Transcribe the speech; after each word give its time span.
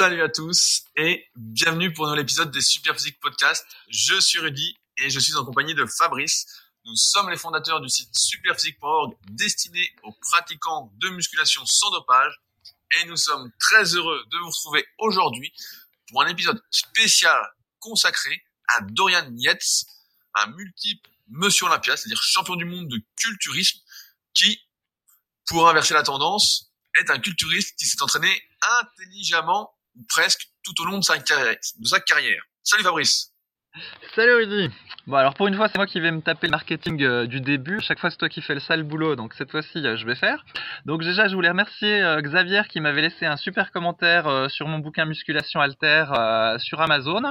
Salut 0.00 0.22
à 0.22 0.30
tous 0.30 0.84
et 0.96 1.28
bienvenue 1.36 1.92
pour 1.92 2.06
un 2.06 2.08
nouvel 2.08 2.22
épisode 2.22 2.50
des 2.50 2.62
Superphysique 2.62 3.20
Podcast. 3.20 3.66
Je 3.90 4.18
suis 4.18 4.38
Rudy 4.38 4.74
et 4.96 5.10
je 5.10 5.20
suis 5.20 5.36
en 5.36 5.44
compagnie 5.44 5.74
de 5.74 5.84
Fabrice. 5.84 6.46
Nous 6.86 6.96
sommes 6.96 7.28
les 7.28 7.36
fondateurs 7.36 7.82
du 7.82 7.90
site 7.90 8.08
superphysique.org 8.16 9.14
destiné 9.32 9.92
aux 10.02 10.12
pratiquants 10.12 10.90
de 10.96 11.10
musculation 11.10 11.66
sans 11.66 11.90
dopage 11.90 12.32
et 12.98 13.04
nous 13.08 13.16
sommes 13.18 13.52
très 13.60 13.94
heureux 13.94 14.24
de 14.30 14.38
vous 14.38 14.48
retrouver 14.48 14.86
aujourd'hui 14.96 15.52
pour 16.08 16.22
un 16.22 16.28
épisode 16.28 16.62
spécial 16.70 17.38
consacré 17.78 18.42
à 18.68 18.80
Dorian 18.80 19.30
Yates, 19.36 19.84
un 20.34 20.46
multiple 20.46 21.10
monsieur 21.28 21.66
Olympia, 21.66 21.98
c'est-à-dire 21.98 22.22
champion 22.22 22.56
du 22.56 22.64
monde 22.64 22.88
de 22.88 23.02
culturisme 23.16 23.78
qui, 24.32 24.62
pour 25.44 25.68
inverser 25.68 25.92
la 25.92 26.04
tendance, 26.04 26.72
est 26.94 27.10
un 27.10 27.18
culturiste 27.18 27.78
qui 27.78 27.84
s'est 27.84 28.02
entraîné 28.02 28.42
intelligemment 28.80 29.74
presque 30.08 30.48
tout 30.62 30.80
au 30.82 30.84
long 30.86 30.98
de 30.98 31.04
sa. 31.04 31.18
De 31.18 31.86
sa 31.86 32.00
carrière. 32.00 32.42
Salut 32.62 32.82
Fabrice. 32.82 33.29
Salut 34.16 34.34
Rudy. 34.34 34.68
Bon 35.06 35.16
alors 35.16 35.34
pour 35.34 35.46
une 35.46 35.54
fois 35.54 35.68
c'est 35.68 35.78
moi 35.78 35.86
qui 35.86 36.00
vais 36.00 36.10
me 36.10 36.20
taper 36.20 36.48
le 36.48 36.50
marketing 36.50 37.00
euh, 37.04 37.26
du 37.26 37.40
début. 37.40 37.80
Chaque 37.80 38.00
fois 38.00 38.10
c'est 38.10 38.16
toi 38.16 38.28
qui 38.28 38.42
fais 38.42 38.54
le 38.54 38.60
sale 38.60 38.82
boulot, 38.82 39.14
donc 39.14 39.32
cette 39.34 39.52
fois-ci 39.52 39.78
euh, 39.86 39.96
je 39.96 40.04
vais 40.06 40.16
faire. 40.16 40.44
Donc 40.86 41.02
déjà 41.02 41.28
je 41.28 41.36
voulais 41.36 41.50
remercier 41.50 42.02
euh, 42.02 42.20
Xavier 42.20 42.62
qui 42.68 42.80
m'avait 42.80 43.02
laissé 43.02 43.26
un 43.26 43.36
super 43.36 43.70
commentaire 43.70 44.50
sur 44.50 44.66
mon 44.66 44.80
bouquin 44.80 45.04
Musculation 45.04 45.60
Alter 45.60 46.06
sur 46.58 46.80
Amazon. 46.80 47.22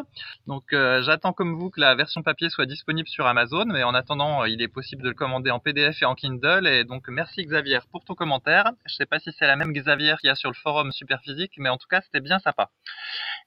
Donc 0.47 0.63
j'attends 0.71 1.33
comme 1.33 1.55
vous 1.55 1.69
que 1.69 1.81
la 1.81 1.93
version 1.95 2.23
papier 2.23 2.49
soit 2.49 2.65
disponible 2.65 3.09
sur 3.09 3.27
Amazon, 3.27 3.65
mais 3.65 3.83
en 3.83 3.93
attendant 3.93 4.45
il 4.45 4.61
est 4.61 4.69
possible 4.69 5.03
de 5.03 5.09
le 5.09 5.15
commander 5.15 5.51
en 5.51 5.59
PDF 5.59 6.01
et 6.01 6.05
en 6.05 6.15
Kindle. 6.15 6.67
Et 6.67 6.85
donc 6.85 7.09
merci 7.09 7.43
Xavier 7.43 7.79
pour 7.91 8.05
ton 8.05 8.15
commentaire. 8.15 8.71
Je 8.85 8.95
sais 8.95 9.05
pas 9.05 9.19
si 9.19 9.31
c'est 9.37 9.47
la 9.47 9.57
même 9.57 9.73
Xavier 9.73 10.15
qu'il 10.21 10.27
y 10.27 10.31
a 10.31 10.35
sur 10.35 10.49
le 10.49 10.55
forum 10.55 10.93
Superphysique, 10.93 11.53
mais 11.57 11.69
en 11.69 11.77
tout 11.77 11.87
cas 11.89 11.99
c'était 12.01 12.21
bien 12.21 12.39
sympa. 12.39 12.69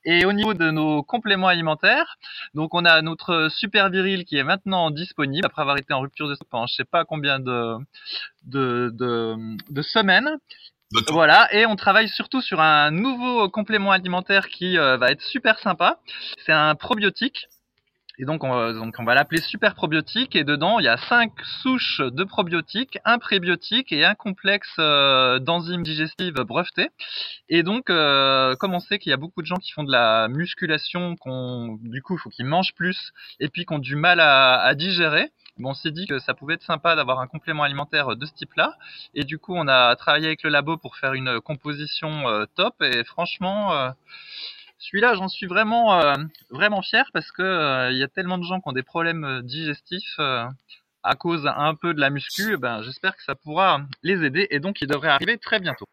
Et 0.05 0.25
au 0.25 0.33
niveau 0.33 0.53
de 0.53 0.71
nos 0.71 1.03
compléments 1.05 1.47
alimentaires, 1.47 2.19
donc 2.55 2.75
on 2.75 2.82
a 2.85 3.03
notre 3.03 3.49
super 3.51 3.91
viril 3.91 4.25
qui 4.25 4.37
est 4.37 4.45
maintenant 4.45 4.91
disponible 4.91 5.47
après 5.47 5.63
avoir 5.63 5.77
été 5.77 5.93
en 5.93 6.01
rupture 6.01 6.29
de 6.29 6.35
stock 6.35 6.49
pendant 6.51 6.67
je 6.67 6.75
sais 6.75 6.85
pas 6.85 7.05
combien 7.05 7.39
de 7.39 7.77
de, 8.45 8.91
de, 8.93 9.37
de 9.71 9.83
semaines. 9.83 10.39
Voilà, 11.09 11.49
et 11.55 11.65
on 11.65 11.75
travaille 11.75 12.09
surtout 12.09 12.43
sur 12.43 12.61
un 12.61 12.91
nouveau 12.91 13.49
complément 13.49 13.93
alimentaire 13.93 14.49
qui 14.49 14.77
euh, 14.77 14.99
va 14.99 15.11
être 15.11 15.23
super 15.23 15.59
sympa. 15.59 16.01
C'est 16.45 16.53
un 16.53 16.75
probiotique 16.75 17.49
et 18.19 18.25
donc 18.25 18.45
on, 18.45 18.51
va, 18.51 18.73
donc 18.73 18.95
on 18.99 19.05
va 19.05 19.15
l'appeler 19.15 19.41
super 19.41 19.75
probiotique 19.75 20.37
et 20.37 20.45
dedans 20.45 20.79
il 20.79 20.85
y 20.85 20.89
a 20.89 20.97
cinq 20.97 21.33
souches 21.63 22.01
de 22.01 22.25
probiotiques, 22.25 22.99
un 23.05 23.19
prébiotique 23.19 23.93
et 23.93 24.05
un 24.05 24.15
complexe 24.15 24.75
euh, 24.79 25.39
d'enzymes 25.39 25.83
digestives 25.83 26.35
brevetées. 26.35 26.91
Et 27.49 27.63
donc 27.63 27.89
euh, 27.89 28.55
comme 28.57 28.75
on 28.75 28.81
sait 28.81 28.99
qu'il 28.99 29.11
y 29.11 29.13
a 29.15 29.17
beaucoup 29.17 29.41
de 29.41 29.47
gens 29.47 29.57
qui 29.57 29.73
font 29.73 29.85
de 29.85 29.93
la 29.93 30.29
musculation, 30.29 31.17
qu'on 31.17 31.79
du 31.81 32.03
coup 32.03 32.17
il 32.17 32.21
faut 32.21 32.31
qu'ils 32.31 32.47
mangent 32.47 32.75
plus 32.75 33.13
et 33.41 33.49
puis 33.49 33.65
qui 33.65 33.73
ont 33.73 33.79
du 33.79 33.97
mal 33.97 34.21
à, 34.21 34.61
à 34.61 34.75
digérer, 34.75 35.31
bon, 35.59 35.71
on 35.71 35.75
s'est 35.75 35.91
dit 35.91 36.07
que 36.07 36.19
ça 36.19 36.35
pouvait 36.35 36.55
être 36.55 36.63
sympa 36.63 36.97
d'avoir 36.97 37.21
un 37.21 37.27
complément 37.27 37.63
alimentaire 37.63 38.15
de 38.17 38.27
ce 38.27 38.33
type-là. 38.35 38.77
Et 39.15 39.25
du 39.25 39.39
coup 39.39 39.55
on 39.55 39.69
a 39.69 39.97
travaillé 39.97 40.27
avec 40.27 40.43
le 40.43 40.51
labo 40.51 40.77
pour 40.77 40.97
faire 40.97 41.15
une 41.15 41.41
composition 41.41 42.29
euh, 42.29 42.45
top 42.57 42.75
et 42.83 43.05
franchement 43.05 43.93
celui-là, 44.83 45.15
j'en 45.15 45.29
suis 45.29 45.47
vraiment, 45.47 45.95
euh, 45.95 46.17
vraiment 46.51 46.83
fier 46.83 47.09
parce 47.13 47.31
que 47.31 47.43
euh, 47.43 47.93
il 47.93 47.99
y 47.99 48.03
a 48.03 48.09
tellement 48.09 48.37
de 48.37 48.45
gens 48.45 48.61
qui 48.61 48.69
ont 48.69 48.73
des 48.73 48.83
problèmes 48.83 49.25
euh, 49.25 49.43
digestifs 49.43 50.19
à 51.05 51.17
cause 51.17 51.47
un 51.47 51.75
peu 51.75 51.95
de 51.95 52.01
la 52.01 52.11
muscu. 52.11 52.57
Ben, 52.57 52.83
j'espère 52.83 53.17
que 53.17 53.23
ça 53.23 53.35
pourra 53.35 53.81
les 54.03 54.25
aider 54.25 54.47
et 54.51 54.61
donc 54.61 54.81
il 54.81 54.89
devrait 54.89 55.09
arriver 55.09 55.39
très 55.39 55.61
bientôt. 55.61 55.87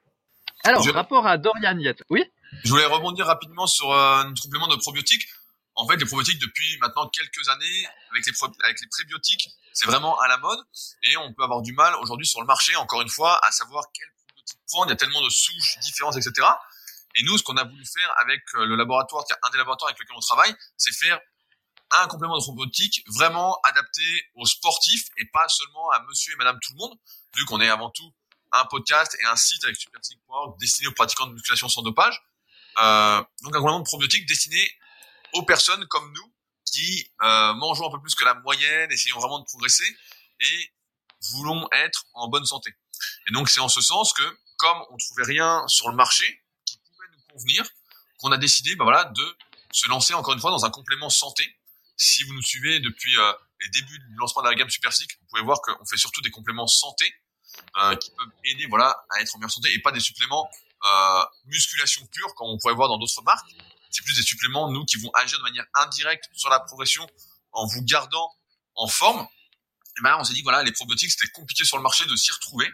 Alors, 0.64 0.86
rapport 0.94 1.26
à 1.26 1.38
Dorian 1.38 1.78
Yates, 1.78 2.04
oui? 2.10 2.24
Je 2.64 2.70
voulais 2.70 2.86
rebondir 2.86 3.26
rapidement 3.28 3.66
sur 3.66 3.94
un 3.94 4.34
complément 4.42 4.68
de 4.68 4.76
probiotiques. 4.76 5.28
En 5.76 5.88
fait, 5.88 5.96
les 5.96 6.06
probiotiques 6.06 6.40
depuis 6.40 6.78
maintenant 6.82 7.08
quelques 7.08 7.48
années, 7.50 7.88
avec 8.12 8.26
les, 8.26 8.34
avec 8.66 8.82
les 8.82 8.88
prébiotiques, 8.88 9.50
c'est 9.72 9.86
vraiment 9.86 10.20
à 10.20 10.28
la 10.28 10.38
mode 10.38 10.60
et 11.04 11.16
on 11.18 11.32
peut 11.34 11.44
avoir 11.44 11.62
du 11.62 11.74
mal 11.74 11.96
aujourd'hui 12.02 12.28
sur 12.28 12.42
le 12.42 12.48
marché, 12.48 12.76
encore 12.76 13.02
une 13.02 13.10
fois, 13.10 13.40
à 13.46 13.52
savoir 13.52 13.86
quel 13.94 14.08
probiotique 14.28 14.60
prendre. 14.68 14.88
Il 14.88 14.90
y 14.90 14.94
a 14.94 14.98
tellement 14.98 15.24
de 15.24 15.30
souches 15.30 15.80
différentes, 15.80 16.18
etc. 16.18 16.46
Et 17.20 17.24
nous, 17.24 17.38
ce 17.38 17.44
qu'on 17.44 17.58
a 17.58 17.66
voulu 17.66 17.86
faire 17.86 18.14
avec 18.22 18.42
euh, 18.56 18.66
le 18.66 18.76
laboratoire, 18.76 19.26
un 19.44 19.50
des 19.50 19.58
laboratoires 19.58 19.90
avec 19.90 20.00
lequel 20.00 20.16
on 20.16 20.22
travaille, 20.22 20.56
c'est 20.78 20.94
faire 20.94 21.20
un 21.92 22.08
complément 22.08 22.38
de 22.38 22.44
robotique 22.44 23.04
vraiment 23.08 23.60
adapté 23.64 24.04
aux 24.36 24.46
sportifs 24.46 25.08
et 25.18 25.26
pas 25.26 25.48
seulement 25.50 25.90
à 25.92 26.02
monsieur 26.08 26.34
et 26.34 26.38
madame 26.38 26.58
tout 26.62 26.72
le 26.74 26.78
monde, 26.78 26.98
vu 27.36 27.46
qu'on 27.46 27.60
est 27.60 27.70
avant 27.70 27.90
tout 27.90 28.14
un 28.52 28.66
podcast 28.66 29.18
et 29.20 29.26
un 29.26 29.36
site 29.36 29.64
avec 29.66 29.76
superphysique.org 29.76 30.58
destiné 30.60 30.88
aux 30.88 30.94
pratiquants 30.94 31.28
de 31.28 31.34
musculation 31.34 31.68
sans 31.68 31.82
dopage. 31.82 32.22
Euh, 32.78 33.24
donc 33.42 33.56
un 33.56 33.60
complément 33.60 33.80
de 33.80 33.86
probiotique 33.86 34.26
destiné 34.28 34.72
aux 35.34 35.44
personnes 35.44 35.86
comme 35.88 36.12
nous 36.14 36.34
qui 36.66 37.12
euh, 37.22 37.54
mangeons 37.56 37.88
un 37.88 37.92
peu 37.92 38.02
plus 38.02 38.16
que 38.16 38.24
la 38.24 38.36
moyenne, 38.36 38.92
essayons 38.92 39.20
vraiment 39.20 39.40
de 39.40 39.46
progresser 39.46 39.98
et 40.40 40.74
voulons 41.32 41.68
être 41.72 42.06
en 42.14 42.30
bonne 42.30 42.46
santé. 42.46 42.74
Et 43.28 43.34
donc 43.34 43.50
c'est 43.50 43.60
en 43.60 43.70
ce 43.70 43.82
sens 43.82 44.14
que 44.14 44.24
comme 44.58 44.78
on 44.92 44.98
trouvait 44.98 45.26
rien 45.26 45.68
sur 45.68 45.90
le 45.90 45.96
marché, 45.96 46.44
qu'on 48.20 48.32
a 48.32 48.38
décidé 48.38 48.76
bah 48.76 48.84
voilà, 48.84 49.06
de 49.06 49.38
se 49.72 49.88
lancer 49.88 50.14
encore 50.14 50.34
une 50.34 50.40
fois 50.40 50.52
dans 50.52 50.66
un 50.66 50.70
complément 50.70 51.10
santé. 51.10 51.44
Si 51.98 52.24
vous 52.24 52.34
nous 52.34 52.42
suivez 52.42 52.80
depuis 52.80 53.18
euh, 53.18 53.34
les 53.62 53.70
débuts 53.70 54.00
du 54.00 54.16
lancement 54.16 54.42
de 54.42 54.48
la 54.48 54.56
gamme 54.56 54.70
Superphysique, 54.70 55.12
vous 55.20 55.28
pouvez 55.30 55.42
voir 55.42 55.62
qu'on 55.62 55.86
fait 55.86 55.98
surtout 55.98 56.22
des 56.22 56.32
compléments 56.32 56.68
santé 56.68 57.14
euh, 57.78 57.96
qui 57.96 58.12
peuvent 58.12 58.32
aider 58.46 58.66
voilà, 58.68 58.96
à 59.10 59.22
être 59.22 59.36
en 59.36 59.40
meilleure 59.40 59.52
santé 59.52 59.74
et 59.74 59.80
pas 59.80 59.92
des 59.92 60.00
suppléments 60.00 60.50
euh, 60.86 61.26
musculation 61.46 62.06
pure 62.08 62.34
comme 62.36 62.48
on 62.48 62.58
pourrait 62.58 62.74
voir 62.74 62.88
dans 62.88 62.98
d'autres 62.98 63.22
marques. 63.24 63.50
C'est 63.92 64.04
plus 64.04 64.16
des 64.16 64.24
suppléments, 64.24 64.72
nous, 64.72 64.86
qui 64.86 64.98
vont 64.98 65.12
agir 65.16 65.38
de 65.40 65.44
manière 65.44 65.66
indirecte 65.74 66.30
sur 66.34 66.50
la 66.50 66.60
progression 66.60 67.08
en 67.52 67.66
vous 67.66 67.82
gardant 67.84 68.32
en 68.76 68.88
forme. 68.88 69.28
Et 69.98 70.02
ben 70.02 70.16
on 70.20 70.24
s'est 70.24 70.34
dit 70.34 70.44
voilà, 70.44 70.64
les 70.64 70.72
probiotiques, 70.72 71.12
c'était 71.12 71.32
compliqué 71.32 71.66
sur 71.66 71.78
le 71.78 71.84
marché 71.84 72.06
de 72.06 72.16
s'y 72.16 72.32
retrouver 72.32 72.70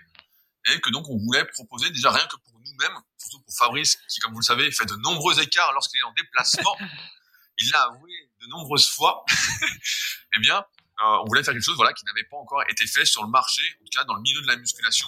et 0.68 0.80
que 0.82 0.90
donc 0.90 1.10
on 1.10 1.18
voulait 1.18 1.46
proposer 1.46 1.90
déjà 1.92 2.12
rien 2.12 2.26
que 2.28 2.36
pour 2.38 2.55
nous-mêmes, 2.76 2.98
surtout 3.18 3.40
pour 3.42 3.54
Fabrice, 3.58 3.98
qui, 4.10 4.20
comme 4.20 4.34
vous 4.34 4.40
le 4.40 4.46
savez, 4.46 4.72
fait 4.72 4.86
de 4.86 4.96
nombreux 4.98 5.40
écarts 5.40 5.72
lorsqu'il 5.74 6.00
est 6.00 6.04
en 6.04 6.14
déplacement. 6.14 6.76
il 7.58 7.70
l'a 7.72 7.84
avoué 7.84 8.12
de 8.42 8.48
nombreuses 8.48 8.90
fois. 8.90 9.24
eh 10.36 10.40
bien, 10.40 10.58
euh, 10.58 11.22
on 11.22 11.26
voulait 11.26 11.44
faire 11.44 11.54
quelque 11.54 11.64
chose, 11.64 11.76
voilà, 11.76 11.94
qui 11.94 12.06
n'avait 12.06 12.24
pas 12.24 12.38
encore 12.38 12.64
été 12.70 12.86
fait 12.88 13.06
sur 13.06 13.24
le 13.24 13.30
marché, 13.30 13.62
en 13.82 13.86
tout 13.86 13.92
cas 13.92 14.04
dans 14.06 14.16
le 14.16 14.22
milieu 14.22 14.42
de 14.42 14.48
la 14.48 14.56
musculation, 14.56 15.08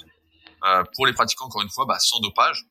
euh, 0.65 0.83
pour 0.95 1.05
les 1.05 1.13
pratiquants, 1.13 1.45
encore 1.45 1.61
une 1.61 1.69
fois, 1.69 1.85
bah, 1.85 1.99
sans 1.99 2.19
dopage, 2.19 2.65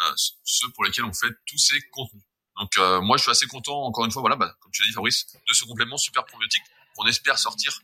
euh, 0.00 0.12
ceux 0.44 0.70
pour 0.70 0.84
lesquels 0.84 1.04
on 1.04 1.12
fait 1.12 1.32
tous 1.46 1.58
ces 1.58 1.80
contenus. 1.90 2.22
Donc, 2.58 2.78
moi, 3.02 3.18
je 3.18 3.22
suis 3.22 3.30
assez 3.30 3.46
content, 3.46 3.82
encore 3.82 4.06
une 4.06 4.10
fois, 4.10 4.22
voilà, 4.22 4.36
bah, 4.36 4.56
comme 4.60 4.72
tu 4.72 4.80
l'as 4.80 4.88
dit, 4.88 4.94
Fabrice, 4.94 5.26
de 5.46 5.52
ce 5.52 5.64
complément 5.64 5.98
super 5.98 6.24
probiotique 6.24 6.62
qu'on 6.94 7.06
espère 7.06 7.38
sortir 7.38 7.78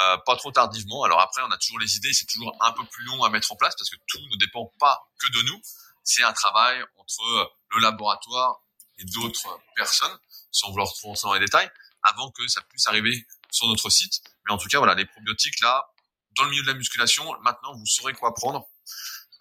euh, 0.00 0.16
pas 0.24 0.36
trop 0.36 0.52
tardivement. 0.52 1.04
Alors 1.04 1.20
après, 1.20 1.42
on 1.42 1.50
a 1.50 1.58
toujours 1.58 1.78
les 1.78 1.96
idées, 1.96 2.12
c'est 2.12 2.26
toujours 2.26 2.56
un 2.60 2.72
peu 2.72 2.84
plus 2.84 3.04
long 3.04 3.22
à 3.24 3.30
mettre 3.30 3.50
en 3.52 3.56
place 3.56 3.74
parce 3.76 3.90
que 3.90 3.96
tout 4.06 4.20
ne 4.30 4.36
dépend 4.36 4.72
pas 4.78 5.08
que 5.18 5.28
de 5.30 5.42
nous. 5.42 5.60
C'est 6.04 6.22
un 6.22 6.32
travail 6.32 6.82
entre 6.96 7.52
le 7.70 7.80
laboratoire 7.80 8.62
et 8.98 9.04
d'autres 9.04 9.60
personnes, 9.76 10.16
sans 10.50 10.70
vouloir 10.70 10.92
trop 10.92 11.14
dans 11.22 11.34
les 11.34 11.40
détails, 11.40 11.70
avant 12.02 12.30
que 12.30 12.46
ça 12.48 12.62
puisse 12.62 12.86
arriver 12.86 13.26
sur 13.50 13.66
notre 13.68 13.90
site. 13.90 14.22
Mais 14.46 14.52
en 14.52 14.58
tout 14.58 14.68
cas, 14.68 14.78
voilà, 14.78 14.94
les 14.94 15.06
probiotiques 15.06 15.60
là, 15.60 15.90
dans 16.36 16.44
le 16.44 16.50
milieu 16.50 16.62
de 16.62 16.68
la 16.68 16.74
musculation, 16.74 17.32
maintenant 17.42 17.74
vous 17.74 17.86
saurez 17.86 18.14
quoi 18.14 18.34
prendre. 18.34 18.68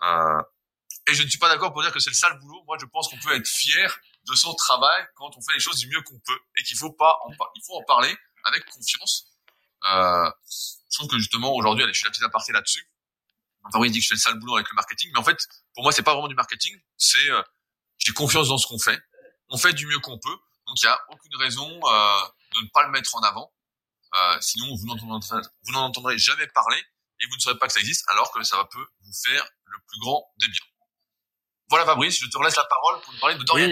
Euh, 0.03 0.41
et 1.07 1.13
je 1.13 1.23
ne 1.23 1.29
suis 1.29 1.39
pas 1.39 1.49
d'accord 1.49 1.71
pour 1.73 1.81
dire 1.81 1.91
que 1.91 1.99
c'est 1.99 2.09
le 2.09 2.15
sale 2.15 2.37
boulot. 2.39 2.63
Moi, 2.65 2.77
je 2.79 2.85
pense 2.85 3.07
qu'on 3.07 3.19
peut 3.19 3.35
être 3.35 3.47
fier 3.47 3.99
de 4.27 4.35
son 4.35 4.53
travail 4.53 5.07
quand 5.15 5.35
on 5.37 5.41
fait 5.41 5.53
les 5.53 5.59
choses 5.59 5.77
du 5.77 5.87
mieux 5.87 6.01
qu'on 6.03 6.19
peut 6.19 6.39
et 6.57 6.63
qu'il 6.63 6.77
faut 6.77 6.91
pas, 6.91 7.17
il 7.55 7.61
faut 7.65 7.75
en 7.75 7.83
parler 7.83 8.15
avec 8.45 8.65
confiance 8.65 9.28
euh, 9.85 10.31
je 10.91 10.97
trouve 10.97 11.09
que 11.09 11.17
justement 11.17 11.53
aujourd'hui, 11.53 11.83
allez, 11.83 11.93
je 11.93 11.99
suis 11.99 12.05
la 12.05 12.11
petite 12.11 12.23
aparté 12.23 12.51
là-dessus. 12.51 12.85
Enfin, 13.65 13.79
oui, 13.79 13.89
il 13.89 13.91
dit 13.91 13.99
que 13.99 14.03
je 14.03 14.09
fais 14.09 14.15
le 14.15 14.19
sale 14.19 14.39
boulot 14.39 14.55
avec 14.55 14.69
le 14.69 14.75
marketing, 14.75 15.09
mais 15.13 15.19
en 15.19 15.23
fait, 15.23 15.37
pour 15.75 15.83
moi, 15.83 15.91
c'est 15.91 16.03
pas 16.03 16.13
vraiment 16.13 16.27
du 16.27 16.35
marketing. 16.35 16.75
C'est 16.97 17.29
euh, 17.29 17.41
j'ai 17.97 18.13
confiance 18.13 18.47
dans 18.47 18.57
ce 18.57 18.67
qu'on 18.67 18.79
fait. 18.79 18.99
On 19.49 19.57
fait 19.57 19.73
du 19.73 19.85
mieux 19.85 19.99
qu'on 19.99 20.17
peut, 20.17 20.37
donc 20.67 20.81
il 20.81 20.85
y 20.85 20.87
a 20.87 20.99
aucune 21.09 21.35
raison 21.37 21.67
euh, 21.67 22.21
de 22.55 22.61
ne 22.61 22.69
pas 22.73 22.83
le 22.83 22.91
mettre 22.91 23.15
en 23.15 23.21
avant. 23.21 23.51
Euh, 24.15 24.37
sinon, 24.41 24.75
vous 24.75 24.85
n'en 24.87 25.83
entendrez, 25.83 26.17
jamais 26.17 26.47
parler 26.47 26.81
et 27.21 27.27
vous 27.27 27.35
ne 27.35 27.41
saurez 27.41 27.57
pas 27.57 27.67
que 27.67 27.73
ça 27.73 27.79
existe, 27.79 28.05
alors 28.09 28.31
que 28.31 28.41
ça 28.43 28.63
peut 28.71 28.85
vous 29.01 29.13
faire 29.23 29.47
le 29.65 29.77
plus 29.87 29.99
grand 29.99 30.25
des 30.39 30.47
biens. 30.47 30.65
Voilà, 31.69 31.85
Fabrice, 31.85 32.19
je 32.19 32.25
te 32.25 32.43
laisse 32.43 32.55
la 32.55 32.65
parole 32.65 33.01
pour 33.01 33.13
nous 33.13 33.19
parler 33.19 33.35
de 33.35 33.43
Dorian 33.43 33.71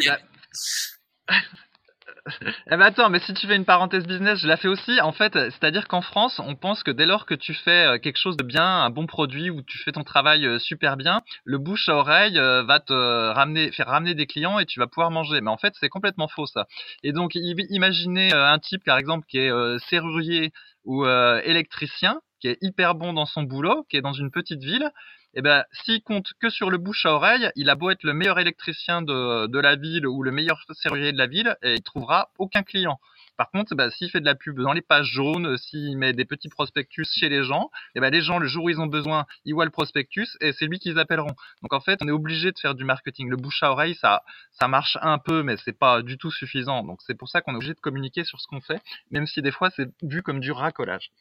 eh 2.67 2.71
ben 2.71 2.81
attends, 2.81 3.09
mais 3.09 3.19
si 3.19 3.33
tu 3.33 3.47
fais 3.47 3.55
une 3.55 3.65
parenthèse 3.65 4.05
business, 4.05 4.39
je 4.39 4.47
la 4.47 4.57
fais 4.57 4.67
aussi. 4.67 4.99
En 5.01 5.11
fait, 5.11 5.33
c'est-à-dire 5.33 5.87
qu'en 5.87 6.01
France, 6.01 6.39
on 6.39 6.55
pense 6.55 6.83
que 6.83 6.91
dès 6.91 7.05
lors 7.05 7.25
que 7.25 7.33
tu 7.33 7.53
fais 7.53 7.87
euh, 7.87 7.97
quelque 7.97 8.17
chose 8.17 8.37
de 8.37 8.43
bien, 8.43 8.65
un 8.65 8.89
bon 8.89 9.05
produit 9.05 9.49
ou 9.49 9.61
tu 9.61 9.77
fais 9.77 9.91
ton 9.91 10.03
travail 10.03 10.45
euh, 10.45 10.59
super 10.59 10.97
bien, 10.97 11.21
le 11.45 11.57
bouche 11.57 11.89
à 11.89 11.95
oreille 11.95 12.37
euh, 12.37 12.63
va 12.63 12.79
te 12.79 12.93
ramener, 12.93 13.71
faire 13.71 13.87
ramener 13.87 14.15
des 14.15 14.27
clients 14.27 14.59
et 14.59 14.65
tu 14.65 14.79
vas 14.79 14.87
pouvoir 14.87 15.11
manger. 15.11 15.41
Mais 15.41 15.49
en 15.49 15.57
fait, 15.57 15.73
c'est 15.79 15.89
complètement 15.89 16.27
faux 16.27 16.47
ça. 16.47 16.65
Et 17.03 17.11
donc, 17.11 17.31
imaginez 17.35 18.33
un 18.33 18.59
type, 18.59 18.83
par 18.83 18.97
exemple, 18.97 19.25
qui 19.27 19.39
est 19.39 19.79
serrurier 19.89 20.51
ou 20.85 21.05
électricien, 21.05 22.19
qui 22.39 22.47
est 22.47 22.57
hyper 22.61 22.95
bon 22.95 23.13
dans 23.13 23.25
son 23.25 23.43
boulot, 23.43 23.85
qui 23.89 23.97
est 23.97 24.01
dans 24.01 24.13
une 24.13 24.31
petite 24.31 24.63
ville 24.63 24.91
eh 25.37 25.41
ben, 25.43 25.63
s'il 25.71 26.01
compte 26.01 26.33
que 26.41 26.49
sur 26.49 26.71
le 26.71 26.79
bouche 26.79 27.05
à 27.05 27.13
oreille, 27.13 27.51
il 27.55 27.69
a 27.69 27.75
beau 27.75 27.91
être 27.91 28.01
le 28.03 28.13
meilleur 28.13 28.39
électricien 28.39 29.03
de, 29.03 29.45
de 29.45 29.59
la 29.59 29.75
ville 29.75 30.07
ou 30.07 30.23
le 30.23 30.31
meilleur 30.31 30.59
serrurier 30.73 31.11
de 31.11 31.17
la 31.17 31.27
ville, 31.27 31.55
et 31.61 31.75
il 31.75 31.83
trouvera 31.83 32.31
aucun 32.39 32.63
client. 32.63 32.99
Par 33.37 33.51
contre, 33.51 33.75
bah, 33.75 33.91
s'il 33.91 34.09
fait 34.09 34.19
de 34.19 34.25
la 34.25 34.33
pub 34.33 34.59
dans 34.59 34.73
les 34.73 34.81
pages 34.81 35.11
jaunes, 35.11 35.57
s'il 35.59 35.95
met 35.95 36.11
des 36.11 36.25
petits 36.25 36.49
prospectus 36.49 37.07
chez 37.13 37.29
les 37.29 37.43
gens, 37.43 37.69
et 37.93 37.99
ben 37.99 38.09
les 38.09 38.21
gens, 38.21 38.39
le 38.39 38.47
jour 38.47 38.65
où 38.65 38.69
ils 38.71 38.81
ont 38.81 38.87
besoin, 38.87 39.27
ils 39.45 39.53
voient 39.53 39.65
le 39.65 39.71
prospectus 39.71 40.27
et 40.41 40.53
c'est 40.53 40.65
lui 40.65 40.79
qu'ils 40.79 40.97
appelleront. 40.97 41.35
Donc 41.61 41.71
en 41.71 41.79
fait, 41.79 41.99
on 42.01 42.07
est 42.07 42.11
obligé 42.11 42.51
de 42.51 42.57
faire 42.57 42.73
du 42.73 42.83
marketing. 42.83 43.29
Le 43.29 43.37
bouche 43.37 43.61
à 43.61 43.71
oreille, 43.71 43.93
ça, 43.93 44.23
ça 44.51 44.67
marche 44.67 44.97
un 45.01 45.19
peu, 45.19 45.43
mais 45.43 45.55
c'est 45.57 45.77
pas 45.77 46.01
du 46.01 46.17
tout 46.17 46.31
suffisant. 46.31 46.83
Donc 46.83 46.99
c'est 47.05 47.15
pour 47.15 47.29
ça 47.29 47.41
qu'on 47.41 47.53
est 47.53 47.57
obligé 47.57 47.75
de 47.75 47.79
communiquer 47.79 48.23
sur 48.23 48.41
ce 48.41 48.47
qu'on 48.47 48.61
fait, 48.61 48.81
même 49.11 49.27
si 49.27 49.43
des 49.43 49.51
fois 49.51 49.69
c'est 49.69 49.87
vu 50.01 50.23
comme 50.23 50.39
du 50.39 50.51
racolage. 50.51 51.11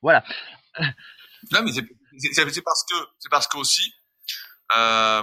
Voilà. 0.00 0.22
Non, 1.52 1.62
mais 1.62 1.72
c'est 1.72 2.62
parce 2.62 2.84
que 2.84 2.94
c'est 3.18 3.28
parce 3.28 3.46
qu'aussi 3.46 3.92
euh, 4.76 5.22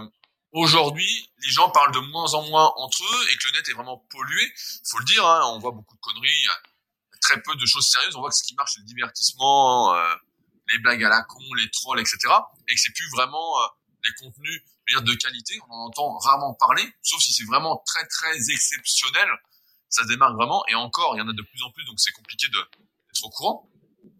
Aujourd'hui, 0.55 1.29
les 1.43 1.49
gens 1.49 1.69
parlent 1.69 1.93
de 1.93 1.99
moins 1.99 2.33
en 2.33 2.47
moins 2.47 2.71
entre 2.77 3.03
eux 3.03 3.27
et 3.29 3.37
que 3.37 3.47
le 3.47 3.53
net 3.55 3.67
est 3.67 3.73
vraiment 3.73 3.97
pollué. 4.09 4.53
Faut 4.89 4.99
le 4.99 5.03
dire, 5.03 5.27
hein, 5.27 5.41
on 5.53 5.59
voit 5.59 5.71
beaucoup 5.71 5.95
de 5.95 5.99
conneries, 5.99 6.47
très 7.19 7.41
peu 7.41 7.53
de 7.57 7.65
choses 7.65 7.89
sérieuses. 7.89 8.15
On 8.15 8.21
voit 8.21 8.29
que 8.29 8.37
ce 8.37 8.43
qui 8.43 8.55
marche, 8.55 8.71
c'est 8.75 8.79
le 8.79 8.85
divertissement, 8.85 9.93
euh, 9.93 10.15
les 10.69 10.77
blagues 10.79 11.03
à 11.03 11.09
la 11.09 11.23
con, 11.23 11.43
les 11.57 11.69
trolls, 11.71 11.99
etc. 11.99 12.17
Et 12.69 12.73
que 12.73 12.79
c'est 12.79 12.93
plus 12.93 13.09
vraiment 13.09 13.59
euh, 13.59 13.67
des 14.05 14.13
contenus 14.13 14.63
de 14.93 15.13
qualité. 15.15 15.59
On 15.67 15.73
en 15.73 15.85
entend 15.87 16.17
rarement 16.19 16.53
parler, 16.53 16.87
sauf 17.01 17.19
si 17.19 17.33
c'est 17.33 17.45
vraiment 17.45 17.83
très 17.85 18.07
très 18.07 18.49
exceptionnel. 18.49 19.27
Ça 19.89 20.05
démarque 20.05 20.35
vraiment. 20.35 20.63
Et 20.69 20.75
encore, 20.75 21.15
il 21.15 21.19
y 21.19 21.21
en 21.21 21.27
a 21.27 21.33
de 21.33 21.41
plus 21.41 21.63
en 21.63 21.71
plus, 21.71 21.83
donc 21.83 21.99
c'est 21.99 22.11
compliqué 22.11 22.47
d'être 22.47 23.23
au 23.23 23.29
courant. 23.29 23.69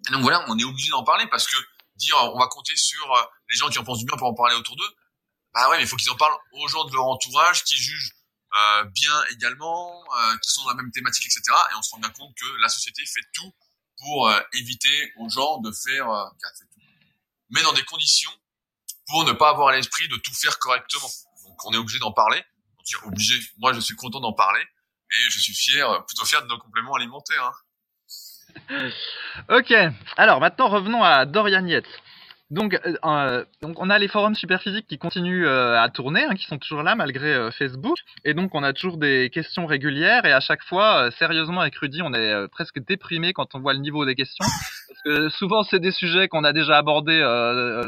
Et 0.09 0.11
donc 0.11 0.21
voilà, 0.21 0.43
on 0.49 0.57
est 0.57 0.65
obligé 0.65 0.89
d'en 0.89 1.03
parler 1.05 1.27
parce 1.27 1.47
que 1.47 1.55
dire 1.95 2.15
on 2.33 2.39
va 2.39 2.47
compter 2.47 2.75
sur 2.75 3.13
euh, 3.13 3.23
les 3.49 3.57
gens 3.57 3.69
qui 3.69 3.79
en 3.79 3.83
pensent 3.83 3.99
du 3.99 4.05
bien 4.05 4.17
pour 4.17 4.27
en 4.27 4.33
parler 4.33 4.55
autour 4.55 4.75
d'eux, 4.75 4.95
bah 5.53 5.69
ouais, 5.69 5.77
mais 5.77 5.83
il 5.83 5.87
faut 5.87 5.95
qu'ils 5.95 6.11
en 6.11 6.17
parlent 6.17 6.37
aux 6.51 6.67
gens 6.67 6.83
de 6.83 6.93
leur 6.93 7.05
entourage, 7.05 7.63
qui 7.63 7.75
jugent 7.77 8.11
euh, 8.55 8.83
bien 8.85 9.23
également, 9.31 10.03
euh, 10.17 10.37
qui 10.37 10.51
sont 10.51 10.63
dans 10.63 10.69
la 10.69 10.75
même 10.75 10.91
thématique, 10.91 11.25
etc. 11.25 11.41
Et 11.71 11.75
on 11.75 11.81
se 11.81 11.91
rend 11.91 11.99
bien 11.99 12.09
compte 12.09 12.33
que 12.35 12.45
la 12.61 12.69
société 12.69 13.05
fait 13.05 13.25
tout 13.33 13.53
pour 13.97 14.29
euh, 14.29 14.39
éviter 14.53 15.13
aux 15.17 15.29
gens 15.29 15.59
de 15.59 15.71
faire 15.71 16.09
euh, 16.09 16.25
tout. 16.73 16.81
Mais 17.49 17.61
dans 17.63 17.73
des 17.73 17.83
conditions 17.83 18.31
pour 19.07 19.23
ne 19.23 19.33
pas 19.33 19.49
avoir 19.49 19.71
l'esprit 19.71 20.07
de 20.07 20.15
tout 20.17 20.33
faire 20.33 20.57
correctement. 20.57 21.09
Donc 21.45 21.65
on 21.65 21.73
est 21.73 21.77
obligé 21.77 21.99
d'en 21.99 22.11
parler. 22.11 22.43
Obligé. 23.03 23.39
Moi, 23.57 23.73
je 23.73 23.79
suis 23.79 23.95
content 23.95 24.19
d'en 24.19 24.33
parler 24.33 24.61
et 24.61 25.29
je 25.29 25.39
suis 25.39 25.53
fier, 25.53 26.05
plutôt 26.05 26.25
fier 26.25 26.41
de 26.41 26.47
nos 26.47 26.57
compléments 26.59 26.95
alimentaires. 26.95 27.43
Hein. 27.43 27.53
Ok. 29.49 29.73
Alors 30.17 30.39
maintenant, 30.39 30.67
revenons 30.67 31.03
à 31.03 31.25
Dorian 31.25 31.65
Yates. 31.65 31.85
Donc, 32.51 32.75
euh, 32.75 32.93
euh, 33.03 33.43
donc, 33.63 33.79
on 33.79 33.89
a 33.89 33.97
les 33.97 34.07
forums 34.07 34.35
Superphysique 34.35 34.85
qui 34.87 34.99
continuent 34.99 35.47
euh, 35.47 35.81
à 35.81 35.89
tourner, 35.89 36.25
hein, 36.25 36.35
qui 36.35 36.45
sont 36.45 36.59
toujours 36.59 36.83
là 36.83 36.93
malgré 36.93 37.51
Facebook. 37.51 37.97
Et 38.23 38.35
donc, 38.35 38.53
on 38.53 38.61
a 38.61 38.71
toujours 38.71 38.97
des 38.97 39.31
questions 39.33 39.65
régulières. 39.65 40.25
Et 40.25 40.31
à 40.31 40.39
chaque 40.39 40.63
fois, 40.63 41.09
sérieusement, 41.17 41.61
avec 41.61 41.75
Rudy, 41.75 42.01
on 42.03 42.13
est 42.13 42.47
presque 42.49 42.79
déprimé 42.85 43.33
quand 43.33 43.55
on 43.55 43.59
voit 43.59 43.73
le 43.73 43.79
niveau 43.79 44.05
des 44.05 44.15
questions. 44.15 44.45
Parce 44.87 45.01
que 45.03 45.29
souvent, 45.29 45.63
c'est 45.63 45.79
des 45.79 45.91
sujets 45.91 46.27
qu'on 46.27 46.43
a 46.43 46.53
déjà 46.53 46.77
abordés 46.77 47.19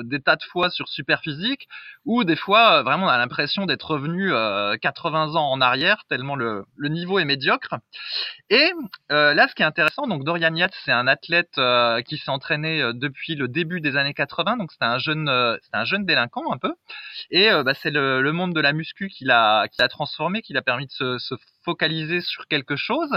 des 0.04 0.20
tas 0.20 0.36
de 0.36 0.44
fois 0.44 0.72
sur 0.72 0.88
Superphysique. 0.88 1.68
Ou 2.06 2.24
des 2.24 2.36
fois, 2.36 2.82
vraiment, 2.82 3.06
on 3.06 3.10
a 3.10 3.18
l'impression 3.18 3.66
d'être 3.66 3.92
revenu 3.92 4.32
80 4.82 5.36
ans 5.36 5.52
en 5.52 5.62
arrière, 5.62 6.04
tellement 6.10 6.36
le, 6.36 6.64
le 6.76 6.90
niveau 6.90 7.20
est 7.20 7.26
médiocre. 7.26 7.76
Et 8.50 8.72
là, 9.10 9.48
ce 9.48 9.54
qui 9.54 9.62
est 9.62 9.66
intéressant, 9.66 10.08
donc 10.08 10.24
Dorian 10.24 10.56
Yates, 10.56 10.74
c'est 10.84 10.92
un 10.92 11.08
athlète 11.08 11.60
qui 12.08 12.18
s'est 12.18 12.32
entraîné 12.32 12.82
depuis 12.94 13.36
le 13.36 13.48
début 13.48 13.82
des 13.82 13.96
années 13.98 14.16
80 14.16 14.47
donc 14.56 14.72
c'était 14.72 14.86
un 14.86 15.00
jeune, 15.00 15.28
euh, 15.28 15.58
un 15.74 15.86
jeune 15.86 16.06
délinquant 16.06 16.52
un 16.52 16.58
peu. 16.58 16.74
Et 17.32 17.52
euh, 17.52 17.64
bah, 17.64 17.74
c'est 17.74 17.92
le, 17.92 18.32
monde 18.32 18.54
de 18.54 18.62
la 18.62 18.74
muscu 18.74 19.10
qui 19.10 19.26
l'a, 19.26 19.68
qui 19.68 19.82
l'a 19.82 19.88
transformé, 19.88 20.42
qui 20.42 20.54
l'a 20.54 20.62
permis 20.62 20.86
de 20.86 20.92
se, 20.92 21.18
se, 21.18 21.36
focaliser 21.64 22.22
sur 22.22 22.48
quelque 22.48 22.78
chose. 22.78 23.10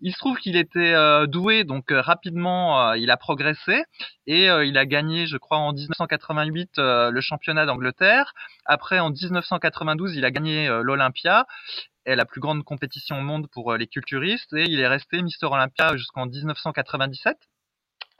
Il 0.00 0.14
se 0.14 0.18
trouve 0.18 0.38
qu'il 0.38 0.56
était 0.56 0.94
euh, 0.94 1.26
doué, 1.26 1.64
donc 1.64 1.90
rapidement 1.90 2.94
il 2.94 3.10
a 3.10 3.18
progressé 3.18 3.84
et 4.26 4.46
il 4.46 4.78
a 4.78 4.86
gagné, 4.86 5.26
je 5.26 5.36
crois, 5.36 5.58
en 5.58 5.74
1988 5.74 6.78
le 6.78 7.20
championnat 7.20 7.66
d'Angleterre. 7.66 8.32
Après, 8.64 9.00
en 9.00 9.10
1992, 9.10 10.16
il 10.16 10.24
a 10.24 10.30
gagné 10.30 10.68
l'Olympia 10.82 11.46
la 12.06 12.24
plus 12.24 12.40
grande 12.40 12.64
compétition 12.64 13.18
au 13.18 13.22
monde 13.22 13.48
pour 13.50 13.74
les 13.74 13.86
culturistes 13.86 14.54
et 14.54 14.64
il 14.64 14.80
est 14.80 14.88
resté 14.88 15.20
Mister 15.20 15.46
Olympia 15.46 15.94
jusqu'en 15.98 16.24
1997 16.24 17.36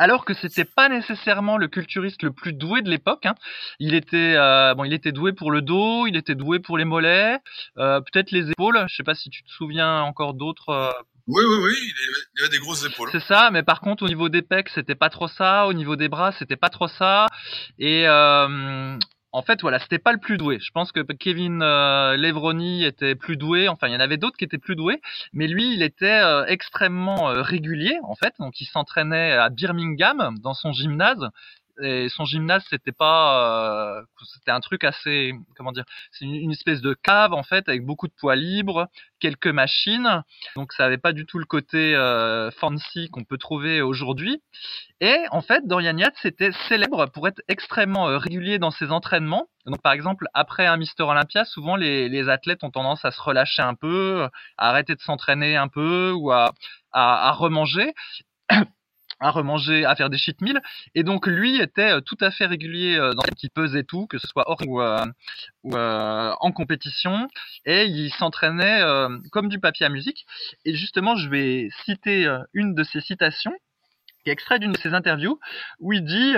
alors 0.00 0.24
que 0.24 0.32
c'était 0.32 0.64
pas 0.64 0.88
nécessairement 0.88 1.58
le 1.58 1.68
culturiste 1.68 2.22
le 2.22 2.32
plus 2.32 2.54
doué 2.54 2.80
de 2.80 2.88
l'époque. 2.88 3.26
Hein. 3.26 3.34
Il 3.78 3.94
était 3.94 4.34
euh, 4.34 4.74
bon, 4.74 4.84
il 4.84 4.94
était 4.94 5.12
doué 5.12 5.34
pour 5.34 5.50
le 5.50 5.60
dos, 5.60 6.06
il 6.06 6.16
était 6.16 6.34
doué 6.34 6.58
pour 6.58 6.78
les 6.78 6.86
mollets, 6.86 7.38
euh, 7.76 8.00
peut-être 8.00 8.30
les 8.30 8.50
épaules. 8.50 8.82
Je 8.88 8.96
sais 8.96 9.02
pas 9.02 9.14
si 9.14 9.28
tu 9.28 9.42
te 9.42 9.50
souviens 9.50 10.00
encore 10.00 10.32
d'autres. 10.32 10.70
Euh, 10.70 10.90
oui, 11.26 11.44
oui, 11.46 11.56
oui, 11.64 11.74
il 12.34 12.42
avait 12.42 12.50
des 12.50 12.58
grosses 12.58 12.86
épaules. 12.86 13.10
C'est 13.12 13.22
ça, 13.24 13.50
mais 13.52 13.62
par 13.62 13.80
contre 13.80 14.04
au 14.04 14.08
niveau 14.08 14.30
des 14.30 14.40
pecs, 14.40 14.70
c'était 14.70 14.94
pas 14.94 15.10
trop 15.10 15.28
ça. 15.28 15.66
Au 15.66 15.74
niveau 15.74 15.96
des 15.96 16.08
bras, 16.08 16.32
c'était 16.32 16.56
pas 16.56 16.70
trop 16.70 16.88
ça. 16.88 17.26
Et 17.78 18.08
euh, 18.08 18.96
en 19.32 19.42
fait, 19.42 19.60
voilà, 19.60 19.78
c'était 19.78 19.98
pas 19.98 20.12
le 20.12 20.18
plus 20.18 20.36
doué. 20.36 20.58
Je 20.60 20.70
pense 20.72 20.90
que 20.92 21.00
Kevin 21.00 21.62
euh, 21.62 22.16
Levroni 22.16 22.84
était 22.84 23.14
plus 23.14 23.36
doué. 23.36 23.68
Enfin, 23.68 23.86
il 23.86 23.92
y 23.92 23.96
en 23.96 24.00
avait 24.00 24.16
d'autres 24.16 24.36
qui 24.36 24.44
étaient 24.44 24.58
plus 24.58 24.74
doués, 24.74 25.00
mais 25.32 25.46
lui, 25.46 25.72
il 25.72 25.82
était 25.82 26.06
euh, 26.06 26.44
extrêmement 26.46 27.30
euh, 27.30 27.42
régulier, 27.42 27.98
en 28.02 28.16
fait. 28.16 28.34
Donc, 28.40 28.60
il 28.60 28.66
s'entraînait 28.66 29.32
à 29.32 29.48
Birmingham 29.48 30.34
dans 30.42 30.54
son 30.54 30.72
gymnase 30.72 31.28
et 31.82 32.08
son 32.08 32.24
gymnase 32.24 32.64
c'était 32.70 32.92
pas 32.92 33.98
euh, 33.98 34.02
c'était 34.34 34.50
un 34.50 34.60
truc 34.60 34.84
assez 34.84 35.32
comment 35.56 35.72
dire 35.72 35.84
c'est 36.12 36.24
une, 36.24 36.50
espèce 36.50 36.80
de 36.80 36.94
cave 36.94 37.32
en 37.32 37.42
fait 37.42 37.68
avec 37.68 37.84
beaucoup 37.84 38.08
de 38.08 38.12
poids 38.12 38.36
libres 38.36 38.88
quelques 39.18 39.46
machines. 39.46 40.22
Donc 40.56 40.72
ça 40.72 40.84
avait 40.84 40.98
pas 40.98 41.12
du 41.12 41.26
tout 41.26 41.38
le 41.38 41.44
côté 41.44 41.94
euh, 41.94 42.50
fancy 42.50 43.10
qu'on 43.10 43.24
peut 43.24 43.38
trouver 43.38 43.82
aujourd'hui. 43.82 44.42
Et 45.00 45.16
en 45.30 45.42
fait 45.42 45.66
Dorian 45.66 45.96
Yates 45.96 46.16
c'était 46.22 46.52
célèbre 46.68 47.06
pour 47.06 47.28
être 47.28 47.42
extrêmement 47.48 48.08
euh, 48.08 48.18
régulier 48.18 48.58
dans 48.58 48.70
ses 48.70 48.90
entraînements. 48.90 49.48
Donc 49.66 49.82
par 49.82 49.92
exemple 49.92 50.26
après 50.34 50.66
un 50.66 50.76
Mister 50.76 51.02
Olympia 51.02 51.44
souvent 51.44 51.76
les, 51.76 52.08
les 52.08 52.28
athlètes 52.28 52.64
ont 52.64 52.70
tendance 52.70 53.04
à 53.04 53.10
se 53.10 53.20
relâcher 53.20 53.62
un 53.62 53.74
peu 53.74 54.28
à 54.58 54.70
arrêter 54.70 54.94
de 54.94 55.00
s'entraîner 55.00 55.56
un 55.56 55.68
peu 55.68 56.12
ou 56.12 56.30
à, 56.32 56.52
à, 56.92 57.28
à 57.28 57.32
remanger 57.32 57.92
à 59.20 59.30
remanger, 59.30 59.84
à 59.84 59.94
faire 59.94 60.10
des 60.10 60.18
cheat 60.18 60.40
meals. 60.40 60.60
Et 60.94 61.02
donc 61.02 61.26
lui 61.26 61.60
était 61.60 61.92
euh, 61.92 62.00
tout 62.00 62.16
à 62.20 62.30
fait 62.30 62.46
régulier 62.46 62.96
euh, 62.96 63.12
dans 63.14 63.22
qui 63.36 63.48
pesait 63.48 63.84
tout, 63.84 64.06
que 64.06 64.18
ce 64.18 64.26
soit 64.26 64.48
hors 64.48 64.60
ou, 64.66 64.80
euh, 64.80 65.04
ou 65.62 65.76
en 65.76 66.52
compétition, 66.52 67.28
et 67.64 67.84
il 67.84 68.10
s'entraînait 68.12 68.82
comme 69.30 69.48
du 69.48 69.60
papier 69.60 69.86
à 69.86 69.88
musique. 69.88 70.26
Et 70.64 70.74
justement, 70.74 71.16
je 71.16 71.28
vais 71.28 71.68
citer 71.84 72.26
une 72.54 72.74
de 72.74 72.82
ses 72.82 73.00
citations 73.00 73.54
qui 74.24 74.30
est 74.30 74.32
extrait 74.32 74.58
d'une 74.58 74.72
de 74.72 74.78
ses 74.78 74.94
interviews 74.94 75.38
où 75.78 75.92
il 75.92 76.04
dit, 76.04 76.34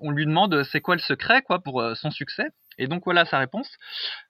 on 0.00 0.10
lui 0.10 0.26
demande 0.26 0.62
c'est 0.64 0.80
quoi 0.80 0.94
le 0.94 1.00
secret 1.00 1.42
quoi 1.42 1.60
pour 1.60 1.82
son 1.96 2.10
succès. 2.10 2.48
Et 2.78 2.86
donc 2.86 3.04
voilà 3.04 3.24
sa 3.24 3.38
réponse. 3.38 3.70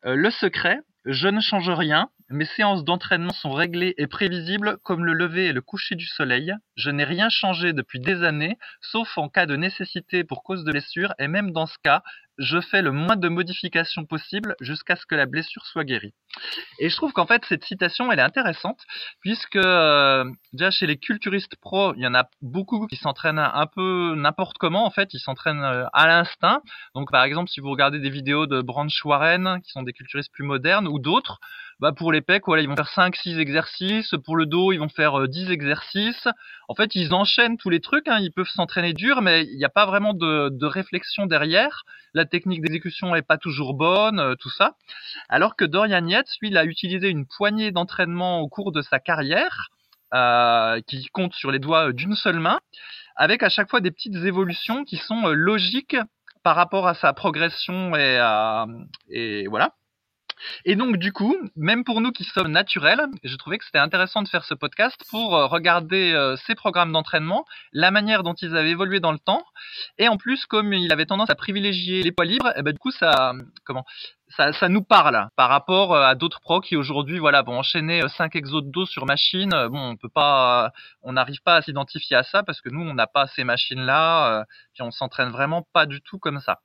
le 0.04 0.30
secret, 0.30 0.78
je 1.04 1.26
ne 1.26 1.40
change 1.40 1.68
rien, 1.68 2.11
mes 2.30 2.44
séances 2.44 2.85
d'entraînement 2.85 3.32
sont 3.32 3.50
réglées 3.50 3.94
et 3.99 4.06
prévisibles 4.06 4.78
comme 4.85 5.04
le 5.04 5.14
lever 5.14 5.47
et 5.47 5.52
le 5.52 5.61
coucher 5.61 5.97
du 5.97 6.06
soleil. 6.06 6.54
Je 6.76 6.90
n'ai 6.90 7.04
rien 7.04 7.28
changé 7.28 7.73
depuis 7.73 7.99
des 7.99 8.23
années, 8.23 8.56
sauf 8.80 9.18
en 9.18 9.28
cas 9.28 9.47
de 9.47 9.56
nécessité 9.56 10.23
pour 10.23 10.44
cause 10.44 10.64
de 10.64 10.71
blessure, 10.71 11.12
et 11.18 11.26
même 11.26 11.50
dans 11.50 11.66
ce 11.66 11.76
cas, 11.82 12.02
je 12.38 12.61
fais 12.61 12.82
le 12.82 12.92
moins 12.92 13.16
de 13.16 13.28
modifications 13.28 14.04
possible 14.04 14.54
jusqu'à 14.61 14.97
ce 14.97 15.04
que 15.04 15.16
la 15.16 15.26
blessure 15.26 15.66
soit 15.66 15.85
guérie. 15.85 16.14
Et 16.78 16.88
je 16.88 16.96
trouve 16.96 17.12
qu'en 17.12 17.26
fait 17.26 17.44
cette 17.48 17.64
citation 17.64 18.10
elle 18.10 18.18
est 18.18 18.22
intéressante 18.22 18.80
puisque 19.20 19.56
euh, 19.56 20.24
déjà 20.52 20.70
chez 20.70 20.86
les 20.86 20.96
culturistes 20.96 21.56
pro 21.56 21.94
il 21.94 22.02
y 22.02 22.06
en 22.06 22.14
a 22.14 22.28
beaucoup 22.40 22.86
qui 22.86 22.96
s'entraînent 22.96 23.38
un 23.38 23.66
peu 23.66 24.14
n'importe 24.16 24.58
comment 24.58 24.86
en 24.86 24.90
fait 24.90 25.12
ils 25.14 25.20
s'entraînent 25.20 25.62
euh, 25.62 25.84
à 25.92 26.06
l'instinct 26.06 26.62
donc 26.94 27.10
par 27.10 27.24
exemple 27.24 27.50
si 27.50 27.60
vous 27.60 27.70
regardez 27.70 27.98
des 27.98 28.10
vidéos 28.10 28.46
de 28.46 28.62
Branch 28.62 29.04
Warren 29.04 29.60
qui 29.62 29.70
sont 29.70 29.82
des 29.82 29.92
culturistes 29.92 30.32
plus 30.32 30.44
modernes 30.44 30.88
ou 30.88 30.98
d'autres 30.98 31.38
bah 31.82 31.90
pour 31.90 32.12
les 32.12 32.20
pecs, 32.20 32.44
voilà, 32.46 32.62
ils 32.62 32.68
vont 32.68 32.76
faire 32.76 32.88
5 32.88 33.16
6 33.16 33.40
exercices, 33.40 34.14
pour 34.24 34.36
le 34.36 34.46
dos, 34.46 34.70
ils 34.70 34.78
vont 34.78 34.88
faire 34.88 35.26
10 35.26 35.48
euh, 35.48 35.52
exercices. 35.52 36.28
En 36.68 36.76
fait, 36.76 36.94
ils 36.94 37.12
enchaînent 37.12 37.56
tous 37.56 37.70
les 37.70 37.80
trucs, 37.80 38.06
hein. 38.06 38.18
ils 38.20 38.30
peuvent 38.30 38.46
s'entraîner 38.46 38.92
dur 38.92 39.20
mais 39.20 39.44
il 39.46 39.56
n'y 39.56 39.64
a 39.64 39.68
pas 39.68 39.84
vraiment 39.84 40.14
de, 40.14 40.48
de, 40.48 40.66
réflexion 40.66 41.26
derrière. 41.26 41.82
La 42.14 42.24
technique 42.24 42.60
d'exécution 42.60 43.16
est 43.16 43.22
pas 43.22 43.36
toujours 43.36 43.74
bonne, 43.74 44.36
tout 44.38 44.50
ça. 44.50 44.76
Alors 45.28 45.56
que 45.56 45.64
Dorian 45.64 46.06
lui, 46.40 46.48
il 46.48 46.56
a 46.56 46.64
utilisé 46.64 47.08
une 47.08 47.26
poignée 47.26 47.70
d'entraînement 47.70 48.40
au 48.40 48.48
cours 48.48 48.72
de 48.72 48.82
sa 48.82 48.98
carrière 48.98 49.68
euh, 50.14 50.80
qui 50.86 51.06
compte 51.06 51.34
sur 51.34 51.50
les 51.50 51.58
doigts 51.58 51.92
d'une 51.92 52.14
seule 52.14 52.40
main 52.40 52.60
avec 53.16 53.42
à 53.42 53.48
chaque 53.48 53.70
fois 53.70 53.80
des 53.80 53.90
petites 53.90 54.16
évolutions 54.16 54.84
qui 54.84 54.96
sont 54.96 55.28
logiques 55.28 55.96
par 56.42 56.56
rapport 56.56 56.86
à 56.88 56.94
sa 56.94 57.12
progression 57.12 57.94
et 57.94 59.46
voilà. 59.48 59.74
Et 60.64 60.76
donc 60.76 60.96
du 60.96 61.12
coup, 61.12 61.37
même 61.56 61.84
pour 61.84 62.00
nous 62.00 62.12
qui 62.12 62.25
sommes 62.25 62.50
naturels, 62.50 63.06
je 63.25 63.37
trouvais 63.37 63.58
que 63.58 63.64
c'était 63.64 63.78
intéressant 63.78 64.22
de 64.22 64.28
faire 64.28 64.44
ce 64.44 64.54
podcast 64.54 65.00
pour 65.11 65.37
euh, 65.37 65.46
regarder 65.46 66.12
euh, 66.12 66.37
ces 66.46 66.54
programmes 66.54 66.92
d'entraînement, 66.92 67.44
la 67.72 67.90
manière 67.90 68.22
dont 68.22 68.34
ils 68.34 68.56
avaient 68.56 68.70
évolué 68.70 69.00
dans 69.00 69.12
le 69.12 69.18
temps, 69.18 69.44
et 69.99 70.08
en 70.08 70.16
plus 70.16 70.46
comme 70.46 70.72
il 70.72 70.92
avait 70.92 71.06
tendance 71.06 71.30
à 71.30 71.34
privilégier 71.34 72.02
les 72.02 72.12
poids 72.12 72.25
libres, 72.25 72.52
eh 72.56 72.62
ben 72.62 72.72
du 72.72 72.78
coup 72.78 72.90
ça, 72.90 73.32
comment, 73.64 73.84
ça, 74.28 74.52
ça 74.52 74.68
nous 74.68 74.82
parle 74.82 75.28
par 75.37 75.49
rapport 75.49 75.94
euh, 75.94 76.04
à 76.04 76.14
d'autres 76.14 76.40
pros 76.40 76.61
qui 76.61 76.76
aujourd'hui 76.76 77.18
voilà 77.18 77.42
vont 77.42 77.58
enchaîner 77.58 78.02
5 78.08 78.34
exos 78.37 78.64
de 78.64 78.70
dos 78.70 78.87
sur 78.87 79.06
machine. 79.06 79.50
Bon, 79.50 79.90
on 79.90 79.96
peut 79.96 80.08
pas, 80.08 80.72
on 81.02 81.12
n'arrive 81.12 81.42
pas 81.42 81.56
à 81.56 81.62
s'identifier 81.62 82.16
à 82.16 82.22
ça 82.22 82.42
parce 82.42 82.61
que 82.61 82.68
nous 82.68 82.80
on 82.80 82.94
n'a 82.94 83.06
pas 83.06 83.26
ces 83.28 83.44
machines 83.44 83.80
là, 83.80 84.44
puis 84.72 84.82
on 84.82 84.90
s'entraîne 84.90 85.30
vraiment 85.30 85.66
pas 85.72 85.87
du 85.87 86.00
tout 86.02 86.18
comme 86.18 86.40
ça. 86.40 86.61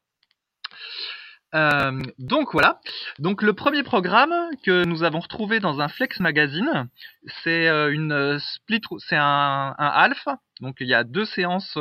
Euh, 1.56 2.02
donc 2.20 2.50
voilà. 2.52 2.80
Donc 3.20 3.42
le 3.42 3.54
premier 3.54 3.84
programme 3.84 4.34
que 4.64 4.84
nous 4.84 5.04
avons 5.04 5.20
retrouvé 5.20 5.60
dans 5.60 5.80
un 5.80 5.88
Flex 5.88 6.20
Magazine, 6.20 6.90
c'est 7.44 7.68
euh, 7.68 7.92
une 7.94 8.12
euh, 8.12 8.40
split, 8.40 8.82
c'est 9.00 9.16
un, 9.16 9.76
un 9.78 9.88
half. 9.88 10.28
Donc 10.60 10.78
il 10.80 10.88
y 10.88 10.94
a 10.94 11.04
deux 11.04 11.26
séances 11.26 11.78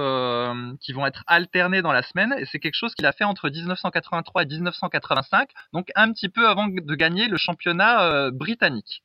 qui 0.81 0.93
vont 0.93 1.07
être 1.07 1.25
alternées 1.27 1.81
dans 1.83 1.93
la 1.93 2.03
semaine 2.03 2.35
et 2.39 2.45
c'est 2.45 2.59
quelque 2.59 2.75
chose 2.75 2.95
qu'il 2.95 3.07
a 3.07 3.13
fait 3.13 3.25
entre 3.25 3.49
1983 3.49 4.43
et 4.43 4.47
1985, 4.47 5.49
donc 5.73 5.91
un 5.95 6.13
petit 6.13 6.29
peu 6.29 6.47
avant 6.47 6.67
de 6.67 6.95
gagner 6.95 7.29
le 7.29 7.39
championnat 7.39 8.31
britannique. 8.33 9.03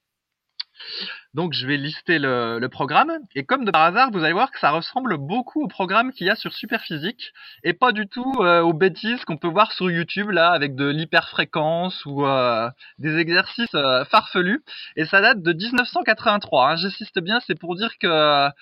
Donc 1.33 1.53
je 1.53 1.65
vais 1.65 1.77
lister 1.77 2.19
le, 2.19 2.67
programme 2.69 3.11
et 3.35 3.45
comme 3.45 3.63
de 3.63 3.71
par 3.71 3.83
hasard, 3.83 4.11
vous 4.11 4.23
allez 4.23 4.33
voir 4.33 4.51
que 4.51 4.59
ça 4.59 4.71
ressemble 4.71 5.17
beaucoup 5.17 5.63
au 5.63 5.67
programme 5.67 6.11
qu'il 6.11 6.27
y 6.27 6.29
a 6.29 6.35
sur 6.35 6.53
Superphysique 6.53 7.31
et 7.63 7.73
pas 7.73 7.93
du 7.93 8.07
tout 8.07 8.33
euh, 8.39 8.61
aux 8.61 8.73
bêtises 8.73 9.23
qu'on 9.25 9.37
peut 9.37 9.47
voir 9.47 9.71
sur 9.71 9.89
YouTube 9.89 10.29
là 10.29 10.51
avec 10.51 10.75
de 10.75 10.87
l'hyperfréquence 10.89 12.05
ou 12.05 12.25
euh, 12.25 12.69
des 12.97 13.17
exercices 13.17 13.73
euh, 13.75 14.03
farfelus. 14.05 14.63
Et 14.97 15.05
ça 15.05 15.21
date 15.21 15.41
de 15.41 15.53
1983. 15.53 16.69
Hein. 16.69 16.75
J'insiste 16.75 17.19
bien, 17.19 17.39
c'est 17.47 17.57
pour 17.57 17.75
dire 17.75 17.97
que 17.97 18.07
là 18.07 18.53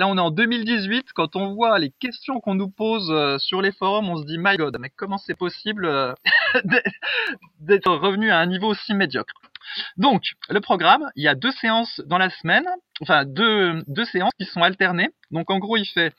on 0.00 0.16
est 0.18 0.20
en 0.20 0.30
2018. 0.30 1.12
Quand 1.14 1.34
on 1.34 1.54
voit 1.54 1.78
les 1.78 1.90
questions 1.90 2.40
qu'on 2.40 2.54
nous 2.54 2.68
pose 2.68 3.38
sur 3.40 3.62
les 3.62 3.72
forums, 3.72 4.08
on 4.08 4.18
se 4.18 4.24
dit 4.24 4.36
my 4.38 4.56
God, 4.56 4.76
mais 4.80 4.90
comment 4.94 5.18
c'est 5.18 5.36
possible 5.36 6.14
d'être 7.60 7.90
revenu 7.90 8.30
à 8.30 8.38
un 8.38 8.46
niveau 8.46 8.68
aussi 8.68 8.92
médiocre? 8.92 9.34
Donc, 9.96 10.22
le 10.48 10.60
programme, 10.60 11.10
il 11.16 11.22
y 11.22 11.28
a 11.28 11.34
deux 11.34 11.52
séances 11.52 12.00
dans 12.06 12.18
la 12.18 12.30
semaine, 12.30 12.66
enfin 13.00 13.24
deux, 13.24 13.82
séances 14.12 14.32
qui 14.38 14.46
sont 14.46 14.62
alternées. 14.62 15.10
Donc, 15.30 15.50
en 15.50 15.58
gros, 15.58 15.76
il 15.76 15.86
fait 15.86 16.14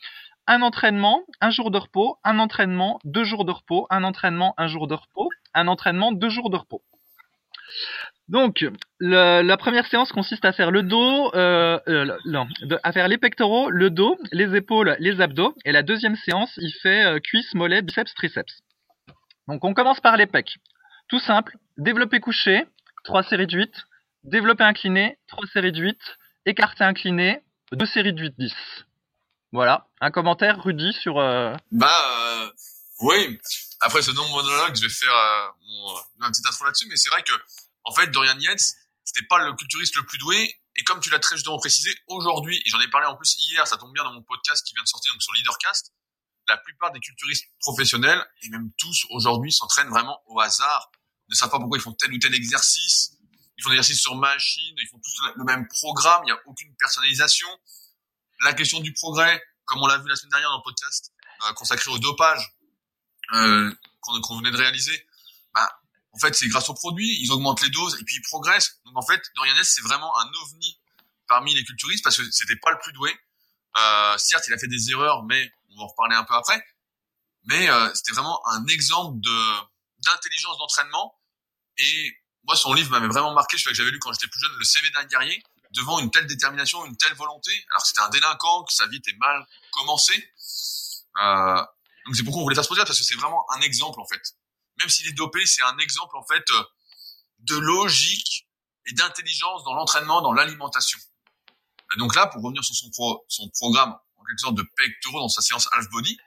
un 0.47 0.61
entraînement, 0.61 1.23
un 1.41 1.51
jour 1.51 1.71
de 1.71 1.77
repos, 1.77 2.17
un 2.23 2.39
entraînement, 2.39 2.99
deux 3.03 3.23
jours 3.23 3.45
de 3.45 3.51
repos, 3.51 3.87
un 3.89 4.03
entraînement, 4.03 4.53
un 4.57 4.67
jour 4.67 4.87
de 4.87 4.95
repos, 4.95 5.29
un 5.53 5.67
entraînement, 5.67 6.11
deux 6.11 6.29
jours 6.29 6.49
de 6.49 6.57
repos. 6.57 6.81
Donc, 8.29 8.65
la 8.99 9.57
première 9.57 9.87
séance 9.87 10.11
consiste 10.11 10.45
à 10.45 10.51
faire 10.51 10.71
le 10.71 10.83
dos, 10.83 11.31
euh, 11.33 11.79
euh 11.87 12.17
à 12.83 12.91
faire 12.91 13.07
les 13.07 13.17
pectoraux, 13.17 13.69
le 13.69 13.89
dos, 13.89 14.17
les 14.31 14.55
épaules, 14.55 14.95
les 14.99 15.19
abdos. 15.21 15.55
Et 15.65 15.71
la 15.71 15.81
deuxième 15.81 16.15
séance, 16.15 16.51
il 16.61 16.71
fait 16.71 17.05
euh, 17.05 17.19
cuisses, 17.19 17.53
mollets, 17.55 17.81
biceps, 17.81 18.13
triceps. 18.13 18.61
Donc, 19.47 19.63
on 19.65 19.73
commence 19.73 19.99
par 19.99 20.15
les 20.15 20.27
pecs. 20.27 20.57
Tout 21.07 21.19
simple, 21.19 21.57
développer 21.77 22.19
couché, 22.19 22.65
3 23.09 23.23
séries 23.23 23.47
de 23.47 23.57
8, 23.57 23.73
développé 24.23 24.63
incliné, 24.63 25.17
3 25.29 25.47
séries 25.51 25.71
de 25.71 25.81
8, 25.81 25.97
écarté 26.45 26.83
incliné, 26.83 27.41
2 27.71 27.83
séries 27.87 28.13
de 28.13 28.29
8-10. 28.29 28.53
Voilà, 29.51 29.87
un 29.99 30.11
commentaire 30.11 30.61
Rudy 30.63 30.93
sur... 30.93 31.17
Euh... 31.17 31.55
Bah 31.71 31.89
euh, 31.89 32.51
oui, 32.99 33.39
après 33.81 34.03
ce 34.03 34.11
nom 34.11 34.29
monologue, 34.29 34.75
je 34.75 34.83
vais 34.83 34.93
faire 34.93 35.11
euh, 35.11 35.47
euh, 35.47 36.25
un 36.25 36.29
petit 36.29 36.43
intro 36.47 36.65
là-dessus, 36.65 36.85
mais 36.87 36.97
c'est 36.97 37.09
vrai 37.09 37.23
que 37.23 37.31
en 37.83 37.95
fait 37.95 38.05
Dorian 38.11 38.37
Yates, 38.37 38.61
c'était 39.03 39.25
pas 39.25 39.39
le 39.39 39.53
culturiste 39.53 39.95
le 39.95 40.05
plus 40.05 40.19
doué, 40.19 40.53
et 40.75 40.83
comme 40.83 40.99
tu 40.99 41.09
l'as 41.09 41.17
très 41.17 41.35
justement 41.35 41.57
précisé, 41.57 41.89
aujourd'hui, 42.09 42.61
et 42.63 42.69
j'en 42.69 42.79
ai 42.79 42.89
parlé 42.89 43.07
en 43.07 43.15
plus 43.15 43.37
hier, 43.39 43.65
ça 43.65 43.77
tombe 43.77 43.91
bien 43.91 44.03
dans 44.03 44.13
mon 44.13 44.21
podcast 44.21 44.63
qui 44.67 44.75
vient 44.75 44.83
de 44.83 44.87
sortir 44.87 45.11
donc 45.13 45.23
sur 45.23 45.33
Leadercast, 45.33 45.93
la 46.47 46.57
plupart 46.57 46.91
des 46.91 46.99
culturistes 46.99 47.47
professionnels, 47.59 48.23
et 48.43 48.49
même 48.49 48.69
tous 48.77 49.07
aujourd'hui, 49.09 49.51
s'entraînent 49.51 49.89
vraiment 49.89 50.21
au 50.27 50.39
hasard 50.39 50.91
ne 51.29 51.35
savent 51.35 51.49
pas 51.49 51.59
pourquoi 51.59 51.77
ils 51.77 51.81
font 51.81 51.93
tel 51.93 52.11
ou 52.13 52.17
tel 52.17 52.33
exercice. 52.33 53.11
Ils 53.57 53.63
font 53.63 53.69
des 53.69 53.75
exercices 53.75 54.01
sur 54.01 54.15
machine, 54.15 54.75
ils 54.77 54.87
font 54.87 54.99
tous 54.99 55.21
le 55.35 55.43
même 55.43 55.67
programme, 55.67 56.21
il 56.23 56.27
n'y 56.27 56.31
a 56.31 56.39
aucune 56.45 56.73
personnalisation. 56.77 57.47
La 58.41 58.53
question 58.53 58.79
du 58.79 58.93
progrès, 58.93 59.41
comme 59.65 59.81
on 59.81 59.87
l'a 59.87 59.97
vu 59.97 60.07
la 60.07 60.15
semaine 60.15 60.31
dernière 60.31 60.49
dans 60.49 60.57
le 60.57 60.63
podcast 60.63 61.11
euh, 61.47 61.53
consacré 61.53 61.91
au 61.91 61.99
dopage 61.99 62.55
euh, 63.33 63.73
qu'on 64.01 64.37
venait 64.37 64.51
de 64.51 64.57
réaliser, 64.57 65.05
bah, 65.53 65.69
en 66.11 66.19
fait, 66.19 66.33
c'est 66.35 66.47
grâce 66.47 66.69
aux 66.69 66.73
produits, 66.73 67.21
ils 67.21 67.31
augmentent 67.31 67.61
les 67.61 67.69
doses 67.69 67.97
et 67.99 68.03
puis 68.03 68.15
ils 68.15 68.21
progressent. 68.21 68.79
Donc 68.85 68.97
en 68.97 69.05
fait, 69.05 69.21
Dorian 69.35 69.53
c'est 69.63 69.81
vraiment 69.81 70.17
un 70.19 70.31
ovni 70.43 70.79
parmi 71.27 71.53
les 71.53 71.63
culturistes 71.63 72.03
parce 72.03 72.17
que 72.17 72.31
c'était 72.31 72.55
pas 72.57 72.71
le 72.71 72.79
plus 72.79 72.93
doué. 72.93 73.15
Euh, 73.77 74.17
certes, 74.17 74.45
il 74.47 74.53
a 74.53 74.57
fait 74.57 74.67
des 74.67 74.89
erreurs, 74.91 75.23
mais 75.23 75.51
on 75.69 75.77
va 75.77 75.83
en 75.83 75.87
reparler 75.87 76.15
un 76.15 76.23
peu 76.23 76.33
après. 76.33 76.63
Mais 77.45 77.69
euh, 77.69 77.93
c'était 77.93 78.11
vraiment 78.11 78.41
un 78.47 78.65
exemple 78.67 79.19
de 79.21 79.69
d'intelligence 79.99 80.57
d'entraînement 80.57 81.13
et 81.79 82.13
moi, 82.43 82.55
son 82.55 82.73
livre 82.73 82.91
m'avait 82.91 83.07
vraiment 83.07 83.33
marqué. 83.33 83.57
Je 83.57 83.67
que 83.67 83.73
j'avais 83.73 83.91
lu 83.91 83.99
quand 83.99 84.11
j'étais 84.13 84.27
plus 84.27 84.39
jeune, 84.39 84.51
le 84.57 84.63
CV 84.63 84.89
d'un 84.91 85.05
guerrier, 85.05 85.43
devant 85.71 85.99
une 85.99 86.11
telle 86.11 86.27
détermination, 86.27 86.85
une 86.85 86.97
telle 86.97 87.13
volonté. 87.13 87.51
Alors 87.71 87.85
c'était 87.85 88.01
un 88.01 88.09
délinquant, 88.09 88.63
que 88.63 88.73
sa 88.73 88.87
vie 88.87 88.97
était 88.97 89.15
mal 89.17 89.45
commencée. 89.71 90.31
Euh, 91.21 91.63
donc 92.05 92.15
c'est 92.15 92.23
pourquoi 92.23 92.41
on 92.41 92.45
voulait 92.45 92.55
faire 92.55 92.63
ce 92.63 92.73
parce 92.73 92.97
que 92.97 93.03
c'est 93.03 93.15
vraiment 93.15 93.45
un 93.51 93.61
exemple 93.61 93.99
en 93.99 94.07
fait. 94.07 94.21
Même 94.79 94.89
s'il 94.89 95.07
est 95.07 95.13
dopé, 95.13 95.45
c'est 95.45 95.63
un 95.63 95.77
exemple 95.77 96.15
en 96.17 96.25
fait 96.25 96.43
euh, 96.51 96.63
de 97.39 97.57
logique 97.57 98.47
et 98.87 98.93
d'intelligence 98.93 99.63
dans 99.63 99.73
l'entraînement, 99.73 100.21
dans 100.21 100.33
l'alimentation. 100.33 100.99
donc 101.97 102.15
là, 102.15 102.27
pour 102.27 102.41
revenir 102.41 102.63
sur 102.63 102.75
son, 102.75 102.89
pro, 102.89 103.25
son 103.27 103.49
programme, 103.49 103.95
en 104.17 104.23
quelque 104.23 104.39
sorte 104.39 104.55
de 104.55 104.65
pectoraux 104.75 105.19
dans 105.19 105.29
sa 105.29 105.41
séance 105.41 105.69
half 105.73 105.87
body, 105.89 106.17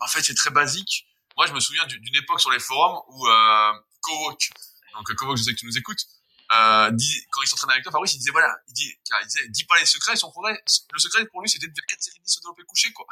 en 0.00 0.06
fait 0.06 0.22
c'est 0.22 0.34
très 0.34 0.50
basique. 0.50 1.06
Moi, 1.36 1.46
je 1.46 1.52
me 1.52 1.60
souviens 1.60 1.84
d'une 1.84 2.16
époque 2.16 2.40
sur 2.40 2.50
les 2.50 2.58
forums 2.58 3.02
où 3.08 3.28
euh, 3.28 3.72
Kowok, 4.00 4.50
donc 4.96 5.14
Kovac, 5.14 5.36
je 5.36 5.42
sais 5.42 5.52
que 5.52 5.58
tu 5.58 5.66
nous 5.66 5.78
écoutes, 5.78 6.06
euh, 6.52 6.90
dit, 6.92 7.26
quand 7.30 7.42
il 7.42 7.48
s'entraînait 7.48 7.74
avec 7.74 7.84
toi, 7.84 7.92
Fabrice, 7.92 8.14
il 8.14 8.18
disait 8.18 8.30
voilà, 8.30 8.56
il 8.68 8.72
dit, 8.72 8.94
il 9.20 9.26
disait, 9.26 9.48
dis 9.48 9.64
pas 9.64 9.78
les 9.78 9.86
secrets, 9.86 10.16
son 10.16 10.30
progrès, 10.30 10.62
le 10.92 10.98
secret 10.98 11.26
pour 11.26 11.42
lui, 11.42 11.48
c'était 11.48 11.66
de 11.66 11.74
faire 11.74 11.86
4 11.86 12.02
séries 12.02 12.20
10 12.24 12.36
au 12.36 12.40
développé 12.40 12.62
couché, 12.64 12.92
quoi. 12.92 13.06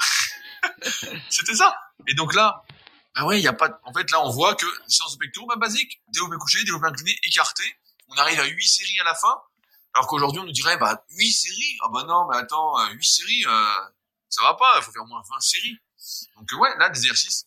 c'était 1.30 1.54
ça. 1.54 1.76
Et 2.06 2.14
donc 2.14 2.34
là, 2.34 2.62
bah 3.14 3.24
ouais, 3.24 3.40
il 3.40 3.42
y 3.42 3.48
a 3.48 3.52
pas, 3.52 3.80
en 3.84 3.92
fait, 3.92 4.10
là, 4.10 4.24
on 4.24 4.30
voit 4.30 4.54
que 4.54 4.66
séance 4.86 5.14
de 5.14 5.18
pectoraux, 5.18 5.46
bah, 5.48 5.56
basique, 5.56 6.00
développé 6.08 6.36
couché, 6.36 6.62
développé 6.64 6.86
incliné, 6.86 7.18
écarté, 7.24 7.64
on 8.08 8.14
arrive 8.16 8.40
à 8.40 8.44
8 8.44 8.66
séries 8.66 9.00
à 9.00 9.04
la 9.04 9.14
fin, 9.14 9.34
alors 9.94 10.06
qu'aujourd'hui, 10.06 10.40
on 10.40 10.44
nous 10.44 10.52
dirait, 10.52 10.76
bah, 10.76 11.04
8 11.10 11.32
séries, 11.32 11.78
ah 11.84 11.88
bah 11.92 12.04
non, 12.04 12.28
mais 12.30 12.36
attends, 12.36 12.86
8 12.88 12.96
euh, 12.96 13.02
séries, 13.02 13.44
euh, 13.46 13.90
ça 14.28 14.42
va 14.42 14.54
pas, 14.54 14.74
il 14.78 14.82
faut 14.82 14.92
faire 14.92 15.06
moins 15.06 15.22
20 15.28 15.40
séries. 15.40 15.78
Donc, 16.36 16.50
ouais, 16.60 16.76
là, 16.78 16.88
des 16.90 16.98
exercices 16.98 17.46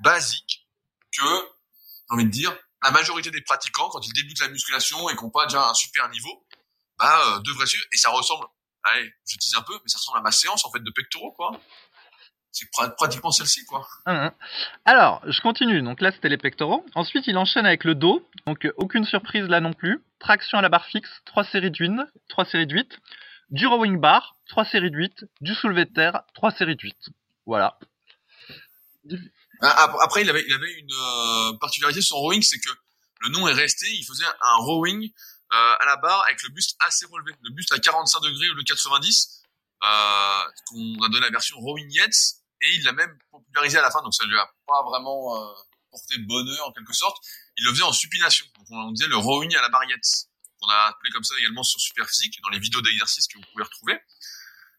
basiques 0.00 0.66
que, 1.12 1.22
j'ai 1.22 2.14
envie 2.14 2.24
de 2.24 2.30
dire, 2.30 2.56
la 2.86 2.92
majorité 2.92 3.30
des 3.30 3.40
pratiquants, 3.40 3.88
quand 3.88 4.06
ils 4.06 4.12
débutent 4.12 4.40
la 4.40 4.48
musculation 4.48 5.08
et 5.10 5.16
qui 5.16 5.24
n'ont 5.24 5.30
pas 5.30 5.46
déjà 5.46 5.68
un 5.68 5.74
super 5.74 6.08
niveau, 6.08 6.46
bah, 6.98 7.18
euh, 7.26 7.40
devraient 7.40 7.66
suivre. 7.66 7.84
Et 7.92 7.96
ça 7.96 8.10
ressemble, 8.10 8.46
je 8.94 9.58
un 9.58 9.62
peu, 9.62 9.74
mais 9.74 9.88
ça 9.88 9.98
ressemble 9.98 10.18
à 10.18 10.22
ma 10.22 10.30
séance, 10.30 10.64
en 10.64 10.70
fait, 10.70 10.82
de 10.82 10.90
pectoraux, 10.90 11.32
quoi. 11.32 11.60
C'est 12.52 12.70
pratiquement 12.96 13.32
celle-ci, 13.32 13.64
quoi. 13.66 13.86
Hum, 14.06 14.16
hum. 14.16 14.30
Alors, 14.84 15.20
je 15.26 15.40
continue. 15.40 15.82
Donc 15.82 16.00
là, 16.00 16.12
c'était 16.12 16.28
les 16.28 16.38
pectoraux. 16.38 16.86
Ensuite, 16.94 17.26
il 17.26 17.36
enchaîne 17.36 17.66
avec 17.66 17.84
le 17.84 17.94
dos. 17.94 18.26
Donc, 18.46 18.64
euh, 18.64 18.72
aucune 18.76 19.04
surprise 19.04 19.44
là 19.46 19.60
non 19.60 19.72
plus. 19.72 20.02
Traction 20.20 20.56
à 20.58 20.62
la 20.62 20.68
barre 20.68 20.86
fixe, 20.86 21.10
3 21.26 21.44
séries 21.44 21.72
8, 21.78 21.92
3 22.28 22.44
séries 22.46 22.66
de 22.66 22.74
8. 22.74 22.98
Du 23.50 23.66
rowing 23.66 23.98
bar, 23.98 24.36
3 24.48 24.64
séries 24.64 24.90
de 24.90 24.96
8. 24.96 25.26
Du 25.42 25.54
soulevé 25.54 25.84
de 25.84 25.92
terre, 25.92 26.22
3 26.34 26.52
séries 26.52 26.76
de 26.76 26.82
8. 26.82 26.96
Voilà. 27.44 27.78
Ah, 29.62 29.92
après, 30.02 30.22
il 30.22 30.30
avait, 30.30 30.44
il 30.46 30.52
avait 30.52 30.72
une 30.72 30.92
euh, 30.92 31.52
particularité 31.58 32.00
sur 32.00 32.16
son 32.16 32.22
rowing, 32.22 32.42
c'est 32.42 32.58
que 32.58 32.70
le 33.20 33.30
nom 33.30 33.48
est 33.48 33.52
resté. 33.52 33.86
Il 33.90 34.04
faisait 34.04 34.24
un 34.24 34.56
rowing 34.56 35.10
euh, 35.52 35.74
à 35.78 35.84
la 35.84 35.96
barre 35.96 36.24
avec 36.26 36.42
le 36.42 36.48
buste 36.48 36.76
assez 36.80 37.06
relevé, 37.06 37.32
le 37.42 37.50
buste 37.50 37.72
à 37.72 37.78
45 37.78 38.20
degrés 38.20 38.46
lieu 38.46 38.54
de 38.54 38.62
90, 38.62 39.42
euh, 39.84 40.42
qu'on 40.66 41.04
a 41.04 41.08
donné 41.08 41.20
la 41.20 41.30
version 41.30 41.56
rowing 41.58 41.88
Yates, 41.88 42.42
et 42.62 42.74
il 42.74 42.82
l'a 42.82 42.92
même 42.92 43.16
popularisé 43.30 43.78
à 43.78 43.82
la 43.82 43.92
fin, 43.92 44.02
donc 44.02 44.12
ça 44.12 44.24
lui 44.24 44.36
a 44.36 44.50
pas 44.66 44.82
vraiment 44.82 45.36
euh, 45.36 45.54
porté 45.90 46.18
bonheur 46.18 46.66
en 46.66 46.72
quelque 46.72 46.92
sorte. 46.92 47.16
Il 47.58 47.64
le 47.64 47.70
faisait 47.70 47.84
en 47.84 47.92
supination, 47.92 48.44
donc 48.58 48.66
on, 48.70 48.90
disait 48.90 49.08
le 49.08 49.16
rowing 49.16 49.54
à 49.54 49.62
la 49.62 49.68
barre 49.68 49.84
Yates, 49.84 50.26
qu'on 50.60 50.68
a 50.68 50.88
appelé 50.88 51.10
comme 51.12 51.22
ça 51.22 51.34
également 51.38 51.62
sur 51.62 51.80
Superphysique, 51.80 52.40
dans 52.42 52.48
les 52.48 52.58
vidéos 52.58 52.80
d'exercice 52.80 53.28
que 53.28 53.38
vous 53.38 53.44
pouvez 53.52 53.64
retrouver. 53.64 54.00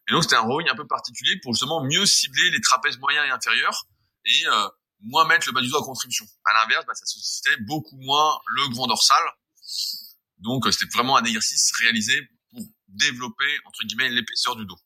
Et 0.10 0.12
donc 0.12 0.24
c'était 0.24 0.36
un 0.36 0.42
rowing 0.42 0.68
un 0.70 0.76
peu 0.76 0.88
particulier 0.88 1.40
pour 1.42 1.54
justement 1.54 1.82
mieux 1.82 2.06
cibler 2.06 2.50
les 2.52 2.60
trapèzes 2.60 2.98
moyens 2.98 3.26
et 3.26 3.30
inférieurs 3.30 3.86
et 4.28 4.48
euh, 4.48 4.68
moins 5.02 5.26
mettre 5.28 5.48
le 5.48 5.54
bas 5.54 5.62
du 5.62 5.70
dos 5.70 5.78
à 5.78 5.84
contribution. 5.84 6.26
À 6.46 6.54
l'inverse, 6.54 6.86
bah, 6.86 6.94
ça 6.94 7.06
sollicitait 7.06 7.58
beaucoup 7.62 7.98
moins 7.98 8.40
le 8.48 8.70
grand 8.70 8.88
dorsal. 8.88 9.24
Donc 10.40 10.68
euh, 10.68 10.72
c'était 10.72 10.92
vraiment 10.94 11.18
un 11.18 11.24
exercice 11.24 11.72
réalisé 11.80 12.14
pour 12.52 12.62
développer 12.88 13.60
entre 13.66 13.84
guillemets 13.86 14.10
l'épaisseur 14.10 14.56
du 14.56 14.66
dos. 14.66 14.78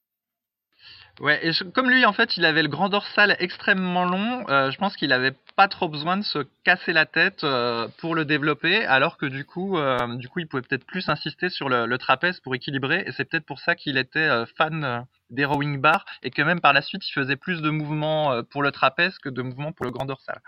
Ouais, 1.21 1.39
et 1.47 1.51
comme 1.75 1.87
lui, 1.91 2.03
en 2.03 2.13
fait, 2.13 2.35
il 2.35 2.45
avait 2.45 2.63
le 2.63 2.67
grand 2.67 2.89
dorsal 2.89 3.35
extrêmement 3.37 4.05
long, 4.05 4.43
euh, 4.49 4.71
je 4.71 4.77
pense 4.79 4.95
qu'il 4.95 5.13
avait 5.13 5.35
pas 5.55 5.67
trop 5.67 5.87
besoin 5.87 6.17
de 6.17 6.23
se 6.23 6.39
casser 6.63 6.93
la 6.93 7.05
tête 7.05 7.43
euh, 7.43 7.87
pour 7.99 8.15
le 8.15 8.25
développer, 8.25 8.83
alors 8.85 9.17
que 9.17 9.27
du 9.27 9.45
coup, 9.45 9.77
euh, 9.77 10.15
du 10.15 10.29
coup, 10.29 10.39
il 10.39 10.47
pouvait 10.47 10.63
peut-être 10.63 10.83
plus 10.83 11.09
insister 11.09 11.49
sur 11.49 11.69
le, 11.69 11.85
le 11.85 11.97
trapèze 11.99 12.39
pour 12.39 12.55
équilibrer, 12.55 13.03
et 13.05 13.11
c'est 13.11 13.25
peut-être 13.25 13.45
pour 13.45 13.59
ça 13.59 13.75
qu'il 13.75 13.97
était 13.97 14.29
fan 14.57 15.05
des 15.29 15.45
rowing 15.45 15.79
bars, 15.79 16.05
et 16.23 16.31
que 16.31 16.41
même 16.41 16.59
par 16.59 16.73
la 16.73 16.81
suite, 16.81 17.07
il 17.07 17.13
faisait 17.13 17.35
plus 17.35 17.61
de 17.61 17.69
mouvements 17.69 18.41
pour 18.49 18.63
le 18.63 18.71
trapèze 18.71 19.19
que 19.19 19.29
de 19.29 19.43
mouvements 19.43 19.73
pour 19.73 19.85
le 19.85 19.91
grand 19.91 20.05
dorsal. 20.05 20.41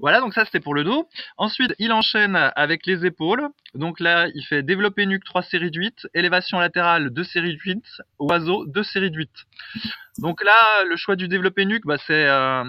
Voilà, 0.00 0.20
donc 0.20 0.32
ça 0.32 0.44
c'était 0.44 0.60
pour 0.60 0.74
le 0.74 0.84
dos. 0.84 1.08
Ensuite, 1.36 1.74
il 1.78 1.92
enchaîne 1.92 2.36
avec 2.36 2.86
les 2.86 3.04
épaules. 3.04 3.48
Donc 3.74 3.98
là, 3.98 4.28
il 4.34 4.44
fait 4.44 4.62
développer 4.62 5.06
nuque 5.06 5.24
3 5.24 5.42
séries 5.42 5.70
de 5.70 5.78
8, 5.78 6.08
élévation 6.14 6.58
latérale 6.60 7.10
2 7.10 7.24
séries 7.24 7.56
de 7.56 7.60
8, 7.60 7.82
oiseau 8.20 8.64
2 8.66 8.82
séries 8.84 9.10
de 9.10 9.16
8. 9.16 9.30
Donc 10.18 10.44
là, 10.44 10.84
le 10.88 10.96
choix 10.96 11.16
du 11.16 11.26
développer 11.26 11.64
nuque, 11.64 11.84
bah, 11.84 11.98
c'est 12.06 12.26
euh, 12.26 12.64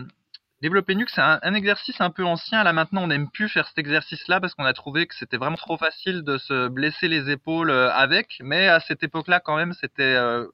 développer 0.61 0.95
nuque, 0.95 1.09
c'est 1.11 1.21
un, 1.21 1.53
exercice 1.53 2.01
un 2.01 2.09
peu 2.09 2.25
ancien. 2.25 2.63
Là 2.63 2.73
maintenant, 2.73 3.03
on 3.03 3.07
n'aime 3.07 3.29
plus 3.29 3.47
faire 3.47 3.67
cet 3.67 3.77
exercice-là 3.77 4.39
parce 4.39 4.55
qu'on 4.55 4.65
a 4.65 4.73
trouvé 4.73 5.05
que 5.05 5.15
c'était 5.15 5.37
vraiment 5.37 5.55
trop 5.55 5.77
facile 5.77 6.23
de 6.23 6.39
se 6.39 6.67
blesser 6.67 7.07
les 7.07 7.29
épaules 7.29 7.69
euh, 7.69 7.91
avec. 7.91 8.37
Mais 8.41 8.67
à 8.67 8.79
cette 8.79 9.03
époque-là, 9.03 9.39
quand 9.39 9.55
même, 9.55 9.73
c'était 9.73 10.15
euh, 10.15 10.47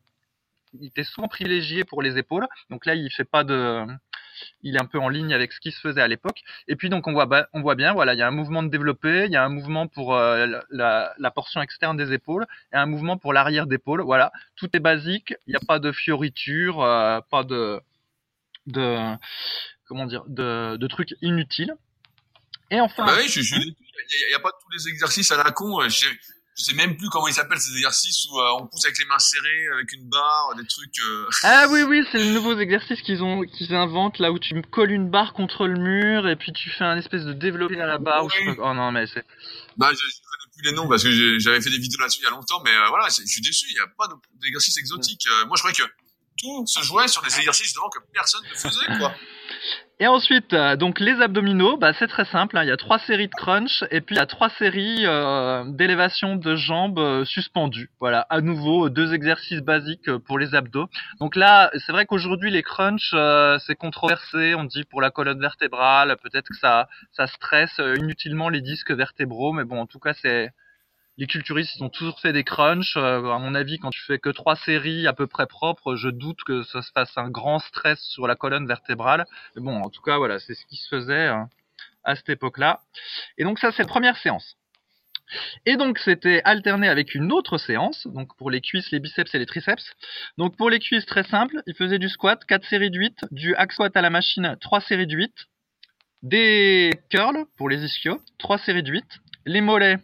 il 0.74 0.88
était 0.88 1.06
souvent 1.06 1.30
privilégié 1.30 1.86
pour 1.86 2.02
les 2.02 2.18
épaules. 2.18 2.48
Donc 2.70 2.86
là, 2.86 2.96
il 2.96 3.10
fait 3.12 3.24
pas 3.24 3.46
de 3.46 3.86
il 4.64 4.76
est 4.76 4.82
un 4.82 4.86
peu 4.86 5.00
en 5.00 5.10
ligne 5.10 5.34
avec 5.34 5.52
ce 5.54 5.60
qui 5.60 5.72
se 5.72 5.80
faisait 5.80 6.02
à 6.02 6.08
l'époque. 6.08 6.42
Et 6.68 6.76
puis 6.76 6.90
donc 6.90 7.08
on 7.08 7.14
voit, 7.14 7.48
on 7.54 7.62
voit 7.62 7.76
bien, 7.76 7.94
voilà, 7.94 8.14
il 8.14 8.20
y 8.20 8.22
a 8.22 8.28
un 8.28 8.32
mouvement 8.32 8.64
de 8.64 8.70
développé, 8.70 9.26
il 9.26 9.32
y 9.32 9.36
a 9.36 9.44
un 9.44 9.50
mouvement 9.50 9.88
pour 9.88 10.16
euh, 10.16 10.48
la, 10.70 11.32
portion 11.34 11.62
externe 11.62 11.98
des 11.98 12.14
épaules 12.14 12.46
et 12.72 12.78
un 12.78 12.86
mouvement 12.86 13.18
pour 13.18 13.34
l'arrière 13.34 13.68
d'épaule. 13.68 14.02
Voilà, 14.02 14.32
tout 14.56 14.70
est 14.74 14.80
basique, 14.80 15.34
il 15.48 15.52
n'y 15.52 15.56
a 15.56 15.66
pas 15.66 15.80
de 15.80 15.92
fioriture, 15.92 16.82
euh, 16.82 17.20
pas 17.30 17.44
de, 17.44 17.82
comment 19.88 20.06
dire, 20.06 20.24
de, 20.28 20.88
trucs 20.88 21.16
inutiles. 21.22 21.76
Et 22.72 22.82
enfin. 22.82 23.06
Bah 23.06 23.14
oui, 23.18 23.32
il 23.32 24.28
n'y 24.30 24.34
a, 24.34 24.40
pas 24.40 24.52
tous 24.52 24.70
les 24.72 24.88
exercices 24.90 25.32
à 25.32 25.38
la 25.38 25.52
con 25.52 25.88
je 25.88 26.08
sais 26.64 26.74
même 26.74 26.96
plus 26.96 27.10
comment 27.10 27.28
ils 27.28 27.34
s'appellent 27.34 27.60
ces 27.60 27.72
exercices 27.72 28.26
où 28.32 28.40
euh, 28.40 28.60
on 28.60 28.68
pousse 28.68 28.86
avec 28.86 28.98
les 28.98 29.06
mains 29.06 29.20
serrées, 29.20 29.68
avec 29.74 29.92
une 29.94 30.08
barre, 30.08 30.54
des 30.58 30.66
trucs. 30.66 31.00
Euh... 31.00 31.28
Ah 31.44 31.68
oui 31.70 31.84
oui, 31.84 32.06
c'est 32.12 32.20
le 32.20 32.32
nouveau 32.32 32.58
exercice 32.58 33.02
qu'ils 33.02 33.24
ont, 33.24 33.42
qu'ils 33.42 33.74
inventent 33.74 34.20
là 34.20 34.32
où 34.32 34.40
tu 34.40 34.62
colles 34.62 34.92
une 34.92 35.10
barre 35.10 35.34
contre 35.34 35.68
le 35.68 35.78
mur 35.78 36.28
et 36.28 36.36
puis 36.36 36.54
tu 36.54 36.70
fais 36.70 36.86
un 36.86 36.98
espèce 36.98 37.24
de 37.24 37.34
développé 37.34 37.80
à 37.80 37.86
la 37.86 37.98
barre. 37.98 38.28
Oh 38.60 38.74
non 38.74 38.92
mais 38.92 39.06
c'est. 39.08 39.26
Bah 39.78 39.92
je, 39.92 39.98
je 39.98 40.02
connais 40.02 40.52
plus 40.54 40.70
les 40.70 40.76
noms 40.76 40.88
parce 40.88 41.04
que 41.04 41.40
j'avais 41.40 41.62
fait 41.62 41.70
des 41.70 41.78
vidéos 41.78 42.00
là-dessus 42.00 42.22
il 42.22 42.24
y 42.24 42.28
a 42.28 42.32
longtemps, 42.32 42.62
mais 42.64 42.72
euh, 42.72 42.88
voilà, 42.90 43.08
je 43.10 43.26
suis 43.26 43.42
déçu, 43.42 43.66
il 43.70 43.74
n'y 43.74 43.80
a 43.80 43.88
pas 43.88 44.08
d'exercice 44.42 44.78
exotique. 44.78 45.28
Euh, 45.28 45.46
moi 45.48 45.58
je 45.58 45.62
croyais 45.62 45.76
que 45.76 46.05
tout 46.38 46.66
se 46.68 46.82
jouait 46.82 47.08
sur 47.08 47.22
des 47.22 47.38
exercices 47.38 47.68
justement 47.68 47.90
que 47.90 48.00
personne 48.14 48.44
ne 48.44 48.56
faisait. 48.56 48.88
Et 50.02 50.08
ensuite, 50.08 50.52
euh, 50.52 50.76
donc 50.76 51.00
les 51.00 51.22
abdominaux, 51.22 51.78
bah, 51.78 51.94
c'est 51.98 52.08
très 52.08 52.26
simple. 52.26 52.58
Hein. 52.58 52.64
Il 52.64 52.68
y 52.68 52.72
a 52.72 52.76
trois 52.76 53.00
séries 53.00 53.28
de 53.28 53.34
crunch 53.34 53.86
et 53.92 54.02
puis 54.02 54.16
il 54.16 54.18
y 54.18 54.22
a 54.22 54.26
trois 54.26 54.50
séries 54.50 55.06
euh, 55.06 55.64
d'élévation 55.68 56.36
de 56.36 56.58
jambes 56.58 57.00
euh, 57.00 57.24
suspendues. 57.24 57.90
Voilà, 58.02 58.22
à 58.30 58.42
nouveau 58.42 58.90
deux 58.90 59.14
exercices 59.14 59.62
basiques 59.62 60.12
pour 60.28 60.38
les 60.38 60.54
abdos. 60.54 60.90
Donc 61.22 61.38
là, 61.38 61.72
c'est 61.86 61.94
vrai 61.94 62.06
qu'aujourd'hui 62.06 62.52
les 62.52 62.62
crunch 62.62 63.16
c'est 63.66 63.76
controversé. 63.76 64.54
On 64.56 64.66
dit 64.66 64.84
pour 64.84 65.00
la 65.00 65.12
colonne 65.12 65.40
vertébrale, 65.40 66.18
peut-être 66.22 66.50
que 66.50 66.58
ça 66.58 66.90
ça 67.14 67.28
stresse 67.28 67.80
inutilement 67.98 68.50
les 68.50 68.62
disques 68.62 68.92
vertébraux, 68.92 69.54
mais 69.54 69.64
bon, 69.64 69.80
en 69.80 69.86
tout 69.86 70.00
cas 70.00 70.14
c'est 70.22 70.50
les 71.18 71.28
culturistes 71.28 71.76
ils 71.76 71.84
ont 71.84 71.90
toujours 71.90 72.20
fait 72.20 72.34
des 72.34 72.44
crunchs. 72.44 72.98
Euh, 72.98 73.32
à 73.32 73.40
mon 73.40 73.56
avis, 73.56 73.78
quand 73.80 73.92
tu 73.92 74.02
fais 74.02 74.20
que 74.20 74.30
trois 74.30 74.56
séries 74.56 75.08
à 75.08 75.14
peu 75.14 75.28
près 75.28 75.48
propres, 75.48 75.96
je 75.96 76.10
doute 76.10 76.44
que 76.46 76.64
ça 76.64 76.82
se 76.82 76.92
fasse 76.92 77.18
un 77.18 77.30
grand 77.30 77.60
stress 77.60 78.00
sur 78.02 78.28
la 78.28 78.36
colonne 78.36 78.68
vertébrale. 78.68 79.26
Mais 79.56 79.62
bon, 79.62 79.82
en 79.82 79.90
tout 79.90 80.02
cas, 80.02 80.18
voilà, 80.18 80.40
c'est 80.40 80.56
ce 80.56 80.66
qui 80.66 80.76
se 80.76 80.90
faisait 80.90 81.28
hein, 81.28 81.50
à 82.04 82.16
cette 82.16 82.30
époque-là. 82.30 82.82
Et 83.38 83.44
donc 83.44 83.60
ça, 83.60 83.72
c'est 83.72 83.84
la 83.84 83.88
première 83.88 84.18
séance. 84.18 84.58
Et 85.66 85.76
donc 85.76 85.98
c'était 85.98 86.42
alterné 86.44 86.88
avec 86.88 87.16
une 87.16 87.32
autre 87.32 87.58
séance, 87.58 88.06
donc 88.08 88.36
pour 88.38 88.52
les 88.52 88.62
cuisses, 88.62 88.92
les 88.92 89.00
biceps 89.00 89.34
et 89.34 89.40
les 89.40 89.48
triceps. 89.48 89.92
Donc 90.38 90.56
pour 90.56 90.70
les 90.70 90.80
cuisses, 90.80 91.06
très 91.06 91.24
simple, 91.24 91.64
il 91.66 91.74
faisait 91.74 91.98
du 91.98 92.10
squat, 92.10 92.46
4 92.46 92.64
séries 92.66 92.92
de 92.92 93.00
8, 93.00 93.26
du 93.32 93.56
hack 93.56 93.72
squat 93.72 93.96
à 93.98 94.02
la 94.02 94.12
machine, 94.12 94.56
3 94.62 94.82
séries 94.82 95.08
de 95.08 95.16
8, 95.16 95.34
des 96.22 96.92
curls 97.10 97.46
pour 97.58 97.70
les 97.70 97.84
ischios, 97.84 98.22
3 98.38 98.60
séries 98.60 98.84
de 98.84 98.92
8, 98.92 99.04
les 99.48 99.62
mollets, 99.62 99.98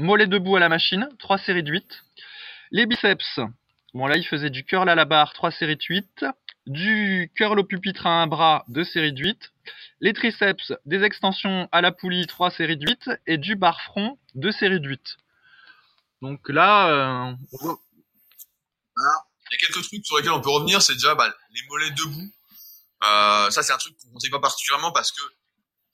mollet 0.00 0.26
debout 0.26 0.56
à 0.56 0.60
la 0.60 0.68
machine, 0.68 1.08
3 1.18 1.38
séries 1.38 1.62
de 1.62 1.70
8. 1.70 2.02
Les 2.72 2.86
biceps, 2.86 3.40
bon 3.94 4.06
là 4.06 4.16
il 4.16 4.26
faisait 4.26 4.50
du 4.50 4.64
curl 4.64 4.88
à 4.88 4.94
la 4.94 5.04
barre, 5.04 5.32
3 5.34 5.50
séries 5.50 5.76
de 5.76 5.84
8. 5.88 6.24
Du 6.66 7.32
curl 7.34 7.58
au 7.58 7.64
pupitre 7.64 8.06
à 8.06 8.22
un 8.22 8.26
bras, 8.26 8.64
2 8.68 8.84
séries 8.84 9.12
de 9.12 9.22
8. 9.22 9.52
Les 10.00 10.12
triceps, 10.12 10.72
des 10.84 11.02
extensions 11.02 11.68
à 11.72 11.80
la 11.80 11.92
poulie, 11.92 12.26
3 12.26 12.50
séries 12.50 12.76
de 12.76 12.86
8. 12.86 13.10
Et 13.26 13.38
du 13.38 13.56
bar 13.56 13.80
front, 13.82 14.18
2 14.34 14.52
séries 14.52 14.80
de 14.80 14.88
8. 14.88 15.16
Donc 16.22 16.48
là, 16.48 16.88
euh, 16.88 17.34
il 17.62 17.68
y 19.52 19.54
a 19.54 19.58
quelques 19.58 19.82
trucs 19.82 20.06
sur 20.06 20.18
lesquels 20.18 20.32
on 20.32 20.40
peut 20.40 20.50
revenir, 20.50 20.82
c'est 20.82 20.94
déjà 20.94 21.14
bah, 21.14 21.32
les 21.54 21.62
mollets 21.68 21.90
debout. 21.90 22.32
Euh, 23.02 23.50
ça 23.50 23.62
c'est 23.62 23.72
un 23.72 23.78
truc 23.78 23.96
qu'on 23.98 24.08
ne 24.08 24.12
conseille 24.12 24.30
pas 24.30 24.40
particulièrement 24.40 24.92
parce 24.92 25.10
que 25.10 25.22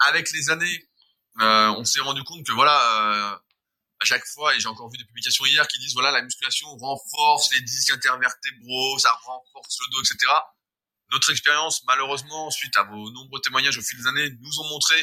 avec 0.00 0.30
les 0.32 0.50
années, 0.50 0.88
euh, 1.40 1.68
on 1.78 1.84
s'est 1.84 2.00
rendu 2.00 2.24
compte 2.24 2.44
que 2.44 2.52
voilà, 2.52 3.40
à 4.00 4.04
chaque 4.04 4.26
fois, 4.26 4.54
et 4.54 4.60
j'ai 4.60 4.68
encore 4.68 4.90
vu 4.90 4.98
des 4.98 5.04
publications 5.04 5.44
hier 5.46 5.66
qui 5.68 5.78
disent 5.78 5.94
voilà 5.94 6.10
la 6.10 6.22
musculation 6.22 6.68
renforce 6.76 7.52
les 7.52 7.60
disques 7.62 7.90
intervertébraux, 7.90 8.98
ça 8.98 9.12
renforce 9.12 9.78
le 9.80 9.92
dos, 9.92 10.00
etc. 10.00 10.32
Notre 11.12 11.30
expérience, 11.30 11.82
malheureusement, 11.84 12.50
suite 12.50 12.76
à 12.76 12.82
vos 12.82 13.10
nombreux 13.10 13.40
témoignages 13.40 13.78
au 13.78 13.82
fil 13.82 13.96
des 13.98 14.06
années, 14.06 14.30
nous 14.40 14.60
ont 14.60 14.68
montré 14.68 14.96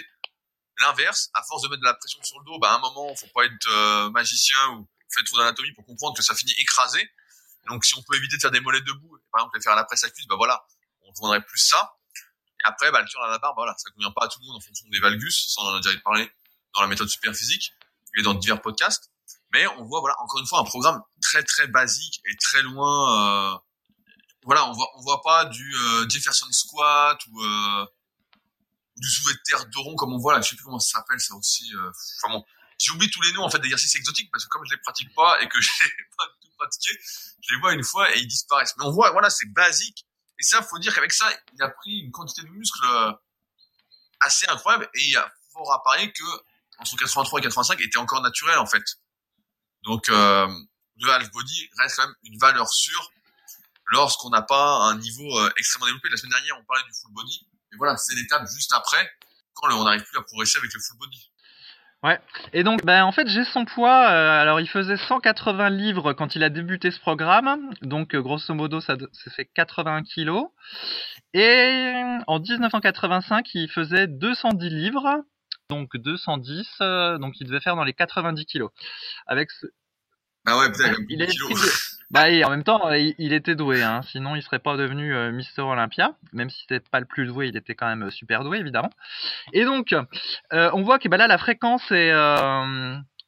l'inverse. 0.79 1.29
À 1.33 1.41
force 1.43 1.63
de 1.63 1.69
mettre 1.69 1.81
de 1.81 1.85
la 1.85 1.93
pression 1.93 2.21
sur 2.23 2.39
le 2.39 2.45
dos, 2.45 2.59
bah, 2.59 2.71
à 2.71 2.75
un 2.75 2.79
moment, 2.79 3.15
faut 3.15 3.27
pas 3.33 3.45
être 3.45 3.67
euh, 3.69 4.09
magicien 4.09 4.57
ou 4.71 4.89
faire 5.09 5.23
trop 5.23 5.37
d'anatomie 5.37 5.71
pour 5.73 5.85
comprendre 5.85 6.15
que 6.15 6.23
ça 6.23 6.35
finit 6.35 6.53
écrasé. 6.59 7.09
Donc, 7.67 7.85
si 7.85 7.95
on 7.95 8.03
peut 8.03 8.17
éviter 8.17 8.35
de 8.35 8.41
faire 8.41 8.51
des 8.51 8.59
mollets 8.59 8.81
debout, 8.81 9.17
par 9.31 9.41
exemple, 9.41 9.57
les 9.57 9.63
faire 9.63 9.73
à 9.73 9.77
la 9.77 9.85
presse 9.85 10.03
à 10.03 10.09
cuisse, 10.09 10.27
bah 10.27 10.35
voilà, 10.35 10.65
on 11.01 11.13
vendrait 11.13 11.41
plus 11.41 11.59
ça. 11.59 11.95
Et 12.59 12.65
après, 12.65 12.91
bah, 12.91 12.99
le 12.99 13.07
curl 13.07 13.23
à 13.23 13.29
la 13.29 13.39
barre, 13.39 13.51
bah, 13.51 13.61
voilà, 13.61 13.75
ça 13.77 13.89
convient 13.91 14.11
pas 14.11 14.25
à 14.25 14.27
tout 14.27 14.39
le 14.41 14.47
monde 14.47 14.57
en 14.57 14.59
fonction 14.59 14.85
des 14.89 14.99
valgus, 14.99 15.53
ça 15.53 15.61
on 15.61 15.67
en 15.67 15.75
a 15.75 15.79
déjà 15.79 15.97
parlé 15.99 16.29
dans 16.73 16.81
la 16.81 16.87
méthode 16.87 17.07
super 17.07 17.33
physique 17.33 17.73
et 18.17 18.21
dans 18.21 18.33
divers 18.33 18.61
podcasts. 18.61 19.11
Mais 19.53 19.67
on 19.77 19.83
voit, 19.83 19.99
voilà, 19.99 20.15
encore 20.21 20.39
une 20.39 20.47
fois, 20.47 20.59
un 20.59 20.63
programme 20.63 21.01
très 21.21 21.43
très 21.43 21.67
basique 21.67 22.21
et 22.25 22.35
très 22.37 22.61
loin. 22.63 23.53
Euh, 23.53 23.57
voilà, 24.45 24.67
on 24.67 24.73
voit, 24.73 24.89
on 24.97 25.01
voit 25.01 25.21
pas 25.21 25.45
du 25.45 25.75
euh, 25.75 26.09
Jefferson 26.09 26.51
squat 26.51 27.19
ou, 27.27 27.43
euh, 27.43 27.85
du 28.97 29.09
soulevé 29.09 29.35
de 29.35 29.41
terre 29.43 29.65
de 29.65 29.77
rond 29.77 29.95
comme 29.95 30.13
on 30.13 30.17
voit 30.17 30.33
là. 30.33 30.41
Je 30.41 30.49
sais 30.49 30.55
plus 30.55 30.65
comment 30.65 30.79
ça 30.79 30.99
s'appelle 30.99 31.19
ça 31.19 31.35
aussi. 31.35 31.73
Euh, 31.75 31.91
enfin 32.21 32.33
bon, 32.33 32.43
j'ai 32.77 32.91
oublié 32.91 33.09
tous 33.11 33.21
les 33.21 33.31
noms 33.33 33.43
en 33.43 33.49
fait 33.49 33.59
d'exercices 33.59 33.95
exotiques 33.95 34.31
parce 34.31 34.45
que 34.45 34.49
comme 34.49 34.63
je 34.65 34.75
les 34.75 34.81
pratique 34.81 35.13
pas 35.15 35.41
et 35.41 35.47
que 35.47 35.59
je 35.61 35.69
les 35.83 36.05
pas 36.17 36.25
tout 36.41 36.49
pratiqué, 36.57 36.89
je 37.41 37.53
les 37.53 37.59
vois 37.59 37.73
une 37.73 37.83
fois 37.83 38.13
et 38.15 38.19
ils 38.19 38.27
disparaissent. 38.27 38.75
Mais 38.77 38.85
on 38.85 38.91
voit, 38.91 39.11
voilà, 39.11 39.29
c'est 39.29 39.51
basique. 39.53 40.05
Et 40.39 40.43
ça, 40.43 40.61
faut 40.61 40.79
dire 40.79 40.93
qu'avec 40.93 41.13
ça, 41.13 41.29
il 41.53 41.61
a 41.61 41.69
pris 41.69 41.99
une 41.99 42.11
quantité 42.11 42.41
de 42.41 42.49
muscles 42.49 42.85
euh, 42.85 43.11
assez 44.19 44.47
incroyable 44.47 44.89
et 44.95 45.01
il 45.01 45.11
y 45.11 45.15
a 45.15 45.31
fort 45.51 45.71
à 45.71 45.83
parier 45.83 46.11
que 46.11 46.23
entre 46.83 46.97
83 46.97 47.39
et 47.39 47.43
85 47.43 47.81
était 47.81 47.97
encore 47.97 48.21
naturel 48.21 48.57
en 48.59 48.65
fait. 48.65 48.83
Donc 49.83 50.09
euh, 50.09 50.47
le 51.01 51.09
half 51.11 51.31
body 51.31 51.69
reste 51.79 51.97
quand 51.97 52.07
même 52.07 52.15
une 52.23 52.37
valeur 52.37 52.69
sûre 52.69 53.11
lorsqu'on 53.87 54.29
n'a 54.29 54.41
pas 54.41 54.77
un 54.83 54.97
niveau 54.97 55.39
euh, 55.39 55.49
extrêmement 55.57 55.87
développé. 55.87 56.09
La 56.09 56.17
semaine 56.17 56.31
dernière, 56.31 56.57
on 56.59 56.63
parlait 56.65 56.83
du 56.83 56.93
full 57.01 57.11
body, 57.13 57.47
mais 57.71 57.77
voilà, 57.77 57.97
c'est 57.97 58.15
l'étape 58.15 58.47
juste 58.53 58.73
après 58.73 59.11
quand 59.53 59.71
on 59.73 59.83
n'arrive 59.83 60.03
plus 60.03 60.17
à 60.17 60.21
progresser 60.21 60.59
avec 60.59 60.73
le 60.73 60.79
full 60.79 60.97
body. 60.97 61.29
Ouais. 62.03 62.19
Et 62.51 62.63
donc, 62.63 62.83
ben, 62.83 63.05
en 63.05 63.13
fait, 63.13 63.29
j'ai 63.29 63.45
son 63.45 63.63
poids. 63.63 64.09
Euh, 64.09 64.41
alors, 64.41 64.59
il 64.59 64.67
faisait 64.67 64.97
180 64.97 65.69
livres 65.69 66.11
quand 66.11 66.35
il 66.35 66.43
a 66.43 66.49
débuté 66.49 66.91
ce 66.91 66.99
programme. 66.99 67.73
Donc, 67.81 68.13
grosso 68.13 68.53
modo, 68.53 68.81
ça, 68.81 68.97
ça 69.13 69.31
fait 69.31 69.45
81 69.45 70.03
kilos. 70.03 70.47
Et 71.33 71.93
en 72.27 72.39
1985, 72.41 73.49
il 73.53 73.69
faisait 73.69 74.07
210 74.07 74.69
livres 74.69 75.23
donc 75.73 75.97
210, 75.97 76.67
euh, 76.81 77.17
donc 77.17 77.39
il 77.39 77.47
devait 77.47 77.59
faire 77.59 77.75
dans 77.75 77.83
les 77.83 77.93
90 77.93 78.45
kilos. 78.45 78.69
Avec 79.27 79.51
ce... 79.51 79.67
Ah 80.45 80.57
ouais, 80.57 80.71
peut-être 80.71 80.99
il 81.09 81.25
kilos. 81.27 81.89
Bah, 82.11 82.25
en 82.45 82.49
même 82.51 82.63
temps, 82.63 82.91
il, 82.91 83.33
était 83.33 83.55
doué, 83.55 83.81
hein. 83.81 84.01
sinon 84.03 84.35
il 84.35 84.43
serait 84.43 84.59
pas 84.59 84.77
devenu 84.77 85.15
euh, 85.15 85.31
Mister 85.31 85.63
Olympia, 85.63 86.15
même 86.31 86.51
si 86.51 86.61
c'était 86.61 86.79
pas 86.79 86.99
le 86.99 87.07
plus 87.07 87.25
doué, 87.25 87.47
il 87.47 87.57
était 87.57 87.73
quand 87.73 87.87
même 87.87 88.03
euh, 88.03 88.11
super 88.11 88.43
doué 88.43 88.59
évidemment. 88.59 88.91
Et 89.51 89.65
donc, 89.65 89.95
on 90.51 90.83
voit 90.83 90.99
que 90.99 91.09
bah 91.09 91.17
là 91.17 91.25
la 91.25 91.39
fréquence 91.39 91.91
est 91.91 92.11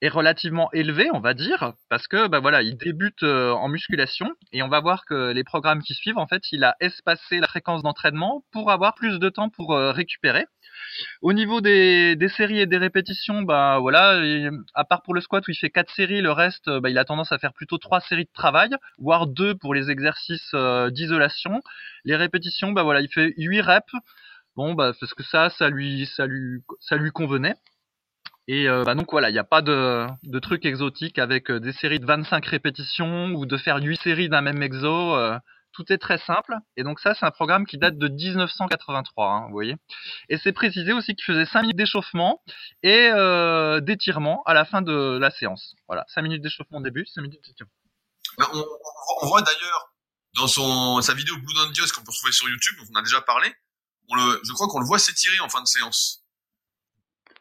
est 0.05 0.09
relativement 0.09 0.69
élevé, 0.71 1.09
on 1.13 1.19
va 1.19 1.33
dire, 1.33 1.73
parce 1.89 2.07
que 2.07 2.27
bah 2.27 2.39
voilà, 2.39 2.61
il 2.61 2.77
débute 2.77 3.23
euh, 3.23 3.51
en 3.51 3.67
musculation 3.67 4.31
et 4.51 4.63
on 4.63 4.67
va 4.67 4.79
voir 4.79 5.05
que 5.05 5.31
les 5.31 5.43
programmes 5.43 5.81
qui 5.81 5.93
suivent, 5.93 6.17
en 6.17 6.27
fait, 6.27 6.43
il 6.51 6.63
a 6.63 6.75
espacé 6.79 7.39
la 7.39 7.47
fréquence 7.47 7.83
d'entraînement 7.83 8.43
pour 8.51 8.71
avoir 8.71 8.95
plus 8.95 9.19
de 9.19 9.29
temps 9.29 9.49
pour 9.49 9.73
euh, 9.73 9.91
récupérer. 9.91 10.45
Au 11.21 11.33
niveau 11.33 11.61
des, 11.61 12.17
séries 12.35 12.59
et 12.59 12.65
des 12.65 12.77
répétitions, 12.77 13.41
bah 13.41 13.79
voilà, 13.79 14.21
à 14.73 14.83
part 14.85 15.01
pour 15.01 15.13
le 15.13 15.21
squat 15.21 15.45
où 15.47 15.51
il 15.51 15.55
fait 15.55 15.69
quatre 15.69 15.93
séries, 15.93 16.21
le 16.21 16.31
reste, 16.31 16.69
bah, 16.69 16.89
il 16.89 16.97
a 16.97 17.05
tendance 17.05 17.31
à 17.31 17.37
faire 17.37 17.53
plutôt 17.53 17.77
trois 17.77 18.01
séries 18.01 18.25
de 18.25 18.33
travail, 18.33 18.71
voire 18.97 19.27
deux 19.27 19.55
pour 19.55 19.73
les 19.73 19.89
exercices 19.89 20.51
euh, 20.53 20.89
d'isolation. 20.89 21.61
Les 22.05 22.15
répétitions, 22.15 22.71
bah 22.71 22.83
voilà, 22.83 23.01
il 23.01 23.09
fait 23.09 23.33
8 23.37 23.61
reps. 23.61 23.93
Bon, 24.55 24.73
bah 24.73 24.93
parce 24.99 25.13
que 25.13 25.23
ça, 25.23 25.49
ça 25.49 25.69
lui, 25.69 26.05
ça 26.05 26.27
lui, 26.27 26.61
ça 26.79 26.95
lui 26.95 27.11
convenait. 27.11 27.55
Et 28.47 28.69
euh, 28.69 28.83
bah 28.83 28.93
donc 28.93 29.07
voilà, 29.11 29.29
il 29.29 29.33
n'y 29.33 29.39
a 29.39 29.43
pas 29.43 29.61
de, 29.61 30.05
de 30.23 30.39
trucs 30.39 30.65
exotiques 30.65 31.17
avec 31.17 31.49
euh, 31.49 31.59
des 31.59 31.73
séries 31.73 31.99
de 31.99 32.05
25 32.05 32.45
répétitions 32.45 33.33
ou 33.33 33.45
de 33.45 33.57
faire 33.57 33.77
8 33.77 33.99
séries 34.01 34.29
d'un 34.29 34.41
même 34.41 34.61
exo. 34.61 35.15
Euh, 35.15 35.37
tout 35.75 35.91
est 35.91 35.97
très 35.97 36.17
simple. 36.19 36.55
Et 36.77 36.83
donc 36.83 36.99
ça, 36.99 37.13
c'est 37.13 37.25
un 37.25 37.31
programme 37.31 37.65
qui 37.65 37.77
date 37.77 37.97
de 37.97 38.07
1983, 38.07 39.27
hein, 39.27 39.45
vous 39.47 39.51
voyez. 39.51 39.75
Et 40.29 40.37
c'est 40.37 40.53
précisé 40.53 40.93
aussi 40.93 41.15
qu'il 41.15 41.25
faisait 41.25 41.45
5 41.45 41.61
minutes 41.61 41.77
d'échauffement 41.77 42.41
et 42.81 43.09
euh, 43.11 43.81
d'étirement 43.81 44.41
à 44.45 44.53
la 44.53 44.65
fin 44.65 44.81
de 44.81 45.17
la 45.19 45.31
séance. 45.31 45.75
Voilà, 45.87 46.05
5 46.07 46.21
minutes 46.21 46.41
d'échauffement 46.41 46.79
au 46.79 46.81
début, 46.83 47.05
5 47.05 47.21
minutes 47.21 47.41
d'étirement. 47.45 47.71
Ben, 48.37 48.45
on, 48.53 48.65
on, 49.21 49.27
voit 49.27 49.41
d'ailleurs 49.41 49.93
dans 50.35 50.47
son, 50.47 51.01
sa 51.01 51.13
vidéo 51.13 51.35
Blue 51.37 51.73
Dios 51.73 51.85
qu'on 51.93 52.03
peut 52.03 52.11
retrouver 52.11 52.31
sur 52.31 52.49
YouTube, 52.49 52.75
dont 52.79 52.85
on 52.93 52.99
a 52.99 53.01
déjà 53.01 53.21
parlé, 53.21 53.53
on 54.09 54.15
le, 54.15 54.41
je 54.43 54.51
crois 54.53 54.67
qu'on 54.67 54.79
le 54.79 54.85
voit 54.85 54.99
s'étirer 54.99 55.39
en 55.39 55.49
fin 55.49 55.61
de 55.61 55.67
séance. 55.67 56.24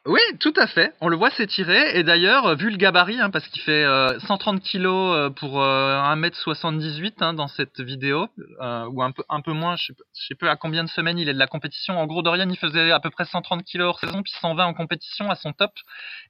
Oui, 0.07 0.21
tout 0.39 0.53
à 0.57 0.67
fait. 0.67 0.93
On 1.01 1.09
le 1.09 1.17
voit 1.17 1.31
s'étirer. 1.31 1.99
Et 1.99 2.03
d'ailleurs, 2.03 2.57
vu 2.57 2.69
le 2.69 2.77
gabarit, 2.77 3.19
hein, 3.21 3.31
parce 3.31 3.49
qu'il 3.49 3.63
fait 3.63 3.87
130 4.27 4.57
euh, 4.57 4.59
kilos 4.61 5.17
euh, 5.17 5.31
pour 5.31 5.63
1m78 5.63 7.07
euh, 7.07 7.11
hein, 7.21 7.33
dans 7.33 7.49
cette 7.49 7.81
vidéo, 7.81 8.29
ou 8.61 9.03
un 9.03 9.13
peu, 9.13 9.25
un 9.31 9.41
peu 9.41 9.53
moins, 9.53 9.77
je 9.77 9.87
sais, 9.87 9.95
sais 10.13 10.35
pas 10.35 10.51
à 10.51 10.57
combien 10.57 10.85
de 10.85 10.91
semaines 10.91 11.19
il 11.19 11.31
est 11.31 11.33
de 11.33 11.39
la 11.39 11.47
compétition. 11.47 11.99
En 11.99 12.07
gros, 12.07 12.21
Dorian, 12.21 12.51
il 12.51 12.59
faisait 12.59 12.91
à 12.91 13.01
peu 13.01 13.09
près 13.09 13.25
130 13.25 13.65
kilos 13.65 13.89
hors 13.89 13.99
saison, 13.99 14.23
puis 14.23 14.33
120 14.43 14.67
en 14.67 14.75
compétition 14.75 15.31
à 15.31 15.37
son 15.37 15.55
top. 15.55 15.73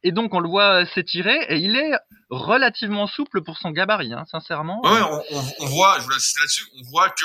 Et 0.05 0.13
donc, 0.13 0.35
on 0.35 0.41
le 0.41 0.49
voit 0.49 0.87
s'étirer, 0.87 1.39
et 1.49 1.57
il 1.57 1.75
est 1.75 1.95
relativement 2.31 3.09
souple 3.09 3.43
pour 3.43 3.59
son 3.59 3.73
gabarit, 3.73 4.13
hein, 4.13 4.25
sincèrement. 4.31 4.83
Ouais, 4.85 5.01
on, 5.33 5.43
on, 5.65 5.67
voit, 5.67 5.97
je 5.99 6.05
voulais 6.05 6.17
insister 6.17 6.41
là-dessus, 6.41 6.65
on 6.79 6.91
voit 6.91 7.11
que 7.11 7.25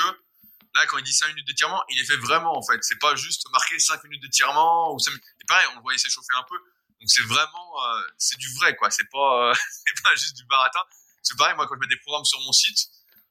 là, 0.74 0.86
quand 0.86 0.98
il 0.98 1.04
dit 1.04 1.12
5 1.12 1.28
minutes 1.28 1.46
d'étirement, 1.46 1.82
il 1.88 2.00
est 2.00 2.04
fait 2.04 2.16
vraiment, 2.16 2.56
en 2.56 2.62
fait. 2.62 2.78
C'est 2.82 2.98
pas 2.98 3.14
juste 3.16 3.48
marquer 3.50 3.78
5 3.78 4.04
minutes 4.04 4.22
d'étirement 4.22 4.94
ou 4.94 4.98
5 4.98 5.10
minutes. 5.10 5.24
Et 5.40 5.44
pareil, 5.46 5.66
on 5.72 5.76
le 5.76 5.82
voyait 5.82 5.98
s'échauffer 5.98 6.34
un 6.38 6.44
peu. 6.48 6.56
Donc 7.00 7.08
c'est 7.08 7.22
vraiment, 7.22 7.84
euh, 7.86 8.02
c'est 8.18 8.38
du 8.38 8.52
vrai, 8.54 8.76
quoi. 8.76 8.90
C'est 8.90 9.08
pas, 9.10 9.50
euh, 9.50 9.54
pas 10.04 10.14
juste 10.16 10.36
du 10.36 10.44
baratin. 10.44 10.80
C'est 11.22 11.36
pareil, 11.36 11.54
moi, 11.56 11.66
quand 11.66 11.74
je 11.74 11.80
mets 11.80 11.86
des 11.86 12.00
programmes 12.00 12.24
sur 12.24 12.40
mon 12.40 12.52
site, 12.52 12.88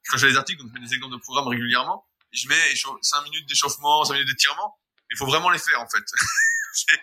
quand 0.10 0.18
je 0.18 0.26
fais 0.26 0.32
des 0.32 0.38
articles, 0.38 0.62
donc 0.62 0.72
je 0.74 0.80
mets 0.80 0.86
des 0.86 0.94
exemples 0.94 1.14
de 1.14 1.22
programmes 1.22 1.48
régulièrement, 1.48 2.08
je 2.32 2.48
mets 2.48 2.76
5 3.02 3.24
minutes 3.24 3.48
d'échauffement, 3.48 4.04
5 4.04 4.14
minutes 4.14 4.30
d'étirement. 4.30 4.78
Il 5.12 5.18
faut 5.18 5.26
vraiment 5.26 5.50
les 5.50 5.60
faire, 5.60 5.82
en 5.82 5.88
fait. 5.88 6.04
c'est 6.74 7.02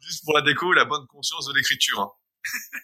juste 0.00 0.24
pour 0.24 0.34
la 0.34 0.42
déco 0.42 0.72
et 0.72 0.76
la 0.76 0.84
bonne 0.84 1.06
conscience 1.08 1.46
de 1.46 1.54
l'écriture. 1.54 2.00
Hein. 2.00 2.10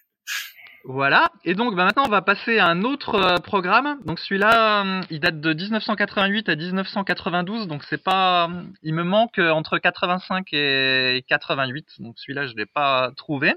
Voilà. 0.84 1.30
Et 1.44 1.54
donc 1.54 1.76
bah, 1.76 1.84
maintenant 1.84 2.04
on 2.06 2.10
va 2.10 2.22
passer 2.22 2.58
à 2.58 2.66
un 2.66 2.82
autre 2.82 3.14
euh, 3.14 3.36
programme. 3.38 3.98
Donc 4.04 4.18
celui-là, 4.18 4.84
euh, 4.84 5.00
il 5.10 5.20
date 5.20 5.40
de 5.40 5.52
1988 5.52 6.48
à 6.48 6.56
1992. 6.56 7.68
Donc 7.68 7.84
c'est 7.84 8.02
pas, 8.02 8.48
euh, 8.48 8.62
il 8.82 8.94
me 8.94 9.04
manque 9.04 9.38
entre 9.38 9.78
85 9.78 10.48
et 10.52 11.24
88. 11.28 11.86
Donc 12.00 12.18
celui-là 12.18 12.46
je 12.46 12.54
l'ai 12.54 12.66
pas 12.66 13.12
trouvé. 13.16 13.54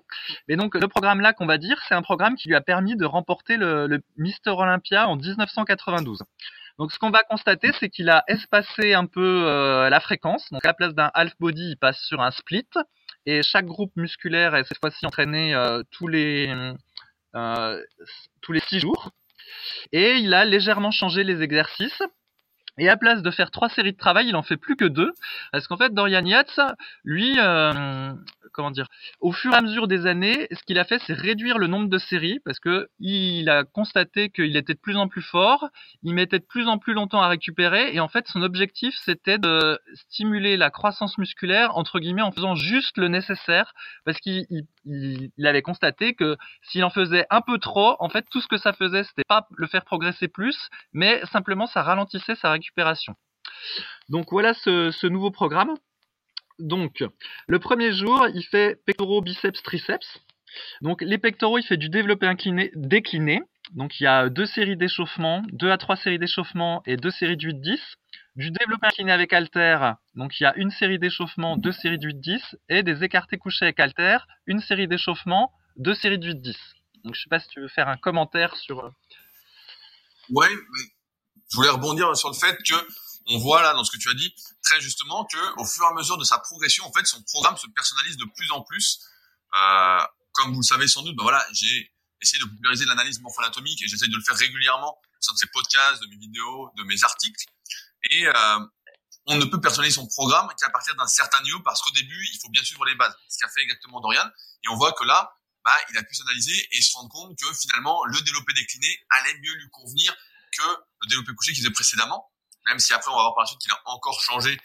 Mais 0.47 0.55
donc 0.55 0.75
le 0.75 0.87
programme 0.87 1.19
là 1.19 1.33
qu'on 1.33 1.47
va 1.47 1.57
dire, 1.57 1.81
c'est 1.87 1.95
un 1.95 2.03
programme 2.03 2.35
qui 2.35 2.47
lui 2.47 2.55
a 2.55 2.61
permis 2.61 2.95
de 2.95 3.05
remporter 3.05 3.57
le, 3.57 3.87
le 3.87 4.01
Mister 4.17 4.51
Olympia 4.51 5.07
en 5.07 5.15
1992. 5.15 6.19
Donc 6.77 6.91
ce 6.91 6.99
qu'on 6.99 7.09
va 7.09 7.23
constater, 7.23 7.71
c'est 7.79 7.89
qu'il 7.89 8.09
a 8.09 8.23
espacé 8.27 8.93
un 8.93 9.05
peu 9.05 9.45
la 9.89 9.99
fréquence. 9.99 10.51
Donc 10.51 10.63
à 10.65 10.69
la 10.69 10.73
place 10.73 10.93
d'un 10.93 11.09
half 11.13 11.31
body, 11.39 11.71
il 11.71 11.77
passe 11.77 11.99
sur 12.01 12.21
un 12.21 12.31
split. 12.31 12.67
Et 13.25 13.41
chaque 13.41 13.65
groupe 13.65 13.91
musculaire 13.95 14.55
est 14.55 14.65
cette 14.65 14.79
fois-ci 14.79 15.05
entraîné 15.05 15.55
tous 15.89 16.07
les 16.07 16.47
euh, 16.49 16.73
tous 18.41 18.51
les 18.51 18.61
six 18.61 18.79
jours. 18.79 19.11
Et 19.91 20.15
il 20.15 20.33
a 20.33 20.45
légèrement 20.45 20.91
changé 20.91 21.23
les 21.23 21.41
exercices. 21.41 22.01
Et 22.77 22.89
à 22.89 22.97
place 22.97 23.21
de 23.21 23.31
faire 23.31 23.51
trois 23.51 23.69
séries 23.69 23.93
de 23.93 23.97
travail, 23.97 24.27
il 24.27 24.35
en 24.35 24.43
fait 24.43 24.57
plus 24.57 24.75
que 24.75 24.85
deux. 24.85 25.11
Parce 25.51 25.67
qu'en 25.67 25.77
fait, 25.77 25.93
Dorian 25.93 26.25
Yates, 26.25 26.59
lui, 27.03 27.35
euh, 27.39 28.11
comment 28.51 28.71
dire, 28.71 28.87
au 29.19 29.31
fur 29.31 29.53
et 29.53 29.55
à 29.55 29.61
mesure 29.61 29.87
des 29.87 30.05
années, 30.07 30.47
ce 30.51 30.63
qu'il 30.63 30.79
a 30.79 30.83
fait, 30.83 30.99
c'est 30.99 31.13
réduire 31.13 31.57
le 31.57 31.67
nombre 31.67 31.89
de 31.89 31.97
séries 31.97 32.39
parce 32.43 32.59
que 32.59 32.87
il 32.99 33.49
a 33.49 33.63
constaté 33.63 34.29
qu'il 34.29 34.55
était 34.57 34.73
de 34.73 34.79
plus 34.79 34.97
en 34.97 35.07
plus 35.07 35.21
fort, 35.21 35.69
il 36.03 36.13
mettait 36.13 36.39
de 36.39 36.45
plus 36.45 36.67
en 36.67 36.77
plus 36.77 36.93
longtemps 36.93 37.21
à 37.21 37.27
récupérer 37.27 37.93
et 37.93 37.99
en 37.99 38.07
fait, 38.07 38.27
son 38.27 38.41
objectif, 38.41 38.95
c'était 39.03 39.37
de 39.37 39.79
stimuler 39.93 40.57
la 40.57 40.69
croissance 40.69 41.17
musculaire 41.17 41.75
entre 41.77 41.99
guillemets 41.99 42.21
en 42.21 42.31
faisant 42.31 42.55
juste 42.55 42.97
le 42.97 43.07
nécessaire 43.07 43.73
parce 44.05 44.19
qu'il 44.19 44.45
il, 44.85 45.47
avait 45.47 45.61
constaté 45.61 46.13
que 46.13 46.37
s'il 46.61 46.83
en 46.83 46.89
faisait 46.89 47.25
un 47.29 47.41
peu 47.41 47.57
trop, 47.57 47.95
en 47.99 48.09
fait, 48.09 48.25
tout 48.31 48.41
ce 48.41 48.47
que 48.47 48.57
ça 48.57 48.73
faisait, 48.73 49.03
c'était 49.03 49.23
pas 49.27 49.47
le 49.55 49.67
faire 49.67 49.85
progresser 49.85 50.27
plus, 50.27 50.69
mais 50.93 51.21
simplement 51.31 51.67
ça 51.67 51.83
ralentissait 51.83 52.35
sa 52.35 52.51
récupération. 52.51 52.64
Donc 54.09 54.27
voilà 54.31 54.53
ce, 54.53 55.07
nouveau 55.07 55.31
programme. 55.31 55.73
Donc, 56.59 57.03
le 57.47 57.59
premier 57.59 57.91
jour, 57.91 58.27
il 58.33 58.43
fait 58.43 58.81
pectoraux, 58.85 59.21
biceps, 59.21 59.61
triceps. 59.61 60.21
Donc, 60.81 61.01
les 61.01 61.17
pectoraux, 61.17 61.57
il 61.57 61.63
fait 61.63 61.75
du 61.75 61.89
développé 61.89 62.27
incliné, 62.27 62.71
décliné. 62.75 63.41
Donc, 63.73 63.99
il 63.99 64.03
y 64.03 64.07
a 64.07 64.29
deux 64.29 64.45
séries 64.45 64.77
d'échauffement, 64.77 65.43
deux 65.51 65.71
à 65.71 65.77
trois 65.77 65.97
séries 65.97 66.19
d'échauffement 66.19 66.81
et 66.85 66.95
deux 66.95 67.11
séries 67.11 67.35
de 67.35 67.47
8-10. 67.49 67.79
Du 68.35 68.51
développé 68.51 68.87
incliné 68.87 69.11
avec 69.11 69.31
halter, 69.31 69.93
donc 70.13 70.39
il 70.39 70.43
y 70.43 70.45
a 70.45 70.53
une 70.57 70.69
série 70.69 70.99
d'échauffement, 70.99 71.55
deux 71.55 71.71
séries 71.71 71.99
de 71.99 72.09
8-10. 72.09 72.55
Et 72.69 72.83
des 72.83 73.03
écartés 73.03 73.37
couchés 73.37 73.65
avec 73.65 73.79
halter, 73.79 74.17
une 74.45 74.59
série 74.59 74.87
d'échauffement, 74.87 75.51
deux 75.77 75.93
séries 75.93 76.19
de 76.19 76.33
8-10. 76.33 76.55
Donc, 77.03 77.15
je 77.15 77.21
sais 77.21 77.29
pas 77.29 77.39
si 77.39 77.47
tu 77.49 77.61
veux 77.61 77.67
faire 77.67 77.87
un 77.87 77.97
commentaire 77.97 78.55
sur. 78.55 78.85
Euh, 78.85 78.89
ouais, 80.29 80.47
mais 80.49 80.94
je 81.55 81.57
voulais 81.57 81.69
rebondir 81.69 82.13
sur 82.17 82.27
le 82.27 82.35
fait 82.35 82.57
que 82.67 82.75
on 83.27 83.39
voit 83.39 83.61
là 83.61 83.73
dans 83.73 83.85
ce 83.85 83.91
que 83.91 83.97
tu 83.97 84.09
as 84.09 84.13
dit 84.13 84.35
très 84.61 84.81
justement 84.81 85.23
que 85.23 85.37
au 85.57 85.65
fur 85.65 85.85
et 85.85 85.87
à 85.87 85.93
mesure 85.93 86.17
de 86.17 86.25
sa 86.25 86.37
progression, 86.37 86.85
en 86.85 86.91
fait, 86.91 87.05
son 87.05 87.23
programme 87.23 87.55
se 87.55 87.67
personnalise 87.67 88.17
de 88.17 88.25
plus 88.35 88.51
en 88.51 88.61
plus. 88.61 88.99
Euh, 89.55 89.99
comme 90.33 90.51
vous 90.51 90.59
le 90.59 90.65
savez 90.65 90.85
sans 90.85 91.01
doute, 91.01 91.15
ben 91.15 91.23
voilà, 91.23 91.47
j'ai 91.53 91.93
essayé 92.21 92.43
de 92.43 92.49
populariser 92.49 92.83
l'analyse 92.83 93.21
morpho-anatomique 93.21 93.81
et 93.81 93.87
j'essaie 93.87 94.09
de 94.09 94.17
le 94.17 94.21
faire 94.21 94.35
régulièrement 94.35 94.99
au 94.99 95.21
sein 95.21 95.31
de 95.31 95.37
ces 95.37 95.47
podcasts, 95.47 96.01
de 96.01 96.07
mes 96.07 96.17
vidéos, 96.17 96.71
de 96.75 96.83
mes 96.83 97.01
articles. 97.05 97.45
Et 98.11 98.27
euh, 98.27 98.59
on 99.27 99.37
ne 99.37 99.45
peut 99.45 99.61
personnaliser 99.61 99.95
son 99.95 100.07
programme 100.07 100.49
qu'à 100.59 100.69
partir 100.71 100.93
d'un 100.95 101.07
certain 101.07 101.41
niveau 101.43 101.61
parce 101.61 101.81
qu'au 101.81 101.91
début, 101.91 102.27
il 102.33 102.39
faut 102.39 102.49
bien 102.49 102.65
suivre 102.65 102.83
les 102.83 102.95
bases. 102.95 103.15
Ce 103.29 103.37
qu'a 103.39 103.47
fait 103.47 103.61
exactement 103.61 104.01
Dorian. 104.01 104.29
Et 104.65 104.67
on 104.67 104.75
voit 104.75 104.91
que 104.91 105.05
là, 105.05 105.31
bah, 105.63 105.77
il 105.89 105.97
a 105.97 106.03
pu 106.03 106.15
s'analyser 106.15 106.67
et 106.73 106.81
se 106.81 106.91
rendre 106.97 107.09
compte 107.09 107.39
que 107.39 107.53
finalement, 107.53 108.03
le 108.07 108.19
développé 108.19 108.51
décliné 108.51 108.99
allait 109.09 109.39
mieux 109.39 109.53
lui 109.53 109.69
convenir 109.71 110.13
que 110.57 110.67
le 111.01 111.09
développé 111.09 111.33
couché 111.35 111.53
qu'il 111.53 111.63
faisait 111.63 111.73
précédemment 111.73 112.29
même 112.67 112.79
si 112.79 112.93
après 112.93 113.11
on 113.11 113.15
va 113.15 113.21
voir 113.21 113.35
par 113.35 113.43
la 113.43 113.47
suite 113.47 113.59
qu'il 113.59 113.71
a 113.71 113.81
encore 113.85 114.19
changé 114.21 114.59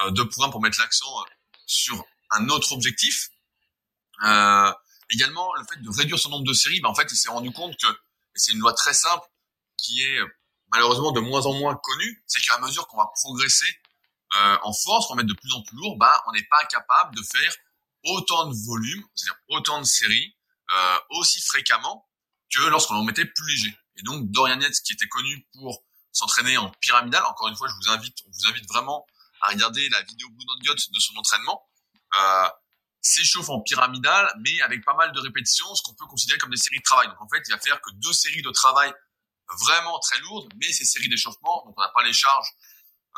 euh, 0.00 0.10
de 0.10 0.22
programme 0.22 0.50
pour 0.50 0.62
mettre 0.62 0.78
l'accent 0.80 1.20
euh, 1.20 1.24
sur 1.66 2.04
un 2.30 2.48
autre 2.48 2.72
objectif. 2.72 3.28
Euh, 4.24 4.72
également, 5.10 5.52
le 5.54 5.64
fait 5.64 5.80
de 5.80 5.90
réduire 5.90 6.18
son 6.18 6.30
nombre 6.30 6.46
de 6.46 6.52
séries, 6.52 6.80
ben, 6.80 6.88
en 6.88 6.94
fait, 6.94 7.10
il 7.10 7.16
s'est 7.16 7.28
rendu 7.28 7.52
compte 7.52 7.76
que, 7.76 7.86
c'est 8.34 8.52
une 8.52 8.60
loi 8.60 8.72
très 8.72 8.94
simple, 8.94 9.26
qui 9.76 10.02
est 10.02 10.18
malheureusement 10.72 11.12
de 11.12 11.20
moins 11.20 11.44
en 11.44 11.52
moins 11.52 11.76
connue, 11.76 12.24
c'est 12.26 12.40
qu'à 12.40 12.58
mesure 12.60 12.86
qu'on 12.86 12.96
va 12.96 13.10
progresser 13.14 13.78
en 14.62 14.72
force, 14.72 15.06
qu'on 15.06 15.14
va 15.14 15.22
mettre 15.22 15.34
de 15.34 15.38
plus 15.38 15.52
en 15.52 15.62
plus 15.62 15.76
lourd, 15.76 15.98
ben, 15.98 16.10
on 16.26 16.32
n'est 16.32 16.44
pas 16.44 16.64
capable 16.64 17.14
de 17.14 17.22
faire 17.22 17.54
autant 18.04 18.46
de 18.46 18.54
volume, 18.64 19.04
c'est-à-dire 19.14 19.38
autant 19.48 19.80
de 19.80 19.84
séries, 19.84 20.34
aussi 21.10 21.42
fréquemment 21.42 22.08
que 22.50 22.62
lorsqu'on 22.68 22.94
en 22.94 23.04
mettait 23.04 23.26
plus 23.26 23.46
léger. 23.48 23.76
Et 24.02 24.04
donc, 24.04 24.30
Dorian 24.30 24.60
Yates, 24.60 24.80
qui 24.84 24.92
était 24.92 25.08
connu 25.08 25.46
pour 25.54 25.84
s'entraîner 26.12 26.58
en 26.58 26.70
pyramidal. 26.80 27.22
Encore 27.24 27.48
une 27.48 27.56
fois, 27.56 27.68
je 27.68 27.74
vous 27.74 27.92
invite, 27.92 28.16
on 28.26 28.30
vous 28.30 28.50
invite 28.50 28.68
vraiment 28.68 29.06
à 29.42 29.50
regarder 29.50 29.88
la 29.88 30.02
vidéo 30.02 30.28
Blue 30.28 30.44
Not 30.46 30.74
de 30.74 31.00
son 31.00 31.16
entraînement. 31.16 31.62
Euh, 32.20 32.48
s'échauffe 33.00 33.48
en 33.48 33.60
pyramidal, 33.60 34.32
mais 34.40 34.60
avec 34.62 34.84
pas 34.84 34.94
mal 34.94 35.10
de 35.12 35.20
répétitions, 35.20 35.74
ce 35.74 35.82
qu'on 35.82 35.94
peut 35.94 36.06
considérer 36.06 36.38
comme 36.38 36.50
des 36.50 36.56
séries 36.56 36.78
de 36.78 36.84
travail. 36.84 37.08
Donc 37.08 37.20
en 37.20 37.28
fait, 37.28 37.42
il 37.48 37.52
va 37.52 37.58
faire 37.58 37.80
que 37.80 37.90
deux 37.94 38.12
séries 38.12 38.42
de 38.42 38.50
travail 38.50 38.92
vraiment 39.60 39.98
très 39.98 40.20
lourdes, 40.20 40.52
mais 40.60 40.72
ces 40.72 40.84
séries 40.84 41.08
d'échauffement, 41.08 41.64
donc 41.66 41.74
on 41.76 41.80
n'a 41.80 41.90
pas 41.94 42.04
les 42.04 42.12
charges. 42.12 42.48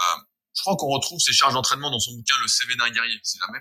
Euh, 0.01 0.21
je 0.57 0.63
crois 0.63 0.77
qu'on 0.77 0.89
retrouve 0.89 1.21
ces 1.21 1.33
charges 1.33 1.55
d'entraînement 1.55 1.91
dans 1.91 1.99
son 1.99 2.13
bouquin 2.15 2.35
Le 2.41 2.49
CV 2.49 2.77
d'un 2.77 2.89
guerrier, 2.89 3.21
si 3.23 3.39
jamais. 3.39 3.61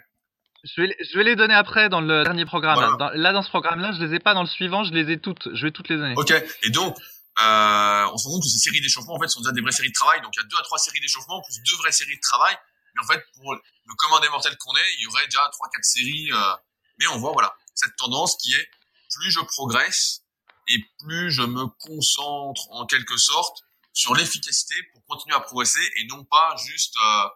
Je 0.64 0.82
vais, 0.82 0.96
je 1.12 1.18
vais 1.18 1.26
les 1.26 1.36
donner 1.36 1.54
après 1.54 1.90
dans 1.90 2.00
le 2.00 2.24
dernier 2.24 2.46
programme. 2.46 2.98
là, 3.16 3.34
dans 3.34 3.44
ce 3.44 3.50
programme-là, 3.50 3.92
je 3.92 4.02
les 4.02 4.16
ai 4.16 4.20
pas 4.20 4.34
dans 4.34 4.44
le 4.44 4.48
suivant, 4.48 4.86
je 4.86 4.94
les 4.94 5.12
ai 5.12 5.20
toutes. 5.20 5.54
Je 5.54 5.66
vais 5.66 5.72
toutes 5.72 5.90
les 5.90 5.98
donner. 5.98 6.14
Ok. 6.16 6.34
Et 6.64 6.70
donc, 6.70 6.98
euh, 7.40 8.12
on 8.14 8.18
se 8.18 8.28
rend 8.28 8.34
compte 8.36 8.44
que 8.44 8.50
ces 8.50 8.60
séries 8.60 8.82
d'échauffement 8.82 9.16
en 9.16 9.20
fait 9.20 9.28
sont 9.28 9.42
déjà 9.42 9.52
des 9.52 9.62
vraies 9.62 9.72
séries 9.72 9.90
de 9.90 9.94
travail. 9.94 10.22
Donc 10.22 10.34
il 10.36 10.42
y 10.42 10.44
a 10.44 10.48
deux 10.48 10.58
à 10.58 10.64
trois 10.64 10.78
séries 10.78 11.00
d'échauffement 11.00 11.42
plus 11.42 11.60
deux 11.62 11.78
vraies 11.78 11.92
séries 11.92 12.16
de 12.16 12.22
travail. 12.22 12.56
Mais 12.96 13.02
en 13.02 13.08
fait, 13.08 13.26
pour 13.36 13.54
le 13.56 13.96
commandé 13.98 14.30
mortel 14.30 14.56
qu'on 14.58 14.76
est, 14.76 14.94
il 15.00 15.04
y 15.04 15.08
aurait 15.08 15.26
déjà 15.26 15.50
trois 15.52 15.68
quatre 15.70 15.86
séries. 15.86 16.32
Euh, 16.32 16.56
mais 17.00 17.08
on 17.08 17.18
voit 17.18 17.32
voilà 17.32 17.56
cette 17.74 17.96
tendance 17.96 18.36
qui 18.38 18.54
est 18.54 18.70
plus 19.10 19.32
je 19.32 19.40
progresse 19.40 20.24
et 20.68 20.78
plus 21.00 21.32
je 21.32 21.42
me 21.42 21.66
concentre 21.68 22.68
en 22.72 22.86
quelque 22.86 23.18
sorte 23.18 23.64
sur 23.94 24.16
l'efficacité 24.16 24.76
pour 24.92 25.06
continuer 25.06 25.36
à 25.36 25.40
progresser 25.40 25.82
et 25.98 26.06
non 26.08 26.24
pas 26.26 26.56
juste 26.58 26.96
euh, 26.98 27.28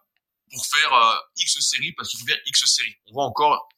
pour 0.51 0.65
faire 0.65 0.93
euh, 0.93 1.15
X 1.38 1.60
séries 1.60 1.93
parce 1.93 2.10
qu'il 2.10 2.19
faut 2.19 2.25
faire 2.25 2.39
X 2.45 2.65
séries. 2.65 2.95
On 3.07 3.13
voit 3.13 3.25
encore 3.25 3.69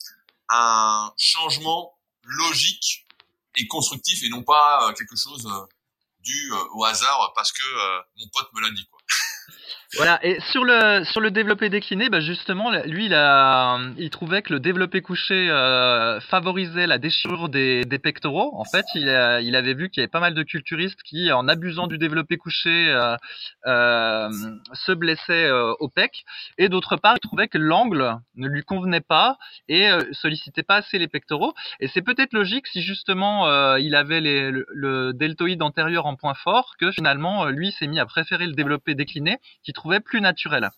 un 0.50 1.12
changement 1.18 1.98
logique 2.24 3.06
et 3.56 3.68
constructif 3.68 4.24
et 4.24 4.30
non 4.30 4.44
pas 4.44 4.88
euh, 4.88 4.94
quelque 4.94 5.16
chose 5.16 5.48
dû 6.20 6.52
au 6.74 6.84
hasard 6.84 7.32
parce 7.36 7.52
que 7.52 7.64
mon 8.18 8.28
pote 8.34 8.52
me 8.54 8.62
l'a 8.62 8.70
dit 8.72 8.88
quoi. 8.88 8.99
Voilà, 9.98 10.20
et 10.24 10.40
sur 10.52 10.64
le 10.66 11.04
sur 11.04 11.20
le 11.20 11.32
développé 11.32 11.70
décliné, 11.70 12.10
bah 12.10 12.20
justement, 12.20 12.70
lui, 12.86 13.06
il 13.06 13.14
a, 13.16 13.80
il 13.98 14.12
trouvait 14.12 14.44
que 14.44 14.54
le 14.54 14.60
développé 14.60 15.02
couché 15.02 15.50
euh, 15.50 16.20
favorisait 16.22 16.86
la 16.86 17.00
déchirure 17.00 17.50
des, 17.50 17.86
des 17.86 17.98
pectoraux. 17.98 18.52
En 18.54 18.66
fait, 18.66 18.86
il, 18.94 19.08
il 19.44 19.56
avait 19.56 19.74
vu 19.74 19.90
qu'il 19.90 20.02
y 20.02 20.04
avait 20.04 20.08
pas 20.12 20.20
mal 20.20 20.36
de 20.36 20.44
culturistes 20.44 21.02
qui, 21.04 21.32
en 21.32 21.48
abusant 21.48 21.88
du 21.88 21.98
développé 21.98 22.38
couché, 22.38 22.70
euh, 22.90 23.16
euh, 23.66 24.30
se 24.74 24.92
blessaient 24.92 25.48
euh, 25.48 25.74
au 25.80 25.90
pec. 25.90 26.24
Et 26.60 26.70
d'autre 26.70 26.96
part, 26.96 27.16
il 27.16 27.28
trouvait 27.28 27.48
que 27.48 27.58
l'angle 27.58 28.16
ne 28.36 28.48
lui 28.48 28.62
convenait 28.62 29.02
pas 29.02 29.38
et 29.68 29.90
euh, 29.90 30.04
sollicitait 30.12 30.62
pas 30.62 30.76
assez 30.76 31.00
les 31.00 31.08
pectoraux. 31.08 31.56
Et 31.80 31.88
c'est 31.88 32.04
peut-être 32.04 32.34
logique 32.34 32.68
si 32.68 32.84
justement 32.84 33.48
euh, 33.48 33.80
il 33.80 33.96
avait 33.96 34.22
les, 34.22 34.52
le, 34.52 35.14
deltoïde 35.14 35.64
antérieur 35.64 36.06
en 36.06 36.16
point 36.16 36.36
fort 36.36 36.76
que 36.80 36.92
finalement 36.92 37.48
lui 37.48 37.72
s'est 37.72 37.88
mis 37.88 38.00
à 38.00 38.06
préférer 38.06 38.46
le 38.46 38.54
développé 38.54 38.94
décliné 38.94 39.38
trouvait 39.80 40.02
plus 40.02 40.20
naturel. 40.20 40.70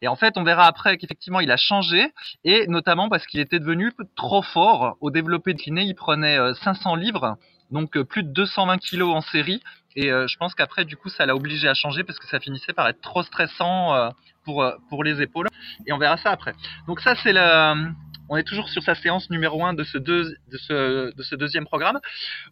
Et 0.00 0.08
en 0.08 0.16
fait, 0.16 0.38
on 0.38 0.42
verra 0.42 0.66
après 0.66 0.96
qu'effectivement, 0.96 1.40
il 1.40 1.50
a 1.50 1.58
changé, 1.58 2.12
et 2.44 2.66
notamment 2.68 3.08
parce 3.08 3.26
qu'il 3.26 3.40
était 3.40 3.58
devenu 3.58 3.92
trop 4.16 4.42
fort 4.42 4.96
au 5.00 5.10
développé 5.10 5.52
décliné. 5.52 5.82
Il 5.82 5.94
prenait 5.94 6.38
500 6.54 6.94
euh, 6.94 6.98
livres, 6.98 7.36
donc 7.70 7.96
euh, 7.96 8.04
plus 8.04 8.22
de 8.22 8.30
220 8.30 8.78
kilos 8.78 9.14
en 9.14 9.20
série. 9.20 9.60
Et 9.94 10.10
euh, 10.10 10.26
je 10.26 10.36
pense 10.38 10.54
qu'après, 10.54 10.84
du 10.84 10.96
coup, 10.96 11.10
ça 11.10 11.26
l'a 11.26 11.34
obligé 11.34 11.68
à 11.68 11.74
changer 11.74 12.02
parce 12.02 12.18
que 12.18 12.26
ça 12.26 12.40
finissait 12.40 12.72
par 12.72 12.88
être 12.88 13.00
trop 13.00 13.22
stressant 13.22 14.10
pour 14.44 14.64
pour 14.88 15.04
les 15.04 15.20
épaules. 15.20 15.48
Et 15.86 15.92
on 15.92 15.98
verra 15.98 16.16
ça 16.16 16.30
après. 16.30 16.54
Donc 16.86 17.00
ça, 17.00 17.14
c'est 17.22 17.32
le 17.32 17.92
on 18.28 18.36
est 18.36 18.42
toujours 18.42 18.68
sur 18.68 18.82
sa 18.82 18.94
séance 18.94 19.30
numéro 19.30 19.64
1 19.64 19.74
de 19.74 19.84
ce, 19.84 19.98
de, 19.98 20.36
ce, 20.66 21.14
de 21.14 21.22
ce 21.22 21.36
deuxième 21.36 21.64
programme. 21.64 22.00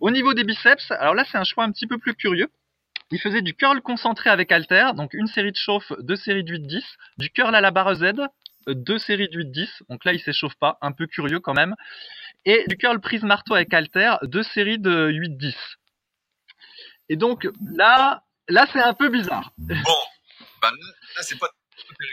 Au 0.01 0.11
niveau 0.13 0.33
des 0.33 0.45
biceps, 0.45 0.89
alors 0.93 1.15
là 1.15 1.25
c'est 1.31 1.37
un 1.37 1.43
choix 1.43 1.65
un 1.65 1.73
petit 1.73 1.89
peu 1.89 1.99
plus 1.99 2.15
curieux. 2.15 2.49
Il 3.15 3.21
faisait 3.21 3.43
du 3.43 3.55
curl 3.55 3.81
concentré 3.81 4.29
avec 4.29 4.51
halter, 4.51 4.91
donc 4.97 5.15
une 5.15 5.29
série 5.29 5.53
de 5.53 5.57
chauffe, 5.57 5.93
deux 6.01 6.17
séries 6.17 6.43
de 6.43 6.53
8-10, 6.53 6.83
du 7.19 7.31
curl 7.31 7.55
à 7.55 7.61
la 7.61 7.71
barre 7.71 7.95
Z, 7.95 8.15
deux 8.67 8.99
séries 8.99 9.29
de 9.29 9.41
8-10, 9.41 9.69
donc 9.89 10.05
là 10.05 10.13
il 10.13 10.19
s'échauffe 10.19 10.57
pas, 10.57 10.79
un 10.83 10.91
peu 10.91 11.07
curieux 11.07 11.39
quand 11.39 11.55
même, 11.55 11.77
et 12.45 12.65
du 12.67 12.77
curl 12.77 12.99
prise 13.01 13.23
marteau 13.23 13.55
avec 13.55 13.73
halter, 13.73 14.17
deux 14.25 14.43
séries 14.43 14.81
de 14.81 15.13
8-10. 15.13 15.55
Et 17.09 17.15
donc 17.15 17.47
là, 17.77 18.25
là 18.49 18.67
c'est 18.73 18.83
un 18.83 18.95
peu 18.95 19.09
bizarre. 19.09 19.53
Bon, 19.59 19.77
bah 20.61 20.73
là 20.73 21.23
c'est 21.23 21.39
pas 21.39 21.51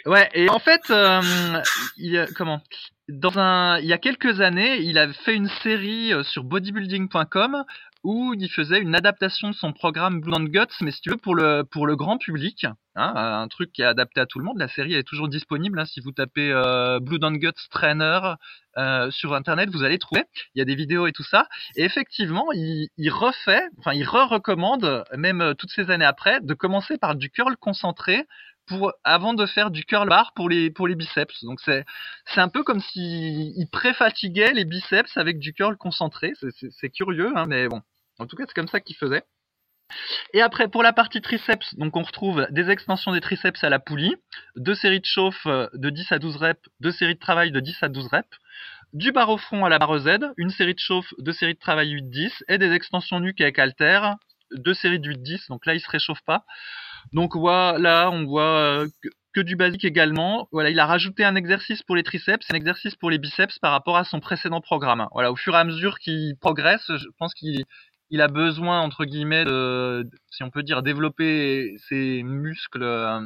Ouais, 0.06 0.30
et 0.34 0.50
en 0.50 0.60
fait, 0.60 0.82
euh, 0.92 1.62
il, 1.98 2.28
comment? 2.36 2.62
Dans 3.08 3.40
un, 3.40 3.80
il 3.80 3.86
y 3.86 3.94
a 3.94 3.98
quelques 3.98 4.40
années, 4.40 4.78
il 4.78 5.00
a 5.00 5.12
fait 5.14 5.34
une 5.34 5.50
série 5.64 6.14
euh, 6.14 6.24
sur 6.24 6.44
bodybuilding.com 6.44 7.66
où 8.04 8.34
il 8.34 8.50
faisait 8.50 8.80
une 8.80 8.96
adaptation 8.96 9.50
de 9.50 9.56
son 9.56 9.74
programme 9.74 10.22
Blood 10.22 10.42
and 10.42 10.46
Guts, 10.46 10.76
mais 10.82 10.92
si 10.92 11.02
tu 11.02 11.12
veux 11.12 11.18
pour 11.18 11.36
le 11.36 11.64
pour 11.64 11.86
le 11.86 11.96
grand 11.96 12.18
public, 12.18 12.66
hein, 12.96 13.14
un 13.16 13.48
truc 13.48 13.72
qui 13.72 13.84
est 13.84 13.86
adapté 13.86 14.20
à 14.20 14.26
tout 14.26 14.40
le 14.40 14.46
monde. 14.46 14.58
La 14.58 14.68
série 14.68 14.96
est 14.96 15.04
toujours 15.04 15.30
disponible. 15.30 15.80
Hein, 15.80 15.86
si 15.86 16.00
vous 16.00 16.12
tapez 16.12 16.52
euh, 16.52 17.00
Blood 17.00 17.24
and 17.24 17.34
Guts 17.34 17.68
Trainer 17.70 18.20
euh, 18.78 19.12
sur 19.12 19.34
internet, 19.34 19.70
vous 19.70 19.84
allez 19.84 20.00
trouver. 20.00 20.24
Il 20.56 20.60
y 20.60 20.62
a 20.62 20.66
des 20.66 20.76
vidéos 20.76 21.06
et 21.08 21.12
tout 21.12 21.24
ça. 21.24 21.48
Et 21.76 21.84
effectivement, 21.84 22.52
il, 22.54 22.88
il 22.98 23.12
refait, 23.12 23.64
enfin 23.78 23.94
il 23.94 24.04
re-recommande, 24.04 25.04
même 25.16 25.42
euh, 25.42 25.54
toutes 25.54 25.72
ces 25.72 25.92
années 25.92 26.06
après, 26.06 26.42
de 26.42 26.54
commencer 26.56 26.98
par 26.98 27.16
du 27.16 27.30
curl 27.30 27.56
concentré 27.58 28.26
pour 28.68 28.94
avant 29.04 29.34
de 29.34 29.46
faire 29.46 29.72
du 29.72 29.84
curl 29.86 30.08
bar 30.08 30.34
pour 30.36 30.50
les 30.50 30.72
pour 30.72 30.88
les 30.88 30.96
biceps. 30.96 31.44
Donc 31.44 31.60
c'est 31.62 31.86
c'est 32.26 32.42
un 32.42 32.50
peu 32.50 32.64
comme 32.64 32.82
si 32.82 33.54
il 33.56 33.68
préfatiguait 33.72 34.54
les 34.54 34.66
biceps 34.66 35.18
avec 35.18 35.40
du 35.40 35.54
curl 35.54 35.78
concentré. 35.78 36.34
C'est 36.80 36.90
curieux, 36.90 37.32
hein, 37.36 37.46
mais 37.48 37.68
bon. 37.68 37.82
En 38.22 38.28
tout 38.28 38.36
cas, 38.36 38.44
c'est 38.48 38.54
comme 38.54 38.68
ça 38.68 38.80
qu'il 38.80 38.96
faisait. 38.96 39.24
Et 40.34 40.42
après, 40.42 40.68
pour 40.68 40.84
la 40.84 40.94
partie 40.94 41.22
triceps, 41.22 41.76
donc 41.76 41.98
on 41.98 42.04
retrouve 42.04 42.48
des 42.52 42.70
extensions 42.70 43.12
des 43.12 43.20
triceps 43.20 43.64
à 43.64 43.70
la 43.70 43.80
poulie, 43.80 44.16
deux 44.56 44.76
séries 44.76 45.02
de 45.02 45.06
chauffe 45.06 45.46
de 45.46 45.90
10 45.90 46.12
à 46.12 46.20
12 46.20 46.38
reps, 46.38 46.70
deux 46.80 46.92
séries 46.92 47.16
de 47.16 47.20
travail 47.20 47.52
de 47.52 47.60
10 47.60 47.84
à 47.84 47.90
12 47.90 48.08
reps, 48.08 48.38
du 48.94 49.12
bar 49.12 49.30
au 49.30 49.38
front 49.38 49.66
à 49.66 49.70
la 49.70 49.80
barre 49.80 49.98
Z, 50.00 50.20
une 50.38 50.50
série 50.50 50.76
de 50.76 50.80
chauffe, 50.80 51.14
deux 51.18 51.34
séries 51.34 51.56
de 51.56 51.60
travail 51.60 51.94
8-10, 51.96 52.44
et 52.48 52.58
des 52.58 52.72
extensions 52.72 53.20
nuque 53.20 53.42
avec 53.42 53.60
halter, 53.60 54.00
deux 54.52 54.74
séries 54.74 55.00
de 55.00 55.10
8-10, 55.10 55.48
donc 55.50 55.66
là 55.66 55.74
il 55.74 55.82
se 55.82 55.90
réchauffe 55.90 56.22
pas. 56.26 56.46
Donc 57.14 57.36
voilà, 57.36 58.10
on 58.12 58.26
voit 58.26 58.60
euh, 58.60 58.88
que, 59.02 59.10
que, 59.34 59.42
du 59.42 59.56
basique 59.56 59.86
également. 59.86 60.48
Voilà, 60.52 60.70
il 60.70 60.80
a 60.80 60.86
rajouté 60.86 61.26
un 61.26 61.36
exercice 61.36 61.82
pour 61.84 61.96
les 61.96 62.04
triceps, 62.04 62.46
un 62.52 62.56
exercice 62.56 62.96
pour 62.96 63.10
les 63.10 63.18
biceps 63.18 63.58
par 63.60 63.72
rapport 63.72 63.98
à 63.98 64.04
son 64.04 64.20
précédent 64.20 64.62
programme. 64.62 65.08
Voilà, 65.14 65.32
au 65.32 65.36
fur 65.36 65.56
et 65.56 65.58
à 65.58 65.64
mesure 65.64 66.00
qu'il 66.00 66.38
progresse, 66.38 66.86
je 66.88 67.08
pense 67.18 67.34
qu'il 67.34 67.66
il 68.12 68.22
a 68.22 68.28
besoin 68.28 68.82
entre 68.82 69.06
guillemets 69.06 69.46
de, 69.46 70.08
si 70.30 70.44
on 70.44 70.52
peut 70.52 70.64
dire, 70.64 70.84
développer 70.84 71.76
ses 71.88 72.24
muscles 72.24 72.84
euh, 72.84 73.22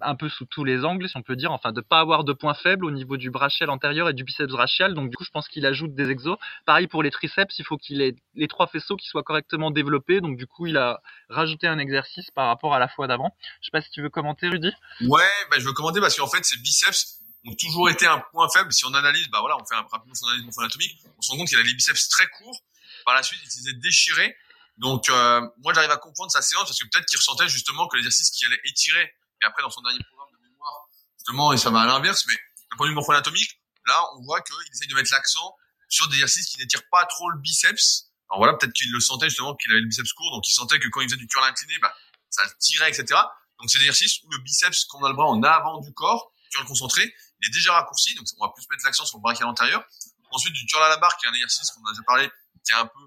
un 0.00 0.14
peu 0.14 0.28
sous 0.28 0.44
tous 0.44 0.62
les 0.62 0.84
angles, 0.84 1.08
si 1.08 1.16
on 1.16 1.22
peut 1.22 1.34
dire, 1.34 1.50
enfin 1.50 1.72
de 1.72 1.80
pas 1.80 1.98
avoir 1.98 2.22
de 2.22 2.32
points 2.32 2.54
faibles 2.54 2.84
au 2.84 2.92
niveau 2.92 3.16
du 3.16 3.30
brachial 3.30 3.68
antérieur 3.68 4.08
et 4.08 4.12
du 4.12 4.22
biceps 4.22 4.52
brachial. 4.52 4.94
Donc 4.94 5.10
du 5.10 5.16
coup, 5.16 5.24
je 5.24 5.30
pense 5.30 5.48
qu'il 5.48 5.66
ajoute 5.66 5.92
des 5.96 6.08
exos. 6.08 6.38
Pareil 6.66 6.86
pour 6.86 7.02
les 7.02 7.10
triceps, 7.10 7.58
il 7.58 7.64
faut 7.64 7.76
qu'il 7.76 8.00
ait 8.00 8.14
les 8.34 8.46
trois 8.46 8.68
faisceaux 8.68 8.96
qui 8.96 9.08
soient 9.08 9.24
correctement 9.24 9.72
développés. 9.72 10.20
Donc 10.20 10.36
du 10.36 10.46
coup, 10.46 10.66
il 10.66 10.76
a 10.76 11.00
rajouté 11.28 11.66
un 11.66 11.80
exercice 11.80 12.30
par 12.30 12.46
rapport 12.46 12.74
à 12.74 12.78
la 12.78 12.86
fois 12.86 13.08
d'avant. 13.08 13.34
Je 13.60 13.66
sais 13.66 13.72
pas 13.72 13.82
si 13.82 13.90
tu 13.90 14.02
veux 14.02 14.10
commenter, 14.10 14.48
Rudy. 14.48 14.72
Ouais, 15.00 15.22
bah, 15.50 15.56
je 15.58 15.64
veux 15.64 15.72
commenter 15.72 16.00
parce 16.00 16.16
qu'en 16.16 16.28
fait, 16.28 16.44
ces 16.44 16.58
biceps 16.58 17.22
ont 17.44 17.54
toujours 17.54 17.90
été 17.90 18.06
un 18.06 18.22
point 18.30 18.48
faible. 18.54 18.72
Si 18.72 18.84
on 18.86 18.94
analyse, 18.94 19.28
bah 19.30 19.38
voilà, 19.40 19.56
on 19.60 19.64
fait 19.64 19.74
un 19.74 19.82
rapidement 19.90 20.14
son 20.14 20.26
analyse 20.28 20.44
morpho-anatomique, 20.44 20.98
on 21.18 21.22
se 21.22 21.32
rend 21.32 21.38
compte 21.38 21.48
qu'il 21.48 21.58
a 21.58 21.62
les 21.62 21.74
biceps 21.74 22.08
très 22.08 22.26
courts 22.28 22.62
par 23.04 23.14
la 23.14 23.22
suite, 23.22 23.40
il 23.44 23.50
s'est 23.50 23.72
déchiré. 23.74 24.36
Donc, 24.78 25.08
euh, 25.08 25.40
moi, 25.58 25.74
j'arrive 25.74 25.90
à 25.90 25.98
comprendre 25.98 26.30
sa 26.30 26.42
séance 26.42 26.64
parce 26.64 26.78
que 26.78 26.86
peut-être 26.88 27.06
qu'il 27.06 27.18
ressentait 27.18 27.48
justement 27.48 27.86
que 27.88 27.96
l'exercice 27.96 28.30
qui 28.30 28.46
allait 28.46 28.60
étirer. 28.64 29.14
Et 29.42 29.46
après, 29.46 29.62
dans 29.62 29.70
son 29.70 29.82
dernier 29.82 29.98
programme 30.04 30.28
de 30.32 30.48
mémoire, 30.48 30.88
justement, 31.18 31.52
et 31.52 31.58
ça 31.58 31.70
va 31.70 31.80
à 31.80 31.86
l'inverse, 31.86 32.24
mais 32.26 32.34
d'un 32.34 32.76
point 32.76 32.86
de 32.86 32.90
vue 32.90 32.94
morpho-anatomique, 32.94 33.60
là, 33.86 34.02
on 34.16 34.22
voit 34.22 34.40
qu'il 34.40 34.54
essaye 34.72 34.88
de 34.88 34.94
mettre 34.94 35.12
l'accent 35.12 35.54
sur 35.88 36.08
des 36.08 36.14
exercices 36.14 36.48
qui 36.48 36.58
n'étirent 36.58 36.88
pas 36.90 37.04
trop 37.06 37.28
le 37.30 37.38
biceps. 37.38 38.10
Alors 38.30 38.38
voilà, 38.38 38.54
peut-être 38.54 38.72
qu'il 38.72 38.90
le 38.92 39.00
sentait 39.00 39.28
justement 39.28 39.54
qu'il 39.56 39.70
avait 39.72 39.80
le 39.80 39.88
biceps 39.88 40.12
court, 40.12 40.30
donc 40.32 40.48
il 40.48 40.52
sentait 40.52 40.78
que 40.78 40.88
quand 40.88 41.00
il 41.00 41.08
faisait 41.08 41.18
du 41.18 41.26
curl 41.26 41.44
incliné, 41.44 41.78
bah, 41.80 41.92
ça 42.30 42.44
le 42.44 42.50
tirait, 42.58 42.90
etc. 42.90 43.20
Donc 43.58 43.70
c'est 43.70 43.78
des 43.78 43.86
exercices 43.86 44.22
où 44.22 44.30
le 44.30 44.38
biceps, 44.38 44.84
quand 44.84 45.00
on 45.00 45.04
a 45.04 45.08
le 45.08 45.14
bras 45.14 45.26
en 45.26 45.42
avant 45.42 45.80
du 45.80 45.92
corps, 45.92 46.32
curl 46.52 46.64
concentré, 46.64 47.02
il 47.40 47.48
est 47.48 47.52
déjà 47.52 47.72
raccourci, 47.74 48.14
donc 48.14 48.26
on 48.38 48.46
va 48.46 48.52
plus 48.52 48.64
mettre 48.70 48.84
l'accent 48.84 49.04
sur 49.04 49.18
le 49.18 49.22
brachial 49.22 49.48
antérieur. 49.48 49.84
Ensuite, 50.30 50.52
du 50.52 50.64
curl 50.66 50.82
à 50.82 50.88
la 50.88 50.96
barre, 50.96 51.16
qui 51.16 51.26
est 51.26 51.28
un 51.28 51.34
exercice 51.34 51.70
qu'on 51.72 51.84
a 51.86 51.90
déjà 51.90 52.02
parlé, 52.06 52.30
qui 52.64 52.72
un 52.72 52.86
peu 52.86 53.00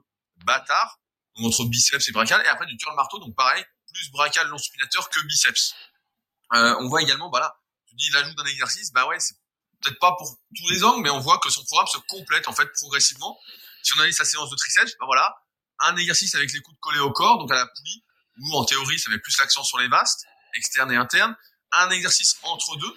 bâtard, 0.45 0.99
donc 1.35 1.47
entre 1.47 1.65
biceps 1.65 2.07
et 2.07 2.11
brachial, 2.11 2.41
et 2.45 2.47
après 2.47 2.65
du 2.65 2.77
curl 2.77 2.95
marteau, 2.95 3.19
donc 3.19 3.35
pareil, 3.35 3.63
plus 3.91 4.11
brachial 4.11 4.47
long 4.47 4.57
supinateur 4.57 5.09
que 5.09 5.19
biceps. 5.21 5.73
Euh, 6.53 6.75
on 6.79 6.89
voit 6.89 7.01
également, 7.01 7.29
bah 7.29 7.59
tu 7.87 7.95
dis 7.95 8.09
l'ajout 8.11 8.33
d'un 8.33 8.45
exercice, 8.45 8.91
bah 8.91 9.07
ouais, 9.07 9.19
c'est 9.19 9.35
peut-être 9.81 9.99
pas 9.99 10.13
pour 10.17 10.37
tous 10.55 10.69
les 10.69 10.83
angles, 10.83 11.01
mais 11.01 11.09
on 11.09 11.19
voit 11.19 11.39
que 11.39 11.49
son 11.49 11.63
programme 11.63 11.87
se 11.87 11.97
complète 12.07 12.47
en 12.47 12.53
fait 12.53 12.67
progressivement. 12.73 13.39
Si 13.83 13.93
on 13.93 13.97
analyse 13.97 14.17
sa 14.17 14.25
séance 14.25 14.49
de 14.49 14.55
triceps, 14.55 14.93
bah 14.99 15.05
voilà, 15.05 15.35
un 15.79 15.95
exercice 15.97 16.35
avec 16.35 16.51
les 16.53 16.59
coudes 16.61 16.79
collés 16.79 16.99
au 16.99 17.11
corps, 17.11 17.37
donc 17.39 17.51
à 17.51 17.55
la 17.55 17.67
poulie, 17.67 18.03
où 18.39 18.53
en 18.55 18.65
théorie 18.65 18.99
ça 18.99 19.09
met 19.09 19.19
plus 19.19 19.37
l'accent 19.39 19.63
sur 19.63 19.77
les 19.79 19.87
vastes, 19.87 20.25
externes 20.55 20.91
et 20.91 20.95
internes. 20.95 21.35
Un 21.71 21.89
exercice 21.89 22.37
entre 22.43 22.77
deux, 22.77 22.95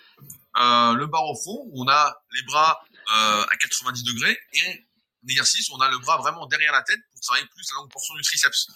euh, 0.58 0.92
le 0.94 1.06
bar 1.06 1.24
au 1.24 1.34
fond, 1.34 1.64
où 1.70 1.84
on 1.84 1.88
a 1.88 2.22
les 2.32 2.42
bras 2.42 2.84
euh, 3.14 3.44
à 3.44 3.56
90 3.56 4.04
degrés 4.04 4.38
et 4.52 4.86
exercice 5.28 5.70
on 5.70 5.80
a 5.80 5.88
le 5.88 5.98
bras 5.98 6.16
vraiment 6.18 6.46
derrière 6.46 6.72
la 6.72 6.82
tête 6.82 7.00
pour 7.12 7.20
travailler 7.20 7.46
plus 7.46 7.66
la 7.72 7.76
longue 7.80 7.90
portion 7.90 8.14
du 8.14 8.22
triceps. 8.22 8.68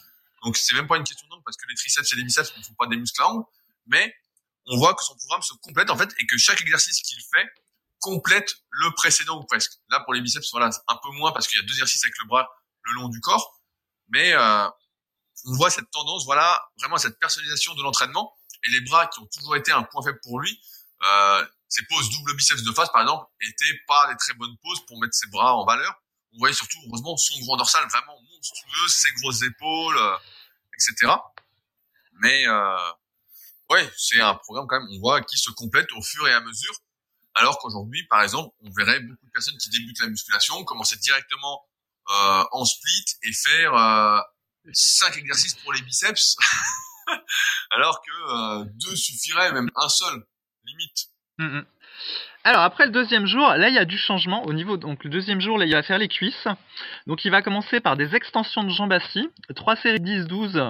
Donc 0.42 0.56
c'est 0.56 0.74
même 0.74 0.86
pas 0.86 0.96
une 0.96 1.04
question 1.04 1.26
d'angle 1.28 1.42
parce 1.44 1.56
que 1.56 1.66
les 1.68 1.74
triceps 1.74 2.12
et 2.12 2.16
les 2.16 2.24
biceps 2.24 2.56
ne 2.56 2.62
font 2.62 2.74
pas 2.74 2.86
des 2.86 2.96
muscles 2.96 3.22
à 3.22 3.28
mais 3.86 4.14
on 4.66 4.76
voit 4.76 4.94
que 4.94 5.02
son 5.02 5.16
programme 5.16 5.42
se 5.42 5.54
complète 5.54 5.90
en 5.90 5.96
fait 5.96 6.10
et 6.18 6.26
que 6.26 6.36
chaque 6.38 6.60
exercice 6.60 7.02
qu'il 7.02 7.20
fait 7.32 7.46
complète 7.98 8.54
le 8.70 8.90
précédent 8.94 9.38
ou 9.38 9.44
presque. 9.44 9.72
Là 9.90 10.00
pour 10.00 10.14
les 10.14 10.20
biceps 10.20 10.50
voilà 10.52 10.70
un 10.88 10.96
peu 10.96 11.10
moins 11.10 11.32
parce 11.32 11.46
qu'il 11.46 11.58
y 11.58 11.62
a 11.62 11.64
deux 11.64 11.74
exercices 11.74 12.04
avec 12.04 12.18
le 12.18 12.26
bras 12.26 12.48
le 12.82 12.94
long 12.94 13.08
du 13.08 13.20
corps, 13.20 13.60
mais 14.08 14.32
euh, 14.32 14.68
on 15.46 15.54
voit 15.54 15.70
cette 15.70 15.90
tendance 15.90 16.24
voilà 16.24 16.62
vraiment 16.78 16.96
cette 16.96 17.18
personnalisation 17.18 17.74
de 17.74 17.82
l'entraînement 17.82 18.34
et 18.64 18.70
les 18.70 18.80
bras 18.80 19.06
qui 19.06 19.20
ont 19.20 19.26
toujours 19.26 19.56
été 19.56 19.72
un 19.72 19.82
point 19.82 20.02
faible 20.02 20.20
pour 20.22 20.40
lui. 20.40 20.60
Euh, 21.02 21.46
ses 21.68 21.84
poses 21.84 22.10
double 22.10 22.34
biceps 22.36 22.62
de 22.62 22.72
face 22.72 22.90
par 22.90 23.02
exemple 23.02 23.26
étaient 23.40 23.78
pas 23.86 24.10
des 24.10 24.16
très 24.16 24.34
bonnes 24.34 24.56
poses 24.62 24.84
pour 24.86 24.98
mettre 24.98 25.14
ses 25.14 25.28
bras 25.28 25.54
en 25.54 25.64
valeur 25.64 26.00
on 26.32 26.38
voyait 26.38 26.54
surtout, 26.54 26.78
heureusement, 26.86 27.16
son 27.16 27.38
grand 27.40 27.56
dorsal 27.56 27.86
vraiment 27.88 28.20
monstrueux, 28.32 28.88
ses 28.88 29.12
grosses 29.20 29.42
épaules, 29.42 29.98
euh, 29.98 30.16
etc. 30.74 31.12
Mais 32.20 32.46
euh, 32.46 32.76
ouais, 33.70 33.90
c'est 33.96 34.20
un 34.20 34.34
programme 34.34 34.66
quand 34.68 34.80
même, 34.80 34.88
on 34.92 34.98
voit, 35.00 35.22
qui 35.22 35.38
se 35.38 35.50
complète 35.50 35.90
au 35.92 36.02
fur 36.02 36.26
et 36.28 36.32
à 36.32 36.40
mesure. 36.40 36.74
Alors 37.34 37.58
qu'aujourd'hui, 37.58 38.04
par 38.08 38.22
exemple, 38.22 38.54
on 38.62 38.70
verrait 38.72 39.00
beaucoup 39.00 39.26
de 39.26 39.30
personnes 39.30 39.56
qui 39.58 39.70
débutent 39.70 40.00
la 40.00 40.08
musculation, 40.08 40.62
commencer 40.64 40.96
directement 40.96 41.64
euh, 42.10 42.44
en 42.52 42.64
split 42.64 43.04
et 43.22 43.32
faire 43.32 43.74
euh, 43.74 44.20
5 44.72 45.16
exercices 45.16 45.54
pour 45.54 45.72
les 45.72 45.82
biceps, 45.82 46.36
alors 47.70 48.02
que 48.02 48.10
euh, 48.10 48.64
deux 48.74 48.96
suffirait, 48.96 49.52
même 49.52 49.70
un 49.76 49.88
seul, 49.88 50.26
limite. 50.64 51.06
Mm, 51.38 51.58
mm. 51.58 51.66
Alors 52.42 52.62
après 52.62 52.86
le 52.86 52.90
deuxième 52.90 53.26
jour, 53.26 53.48
là 53.48 53.68
il 53.68 53.74
y 53.74 53.78
a 53.78 53.84
du 53.84 53.98
changement 53.98 54.44
au 54.44 54.52
niveau 54.52 54.76
donc 54.76 55.04
le 55.04 55.10
deuxième 55.10 55.40
jour 55.40 55.58
là 55.58 55.66
il 55.66 55.72
va 55.72 55.82
faire 55.82 55.98
les 55.98 56.08
cuisses. 56.08 56.48
Donc 57.06 57.24
il 57.24 57.30
va 57.30 57.42
commencer 57.42 57.80
par 57.80 57.96
des 57.96 58.14
extensions 58.14 58.64
de 58.64 58.70
jambes 58.70 58.92
assis, 58.92 59.28
trois 59.54 59.76
séries 59.76 60.00
10 60.00 60.26
12 60.26 60.62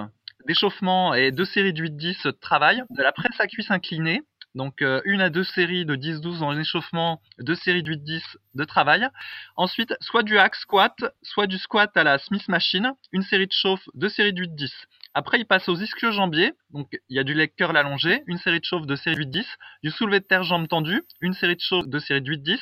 d'échauffement 0.47 1.13
et 1.13 1.31
deux 1.31 1.45
séries 1.45 1.73
de 1.73 1.81
8 1.81 1.95
10 1.95 2.23
de 2.25 2.31
travail, 2.31 2.83
de 2.89 3.03
la 3.03 3.11
presse 3.11 3.39
à 3.39 3.47
cuisse 3.47 3.71
inclinée. 3.71 4.21
Donc 4.55 4.81
euh, 4.81 5.01
une 5.05 5.21
à 5.21 5.29
deux 5.29 5.43
séries 5.43 5.85
de 5.85 5.95
10-12 5.95 6.43
en 6.43 6.57
échauffement, 6.57 7.21
deux 7.39 7.55
séries 7.55 7.83
de 7.83 7.93
8-10 7.93 8.21
de 8.55 8.63
travail. 8.65 9.07
Ensuite, 9.55 9.95
soit 10.01 10.23
du 10.23 10.37
hack 10.37 10.55
squat, 10.55 10.95
soit 11.21 11.47
du 11.47 11.57
squat 11.57 11.95
à 11.95 12.03
la 12.03 12.17
Smith 12.17 12.47
Machine, 12.47 12.91
une 13.11 13.21
série 13.21 13.47
de 13.47 13.53
chauffe, 13.53 13.87
deux 13.93 14.09
séries 14.09 14.33
de 14.33 14.43
8-10. 14.43 14.71
Après, 15.13 15.39
il 15.39 15.45
passe 15.45 15.67
aux 15.67 15.75
ischio-jambiers. 15.75 16.53
Donc, 16.69 16.97
il 17.09 17.17
y 17.17 17.19
a 17.19 17.23
du 17.23 17.33
leg 17.33 17.53
curl 17.55 17.75
allongé, 17.75 18.23
une 18.27 18.37
série 18.37 18.59
de 18.59 18.65
chauffe, 18.65 18.85
deux 18.85 18.95
séries 18.95 19.25
de 19.25 19.39
8-10, 19.39 19.45
du 19.83 19.91
soulevé 19.91 20.21
de 20.21 20.25
terre 20.25 20.43
jambes 20.43 20.67
tendues, 20.67 21.03
une 21.19 21.33
série 21.33 21.55
de 21.55 21.61
chauffe, 21.61 21.87
deux 21.87 21.99
séries 21.99 22.21
de 22.21 22.31
8-10. 22.31 22.59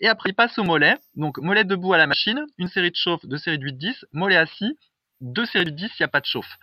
Et 0.00 0.08
après, 0.08 0.30
il 0.30 0.34
passe 0.34 0.58
au 0.58 0.64
mollet. 0.64 0.96
Donc, 1.14 1.38
mollet 1.38 1.64
debout 1.64 1.92
à 1.92 1.98
la 1.98 2.08
machine, 2.08 2.44
une 2.58 2.68
série 2.68 2.90
de 2.90 2.96
chauffe, 2.96 3.24
deux 3.26 3.38
séries 3.38 3.58
de 3.58 3.66
8-10, 3.66 4.04
mollet 4.12 4.36
assis, 4.36 4.76
deux 5.20 5.46
séries 5.46 5.66
de 5.66 5.70
10, 5.70 5.84
il 5.84 6.02
n'y 6.02 6.04
a 6.04 6.08
pas 6.08 6.20
de 6.20 6.26
chauffe. 6.26 6.58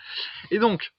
Et 0.51 0.59
donc, 0.59 0.91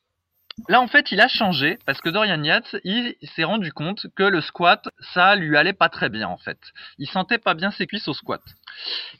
Là, 0.68 0.80
en 0.80 0.86
fait, 0.86 1.10
il 1.12 1.20
a 1.20 1.28
changé 1.28 1.78
parce 1.86 2.00
que 2.00 2.10
Dorian 2.10 2.42
Yates, 2.42 2.76
il, 2.84 3.16
s'est 3.34 3.44
rendu 3.44 3.72
compte 3.72 4.06
que 4.14 4.22
le 4.22 4.40
squat, 4.40 4.88
ça 5.14 5.34
lui 5.34 5.56
allait 5.56 5.72
pas 5.72 5.88
très 5.88 6.08
bien 6.08 6.28
en 6.28 6.36
fait. 6.36 6.58
Il 6.98 7.08
sentait 7.08 7.38
pas 7.38 7.54
bien 7.54 7.70
ses 7.70 7.86
cuisses 7.86 8.08
au 8.08 8.14
squat. 8.14 8.42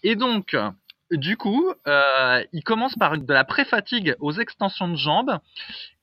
Et 0.03 0.15
donc, 0.15 0.57
du 1.13 1.37
coup, 1.37 1.73
euh, 1.87 2.43
il 2.53 2.65
commence 2.65 2.95
par 2.95 3.17
de 3.19 3.33
la 3.33 3.45
pré-fatigue 3.45 4.17
aux 4.21 4.33
extensions 4.33 4.89
de 4.89 4.97
jambes. 4.97 5.39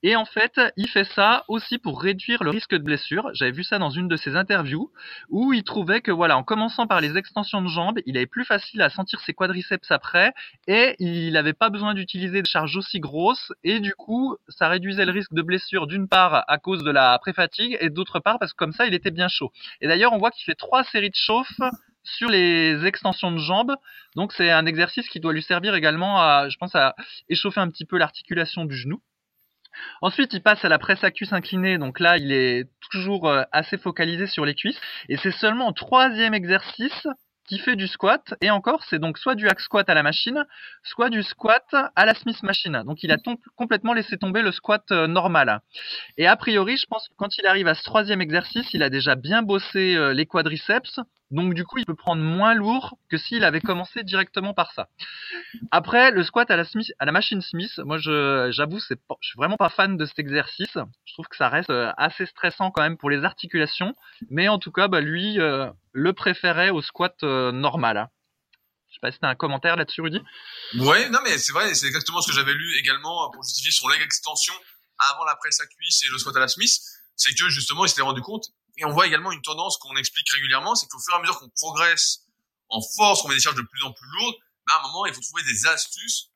Et 0.02 0.16
en 0.16 0.24
fait, 0.24 0.58
il 0.76 0.88
fait 0.88 1.04
ça 1.04 1.44
aussi 1.48 1.76
pour 1.76 2.00
réduire 2.00 2.42
le 2.42 2.50
risque 2.50 2.72
de 2.72 2.82
blessure. 2.82 3.28
J'avais 3.34 3.50
vu 3.50 3.64
ça 3.64 3.78
dans 3.78 3.90
une 3.90 4.08
de 4.08 4.16
ses 4.16 4.34
interviews 4.34 4.90
où 5.28 5.52
il 5.52 5.62
trouvait 5.62 6.00
que 6.00 6.10
voilà, 6.10 6.38
en 6.38 6.42
commençant 6.42 6.86
par 6.86 7.02
les 7.02 7.18
extensions 7.18 7.60
de 7.60 7.68
jambes, 7.68 7.98
il 8.06 8.16
avait 8.16 8.26
plus 8.26 8.44
facile 8.44 8.80
à 8.80 8.88
sentir 8.88 9.20
ses 9.20 9.34
quadriceps 9.34 9.90
après 9.90 10.32
et 10.66 10.96
il 11.00 11.32
n'avait 11.32 11.52
pas 11.52 11.68
besoin 11.68 11.92
d'utiliser 11.92 12.40
de 12.40 12.46
charges 12.46 12.76
aussi 12.76 12.98
grosses 12.98 13.52
et 13.62 13.80
du 13.80 13.92
coup, 13.92 14.36
ça 14.48 14.68
réduisait 14.68 15.04
le 15.04 15.12
risque 15.12 15.34
de 15.34 15.42
blessure 15.42 15.86
d'une 15.86 16.08
part 16.08 16.44
à 16.48 16.56
cause 16.56 16.82
de 16.82 16.90
la 16.90 17.18
pré-fatigue 17.18 17.76
et 17.80 17.90
d'autre 17.90 18.20
part 18.20 18.38
parce 18.38 18.52
que 18.52 18.58
comme 18.58 18.72
ça, 18.72 18.86
il 18.86 18.94
était 18.94 19.10
bien 19.10 19.28
chaud. 19.28 19.52
Et 19.82 19.88
d'ailleurs, 19.88 20.14
on 20.14 20.18
voit 20.18 20.30
qu'il 20.30 20.44
fait 20.44 20.54
trois 20.54 20.84
séries 20.84 21.10
de 21.10 21.14
chauffe 21.14 21.60
sur 22.02 22.28
les 22.28 22.86
extensions 22.86 23.30
de 23.30 23.38
jambes. 23.38 23.74
Donc 24.16 24.32
c'est 24.32 24.50
un 24.50 24.66
exercice 24.66 25.08
qui 25.08 25.20
doit 25.20 25.32
lui 25.32 25.42
servir 25.42 25.74
également 25.74 26.20
à, 26.20 26.48
je 26.48 26.56
pense, 26.58 26.74
à 26.74 26.94
échauffer 27.28 27.60
un 27.60 27.68
petit 27.68 27.84
peu 27.84 27.98
l'articulation 27.98 28.64
du 28.64 28.76
genou. 28.76 29.00
Ensuite, 30.02 30.32
il 30.32 30.42
passe 30.42 30.64
à 30.64 30.68
la 30.68 30.78
presse 30.78 31.04
à 31.04 31.10
cuisse 31.10 31.32
inclinée. 31.32 31.78
Donc 31.78 32.00
là, 32.00 32.18
il 32.18 32.32
est 32.32 32.68
toujours 32.90 33.28
euh, 33.28 33.42
assez 33.52 33.78
focalisé 33.78 34.26
sur 34.26 34.44
les 34.44 34.54
cuisses. 34.54 34.80
Et 35.08 35.16
c'est 35.16 35.30
seulement 35.30 35.68
au 35.68 35.72
troisième 35.72 36.34
exercice 36.34 37.06
qui 37.50 37.58
fait 37.58 37.76
du 37.76 37.88
squat. 37.88 38.34
Et 38.40 38.50
encore, 38.50 38.84
c'est 38.84 38.98
donc 38.98 39.18
soit 39.18 39.34
du 39.34 39.48
hack 39.48 39.60
squat 39.60 39.88
à 39.88 39.94
la 39.94 40.02
machine, 40.02 40.44
soit 40.84 41.10
du 41.10 41.22
squat 41.22 41.66
à 41.72 42.06
la 42.06 42.14
Smith 42.14 42.42
machine. 42.42 42.82
Donc 42.86 43.02
il 43.02 43.10
a 43.10 43.16
complètement 43.56 43.92
laissé 43.92 44.16
tomber 44.16 44.42
le 44.42 44.52
squat 44.52 44.84
euh, 44.92 45.06
normal. 45.06 45.60
Et 46.16 46.26
a 46.26 46.36
priori, 46.36 46.76
je 46.76 46.86
pense 46.86 47.08
que 47.08 47.14
quand 47.16 47.36
il 47.38 47.46
arrive 47.46 47.66
à 47.66 47.74
ce 47.74 47.82
troisième 47.82 48.20
exercice, 48.20 48.72
il 48.72 48.82
a 48.82 48.90
déjà 48.90 49.16
bien 49.16 49.42
bossé 49.42 49.96
euh, 49.96 50.14
les 50.14 50.26
quadriceps. 50.26 51.00
Donc 51.30 51.54
du 51.54 51.64
coup, 51.64 51.78
il 51.78 51.86
peut 51.86 51.94
prendre 51.94 52.22
moins 52.22 52.54
lourd 52.54 52.98
que 53.08 53.16
s'il 53.16 53.44
avait 53.44 53.60
commencé 53.60 54.02
directement 54.02 54.52
par 54.52 54.72
ça. 54.72 54.88
Après, 55.70 56.10
le 56.10 56.24
squat 56.24 56.50
à 56.50 56.56
la, 56.56 56.64
Smith, 56.64 56.92
à 56.98 57.04
la 57.04 57.12
machine 57.12 57.40
Smith, 57.40 57.78
moi 57.78 57.98
j'avoue, 57.98 58.80
c'est 58.80 58.98
je 59.20 59.28
suis 59.28 59.36
vraiment 59.36 59.56
pas 59.56 59.68
fan 59.68 59.96
de 59.96 60.06
cet 60.06 60.18
exercice. 60.18 60.76
Je 61.04 61.12
trouve 61.12 61.26
que 61.28 61.36
ça 61.36 61.48
reste 61.48 61.70
euh, 61.70 61.92
assez 61.96 62.26
stressant 62.26 62.72
quand 62.72 62.82
même 62.82 62.96
pour 62.96 63.10
les 63.10 63.24
articulations. 63.24 63.94
Mais 64.28 64.48
en 64.48 64.58
tout 64.58 64.72
cas, 64.72 64.88
bah, 64.88 65.00
lui 65.00 65.38
euh, 65.38 65.70
le 65.92 66.12
préférait 66.12 66.70
au 66.70 66.82
squat 66.82 67.16
euh, 67.22 67.52
normal. 67.52 68.08
Je 68.88 68.94
sais 68.94 69.00
pas 69.00 69.12
si 69.12 69.20
t'as 69.20 69.28
un 69.28 69.36
commentaire 69.36 69.76
là-dessus, 69.76 70.00
Rudy. 70.00 70.20
Ouais, 70.78 71.08
non 71.10 71.20
mais 71.22 71.38
c'est 71.38 71.52
vrai, 71.52 71.74
c'est 71.74 71.86
exactement 71.86 72.20
ce 72.20 72.28
que 72.28 72.34
j'avais 72.34 72.54
lu 72.54 72.76
également 72.76 73.30
pour 73.30 73.44
justifier 73.44 73.70
son 73.70 73.86
leg 73.86 74.02
extension 74.02 74.54
avant 74.98 75.24
la 75.24 75.36
presse 75.36 75.60
à 75.60 75.66
cuisse 75.66 76.02
et 76.04 76.10
le 76.10 76.18
squat 76.18 76.36
à 76.36 76.40
la 76.40 76.48
Smith. 76.48 76.72
C'est 77.14 77.34
que 77.34 77.48
justement, 77.50 77.84
il 77.84 77.88
s'était 77.88 78.02
rendu 78.02 78.20
compte 78.20 78.46
et 78.76 78.84
on 78.84 78.92
voit 78.92 79.06
également 79.06 79.32
une 79.32 79.42
tendance 79.42 79.76
qu'on 79.78 79.96
explique 79.96 80.28
régulièrement, 80.30 80.74
c'est 80.74 80.86
qu'au 80.86 80.98
fur 81.00 81.14
et 81.14 81.16
à 81.16 81.20
mesure 81.20 81.38
qu'on 81.38 81.48
progresse 81.50 82.26
en 82.68 82.80
force, 82.96 83.22
qu'on 83.22 83.28
met 83.28 83.34
des 83.34 83.40
charges 83.40 83.56
de 83.56 83.62
plus 83.62 83.82
en 83.84 83.92
plus 83.92 84.08
lourdes, 84.18 84.36
ben 84.66 84.74
à 84.74 84.78
un 84.78 84.82
moment, 84.82 85.06
il 85.06 85.14
faut 85.14 85.20
trouver 85.20 85.42
des 85.42 85.66
astuces 85.66 86.30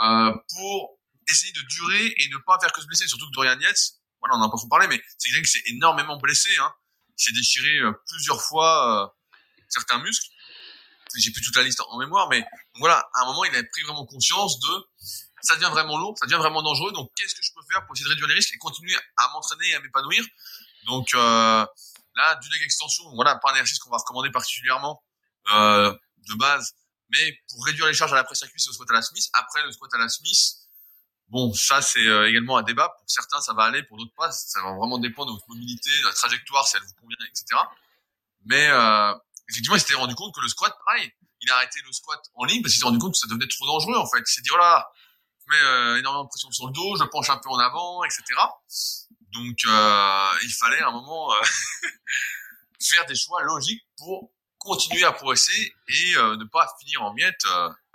euh, 0.00 0.32
pour 0.54 0.98
essayer 1.28 1.52
de 1.52 1.62
durer 1.62 2.14
et 2.18 2.28
ne 2.28 2.38
pas 2.38 2.58
faire 2.60 2.72
que 2.72 2.80
se 2.80 2.86
blesser. 2.86 3.06
Surtout 3.06 3.26
que 3.26 3.32
Dorian 3.32 3.58
Yates, 3.58 3.94
voilà, 4.20 4.36
on 4.36 4.40
en 4.40 4.48
a 4.48 4.50
pas 4.50 4.56
trop 4.56 4.68
parlé, 4.68 4.86
mais 4.88 5.02
c'est 5.18 5.30
quelqu'un 5.30 5.42
qui 5.42 5.52
s'est 5.52 5.62
énormément 5.66 6.16
blessé. 6.18 6.50
Hein. 6.58 6.72
Il 7.18 7.24
s'est 7.24 7.32
déchiré 7.32 7.78
euh, 7.78 7.92
plusieurs 8.08 8.42
fois 8.42 9.04
euh, 9.04 9.34
certains 9.68 9.98
muscles. 9.98 10.28
J'ai 11.16 11.30
plus 11.30 11.42
toute 11.42 11.54
la 11.54 11.62
liste 11.62 11.80
en 11.80 11.98
mémoire, 11.98 12.28
mais 12.28 12.44
voilà, 12.80 12.98
à 13.14 13.22
un 13.22 13.26
moment, 13.26 13.44
il 13.44 13.54
a 13.54 13.62
pris 13.62 13.82
vraiment 13.82 14.04
conscience 14.04 14.58
de 14.58 14.88
ça 15.44 15.54
devient 15.56 15.70
vraiment 15.70 15.98
lourd, 15.98 16.16
ça 16.18 16.26
devient 16.26 16.38
vraiment 16.38 16.62
dangereux. 16.62 16.92
Donc, 16.92 17.10
qu'est-ce 17.16 17.34
que 17.34 17.42
je 17.42 17.52
peux 17.54 17.60
faire 17.70 17.84
pour 17.84 17.94
essayer 17.94 18.06
de 18.06 18.10
réduire 18.10 18.28
les 18.28 18.34
risques 18.34 18.54
et 18.54 18.58
continuer 18.58 18.96
à 19.16 19.28
m'entraîner 19.32 19.68
et 19.68 19.74
à 19.74 19.80
m'épanouir? 19.80 20.24
Donc 20.86 21.14
euh, 21.14 21.66
là, 22.16 22.34
du 22.36 22.48
leg 22.50 22.62
extension, 22.62 23.04
voilà, 23.14 23.36
pas 23.36 23.50
un 23.50 23.54
exercice 23.54 23.78
qu'on 23.78 23.90
va 23.90 23.98
recommander 23.98 24.30
particulièrement 24.30 25.02
euh, 25.52 25.92
de 26.28 26.34
base, 26.34 26.74
mais 27.10 27.38
pour 27.50 27.64
réduire 27.64 27.86
les 27.86 27.94
charges 27.94 28.12
à 28.12 28.16
la 28.16 28.24
presse 28.24 28.42
à 28.42 28.48
cuisse 28.48 28.66
et 28.66 28.70
au 28.70 28.72
squat 28.72 28.90
à 28.90 28.94
la 28.94 29.02
Smith. 29.02 29.28
Après 29.34 29.62
le 29.64 29.72
squat 29.72 29.92
à 29.94 29.98
la 29.98 30.08
Smith, 30.08 30.56
bon, 31.28 31.52
ça 31.52 31.82
c'est 31.82 32.06
euh, 32.06 32.28
également 32.28 32.56
un 32.56 32.62
débat. 32.62 32.88
Pour 32.98 33.10
certains, 33.10 33.40
ça 33.40 33.54
va 33.54 33.64
aller, 33.64 33.82
pour 33.82 33.96
d'autres 33.98 34.14
pas. 34.16 34.30
Ça 34.32 34.62
va 34.62 34.72
vraiment 34.72 34.98
dépendre 34.98 35.32
de 35.32 35.36
votre 35.36 35.48
mobilité, 35.48 35.90
de 35.90 36.06
la 36.06 36.12
trajectoire, 36.12 36.66
si 36.66 36.76
elle 36.76 36.82
vous 36.82 36.94
convient, 37.00 37.16
etc. 37.28 37.60
Mais 38.46 38.68
effectivement, 39.48 39.76
il 39.76 39.80
s'était 39.80 39.94
rendu 39.94 40.14
compte 40.14 40.34
que 40.34 40.40
le 40.40 40.48
squat, 40.48 40.74
pareil, 40.84 41.10
il 41.40 41.50
a 41.50 41.56
arrêté 41.56 41.80
le 41.84 41.92
squat 41.92 42.20
en 42.34 42.44
ligne 42.44 42.62
parce 42.62 42.72
qu'il 42.72 42.80
s'est 42.80 42.86
rendu 42.86 42.98
compte 42.98 43.12
que 43.12 43.18
ça 43.18 43.26
devenait 43.26 43.48
trop 43.48 43.66
dangereux 43.66 43.96
en 43.96 44.06
fait. 44.06 44.18
Il 44.18 44.32
s'est 44.32 44.42
dit 44.42 44.50
voilà, 44.50 44.86
je 45.46 45.50
mets 45.50 45.98
énormément 45.98 46.24
de 46.24 46.28
pression 46.28 46.50
sur 46.52 46.66
le 46.66 46.72
dos, 46.72 46.96
je 46.96 47.04
penche 47.04 47.30
un 47.30 47.38
peu 47.38 47.48
en 47.48 47.58
avant, 47.58 48.04
etc. 48.04 48.22
Donc 49.34 49.58
euh, 49.66 50.28
il 50.44 50.52
fallait 50.52 50.80
à 50.80 50.88
un 50.88 50.92
moment 50.92 51.32
euh, 51.32 51.40
faire 52.80 53.04
des 53.06 53.16
choix 53.16 53.42
logiques 53.42 53.84
pour 53.98 54.32
continuer 54.58 55.04
à 55.04 55.12
progresser 55.12 55.74
et 55.88 56.16
euh, 56.16 56.36
ne 56.36 56.44
pas 56.44 56.66
finir 56.80 57.02
en 57.02 57.12
miettes 57.12 57.46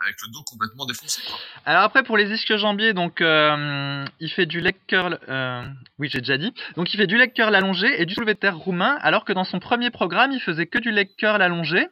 avec 0.01 0.15
le 0.21 0.31
dos 0.31 0.43
complètement 0.43 0.85
défoncé. 0.85 1.21
Alors 1.65 1.83
après 1.83 2.03
pour 2.03 2.17
les 2.17 2.31
ischio-jambiers, 2.31 2.93
donc 2.93 3.21
euh, 3.21 4.05
il 4.19 4.29
fait 4.31 4.45
du 4.45 4.61
leg 4.61 4.75
curl, 4.87 5.19
euh, 5.27 5.63
oui 5.97 6.09
j'ai 6.09 6.19
déjà 6.19 6.37
dit, 6.37 6.53
donc 6.75 6.93
il 6.93 6.97
fait 6.97 7.07
du 7.07 7.17
leg 7.17 7.33
curl 7.33 7.53
allongé 7.53 8.01
et 8.01 8.05
du 8.05 8.13
soulevé 8.13 8.35
terre 8.35 8.57
roumain, 8.57 8.97
alors 9.01 9.25
que 9.25 9.33
dans 9.33 9.43
son 9.43 9.59
premier 9.59 9.89
programme 9.89 10.31
il 10.31 10.39
faisait 10.39 10.67
que 10.67 10.79
du 10.79 10.91
leg 10.91 11.09
curl 11.17 11.41
allongé. 11.41 11.87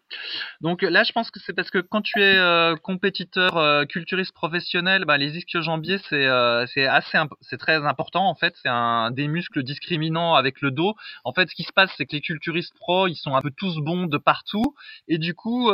Donc 0.61 0.81
là 0.83 1.03
je 1.03 1.11
pense 1.11 1.31
que 1.31 1.39
c'est 1.45 1.53
parce 1.53 1.69
que 1.69 1.79
quand 1.79 2.01
tu 2.01 2.21
es 2.21 2.37
euh, 2.37 2.75
compétiteur 2.77 3.57
euh, 3.57 3.85
culturiste 3.85 4.33
professionnel, 4.33 5.03
bah, 5.05 5.17
les 5.17 5.37
ischio-jambiers 5.37 5.99
c'est 6.09 6.27
c'est 6.73 6.85
assez 6.85 7.17
c'est 7.41 7.57
très 7.57 7.85
important 7.85 8.27
en 8.27 8.35
fait, 8.35 8.55
c'est 8.63 8.69
des 9.15 9.27
muscles 9.27 9.63
discriminants 9.63 10.35
avec 10.35 10.61
le 10.61 10.71
dos. 10.71 10.95
En 11.25 11.33
fait 11.33 11.49
ce 11.49 11.55
qui 11.55 11.63
se 11.63 11.73
passe 11.73 11.91
c'est 11.97 12.05
que 12.05 12.15
les 12.15 12.21
culturistes 12.21 12.73
pro 12.75 13.07
ils 13.07 13.15
sont 13.15 13.35
un 13.35 13.41
peu 13.41 13.51
tous 13.51 13.79
bons 13.79 14.05
de 14.05 14.17
partout 14.17 14.75
et 15.07 15.17
du 15.17 15.33
coup 15.33 15.71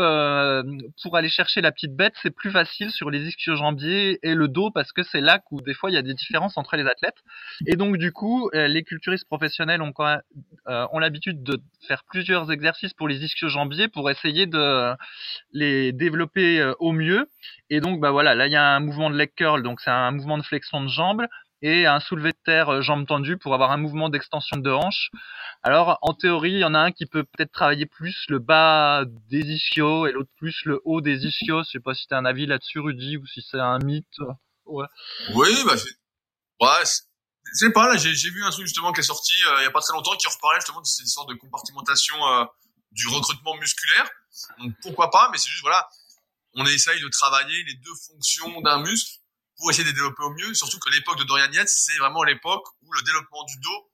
pour 1.02 1.17
aller 1.17 1.30
chercher 1.30 1.62
la 1.62 1.71
petite 1.71 1.95
bête 1.95 2.13
c'est 2.21 2.32
plus 2.32 2.52
facile 2.52 2.91
sur 2.91 3.10
les 3.10 3.28
ischio-jambiers 3.28 4.19
et 4.23 4.34
le 4.34 4.47
dos 4.47 4.71
parce 4.71 4.91
que 4.91 5.04
c'est 5.04 5.21
là 5.21 5.39
où 5.52 5.62
des 5.62 5.73
fois 5.73 5.91
il 5.91 5.93
y 5.93 5.97
a 5.97 6.02
des 6.02 6.13
différences 6.13 6.58
entre 6.58 6.76
les 6.76 6.86
athlètes. 6.86 7.17
Et 7.65 7.76
donc 7.76 7.97
du 7.97 8.12
coup, 8.12 8.49
euh, 8.54 8.67
les 8.67 8.84
culturistes 8.84 9.26
professionnels 9.26 9.82
euh, 9.82 10.88
ont 10.91 10.99
l'habitude 10.99 11.43
de 11.43 11.62
faire 11.88 12.04
plusieurs 12.06 12.52
exercices 12.52 12.93
pour 12.93 13.08
les 13.08 13.23
ischio-jambiers 13.23 13.88
pour 13.88 14.10
essayer 14.10 14.45
de 14.45 14.93
les 15.52 15.91
développer 15.91 16.60
euh, 16.60 16.73
au 16.80 16.91
mieux. 16.91 17.30
Et 17.69 17.82
donc 17.82 17.99
bah 17.99 18.12
voilà, 18.12 18.36
là 18.36 18.47
il 18.47 18.54
y 18.54 18.56
a 18.56 18.76
un 18.76 18.80
mouvement 18.80 19.10
de 19.10 19.17
leg 19.17 19.32
curl, 19.36 19.63
donc 19.63 19.82
c'est 19.82 19.91
un 19.91 20.12
mouvement 20.12 20.38
de 20.38 20.43
flexion 20.43 20.82
de 20.82 20.88
jambes 20.88 21.26
et 21.63 21.88
un 21.88 21.99
soulevé 21.99 22.32
de 22.34 22.38
terre 22.45 22.82
jambes 22.82 23.08
tendues 23.08 23.38
pour 23.38 23.54
avoir 23.54 23.71
un 23.71 23.78
mouvement 23.78 24.10
d'extension 24.10 24.58
de 24.58 24.69
hanche. 24.69 25.10
Alors, 25.63 25.97
en 26.02 26.13
théorie, 26.13 26.52
il 26.52 26.60
y 26.60 26.65
en 26.65 26.76
a 26.76 26.80
un 26.80 26.91
qui 26.91 27.06
peut 27.06 27.23
peut-être 27.23 27.54
travailler 27.54 27.86
plus 27.86 28.26
le 28.28 28.39
bas 28.39 29.06
des 29.30 29.39
ischios 29.39 30.06
et 30.06 30.12
l'autre 30.12 30.30
plus 30.38 30.65
le 30.65 30.82
haut 30.84 30.99
des 30.99 31.26
ischios. 31.26 31.63
Je 31.63 31.69
sais 31.71 31.80
pas 31.80 31.95
si 31.95 32.06
tu 32.06 32.13
as 32.13 32.17
un 32.17 32.26
avis 32.26 32.45
là-dessus, 32.45 32.80
Rudy, 32.80 33.15
ou 33.17 33.26
si 33.26 33.41
c'est 33.41 33.60
un 33.60 33.80
mythe. 33.80 34.19
Oui, 34.65 34.86
bah, 35.65 35.76
ouais, 36.60 36.84
c'est 37.54 37.71
pas 37.71 37.88
là, 37.88 37.97
j'ai 37.97 38.30
vu 38.30 38.43
un 38.43 38.49
truc 38.49 38.65
justement 38.65 38.91
qui 38.91 39.02
est 39.02 39.04
sorti 39.04 39.34
euh, 39.47 39.56
il 39.60 39.63
y 39.63 39.67
a 39.67 39.71
pas 39.71 39.82
très 39.82 39.93
longtemps 39.93 40.15
qui 40.17 40.28
reparlait 40.28 40.60
justement 40.60 40.82
de 40.82 40.86
cette 40.86 41.08
sorte 41.08 41.30
de 41.30 41.36
compartimentation 41.36 42.15
euh, 42.28 42.45
du 42.91 43.08
recrutement 43.08 43.56
musculaire. 43.56 44.10
Donc 44.60 44.73
pourquoi 44.82 45.12
pas, 45.12 45.30
mais 45.32 45.38
c'est 45.38 45.49
juste 45.49 45.62
voilà, 45.62 45.88
on 46.56 46.65
essaye 46.65 46.99
de 47.02 47.08
travailler 47.10 47.63
les 47.63 47.76
deux 47.76 47.95
fonctions 48.08 48.62
d'un 48.62 48.82
muscle 48.82 49.19
pour 49.58 49.70
essayer 49.70 49.84
de 49.84 49.92
développer 49.92 50.24
au 50.24 50.32
mieux. 50.32 50.54
Surtout 50.54 50.80
que 50.80 50.89
l'époque 50.89 51.18
de 51.18 51.24
Dorian 51.24 51.52
Yates, 51.52 51.70
c'est 51.70 51.98
vraiment 51.98 52.24
l'époque 52.24 52.66
où 52.82 52.94
le 52.94 53.02
développement 53.04 53.44
du 53.46 53.58
dos 53.60 53.92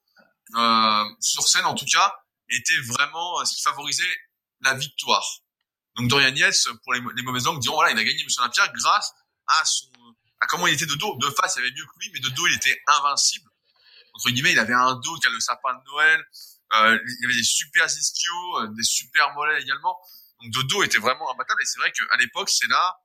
euh, 0.56 1.04
sur 1.19 1.48
scène 1.48 1.65
en 1.65 1.76
tout 1.76 1.86
cas, 1.86 2.15
était 2.50 2.80
vraiment 2.82 3.39
euh, 3.39 3.45
ce 3.45 3.56
qui 3.56 3.62
favorisait 3.62 4.18
la 4.62 4.74
victoire. 4.74 5.26
Donc 5.95 6.07
Dorian 6.07 6.34
Yates, 6.34 6.68
pour 6.84 6.93
les, 6.93 7.01
mauvaises 7.24 7.45
langues, 7.45 7.60
diront 7.60 7.76
voilà, 7.76 7.91
il 7.91 7.99
a 7.99 8.03
gagné 8.03 8.24
Monsieur 8.24 8.41
Olympia 8.41 8.68
grâce 8.70 9.12
à 9.47 9.66
son 9.66 9.88
à 10.41 10.47
comment 10.47 10.68
il 10.68 10.74
était 10.74 10.86
de 10.86 10.95
dos. 10.95 11.18
De 11.18 11.30
face, 11.32 11.55
il 11.57 11.60
avait 11.60 11.72
mieux 11.72 11.86
que 11.86 11.99
lui, 11.99 12.12
mais 12.14 12.20
de 12.20 12.30
dos, 12.30 12.47
il 12.47 12.55
était 12.55 12.82
invincible. 12.88 13.49
Entre 14.14 14.30
guillemets, 14.30 14.53
il 14.53 14.60
avait 14.60 14.74
un 14.74 14.95
dos 14.95 15.16
qui 15.16 15.28
a 15.28 15.30
le 15.30 15.39
sapin 15.39 15.74
de 15.74 15.84
Noël. 15.86 16.26
Euh, 16.74 16.99
il 17.20 17.26
avait 17.26 17.36
des 17.36 17.43
super 17.43 17.86
ischios, 17.86 18.60
euh, 18.60 18.68
des 18.70 18.84
super 18.84 19.34
mollets 19.34 19.62
également. 19.62 19.97
Donc 20.41 20.53
de 20.53 20.62
dos 20.64 20.84
était 20.84 20.97
vraiment 20.97 21.32
imbattable. 21.32 21.62
Et 21.62 21.66
c'est 21.66 21.80
vrai 21.80 21.91
qu'à 21.91 22.18
l'époque, 22.18 22.49
c'est 22.49 22.68
là, 22.68 22.97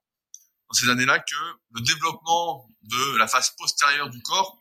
dans 0.69 0.75
ces 0.75 0.89
années-là, 0.89 1.19
que 1.19 1.37
le 1.75 1.81
développement 1.83 2.69
de 2.83 3.17
la 3.17 3.27
face 3.27 3.55
postérieure 3.59 4.11
du 4.11 4.21
corps 4.23 4.59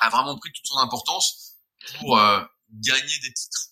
a 0.00 0.08
vraiment 0.08 0.36
pris 0.36 0.52
toute 0.52 0.66
son 0.66 0.78
importance 0.78 1.56
pour 1.98 2.18
euh, 2.18 2.40
gagner 2.70 3.18
des 3.22 3.32
titres. 3.32 3.68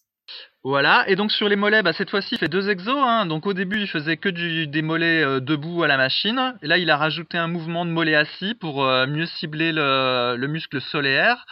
Voilà, 0.63 1.09
et 1.09 1.17
donc 1.17 1.33
sur 1.33 1.49
les 1.49 1.57
mollets, 1.57 1.83
bah, 1.83 1.95
cette 1.95 2.11
fois-ci 2.11 2.35
il 2.35 2.39
fait 2.39 2.49
deux 2.49 2.69
exos. 2.69 3.03
Hein. 3.03 3.25
Donc 3.25 3.47
au 3.47 3.55
début 3.55 3.81
il 3.81 3.89
faisait 3.89 4.19
que 4.19 4.29
des 4.29 4.83
mollets 4.83 5.23
euh, 5.23 5.41
debout 5.41 5.83
à 5.83 5.87
la 5.87 5.97
machine. 5.97 6.55
Et 6.61 6.67
là 6.67 6.77
il 6.77 6.91
a 6.91 6.99
rajouté 6.99 7.39
un 7.39 7.49
mouvement 7.49 7.87
de 7.87 7.91
mollet 7.91 8.15
assis 8.15 8.55
pour 8.55 8.85
euh, 8.85 9.07
mieux 9.07 9.25
cibler 9.25 9.73
le, 9.73 10.37
le, 10.37 10.49
muscle 10.49 10.81
solaire. 10.83 11.47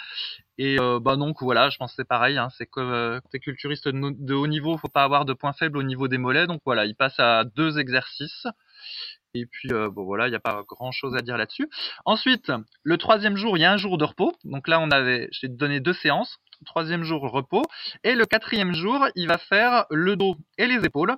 Et 0.58 0.76
bah 0.76 1.14
donc 1.14 1.36
voilà, 1.40 1.70
je 1.70 1.76
pense 1.76 1.92
que 1.92 2.02
c'est 2.02 2.08
pareil. 2.08 2.36
Hein. 2.36 2.48
C'est 2.58 2.66
que 2.66 3.20
t'es 3.30 3.38
culturiste 3.38 3.86
de, 3.86 4.34
haut 4.34 4.46
niveau, 4.48 4.76
faut 4.76 4.88
pas 4.88 5.04
avoir 5.04 5.24
de 5.24 5.32
points 5.32 5.52
faibles 5.52 5.78
au 5.78 5.84
niveau 5.84 6.08
des 6.08 6.18
mollets. 6.18 6.48
Donc 6.48 6.60
voilà, 6.66 6.84
il 6.84 6.96
passe 6.96 7.18
à 7.20 7.44
deux 7.44 7.78
exercices. 7.78 8.48
Et 9.40 9.46
puis 9.46 9.68
bon 9.68 10.04
voilà, 10.04 10.26
il 10.26 10.30
n'y 10.30 10.36
a 10.36 10.40
pas 10.40 10.62
grand 10.66 10.92
chose 10.92 11.16
à 11.16 11.20
dire 11.20 11.36
là-dessus. 11.36 11.68
Ensuite, 12.04 12.52
le 12.82 12.98
troisième 12.98 13.36
jour, 13.36 13.56
il 13.56 13.60
y 13.60 13.64
a 13.64 13.72
un 13.72 13.76
jour 13.76 13.98
de 13.98 14.04
repos. 14.04 14.32
Donc 14.44 14.68
là 14.68 14.80
on 14.80 14.90
avait, 14.90 15.28
j'ai 15.32 15.48
donné 15.48 15.80
deux 15.80 15.92
séances 15.92 16.38
troisième 16.64 17.04
jour 17.04 17.22
repos, 17.22 17.62
et 18.04 18.14
le 18.14 18.26
quatrième 18.26 18.74
jour, 18.74 19.06
il 19.14 19.28
va 19.28 19.38
faire 19.38 19.86
le 19.90 20.16
dos 20.16 20.36
et 20.56 20.66
les 20.66 20.84
épaules. 20.84 21.16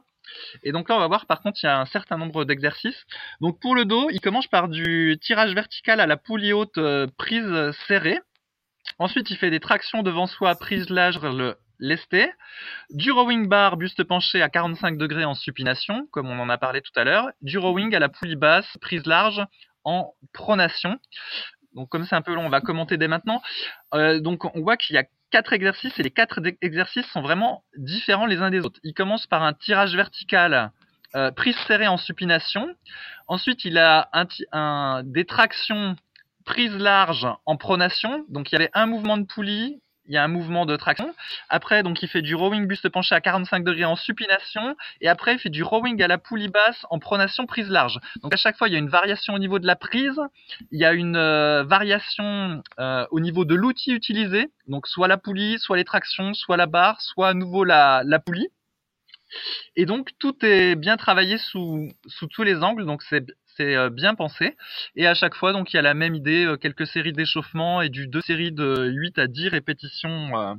Et 0.62 0.72
donc 0.72 0.88
là, 0.88 0.96
on 0.96 1.00
va 1.00 1.08
voir, 1.08 1.26
par 1.26 1.40
contre, 1.40 1.58
il 1.62 1.66
y 1.66 1.68
a 1.68 1.80
un 1.80 1.86
certain 1.86 2.16
nombre 2.16 2.44
d'exercices. 2.44 3.04
Donc 3.40 3.60
pour 3.60 3.74
le 3.74 3.84
dos, 3.84 4.10
il 4.10 4.20
commence 4.20 4.46
par 4.46 4.68
du 4.68 5.18
tirage 5.20 5.54
vertical 5.54 6.00
à 6.00 6.06
la 6.06 6.16
poulie 6.16 6.52
haute 6.52 6.78
euh, 6.78 7.06
prise 7.18 7.72
serrée. 7.88 8.20
Ensuite, 8.98 9.30
il 9.30 9.36
fait 9.36 9.50
des 9.50 9.60
tractions 9.60 10.02
devant 10.02 10.26
soi, 10.26 10.54
prise 10.54 10.88
large, 10.88 11.18
le 11.20 11.56
lesté. 11.80 12.30
Du 12.90 13.10
rowing 13.10 13.48
bar, 13.48 13.76
buste 13.76 14.04
penché 14.04 14.42
à 14.42 14.48
45 14.48 14.96
degrés 14.96 15.24
en 15.24 15.34
supination, 15.34 16.06
comme 16.12 16.28
on 16.28 16.38
en 16.38 16.48
a 16.48 16.58
parlé 16.58 16.80
tout 16.80 16.92
à 16.96 17.04
l'heure. 17.04 17.30
Du 17.42 17.58
rowing 17.58 17.94
à 17.94 17.98
la 17.98 18.08
poulie 18.08 18.36
basse, 18.36 18.68
prise 18.80 19.06
large 19.06 19.44
en 19.84 20.14
pronation. 20.32 20.98
Donc 21.74 21.88
comme 21.88 22.04
c'est 22.04 22.14
un 22.14 22.22
peu 22.22 22.34
long, 22.34 22.46
on 22.46 22.50
va 22.50 22.60
commenter 22.60 22.96
dès 22.96 23.08
maintenant. 23.08 23.42
Euh, 23.94 24.20
donc 24.20 24.44
on 24.54 24.60
voit 24.60 24.76
qu'il 24.76 24.94
y 24.94 24.98
a 24.98 25.04
quatre 25.30 25.52
exercices 25.52 25.98
et 25.98 26.02
les 26.02 26.10
quatre 26.10 26.40
exercices 26.60 27.06
sont 27.06 27.22
vraiment 27.22 27.64
différents 27.76 28.26
les 28.26 28.38
uns 28.38 28.50
des 28.50 28.60
autres. 28.60 28.80
Il 28.82 28.94
commence 28.94 29.26
par 29.26 29.42
un 29.42 29.52
tirage 29.52 29.94
vertical, 29.94 30.72
euh, 31.14 31.30
prise 31.30 31.56
serrée 31.66 31.88
en 31.88 31.96
supination. 31.96 32.68
Ensuite, 33.28 33.64
il 33.64 33.78
a 33.78 34.08
un, 34.12 34.26
un, 34.52 35.02
des 35.04 35.24
tractions 35.24 35.96
prise 36.44 36.76
large 36.76 37.28
en 37.46 37.56
pronation. 37.56 38.24
Donc 38.28 38.50
il 38.50 38.54
y 38.54 38.56
avait 38.56 38.70
un 38.74 38.86
mouvement 38.86 39.16
de 39.16 39.24
poulie, 39.24 39.80
il 40.10 40.14
y 40.14 40.16
a 40.16 40.24
un 40.24 40.28
mouvement 40.28 40.66
de 40.66 40.74
traction. 40.74 41.14
Après, 41.48 41.84
donc, 41.84 42.02
il 42.02 42.08
fait 42.08 42.20
du 42.20 42.34
rowing 42.34 42.66
buste 42.66 42.88
penché 42.88 43.14
à 43.14 43.20
45 43.20 43.62
degrés 43.62 43.84
en 43.84 43.94
supination. 43.94 44.76
Et 45.00 45.08
après, 45.08 45.34
il 45.34 45.38
fait 45.38 45.50
du 45.50 45.62
rowing 45.62 46.02
à 46.02 46.08
la 46.08 46.18
poulie 46.18 46.48
basse 46.48 46.84
en 46.90 46.98
pronation 46.98 47.46
prise 47.46 47.68
large. 47.70 48.00
Donc, 48.20 48.34
à 48.34 48.36
chaque 48.36 48.58
fois, 48.58 48.66
il 48.66 48.72
y 48.72 48.74
a 48.74 48.80
une 48.80 48.88
variation 48.88 49.34
au 49.34 49.38
niveau 49.38 49.60
de 49.60 49.68
la 49.68 49.76
prise. 49.76 50.20
Il 50.72 50.80
y 50.80 50.84
a 50.84 50.92
une 50.94 51.14
euh, 51.14 51.62
variation 51.62 52.60
euh, 52.80 53.06
au 53.12 53.20
niveau 53.20 53.44
de 53.44 53.54
l'outil 53.54 53.92
utilisé. 53.92 54.50
Donc, 54.66 54.88
soit 54.88 55.06
la 55.06 55.16
poulie, 55.16 55.60
soit 55.60 55.76
les 55.76 55.84
tractions, 55.84 56.34
soit 56.34 56.56
la 56.56 56.66
barre, 56.66 57.00
soit 57.00 57.28
à 57.28 57.34
nouveau 57.34 57.62
la, 57.62 58.02
poulie. 58.26 58.48
Et 59.76 59.86
donc 59.86 60.10
tout 60.18 60.44
est 60.44 60.74
bien 60.74 60.96
travaillé 60.96 61.38
sous, 61.38 61.88
sous 62.08 62.26
tous 62.26 62.42
les 62.42 62.64
angles, 62.64 62.84
donc 62.84 63.00
c'est 63.04 63.24
c'est 63.56 63.76
euh, 63.76 63.90
bien 63.90 64.14
pensé. 64.14 64.56
Et 64.96 65.06
à 65.06 65.14
chaque 65.14 65.34
fois, 65.34 65.52
donc 65.52 65.72
il 65.72 65.76
y 65.76 65.78
a 65.78 65.82
la 65.82 65.94
même 65.94 66.14
idée, 66.14 66.44
euh, 66.44 66.56
quelques 66.56 66.86
séries 66.86 67.12
d'échauffement 67.12 67.82
et 67.82 67.88
du 67.88 68.06
deux 68.06 68.20
séries 68.20 68.52
de 68.52 68.88
8 68.90 69.18
à 69.18 69.26
10 69.26 69.48
répétitions 69.48 70.38
euh, 70.38 70.54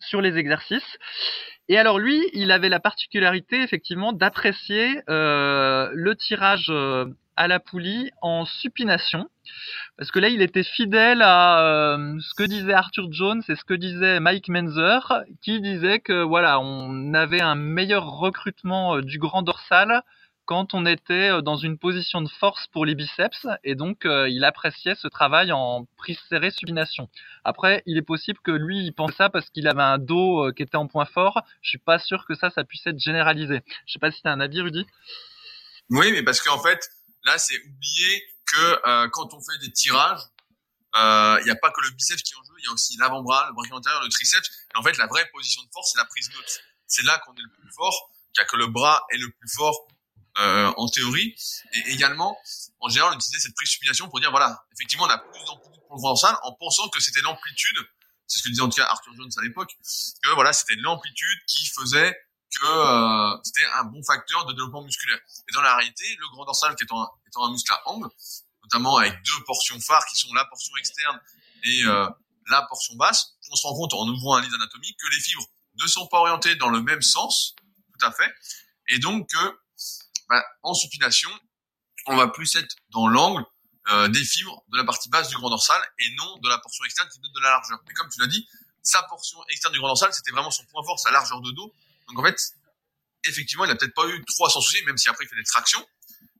sur 0.00 0.20
les 0.20 0.36
exercices. 0.36 0.98
Et 1.68 1.78
alors 1.78 1.98
lui, 1.98 2.22
il 2.34 2.50
avait 2.50 2.68
la 2.68 2.80
particularité 2.80 3.62
effectivement 3.62 4.12
d'apprécier 4.12 5.00
le 5.08 6.12
tirage 6.12 6.70
à 7.36 7.48
la 7.48 7.58
poulie 7.58 8.10
en 8.20 8.44
supination. 8.44 9.30
Parce 9.96 10.10
que 10.10 10.18
là, 10.18 10.28
il 10.28 10.42
était 10.42 10.62
fidèle 10.62 11.22
à 11.22 11.96
ce 12.20 12.34
que 12.34 12.46
disait 12.46 12.74
Arthur 12.74 13.10
Jones 13.10 13.42
et 13.48 13.56
ce 13.56 13.64
que 13.64 13.72
disait 13.72 14.20
Mike 14.20 14.50
Menzer, 14.50 15.22
qui 15.40 15.62
disait 15.62 16.00
que 16.00 16.22
voilà, 16.22 16.60
on 16.60 17.14
avait 17.14 17.40
un 17.40 17.54
meilleur 17.54 18.10
recrutement 18.10 19.00
du 19.00 19.18
grand 19.18 19.40
dorsal 19.40 20.02
quand 20.46 20.74
on 20.74 20.84
était 20.86 21.30
euh, 21.30 21.40
dans 21.40 21.56
une 21.56 21.78
position 21.78 22.20
de 22.20 22.28
force 22.28 22.66
pour 22.68 22.84
les 22.84 22.94
biceps 22.94 23.46
et 23.62 23.74
donc 23.74 24.04
euh, 24.04 24.28
il 24.28 24.44
appréciait 24.44 24.94
ce 24.94 25.08
travail 25.08 25.52
en 25.52 25.86
prise 25.96 26.18
serrée 26.28 26.50
supination. 26.50 27.08
Après, 27.44 27.82
il 27.86 27.96
est 27.96 28.02
possible 28.02 28.38
que 28.42 28.50
lui 28.50 28.84
il 28.84 28.92
pense 28.92 29.12
ça 29.14 29.30
parce 29.30 29.48
qu'il 29.50 29.66
avait 29.68 29.82
un 29.82 29.98
dos 29.98 30.46
euh, 30.46 30.52
qui 30.52 30.62
était 30.62 30.76
en 30.76 30.86
point 30.86 31.06
fort. 31.06 31.42
Je 31.62 31.70
suis 31.70 31.78
pas 31.78 31.98
sûr 31.98 32.26
que 32.26 32.34
ça 32.34 32.50
ça 32.50 32.64
puisse 32.64 32.86
être 32.86 32.98
généralisé. 32.98 33.62
Je 33.86 33.92
sais 33.92 33.98
pas 33.98 34.10
si 34.10 34.20
tu 34.20 34.28
as 34.28 34.32
un 34.32 34.40
avis 34.40 34.60
Rudy. 34.60 34.86
Oui, 35.90 36.12
mais 36.12 36.22
parce 36.22 36.40
qu'en 36.40 36.62
fait, 36.62 36.88
là 37.24 37.38
c'est 37.38 37.58
oublier 37.66 38.24
que 38.46 39.08
quand 39.08 39.32
on 39.32 39.40
fait 39.40 39.58
des 39.62 39.72
tirages, 39.72 40.20
il 40.94 41.44
n'y 41.44 41.50
a 41.50 41.56
pas 41.56 41.70
que 41.70 41.80
le 41.80 41.90
biceps 41.90 42.22
qui 42.22 42.34
en 42.34 42.44
jeu, 42.44 42.52
il 42.58 42.64
y 42.64 42.68
a 42.68 42.72
aussi 42.72 42.96
l'avant-bras, 42.98 43.46
le 43.48 43.54
bras 43.54 43.76
antérieur, 43.76 44.02
le 44.02 44.10
triceps. 44.10 44.48
En 44.74 44.82
fait, 44.82 44.96
la 44.98 45.06
vraie 45.06 45.26
position 45.32 45.62
de 45.62 45.68
force, 45.72 45.92
c'est 45.92 45.98
la 45.98 46.04
prise 46.04 46.30
neutre. 46.30 46.60
C'est 46.86 47.04
là 47.04 47.18
qu'on 47.24 47.32
est 47.32 47.42
le 47.42 47.50
plus 47.50 47.70
fort, 47.74 48.10
car 48.34 48.46
que 48.46 48.56
le 48.56 48.66
bras 48.66 49.04
est 49.10 49.16
le 49.16 49.30
plus 49.30 49.48
fort 49.48 49.88
euh, 50.38 50.72
en 50.76 50.88
théorie. 50.88 51.34
Et 51.72 51.92
également, 51.92 52.36
en 52.80 52.88
général, 52.88 53.12
on 53.14 53.16
utilisait 53.16 53.40
cette 53.40 53.54
présupposition 53.54 54.08
pour 54.08 54.20
dire, 54.20 54.30
voilà, 54.30 54.64
effectivement, 54.72 55.04
on 55.04 55.10
a 55.10 55.18
plus 55.18 55.44
d'amplitude 55.44 55.82
pour 55.86 55.96
le 55.96 56.00
voir 56.00 56.40
en 56.42 56.52
pensant 56.54 56.88
que 56.88 57.00
c'était 57.00 57.20
l'amplitude, 57.20 57.76
c'est 58.26 58.38
ce 58.38 58.44
que 58.44 58.48
disait 58.48 58.62
en 58.62 58.68
tout 58.68 58.76
cas 58.76 58.86
Arthur 58.86 59.14
Jones 59.16 59.30
à 59.36 59.42
l'époque, 59.42 59.70
que 60.22 60.30
voilà, 60.34 60.52
c'était 60.52 60.76
l'amplitude 60.76 61.38
qui 61.46 61.66
faisait 61.66 62.16
que 62.60 62.66
euh, 62.66 63.36
c'était 63.44 63.66
un 63.76 63.84
bon 63.84 64.02
facteur 64.02 64.46
de 64.46 64.52
développement 64.52 64.82
musculaire. 64.82 65.18
Et 65.48 65.52
dans 65.52 65.62
la 65.62 65.76
réalité, 65.76 66.04
le 66.18 66.28
grand 66.28 66.44
dorsal 66.44 66.74
qui 66.76 66.84
étant, 66.84 67.08
étant 67.26 67.44
un 67.44 67.50
muscle 67.50 67.72
à 67.72 67.88
angle, 67.88 68.08
notamment 68.62 68.96
avec 68.96 69.12
deux 69.22 69.44
portions 69.44 69.78
phares 69.80 70.04
qui 70.06 70.16
sont 70.16 70.32
la 70.34 70.44
portion 70.46 70.74
externe 70.76 71.20
et 71.64 71.84
euh, 71.84 72.08
la 72.50 72.62
portion 72.62 72.94
basse, 72.96 73.36
on 73.50 73.56
se 73.56 73.66
rend 73.66 73.74
compte 73.74 73.94
en 73.94 74.06
ouvrant 74.08 74.36
un 74.36 74.40
livre 74.40 74.52
d'anatomie 74.52 74.94
que 74.96 75.08
les 75.14 75.20
fibres 75.20 75.46
ne 75.82 75.86
sont 75.86 76.06
pas 76.06 76.18
orientées 76.18 76.54
dans 76.56 76.70
le 76.70 76.80
même 76.80 77.02
sens, 77.02 77.54
tout 77.98 78.06
à 78.06 78.12
fait, 78.12 78.32
et 78.88 78.98
donc 78.98 79.28
que 79.30 79.58
bah, 80.28 80.44
en 80.62 80.74
supination, 80.74 81.30
on 82.06 82.16
va 82.16 82.28
plus 82.28 82.56
être 82.56 82.76
dans 82.90 83.06
l'angle 83.06 83.44
euh, 83.88 84.08
des 84.08 84.24
fibres 84.24 84.64
de 84.68 84.78
la 84.78 84.84
partie 84.84 85.08
basse 85.10 85.28
du 85.28 85.36
grand 85.36 85.50
dorsal 85.50 85.80
et 85.98 86.14
non 86.16 86.38
de 86.38 86.48
la 86.48 86.58
portion 86.58 86.84
externe 86.84 87.08
qui 87.10 87.18
donne 87.20 87.32
de 87.32 87.40
la 87.40 87.50
largeur. 87.50 87.78
Mais 87.86 87.94
comme 87.94 88.08
tu 88.08 88.20
l'as 88.20 88.26
dit, 88.26 88.48
sa 88.82 89.02
portion 89.02 89.38
externe 89.48 89.72
du 89.72 89.78
grand 89.78 89.88
dorsal, 89.88 90.12
c'était 90.12 90.30
vraiment 90.30 90.50
son 90.50 90.64
point 90.66 90.82
fort, 90.84 90.98
sa 90.98 91.10
largeur 91.10 91.40
de 91.40 91.50
dos. 91.50 91.72
Donc 92.08 92.18
en 92.18 92.24
fait, 92.24 92.38
effectivement, 93.24 93.64
il 93.64 93.68
n'a 93.68 93.76
peut-être 93.76 93.94
pas 93.94 94.06
eu 94.08 94.24
trop 94.24 94.46
à 94.46 94.50
s'en 94.50 94.60
soucier, 94.60 94.82
même 94.84 94.96
si 94.96 95.08
après 95.08 95.24
il 95.24 95.28
fait 95.28 95.36
des 95.36 95.44
tractions. 95.44 95.86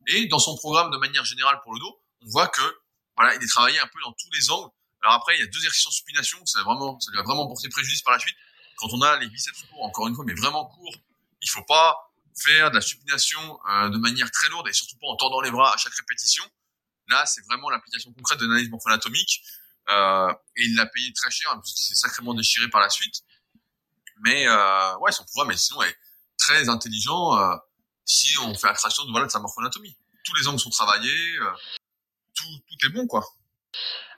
Et 0.06 0.26
dans 0.26 0.38
son 0.38 0.56
programme 0.56 0.90
de 0.90 0.96
manière 0.98 1.24
générale 1.24 1.60
pour 1.62 1.74
le 1.74 1.80
dos, 1.80 2.00
on 2.22 2.30
voit 2.30 2.48
que 2.48 2.62
voilà, 3.16 3.34
il 3.34 3.42
est 3.42 3.46
travaillé 3.46 3.78
un 3.78 3.86
peu 3.86 4.00
dans 4.02 4.12
tous 4.12 4.30
les 4.32 4.50
angles. 4.50 4.70
Alors 5.02 5.14
après, 5.14 5.36
il 5.36 5.40
y 5.40 5.42
a 5.42 5.46
deux 5.46 5.58
exercices 5.58 5.86
en 5.86 5.90
supination, 5.90 6.44
ça, 6.46 6.62
vraiment, 6.62 6.98
ça 7.00 7.10
lui 7.12 7.20
a 7.20 7.22
vraiment 7.22 7.46
porté 7.46 7.68
préjudice 7.68 8.02
par 8.02 8.14
la 8.14 8.18
suite. 8.18 8.36
Quand 8.76 8.88
on 8.92 9.02
a 9.02 9.18
les 9.18 9.28
biceps 9.28 9.62
courts, 9.64 9.82
encore 9.82 10.08
une 10.08 10.14
fois, 10.14 10.24
mais 10.26 10.34
vraiment 10.34 10.64
courts, 10.64 10.96
il 11.42 11.48
faut 11.48 11.62
pas 11.64 12.10
faire 12.36 12.70
de 12.70 12.76
la 12.76 12.80
supination 12.80 13.58
euh, 13.70 13.88
de 13.90 13.98
manière 13.98 14.30
très 14.30 14.48
lourde 14.48 14.68
et 14.68 14.72
surtout 14.72 14.96
pas 14.96 15.06
en 15.08 15.16
tordant 15.16 15.40
les 15.40 15.50
bras 15.50 15.72
à 15.72 15.76
chaque 15.76 15.94
répétition. 15.94 16.44
Là, 17.08 17.26
c'est 17.26 17.44
vraiment 17.46 17.70
l'application 17.70 18.12
concrète 18.12 18.38
de 18.40 18.46
l'analyse 18.46 18.70
morpho-anatomique. 18.70 19.42
Euh, 19.90 20.32
et 20.56 20.64
il 20.64 20.74
l'a 20.76 20.86
payé 20.86 21.12
très 21.12 21.30
cher 21.30 21.50
hein, 21.52 21.60
puisqu'il 21.60 21.82
s'est 21.82 21.94
sacrément 21.94 22.32
déchiré 22.32 22.68
par 22.68 22.80
la 22.80 22.88
suite. 22.88 23.22
Mais 24.24 24.46
euh, 24.48 24.96
ouais, 24.98 25.12
son 25.12 25.24
programme 25.24 25.50
est 25.52 25.56
sinon 25.56 25.82
est 25.82 25.96
très 26.38 26.68
intelligent 26.68 27.38
euh, 27.38 27.54
si 28.04 28.38
on 28.38 28.54
fait 28.54 28.68
abstraction 28.68 29.04
de 29.04 29.10
voilà 29.10 29.26
de 29.26 29.30
sa 29.30 29.40
morpho-anatomie. 29.40 29.96
Tous 30.24 30.34
les 30.36 30.48
angles 30.48 30.60
sont 30.60 30.70
travaillés, 30.70 31.38
euh, 31.38 31.50
tout, 32.34 32.58
tout 32.68 32.86
est 32.86 32.90
bon 32.90 33.06
quoi. 33.06 33.24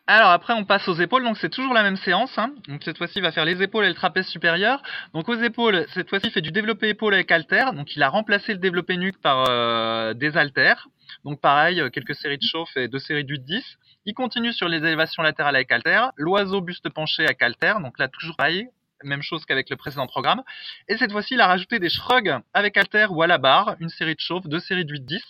Alors 0.09 0.31
après 0.31 0.53
on 0.53 0.65
passe 0.65 0.87
aux 0.87 0.95
épaules, 0.95 1.25
donc 1.25 1.37
c'est 1.37 1.51
toujours 1.51 1.75
la 1.75 1.83
même 1.83 1.97
séance. 1.97 2.39
Hein. 2.39 2.53
Donc 2.69 2.85
cette 2.85 2.97
fois-ci 2.97 3.15
il 3.19 3.23
va 3.23 3.33
faire 3.33 3.45
les 3.45 3.61
épaules 3.61 3.85
et 3.85 3.89
le 3.89 3.95
trapèze 3.95 4.29
supérieur. 4.29 4.81
Donc 5.15 5.29
aux 5.29 5.35
épaules, 5.35 5.85
cette 5.95 6.09
fois-ci 6.09 6.29
il 6.29 6.33
fait 6.33 6.41
du 6.41 6.53
développé 6.53 6.91
épaule 6.91 7.15
avec 7.15 7.33
halter. 7.33 7.73
Donc 7.75 7.97
il 7.97 8.03
a 8.05 8.09
remplacé 8.09 8.53
le 8.53 8.61
développé 8.61 8.97
nuque 8.97 9.21
par 9.21 9.47
euh, 9.49 10.15
des 10.15 10.37
haltères. 10.37 10.87
Donc 11.25 11.41
pareil, 11.41 11.81
euh, 11.81 11.91
quelques 11.91 12.15
séries 12.15 12.39
de 12.39 12.45
chauffe 12.45 12.77
et 12.77 12.87
deux 12.87 13.01
séries 13.01 13.25
du 13.25 13.39
10. 13.39 13.65
Il 14.05 14.15
continue 14.15 14.53
sur 14.53 14.69
les 14.69 14.79
élévations 14.79 15.25
latérales 15.25 15.57
avec 15.57 15.73
halter. 15.73 16.11
L'oiseau 16.17 16.61
buste 16.61 16.89
penché 16.89 17.25
avec 17.25 17.43
halter. 17.43 17.75
Donc 17.83 17.99
là 17.99 18.07
toujours 18.07 18.37
pareil, 18.37 18.69
même 19.03 19.23
chose 19.23 19.45
qu'avec 19.45 19.71
le 19.71 19.77
précédent 19.77 20.07
programme. 20.07 20.43
Et 20.89 20.97
cette 20.97 21.13
fois-ci, 21.13 21.35
il 21.35 21.41
a 21.41 21.47
rajouté 21.47 21.79
des 21.79 21.89
shrugs 21.89 22.41
avec 22.55 22.77
halter 22.77 23.07
ou 23.11 23.23
à 23.23 23.27
la 23.27 23.39
barre, 23.39 23.77
une 23.81 23.89
série 23.89 24.15
de 24.15 24.21
chauffe, 24.21 24.47
deux 24.47 24.61
séries 24.61 24.85
de 24.85 24.95
8-10. 24.95 25.21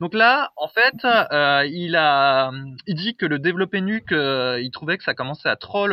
Donc 0.00 0.14
là, 0.14 0.50
en 0.56 0.68
fait, 0.68 1.04
euh, 1.04 1.66
il 1.66 1.96
a, 1.96 2.50
il 2.86 2.94
dit 2.94 3.16
que 3.16 3.26
le 3.26 3.38
développé 3.38 3.80
nuque, 3.80 4.12
euh, 4.12 4.60
il 4.60 4.70
trouvait 4.70 4.98
que 4.98 5.04
ça 5.04 5.14
commençait 5.14 5.48
à 5.48 5.56
trop, 5.56 5.88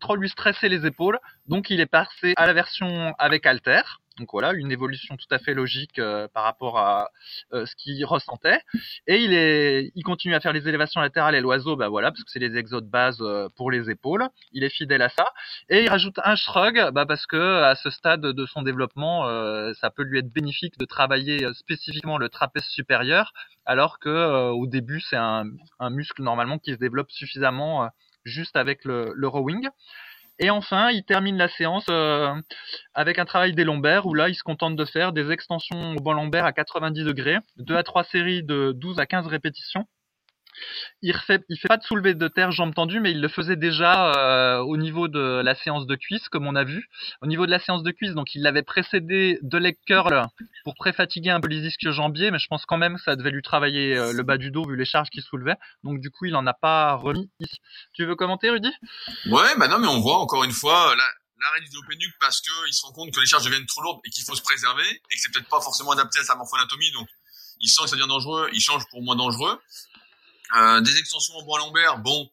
trop 0.00 0.16
lui 0.16 0.28
stresser 0.28 0.68
les 0.68 0.86
épaules. 0.86 1.18
Donc 1.46 1.70
il 1.70 1.80
est 1.80 1.86
passé 1.86 2.34
à 2.36 2.46
la 2.46 2.52
version 2.52 3.14
avec 3.18 3.46
halter. 3.46 3.82
Donc 4.18 4.28
voilà, 4.32 4.52
une 4.54 4.72
évolution 4.72 5.16
tout 5.16 5.26
à 5.30 5.38
fait 5.38 5.52
logique 5.52 5.98
euh, 5.98 6.26
par 6.28 6.44
rapport 6.44 6.78
à 6.78 7.10
ce 7.52 7.74
qu'il 7.76 8.04
ressentait. 8.04 8.60
Et 9.06 9.18
il 9.22 9.32
est, 9.32 9.92
il 9.94 10.02
continue 10.02 10.34
à 10.34 10.40
faire 10.40 10.52
les 10.52 10.68
élévations 10.68 11.00
latérales 11.00 11.34
et 11.34 11.40
l'oiseau, 11.40 11.76
bah 11.76 11.88
voilà, 11.88 12.10
parce 12.10 12.24
que 12.24 12.30
c'est 12.30 12.38
les 12.38 12.56
exos 12.56 12.82
de 12.82 12.88
base 12.88 13.22
pour 13.56 13.70
les 13.70 13.90
épaules. 13.90 14.26
Il 14.52 14.64
est 14.64 14.70
fidèle 14.70 15.02
à 15.02 15.08
ça. 15.08 15.26
Et 15.68 15.84
il 15.84 15.88
rajoute 15.88 16.18
un 16.24 16.36
shrug, 16.36 16.90
bah 16.92 17.06
parce 17.06 17.26
que 17.26 17.62
à 17.62 17.74
ce 17.74 17.90
stade 17.90 18.20
de 18.20 18.46
son 18.46 18.62
développement, 18.62 19.24
ça 19.74 19.90
peut 19.90 20.02
lui 20.02 20.18
être 20.18 20.32
bénéfique 20.32 20.78
de 20.78 20.84
travailler 20.84 21.46
spécifiquement 21.54 22.18
le 22.18 22.28
trapèze 22.28 22.64
supérieur, 22.64 23.32
alors 23.64 23.98
que 23.98 24.50
au 24.50 24.66
début 24.66 25.00
c'est 25.00 25.16
un, 25.16 25.44
un, 25.78 25.90
muscle 25.90 26.22
normalement 26.22 26.58
qui 26.58 26.72
se 26.72 26.78
développe 26.78 27.10
suffisamment 27.10 27.88
juste 28.26 28.56
avec 28.56 28.84
le, 28.84 29.12
le 29.14 29.28
rowing. 29.28 29.68
Et 30.38 30.50
enfin, 30.50 30.90
il 30.90 31.02
termine 31.04 31.36
la 31.38 31.48
séance 31.48 31.86
euh, 31.88 32.34
avec 32.94 33.18
un 33.18 33.24
travail 33.24 33.54
des 33.54 33.64
lombaires 33.64 34.06
où 34.06 34.14
là, 34.14 34.28
il 34.28 34.34
se 34.34 34.42
contente 34.42 34.76
de 34.76 34.84
faire 34.84 35.12
des 35.12 35.30
extensions 35.30 35.92
au 35.92 36.00
banc 36.00 36.12
lombaire 36.12 36.44
à 36.44 36.52
90 36.52 37.04
degrés, 37.04 37.38
2 37.56 37.74
à 37.74 37.82
3 37.82 38.04
séries 38.04 38.42
de 38.42 38.72
12 38.72 38.98
à 38.98 39.06
15 39.06 39.26
répétitions 39.26 39.86
il 41.02 41.14
il 41.48 41.58
fait 41.58 41.68
pas 41.68 41.76
de 41.76 41.82
soulevé 41.82 42.14
de 42.14 42.28
terre 42.28 42.52
jambes 42.52 42.74
tendues, 42.74 43.00
mais 43.00 43.10
il 43.10 43.20
le 43.20 43.28
faisait 43.28 43.56
déjà 43.56 44.12
euh, 44.16 44.58
au 44.58 44.76
niveau 44.76 45.08
de 45.08 45.40
la 45.44 45.54
séance 45.54 45.86
de 45.86 45.94
cuisse, 45.94 46.28
comme 46.28 46.46
on 46.46 46.54
a 46.54 46.64
vu. 46.64 46.88
Au 47.22 47.26
niveau 47.26 47.46
de 47.46 47.50
la 47.50 47.58
séance 47.58 47.82
de 47.82 47.90
cuisse, 47.90 48.12
donc 48.12 48.34
il 48.34 48.42
l'avait 48.42 48.62
précédé 48.62 49.38
de 49.42 49.58
leg 49.58 49.76
curl 49.86 50.26
pour 50.64 50.74
préfatiguer 50.74 51.30
un 51.30 51.40
peu 51.40 51.48
les 51.48 51.66
ischios 51.66 51.92
jambiers, 51.92 52.30
mais 52.30 52.38
je 52.38 52.46
pense 52.46 52.66
quand 52.66 52.78
même 52.78 52.96
que 52.96 53.02
ça 53.02 53.16
devait 53.16 53.30
lui 53.30 53.42
travailler 53.42 53.96
euh, 53.96 54.12
le 54.12 54.22
bas 54.22 54.38
du 54.38 54.50
dos 54.50 54.66
vu 54.66 54.76
les 54.76 54.84
charges 54.84 55.10
qu'il 55.10 55.22
soulevait. 55.22 55.56
Donc 55.84 56.00
du 56.00 56.10
coup, 56.10 56.26
il 56.26 56.36
en 56.36 56.46
a 56.46 56.54
pas 56.54 56.94
remis 56.94 57.30
ici. 57.40 57.60
Tu 57.92 58.04
veux 58.04 58.16
commenter, 58.16 58.50
Rudy? 58.50 58.72
Ouais, 59.26 59.56
bah 59.58 59.68
non, 59.68 59.78
mais 59.78 59.88
on 59.88 60.00
voit 60.00 60.18
encore 60.18 60.44
une 60.44 60.52
fois 60.52 60.94
l'arrêt 60.96 61.60
du 61.60 61.68
pénuque 61.88 62.14
parce 62.20 62.40
qu'il 62.40 62.72
se 62.72 62.82
rend 62.82 62.92
compte 62.92 63.12
que 63.12 63.20
les 63.20 63.26
charges 63.26 63.44
deviennent 63.44 63.66
trop 63.66 63.82
lourdes 63.82 64.00
et 64.04 64.10
qu'il 64.10 64.24
faut 64.24 64.34
se 64.34 64.42
préserver 64.42 64.88
et 64.88 65.14
que 65.14 65.20
c'est 65.20 65.32
peut-être 65.32 65.48
pas 65.48 65.60
forcément 65.60 65.92
adapté 65.92 66.20
à 66.20 66.24
sa 66.24 66.34
morphoanatomie, 66.34 66.90
donc 66.92 67.08
il 67.60 67.68
sent 67.68 67.82
que 67.82 67.88
ça 67.88 67.96
devient 67.96 68.08
dangereux, 68.08 68.48
il 68.52 68.60
change 68.60 68.86
pour 68.90 69.02
moins 69.02 69.16
dangereux. 69.16 69.60
Euh, 70.54 70.80
des 70.80 70.96
extensions 70.98 71.34
en 71.34 71.42
bois 71.42 71.58
lombaire, 71.58 71.98
bon, 71.98 72.30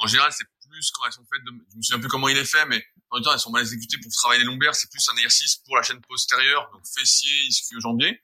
en 0.00 0.06
général, 0.06 0.32
c'est 0.32 0.46
plus 0.68 0.90
quand 0.90 1.06
elles 1.06 1.12
sont 1.12 1.26
faites, 1.32 1.44
de, 1.44 1.52
je 1.72 1.76
me 1.76 1.82
souviens 1.82 2.00
plus 2.00 2.08
comment 2.08 2.28
il 2.28 2.36
est 2.36 2.44
fait, 2.44 2.66
mais 2.66 2.84
en 3.10 3.16
même 3.16 3.24
temps, 3.24 3.32
elles 3.32 3.38
sont 3.38 3.50
mal 3.50 3.62
exécutées 3.62 3.98
pour 3.98 4.10
travailler 4.12 4.40
les 4.40 4.46
lombaires. 4.46 4.74
C'est 4.74 4.90
plus 4.90 5.08
un 5.08 5.16
exercice 5.16 5.56
pour 5.64 5.76
la 5.76 5.82
chaîne 5.82 6.00
postérieure, 6.02 6.68
donc 6.72 6.82
fessier, 6.86 7.46
ischio, 7.46 7.80
jambier. 7.80 8.20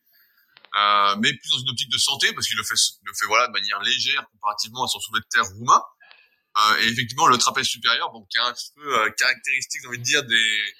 Euh, 0.74 1.16
mais 1.20 1.32
plus 1.34 1.50
dans 1.50 1.58
une 1.58 1.70
optique 1.70 1.90
de 1.90 1.98
santé, 1.98 2.32
parce 2.32 2.48
qu'il 2.48 2.56
le 2.56 2.64
fait, 2.64 2.74
le 3.04 3.12
fait 3.12 3.26
voilà 3.26 3.46
de 3.46 3.52
manière 3.52 3.80
légère 3.82 4.26
comparativement 4.32 4.84
à 4.84 4.88
son 4.88 4.98
soulevé 5.00 5.20
de 5.20 5.28
terre 5.30 5.44
roumain. 5.44 5.82
Euh, 6.58 6.76
et 6.80 6.88
effectivement, 6.88 7.26
le 7.26 7.38
trapèze 7.38 7.66
supérieur, 7.66 8.10
bon, 8.12 8.26
qui 8.26 8.36
est 8.36 8.40
un 8.40 8.54
peu 8.76 9.00
euh, 9.00 9.10
caractéristique, 9.10 9.80
j'ai 9.82 9.88
envie 9.88 9.98
de 9.98 10.02
dire, 10.02 10.22
des 10.24 10.74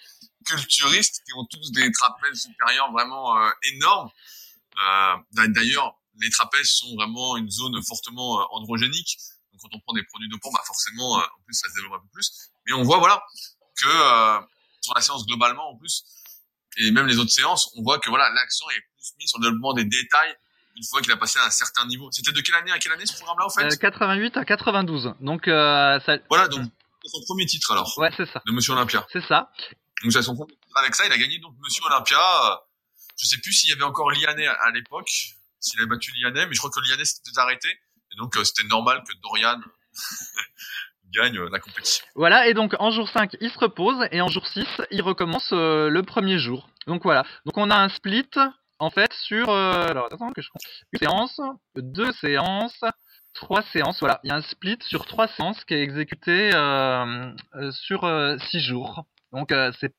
culturistes 0.44 1.22
qui 1.24 1.32
ont 1.34 1.46
tous 1.46 1.72
des 1.72 1.90
trapèzes 1.92 2.42
supérieurs 2.42 2.90
vraiment 2.92 3.38
euh, 3.38 3.50
énormes. 3.74 4.10
D'ailleurs, 5.32 5.94
les 6.20 6.30
trapèzes 6.30 6.70
sont 6.70 6.94
vraiment 6.96 7.36
une 7.36 7.50
zone 7.50 7.80
fortement 7.82 8.40
euh, 8.40 8.44
androgénique. 8.50 9.18
Donc 9.52 9.62
quand 9.62 9.76
on 9.76 9.80
prend 9.80 9.92
des 9.94 10.02
produits 10.04 10.28
dopants, 10.28 10.50
bah 10.52 10.62
forcément, 10.64 11.18
euh, 11.18 11.22
en 11.22 11.42
plus, 11.44 11.54
ça 11.54 11.68
se 11.68 11.74
développe 11.74 11.94
un 11.94 12.02
peu 12.02 12.08
plus. 12.12 12.30
Mais 12.66 12.72
on 12.74 12.82
voit, 12.82 12.98
voilà, 12.98 13.22
que 13.76 13.86
euh, 13.86 14.40
sur 14.80 14.94
la 14.94 15.00
séance 15.00 15.26
globalement, 15.26 15.70
en 15.70 15.76
plus, 15.76 16.04
et 16.78 16.90
même 16.90 17.06
les 17.06 17.18
autres 17.18 17.30
séances, 17.30 17.70
on 17.76 17.82
voit 17.82 17.98
que 17.98 18.08
voilà, 18.08 18.30
l'accent 18.30 18.68
est 18.70 18.80
plus 18.80 19.12
mis 19.18 19.28
sur 19.28 19.38
le 19.38 19.46
développement 19.46 19.74
des 19.74 19.84
détails 19.84 20.36
une 20.74 20.84
fois 20.84 21.02
qu'il 21.02 21.12
a 21.12 21.18
passé 21.18 21.38
à 21.38 21.44
un 21.44 21.50
certain 21.50 21.86
niveau. 21.86 22.10
C'était 22.12 22.32
de 22.32 22.40
quelle 22.40 22.54
année 22.54 22.72
à 22.72 22.78
quelle 22.78 22.92
année 22.92 23.04
ce 23.04 23.12
programme-là, 23.14 23.44
en 23.44 23.50
fait? 23.50 23.76
88 23.78 24.38
à 24.38 24.44
92. 24.46 25.14
Donc 25.20 25.42
ça... 25.44 25.98
voilà, 26.30 26.48
donc 26.48 26.66
son 27.04 27.20
premier 27.26 27.44
titre 27.44 27.72
alors. 27.72 27.92
Ouais, 27.98 28.10
c'est 28.16 28.24
ça. 28.24 28.42
De 28.46 28.52
Monsieur 28.52 28.72
Olympia. 28.72 29.06
C'est 29.12 29.26
ça. 29.26 29.50
Donc 30.02 30.12
c'est 30.12 30.22
son 30.22 30.34
premier 30.34 30.54
titre 30.54 30.62
avec 30.76 30.94
ça, 30.94 31.04
il 31.04 31.12
a 31.12 31.18
gagné 31.18 31.38
donc 31.38 31.54
Monsieur 31.62 31.84
Olympia. 31.84 32.18
Je 33.18 33.26
sais 33.26 33.36
plus 33.38 33.52
s'il 33.52 33.68
y 33.68 33.72
avait 33.74 33.82
encore 33.82 34.10
Liané 34.10 34.46
à 34.46 34.70
l'époque 34.70 35.10
s'il 35.62 35.80
avait 35.80 35.88
battu 35.88 36.12
Lianet, 36.20 36.46
mais 36.46 36.54
je 36.54 36.58
crois 36.58 36.70
que 36.70 36.80
Lianet 36.80 37.04
s'était 37.04 37.38
arrêté. 37.38 37.68
Et 38.12 38.16
donc, 38.16 38.36
euh, 38.36 38.44
c'était 38.44 38.66
normal 38.68 39.02
que 39.08 39.12
Dorian 39.22 39.60
gagne 41.14 41.38
euh, 41.38 41.48
la 41.50 41.60
compétition. 41.60 42.04
Voilà, 42.14 42.48
et 42.48 42.54
donc 42.54 42.74
en 42.78 42.90
jour 42.90 43.08
5, 43.08 43.36
il 43.40 43.50
se 43.50 43.58
repose, 43.58 44.06
et 44.10 44.20
en 44.20 44.28
jour 44.28 44.46
6, 44.46 44.66
il 44.90 45.02
recommence 45.02 45.50
euh, 45.52 45.88
le 45.88 46.02
premier 46.02 46.38
jour. 46.38 46.68
Donc 46.86 47.04
voilà, 47.04 47.24
donc 47.46 47.56
on 47.56 47.70
a 47.70 47.76
un 47.76 47.88
split, 47.88 48.28
en 48.78 48.90
fait, 48.90 49.12
sur... 49.12 49.50
alors, 49.50 50.06
attends 50.06 50.32
que 50.32 50.42
je... 50.42 50.48
Une 50.92 50.98
séance, 50.98 51.40
deux 51.76 52.10
séances, 52.12 52.80
trois 53.32 53.62
séances, 53.72 54.00
voilà. 54.00 54.20
Il 54.24 54.30
y 54.30 54.32
a 54.32 54.36
un 54.36 54.42
split 54.42 54.78
sur 54.80 55.06
trois 55.06 55.28
séances 55.28 55.64
qui 55.64 55.74
est 55.74 55.82
exécuté 55.82 56.50
sur 57.70 58.38
six 58.50 58.60
jours. 58.60 59.04
Donc 59.32 59.54
c'est 59.80 59.94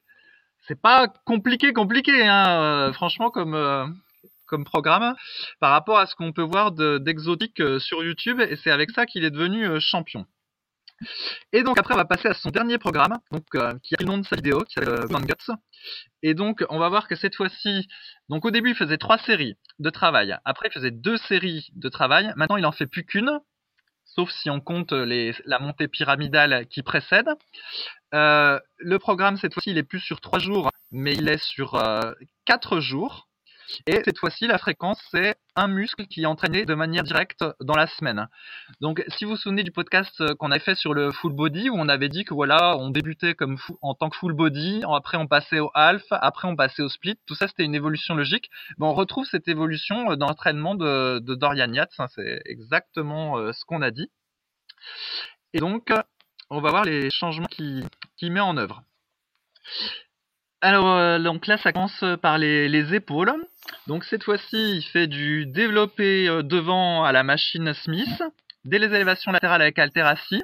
c'est 0.68 0.82
pas 0.82 1.08
compliqué, 1.26 1.74
compliqué, 1.74 2.26
hein, 2.26 2.92
franchement, 2.94 3.32
comme, 3.32 3.56
comme 4.46 4.66
programme 4.66 5.16
par 5.60 5.72
rapport 5.72 5.98
à 5.98 6.06
ce 6.06 6.16
qu'on 6.16 6.32
peut 6.32 6.44
voir 6.44 6.72
d'exotique 6.72 7.60
euh, 7.60 7.80
sur 7.80 8.04
YouTube 8.04 8.40
et 8.40 8.56
c'est 8.56 8.72
avec 8.72 8.92
ça 8.92 9.06
qu'il 9.06 9.24
est 9.24 9.32
devenu 9.32 9.66
euh, 9.66 9.80
champion. 9.80 10.26
Et 11.52 11.64
donc 11.64 11.78
après 11.80 11.94
on 11.94 11.98
va 11.98 12.06
passer 12.06 12.30
à 12.30 12.34
son 12.34 12.50
dernier 12.50 12.78
programme, 12.78 13.20
euh, 13.56 13.74
qui 13.84 13.96
a 13.96 13.98
le 14.00 14.06
nom 14.06 14.18
de 14.18 14.26
sa 14.26 14.36
vidéo, 14.36 14.62
qui 14.62 14.76
s'appelle 14.76 15.06
Guts. 15.10 15.54
Et 16.22 16.34
donc 16.34 16.64
on 16.70 16.80
va 16.80 16.88
voir 16.88 17.08
que 17.08 17.16
cette 17.16 17.36
fois-ci, 17.36 17.88
donc 18.30 18.46
au 18.46 18.52
début 18.52 18.70
il 18.70 18.76
faisait 18.76 18.98
trois 18.98 19.18
séries 19.18 19.58
de 19.80 19.90
travail, 19.90 20.38
après 20.46 20.70
il 20.70 20.72
faisait 20.72 20.92
deux 20.92 21.18
séries 21.18 21.68
de 21.74 21.90
travail, 21.90 22.32
maintenant 22.38 22.56
il 22.56 22.66
en 22.66 22.72
fait 22.72 22.88
plus 22.88 23.06
qu'une, 23.06 23.40
sauf 24.06 24.32
si 24.32 24.50
on 24.50 24.62
compte 24.62 24.94
la 24.94 25.60
montée 25.60 25.90
pyramidale 25.90 26.68
qui 26.68 26.84
précède. 26.84 27.28
le 28.14 28.98
programme 28.98 29.36
cette 29.36 29.54
fois-ci 29.54 29.72
il 29.72 29.78
est 29.78 29.84
plus 29.84 30.00
sur 30.00 30.22
trois 30.22 30.40
jours, 30.40 30.70
mais 30.92 31.16
il 31.16 31.28
est 31.28 31.44
sur 31.44 31.82
quatre 32.46 32.80
jours. 32.80 33.28
Et 33.88 34.02
cette 34.04 34.18
fois-ci, 34.18 34.48
la 34.48 34.58
fréquence, 34.58 35.02
c'est 35.12 35.36
un 35.56 35.68
muscle 35.68 36.08
qui 36.08 36.24
est 36.24 36.26
entraîné 36.26 36.66
de 36.66 36.74
manière 36.74 37.04
directe 37.04 37.44
dans 37.62 37.76
la 37.76 37.88
semaine. 37.88 38.28
Donc, 38.82 39.04
si 39.08 39.26
vous 39.26 39.32
vous 39.32 39.38
souvenez 39.38 39.64
du 39.64 39.72
podcast 39.72 40.34
qu'on 40.36 40.52
a 40.52 40.60
fait 40.60 40.76
sur 40.76 40.94
le 40.94 41.12
full 41.12 41.34
body, 41.34 41.70
où 41.70 41.76
on 41.76 41.88
avait 41.90 42.10
dit 42.10 42.24
que 42.24 42.34
voilà, 42.34 42.78
on 42.78 42.90
débutait 42.90 43.36
comme 43.36 43.58
en 43.82 43.94
tant 43.94 44.10
que 44.10 44.18
full 44.18 44.34
body, 44.34 44.84
après 44.92 45.18
on 45.18 45.28
passait 45.28 45.60
au 45.60 45.72
half, 45.74 46.04
après 46.12 46.48
on 46.48 46.56
passait 46.56 46.82
au 46.82 46.90
split, 46.90 47.18
tout 47.26 47.36
ça 47.36 47.48
c'était 47.48 47.66
une 47.66 47.76
évolution 47.76 48.16
logique. 48.16 48.50
On 48.80 48.94
retrouve 48.94 49.26
cette 49.26 49.48
évolution 49.48 50.16
dans 50.16 50.28
l'entraînement 50.28 50.76
de, 50.76 51.20
Dorian 51.20 51.72
Yates, 51.72 51.94
hein, 52.00 52.08
c'est 52.14 52.42
exactement 52.46 53.38
euh, 53.38 53.54
ce 53.54 53.66
qu'on 53.66 53.82
a 53.82 53.92
dit. 53.92 54.10
Et 55.54 55.60
donc, 55.60 55.92
on 56.50 56.62
va 56.62 56.70
voir 56.70 56.84
les 56.84 57.10
changements 57.10 57.48
qu'il 57.48 57.86
qui 58.18 58.30
met 58.30 58.40
en 58.40 58.58
œuvre. 58.58 58.84
Alors, 60.62 60.88
euh, 60.88 61.20
donc 61.20 61.48
là, 61.48 61.58
ça 61.58 61.72
commence 61.72 62.04
par 62.22 62.38
les 62.38 62.94
épaules. 62.94 63.34
Donc 63.88 64.04
cette 64.06 64.24
fois-ci, 64.24 64.78
il 64.78 64.84
fait 64.84 65.08
du 65.08 65.46
développé 65.46 66.28
euh, 66.28 66.44
devant 66.44 67.04
à 67.04 67.12
la 67.12 67.24
machine 67.24 67.74
Smith, 67.74 68.24
des 68.66 68.78
élévations 68.78 69.32
latérales 69.32 69.62
avec 69.62 69.78
altératie, 69.80 70.44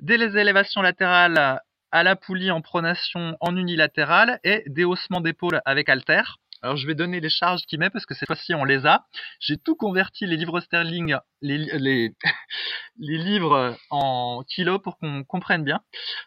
des 0.00 0.14
élévations 0.36 0.82
latérales 0.82 1.60
à 1.92 2.02
la 2.02 2.16
poulie 2.16 2.50
en 2.50 2.60
pronation 2.60 3.36
en 3.40 3.56
unilatéral 3.56 4.40
et 4.44 4.62
des 4.66 4.84
haussements 4.84 5.20
d'épaule 5.20 5.60
avec 5.64 5.88
alter. 5.88 6.22
Alors 6.62 6.76
je 6.76 6.86
vais 6.86 6.94
donner 6.94 7.20
les 7.20 7.30
charges 7.30 7.62
qu'il 7.62 7.78
met 7.78 7.88
parce 7.88 8.04
que 8.04 8.14
cette 8.14 8.26
fois-ci 8.26 8.54
on 8.54 8.64
les 8.64 8.84
a. 8.86 9.06
J'ai 9.40 9.56
tout 9.56 9.76
converti 9.76 10.26
les 10.26 10.36
livres 10.36 10.60
sterling, 10.60 11.16
les, 11.40 11.58
les, 11.58 12.14
les 12.98 13.18
livres 13.18 13.76
en 13.88 14.42
kilos 14.46 14.80
pour 14.82 14.98
qu'on 14.98 15.24
comprenne 15.24 15.64
bien. 15.64 15.80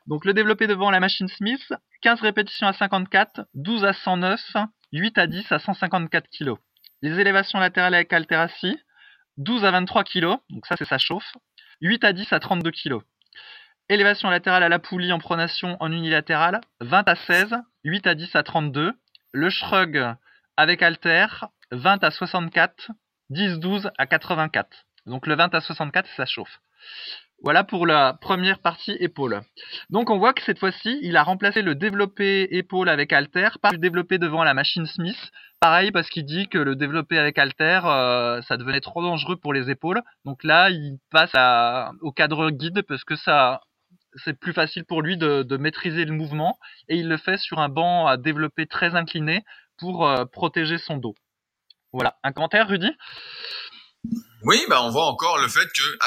Donc 0.07 0.25
le 0.25 0.33
développé 0.33 0.65
devant 0.65 0.89
la 0.89 0.99
machine 0.99 1.27
Smith, 1.27 1.73
15 2.01 2.21
répétitions 2.21 2.67
à 2.67 2.73
54, 2.73 3.41
12 3.53 3.85
à 3.85 3.93
109, 3.93 4.39
8 4.93 5.17
à 5.17 5.27
10 5.27 5.51
à 5.51 5.59
154 5.59 6.29
kg. 6.29 6.53
Les 7.01 7.19
élévations 7.19 7.59
latérales 7.59 7.95
avec 7.95 8.13
altératie, 8.13 8.79
12 9.37 9.65
à 9.65 9.71
23 9.71 10.03
kg, 10.03 10.37
donc 10.49 10.67
ça 10.67 10.75
c'est 10.77 10.85
sa 10.85 10.99
chauffe, 10.99 11.33
8 11.81 12.03
à 12.03 12.13
10 12.13 12.31
à 12.31 12.39
32 12.39 12.71
kg. 12.71 12.99
Élévation 13.89 14.29
latérale 14.29 14.63
à 14.63 14.69
la 14.69 14.79
poulie 14.79 15.11
en 15.11 15.17
pronation 15.17 15.77
en 15.79 15.91
unilatéral, 15.91 16.61
20 16.79 17.09
à 17.09 17.15
16, 17.15 17.55
8 17.83 18.07
à 18.07 18.15
10 18.15 18.35
à 18.35 18.43
32. 18.43 18.93
Le 19.31 19.49
shrug 19.49 20.15
avec 20.57 20.83
alter, 20.83 21.45
20 21.71 22.03
à 22.03 22.11
64, 22.11 22.91
10-12 23.31 23.91
à 23.97 24.05
84. 24.05 24.85
Donc 25.07 25.25
le 25.25 25.35
20 25.35 25.55
à 25.55 25.59
64, 25.59 26.07
ça 26.15 26.25
chauffe. 26.27 26.59
Voilà 27.43 27.65
pour 27.65 27.85
la 27.85 28.13
première 28.13 28.59
partie 28.59 28.95
épaule. 29.01 29.41
Donc 29.89 30.09
on 30.09 30.17
voit 30.17 30.33
que 30.33 30.41
cette 30.43 30.59
fois-ci, 30.59 30.97
il 31.01 31.17
a 31.17 31.23
remplacé 31.23 31.61
le 31.61 31.75
développé 31.75 32.47
épaule 32.55 32.87
avec 32.87 33.11
alter 33.11 33.49
par 33.61 33.73
le 33.73 33.79
développé 33.79 34.17
devant 34.17 34.45
la 34.45 34.53
machine 34.53 34.85
Smith. 34.85 35.17
Pareil 35.59 35.91
parce 35.91 36.09
qu'il 36.09 36.25
dit 36.25 36.47
que 36.47 36.57
le 36.57 36.77
développé 36.77 37.19
avec 37.19 37.37
alter, 37.37 37.81
euh, 37.83 38.41
ça 38.43 38.55
devenait 38.55 38.79
trop 38.79 39.01
dangereux 39.01 39.35
pour 39.35 39.51
les 39.51 39.69
épaules. 39.69 40.01
Donc 40.23 40.45
là, 40.45 40.69
il 40.69 40.99
passe 41.11 41.33
au 41.99 42.13
cadre 42.13 42.49
guide 42.49 42.81
parce 42.87 43.03
que 43.03 43.17
ça, 43.17 43.59
c'est 44.23 44.39
plus 44.39 44.53
facile 44.53 44.85
pour 44.85 45.01
lui 45.01 45.17
de, 45.17 45.57
maîtriser 45.57 46.05
le 46.05 46.13
mouvement 46.13 46.57
et 46.87 46.95
il 46.95 47.09
le 47.09 47.17
fait 47.17 47.37
sur 47.37 47.59
un 47.59 47.67
banc 47.67 48.07
à 48.07 48.15
développer 48.15 48.67
très 48.67 48.95
incliné 48.95 49.43
pour 49.77 50.07
euh, 50.07 50.23
protéger 50.23 50.77
son 50.77 50.95
dos. 50.95 51.15
Voilà. 51.91 52.15
Un 52.23 52.31
commentaire, 52.31 52.69
Rudy? 52.69 52.91
Oui, 54.43 54.61
bah 54.69 54.81
on 54.81 54.91
voit 54.91 55.05
encore 55.05 55.37
le 55.39 55.49
fait 55.49 55.65
que 55.65 55.97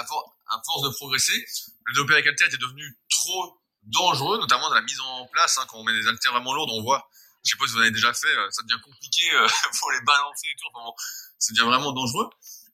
à, 0.49 0.61
force 0.65 0.83
de 0.83 0.89
progresser, 0.91 1.45
le 1.85 1.93
développé 1.93 2.15
avec 2.15 2.27
haltère 2.27 2.47
était 2.49 2.57
devenu 2.57 2.99
trop 3.11 3.61
dangereux, 3.83 4.39
notamment 4.39 4.69
dans 4.69 4.75
la 4.75 4.83
mise 4.83 5.01
en 5.01 5.27
place. 5.27 5.59
Hein, 5.59 5.67
quand 5.69 5.79
on 5.79 5.85
met 5.85 5.93
des 5.93 6.07
haltères 6.09 6.33
vraiment 6.33 6.55
lourdes, 6.55 6.71
on 6.73 6.83
voit 6.83 7.09
je 7.45 7.53
sais 7.53 7.57
pas 7.59 7.67
si 7.67 7.75
vous 7.75 7.79
en 7.79 7.83
avez 7.83 7.93
déjà 7.93 8.13
fait, 8.13 8.35
ça 8.51 8.63
devient 8.65 8.83
compliqué 8.83 9.23
pour 9.79 9.93
les 9.93 10.01
balancer 10.01 10.49
et 10.49 10.57
tout. 10.59 10.67
Enfin, 10.75 10.91
ça 11.39 11.53
devient 11.53 11.67
vraiment 11.67 11.93
dangereux. 11.93 12.29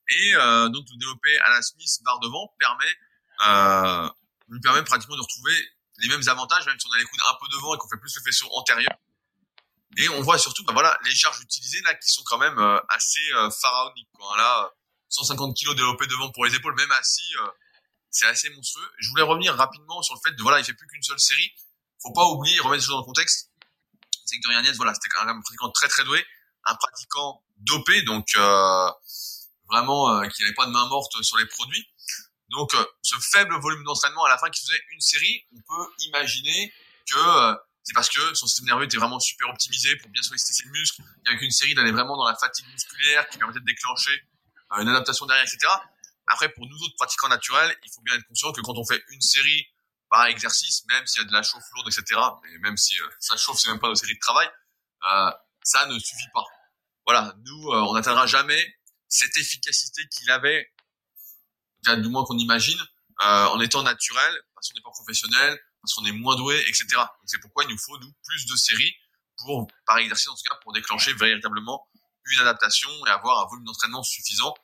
Et 0.08 0.32
donc 0.32 0.86
de 0.86 0.98
développer 0.98 1.38
à 1.40 1.50
la 1.50 1.60
Smith 1.60 1.90
barre 2.02 2.20
devant 2.20 2.48
permet 2.58 2.96
euh, 3.46 4.08
lui 4.48 4.60
permet 4.60 4.82
pratiquement 4.84 5.16
de 5.16 5.22
retrouver 5.22 5.54
les 5.98 6.08
mêmes 6.08 6.22
avantages, 6.28 6.66
même 6.66 6.78
si 6.78 6.86
on 6.86 6.92
a 6.92 6.98
les 6.98 7.04
coudes 7.04 7.20
un 7.28 7.34
peu 7.40 7.46
devant 7.52 7.74
et 7.74 7.78
qu'on 7.78 7.88
fait 7.88 7.98
plus 7.98 8.14
le 8.16 8.22
faisceau 8.22 8.48
antérieur. 8.52 8.92
Et 9.98 10.08
on 10.10 10.22
voit 10.22 10.38
surtout, 10.38 10.64
bah 10.64 10.72
voilà, 10.72 10.98
les 11.04 11.14
charges 11.14 11.40
utilisées 11.40 11.80
là 11.82 11.94
qui 11.94 12.10
sont 12.10 12.22
quand 12.24 12.38
même 12.38 12.58
euh, 12.58 12.78
assez 12.88 13.32
euh, 13.34 13.50
pharaoniques. 13.50 14.08
Quoi. 14.14 14.36
Là, 14.36 14.70
150 15.08 15.56
kg 15.56 15.74
développés 15.74 16.06
devant 16.06 16.30
pour 16.30 16.44
les 16.44 16.54
épaules, 16.54 16.74
même 16.76 16.92
assis, 16.92 17.34
euh, 17.40 17.48
c'est 18.12 18.26
assez 18.26 18.50
monstrueux. 18.50 18.88
Je 18.98 19.08
voulais 19.10 19.22
revenir 19.22 19.54
rapidement 19.56 20.02
sur 20.02 20.14
le 20.14 20.20
fait 20.24 20.34
de 20.36 20.42
voilà, 20.42 20.60
il 20.60 20.64
fait 20.64 20.74
plus 20.74 20.86
qu'une 20.86 21.02
seule 21.02 21.18
série. 21.18 21.52
Faut 22.00 22.12
pas 22.12 22.26
oublier, 22.26 22.58
remettre 22.60 22.82
les 22.82 22.86
choses 22.86 22.94
dans 22.94 23.00
le 23.00 23.04
contexte. 23.04 23.50
C'est 24.24 24.36
que 24.36 24.42
Dorian 24.42 24.62
Yates, 24.62 24.76
voilà, 24.76 24.94
c'était 24.94 25.08
quand 25.08 25.24
même 25.24 25.36
un 25.36 25.40
pratiquant 25.40 25.70
très 25.70 25.88
très 25.88 26.04
doué, 26.04 26.24
un 26.64 26.74
pratiquant 26.76 27.42
dopé, 27.58 28.02
donc 28.02 28.34
vraiment 29.68 30.28
qui 30.28 30.42
n'avait 30.42 30.54
pas 30.54 30.66
de 30.66 30.70
main 30.70 30.86
morte 30.86 31.20
sur 31.22 31.38
les 31.38 31.46
produits. 31.46 31.86
Donc, 32.52 32.74
euh, 32.74 32.84
ce 33.00 33.16
faible 33.18 33.58
volume 33.60 33.82
d'entraînement 33.82 34.24
à 34.24 34.28
la 34.28 34.36
fin 34.36 34.50
qui 34.50 34.60
faisait 34.60 34.80
une 34.92 35.00
série, 35.00 35.42
on 35.56 35.60
peut 35.60 35.90
imaginer 36.00 36.72
que 37.10 37.16
euh, 37.16 37.54
c'est 37.82 37.94
parce 37.94 38.10
que 38.10 38.34
son 38.34 38.46
système 38.46 38.66
nerveux 38.66 38.84
était 38.84 38.98
vraiment 38.98 39.18
super 39.18 39.48
optimisé 39.48 39.96
pour 39.96 40.10
bien 40.10 40.22
solliciter 40.22 40.52
ses 40.52 40.68
muscles. 40.68 41.02
Avec 41.26 41.40
une 41.40 41.50
série, 41.50 41.74
d'aller 41.74 41.92
vraiment 41.92 42.16
dans 42.16 42.28
la 42.28 42.36
fatigue 42.36 42.66
musculaire 42.70 43.26
qui 43.30 43.38
permettait 43.38 43.60
de 43.60 43.64
déclencher 43.64 44.22
euh, 44.72 44.82
une 44.82 44.88
adaptation 44.88 45.24
derrière, 45.24 45.44
etc. 45.44 45.66
Après, 46.26 46.48
pour 46.50 46.66
nous 46.66 46.76
autres 46.84 46.94
pratiquants 46.96 47.28
naturels, 47.28 47.76
il 47.84 47.90
faut 47.92 48.00
bien 48.02 48.14
être 48.14 48.26
conscient 48.26 48.52
que 48.52 48.60
quand 48.60 48.76
on 48.76 48.84
fait 48.84 49.02
une 49.08 49.20
série 49.20 49.66
par 50.08 50.26
exercice, 50.26 50.84
même 50.86 51.06
s'il 51.06 51.22
y 51.22 51.24
a 51.24 51.28
de 51.28 51.32
la 51.32 51.42
chauffe 51.42 51.64
lourde, 51.74 51.88
etc., 51.88 52.20
et 52.52 52.58
même 52.58 52.76
si 52.76 52.96
ça 53.18 53.36
chauffe, 53.36 53.58
c'est 53.58 53.68
même 53.68 53.80
pas 53.80 53.88
nos 53.88 53.94
séries 53.94 54.14
de 54.14 54.20
travail, 54.20 54.48
ça 55.62 55.86
ne 55.86 55.98
suffit 55.98 56.28
pas. 56.34 56.44
Voilà, 57.06 57.34
nous, 57.44 57.68
on 57.68 57.94
n'atteindra 57.94 58.26
jamais 58.26 58.62
cette 59.08 59.36
efficacité 59.36 60.02
qu'il 60.08 60.30
avait 60.30 60.70
du 61.90 62.08
moins 62.08 62.24
qu'on 62.24 62.38
imagine, 62.38 62.80
euh, 63.22 63.46
en 63.46 63.60
étant 63.60 63.82
naturel, 63.82 64.40
parce 64.54 64.68
qu'on 64.68 64.78
n'est 64.78 64.82
pas 64.82 64.90
professionnel, 64.90 65.58
parce 65.82 65.94
qu'on 65.94 66.04
est 66.06 66.12
moins 66.12 66.36
doué, 66.36 66.58
etc. 66.68 66.86
c'est 67.26 67.40
pourquoi 67.40 67.64
il 67.64 67.70
nous 67.70 67.78
faut, 67.78 67.98
nous, 67.98 68.12
plus 68.24 68.46
de 68.46 68.56
séries 68.56 68.94
pour, 69.38 69.66
par 69.86 69.98
exercice 69.98 70.28
en 70.28 70.34
tout 70.34 70.42
cas, 70.48 70.56
pour 70.62 70.72
déclencher 70.72 71.12
véritablement 71.14 71.86
une 72.24 72.40
adaptation 72.40 72.90
et 73.06 73.10
avoir 73.10 73.44
un 73.44 73.48
volume 73.48 73.64
d'entraînement 73.64 74.02
suffisant 74.02 74.54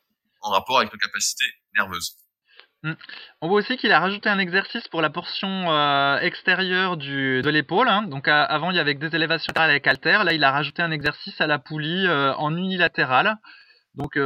en 0.40 0.50
rapport 0.50 0.78
avec 0.78 0.92
nos 0.92 0.98
capacités 0.98 1.46
nerveuses. 1.74 2.16
Hmm. 2.84 2.94
On 3.40 3.48
voit 3.48 3.58
aussi 3.58 3.76
qu'il 3.76 3.90
a 3.90 3.98
rajouté 3.98 4.28
un 4.28 4.38
exercice 4.38 4.86
pour 4.86 5.02
la 5.02 5.10
portion 5.10 5.72
euh, 5.72 6.18
extérieure 6.20 6.96
du, 6.96 7.42
de 7.42 7.50
l'épaule. 7.50 7.88
Hein. 7.88 8.02
Donc 8.02 8.28
avant 8.28 8.70
il 8.70 8.76
y 8.76 8.80
avait 8.80 8.94
des 8.94 9.14
élévations 9.16 9.52
avec 9.56 9.86
halter, 9.86 10.22
là 10.24 10.32
il 10.32 10.44
a 10.44 10.52
rajouté 10.52 10.82
un 10.82 10.92
exercice 10.92 11.40
à 11.40 11.48
la 11.48 11.58
poulie 11.58 12.06
euh, 12.06 12.34
en 12.34 12.56
unilatéral. 12.56 13.36
Donc 13.94 14.16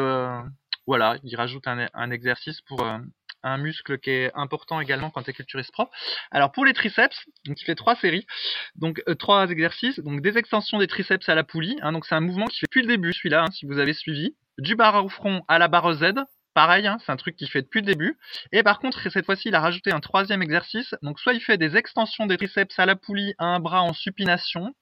voilà, 0.87 1.17
il 1.23 1.37
rajoute 1.37 1.67
un, 1.67 2.11
exercice 2.11 2.61
pour 2.63 2.83
euh, 2.83 2.99
un 3.43 3.59
muscle 3.59 3.99
qui 3.99 4.11
est 4.11 4.33
important 4.35 4.81
également 4.81 5.11
quand 5.11 5.23
tu 5.23 5.31
es 5.31 5.33
culturiste 5.33 5.73
propre. 5.73 5.93
Alors 6.31 6.51
pour 6.51 6.65
les 6.65 6.73
triceps, 6.73 7.25
donc 7.47 7.61
il 7.61 7.65
fait 7.65 7.77
trois 7.77 7.95
séries, 7.97 8.27
donc 8.75 9.01
euh, 9.09 9.15
trois 9.15 9.49
exercices, 9.49 10.01
donc 10.01 10.23
des 10.23 10.39
extensions 10.39 10.79
des 10.79 10.89
triceps 10.89 11.29
à 11.29 11.35
la 11.35 11.45
poulie, 11.45 11.79
hein, 11.83 11.93
donc 11.93 12.05
c'est 12.05 12.17
un 12.17 12.21
mouvement 12.21 12.47
qui 12.47 12.59
fait 12.59 12.67
depuis 12.67 12.83
le 12.83 12.89
début 12.89 13.13
celui-là, 13.13 13.45
hein, 13.45 13.51
si 13.53 13.65
vous 13.65 13.79
avez 13.79 13.93
suivi, 13.93 14.35
du 14.59 14.77
barre 14.77 15.05
au 15.05 15.09
front 15.09 15.43
à 15.49 15.59
la 15.59 15.69
barre 15.69 15.95
Z, 15.95 16.15
pareil, 16.55 16.87
hein, 16.87 16.99
c'est 17.05 17.13
un 17.13 17.17
truc 17.17 17.37
qu'il 17.37 17.49
fait 17.49 17.63
depuis 17.63 17.81
le 17.81 17.87
début. 17.87 18.19
Et 18.53 18.63
par 18.63 18.79
contre, 18.79 19.11
cette 19.11 19.27
fois-ci, 19.27 19.49
il 19.49 19.55
a 19.55 19.61
rajouté 19.61 19.93
un 19.93 20.01
troisième 20.01 20.43
exercice. 20.43 20.95
Donc, 21.03 21.19
soit 21.19 21.35
il 21.35 21.41
fait 21.41 21.59
des 21.59 21.77
extensions 21.77 22.27
des 22.27 22.37
triceps 22.37 22.79
à 22.79 22.87
la 22.87 22.97
poulie 22.97 23.35
à 23.39 23.47
un 23.47 23.61
bras 23.61 23.83
en 23.83 23.93
supination, 23.93 24.75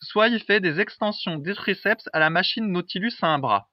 soit 0.00 0.28
il 0.28 0.40
fait 0.40 0.60
des 0.60 0.80
extensions 0.80 1.36
des 1.36 1.54
triceps 1.54 2.08
à 2.12 2.18
la 2.18 2.30
machine 2.30 2.66
Nautilus 2.66 3.14
à 3.22 3.28
un 3.28 3.38
bras. 3.38 3.68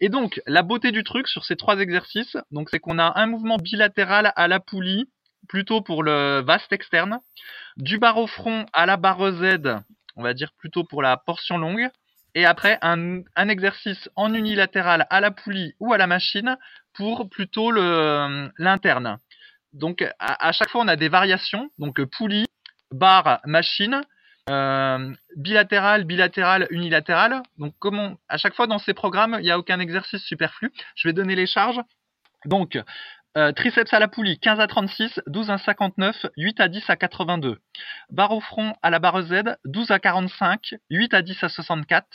Et 0.00 0.08
donc, 0.08 0.40
la 0.46 0.62
beauté 0.62 0.92
du 0.92 1.04
truc 1.04 1.28
sur 1.28 1.44
ces 1.44 1.56
trois 1.56 1.78
exercices, 1.78 2.36
donc 2.50 2.70
c'est 2.70 2.80
qu'on 2.80 2.98
a 2.98 3.20
un 3.20 3.26
mouvement 3.26 3.56
bilatéral 3.56 4.32
à 4.36 4.48
la 4.48 4.60
poulie, 4.60 5.10
plutôt 5.48 5.80
pour 5.80 6.02
le 6.02 6.40
vaste 6.40 6.72
externe, 6.72 7.18
du 7.76 7.98
barre 7.98 8.18
au 8.18 8.26
front 8.26 8.66
à 8.72 8.86
la 8.86 8.96
barre 8.96 9.32
Z, 9.32 9.76
on 10.16 10.22
va 10.22 10.34
dire 10.34 10.52
plutôt 10.58 10.84
pour 10.84 11.02
la 11.02 11.16
portion 11.16 11.58
longue, 11.58 11.88
et 12.34 12.44
après 12.44 12.78
un, 12.82 13.22
exercice 13.48 14.08
en 14.16 14.32
unilatéral 14.34 15.06
à 15.10 15.20
la 15.20 15.30
poulie 15.30 15.74
ou 15.80 15.92
à 15.92 15.98
la 15.98 16.06
machine 16.06 16.56
pour 16.94 17.28
plutôt 17.28 17.70
l'interne. 17.70 19.18
Donc 19.72 20.04
à, 20.18 20.52
chaque 20.52 20.70
fois 20.70 20.82
on 20.82 20.88
a 20.88 20.96
des 20.96 21.08
variations, 21.08 21.70
donc 21.78 22.02
poulie, 22.04 22.46
barre, 22.92 23.40
machine, 23.44 24.02
euh, 24.48 25.14
bilatéral, 25.36 26.04
bilatéral, 26.04 26.66
unilatéral. 26.70 27.42
Donc, 27.58 27.74
à 28.28 28.36
chaque 28.36 28.54
fois 28.54 28.66
dans 28.66 28.78
ces 28.78 28.94
programmes, 28.94 29.36
il 29.38 29.44
n'y 29.44 29.50
a 29.50 29.58
aucun 29.58 29.78
exercice 29.78 30.22
superflu. 30.22 30.72
Je 30.96 31.06
vais 31.06 31.12
donner 31.12 31.36
les 31.36 31.46
charges. 31.46 31.80
Donc, 32.46 32.76
euh, 33.36 33.52
triceps 33.52 33.92
à 33.92 33.98
la 33.98 34.08
poulie, 34.08 34.38
15 34.40 34.58
à 34.58 34.66
36, 34.66 35.20
12 35.26 35.50
à 35.50 35.58
59, 35.58 36.26
8 36.36 36.60
à 36.60 36.68
10 36.68 36.82
à 36.88 36.96
82. 36.96 37.58
Barre 38.10 38.32
au 38.32 38.40
front 38.40 38.74
à 38.82 38.90
la 38.90 38.98
barre 38.98 39.22
Z, 39.22 39.56
12 39.64 39.90
à 39.90 39.98
45, 39.98 40.74
8 40.90 41.14
à 41.14 41.22
10 41.22 41.44
à 41.44 41.48
64. 41.48 42.06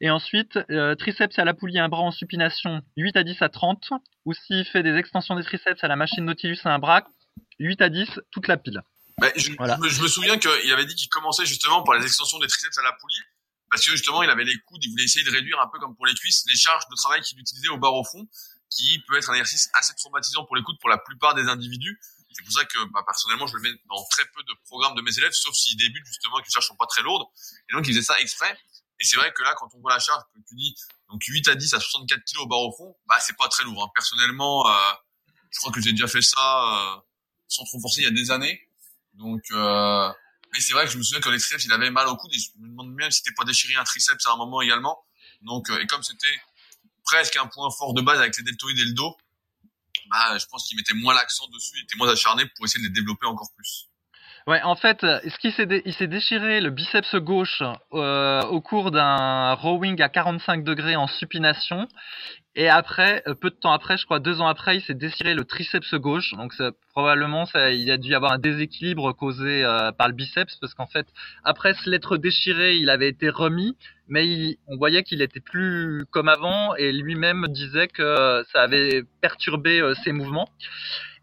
Et 0.00 0.10
ensuite, 0.10 0.58
euh, 0.70 0.94
triceps 0.94 1.38
à 1.38 1.44
la 1.44 1.52
poulie, 1.52 1.78
un 1.78 1.88
bras 1.88 2.02
en 2.02 2.10
supination, 2.10 2.80
8 2.96 3.16
à 3.16 3.24
10 3.24 3.42
à 3.42 3.48
30. 3.50 3.90
Ou 4.24 4.32
s'il 4.32 4.64
fait 4.64 4.82
des 4.82 4.96
extensions 4.96 5.36
des 5.36 5.44
triceps 5.44 5.84
à 5.84 5.88
la 5.88 5.96
machine 5.96 6.24
Nautilus 6.24 6.58
à 6.64 6.70
un 6.70 6.78
bras, 6.78 7.06
8 7.58 7.82
à 7.82 7.88
10, 7.90 8.20
toute 8.30 8.48
la 8.48 8.56
pile. 8.56 8.82
Bah, 9.18 9.28
je, 9.36 9.50
me, 9.50 10.08
souviens 10.08 10.38
qu'il 10.38 10.72
avait 10.72 10.84
dit 10.84 10.94
qu'il 10.94 11.08
commençait 11.08 11.46
justement 11.46 11.82
par 11.82 11.96
les 11.96 12.04
extensions 12.04 12.38
des 12.38 12.46
triceps 12.46 12.76
à 12.78 12.82
la 12.82 12.92
poulie, 12.92 13.20
parce 13.70 13.84
que 13.84 13.90
justement 13.90 14.22
il 14.22 14.28
avait 14.28 14.44
les 14.44 14.58
coudes, 14.66 14.84
il 14.84 14.90
voulait 14.90 15.04
essayer 15.04 15.24
de 15.24 15.30
réduire 15.30 15.58
un 15.60 15.68
peu 15.68 15.78
comme 15.78 15.96
pour 15.96 16.04
les 16.04 16.14
cuisses 16.14 16.44
les 16.48 16.56
charges 16.56 16.84
de 16.90 16.94
travail 16.96 17.22
qu'il 17.22 17.38
utilisait 17.38 17.68
au 17.68 17.78
bar 17.78 17.94
au 17.94 18.04
fond, 18.04 18.28
qui 18.70 19.02
peut 19.06 19.16
être 19.16 19.30
un 19.30 19.34
exercice 19.34 19.70
assez 19.74 19.94
traumatisant 19.94 20.44
pour 20.44 20.56
les 20.56 20.62
coudes 20.62 20.78
pour 20.80 20.88
la 20.88 20.98
plupart 20.98 21.34
des 21.34 21.48
individus. 21.48 22.00
C'est 22.32 22.42
pour 22.42 22.52
ça 22.52 22.64
que 22.64 22.84
bah, 22.92 23.02
personnellement 23.06 23.46
je 23.46 23.56
le 23.56 23.62
mets 23.62 23.80
dans 23.88 24.04
très 24.10 24.24
peu 24.26 24.42
de 24.42 24.52
programmes 24.64 24.94
de 24.94 25.02
mes 25.02 25.16
élèves, 25.18 25.32
sauf 25.32 25.54
s'ils 25.54 25.76
débutent 25.76 26.04
justement, 26.06 26.38
que 26.38 26.44
les 26.44 26.50
charges 26.50 26.66
sont 26.66 26.76
pas 26.76 26.86
très 26.86 27.02
lourdes. 27.02 27.26
Et 27.70 27.72
donc 27.72 27.86
il 27.86 27.94
faisait 27.94 28.02
ça 28.02 28.18
exprès. 28.18 28.58
Et 29.00 29.04
c'est 29.04 29.16
vrai 29.16 29.32
que 29.32 29.42
là, 29.42 29.54
quand 29.56 29.68
on 29.74 29.80
voit 29.80 29.92
la 29.92 29.98
charge, 29.98 30.22
comme 30.32 30.42
tu 30.48 30.54
dis, 30.54 30.74
donc 31.10 31.22
8 31.24 31.48
à 31.48 31.54
10 31.54 31.74
à 31.74 31.80
64 31.80 32.20
kg 32.24 32.40
au 32.40 32.46
bar 32.46 32.60
au 32.60 32.72
fond, 32.72 32.96
bah 33.06 33.16
c'est 33.20 33.36
pas 33.36 33.48
très 33.48 33.64
lourd. 33.64 33.82
Hein. 33.84 33.90
Personnellement, 33.94 34.68
euh, 34.68 34.92
je 35.50 35.58
crois 35.58 35.72
que 35.72 35.80
j'ai 35.80 35.92
déjà 35.92 36.08
fait 36.08 36.22
ça 36.22 36.96
euh, 36.96 37.00
sans 37.48 37.64
trop 37.64 37.80
forcer 37.80 38.02
il 38.02 38.04
y 38.04 38.08
a 38.08 38.10
des 38.10 38.30
années. 38.30 38.68
Donc, 39.14 39.42
euh, 39.52 40.12
mais 40.52 40.60
c'est 40.60 40.72
vrai 40.72 40.84
que 40.84 40.92
je 40.92 40.98
me 40.98 41.02
souviens 41.02 41.20
que 41.20 41.28
les 41.28 41.38
triceps, 41.38 41.64
il 41.64 41.72
avait 41.72 41.90
mal 41.90 42.06
au 42.08 42.16
coude 42.16 42.34
et 42.34 42.38
je 42.38 42.50
me 42.58 42.68
demande 42.68 42.92
même 42.92 43.10
si 43.10 43.18
c'était 43.18 43.34
pas 43.34 43.44
déchiré 43.44 43.76
un 43.76 43.84
triceps 43.84 44.26
à 44.26 44.32
un 44.32 44.36
moment 44.36 44.60
également. 44.60 44.98
Donc, 45.42 45.70
et 45.70 45.86
comme 45.86 46.02
c'était 46.02 46.40
presque 47.06 47.36
un 47.36 47.46
point 47.46 47.70
fort 47.70 47.94
de 47.94 48.02
base 48.02 48.18
avec 48.18 48.36
les 48.36 48.44
deltoïdes 48.44 48.78
et 48.78 48.84
le 48.84 48.92
dos, 48.92 49.16
bah, 50.10 50.38
je 50.38 50.46
pense 50.46 50.66
qu'il 50.66 50.76
mettait 50.76 50.94
moins 50.94 51.14
l'accent 51.14 51.46
dessus, 51.48 51.72
il 51.78 51.84
était 51.84 51.96
moins 51.96 52.10
acharné 52.10 52.44
pour 52.54 52.66
essayer 52.66 52.82
de 52.82 52.88
les 52.88 52.94
développer 52.94 53.26
encore 53.26 53.50
plus. 53.56 53.88
Ouais, 54.46 54.62
en 54.62 54.76
fait, 54.76 55.00
ce 55.00 55.38
qu'il 55.38 55.52
s'est 55.52 55.82
il 55.84 55.94
s'est 55.94 56.06
déchiré 56.06 56.60
le 56.60 56.70
biceps 56.70 57.16
gauche 57.16 57.62
euh, 57.92 58.42
au 58.42 58.60
cours 58.60 58.92
d'un 58.92 59.54
rowing 59.54 60.00
à 60.00 60.08
45 60.08 60.62
degrés 60.62 60.94
en 60.94 61.08
supination 61.08 61.88
et 62.58 62.70
après, 62.70 63.22
euh, 63.28 63.34
peu 63.34 63.50
de 63.50 63.54
temps 63.54 63.72
après, 63.72 63.98
je 63.98 64.06
crois 64.06 64.18
deux 64.18 64.40
ans 64.40 64.46
après, 64.46 64.76
il 64.76 64.80
s'est 64.80 64.94
déchiré 64.94 65.34
le 65.34 65.44
triceps 65.44 65.92
gauche. 65.94 66.32
Donc 66.32 66.54
probablement, 66.92 67.44
ça, 67.44 67.70
il 67.70 67.90
a 67.90 67.98
dû 67.98 68.08
y 68.08 68.14
avoir 68.14 68.32
un 68.32 68.38
déséquilibre 68.38 69.12
causé 69.12 69.62
euh, 69.62 69.92
par 69.92 70.08
le 70.08 70.14
biceps 70.14 70.56
parce 70.58 70.72
qu'en 70.72 70.86
fait, 70.86 71.06
après 71.44 71.74
se 71.74 71.90
l'être 71.90 72.16
déchiré, 72.16 72.76
il 72.76 72.88
avait 72.88 73.10
été 73.10 73.28
remis, 73.28 73.76
mais 74.08 74.56
on 74.68 74.78
voyait 74.78 75.02
qu'il 75.02 75.20
était 75.20 75.40
plus 75.40 76.06
comme 76.10 76.28
avant 76.28 76.74
et 76.76 76.92
lui-même 76.92 77.46
disait 77.48 77.88
que 77.88 78.42
ça 78.50 78.62
avait 78.62 79.04
perturbé 79.20 79.82
euh, 79.82 79.94
ses 80.02 80.12
mouvements. 80.12 80.48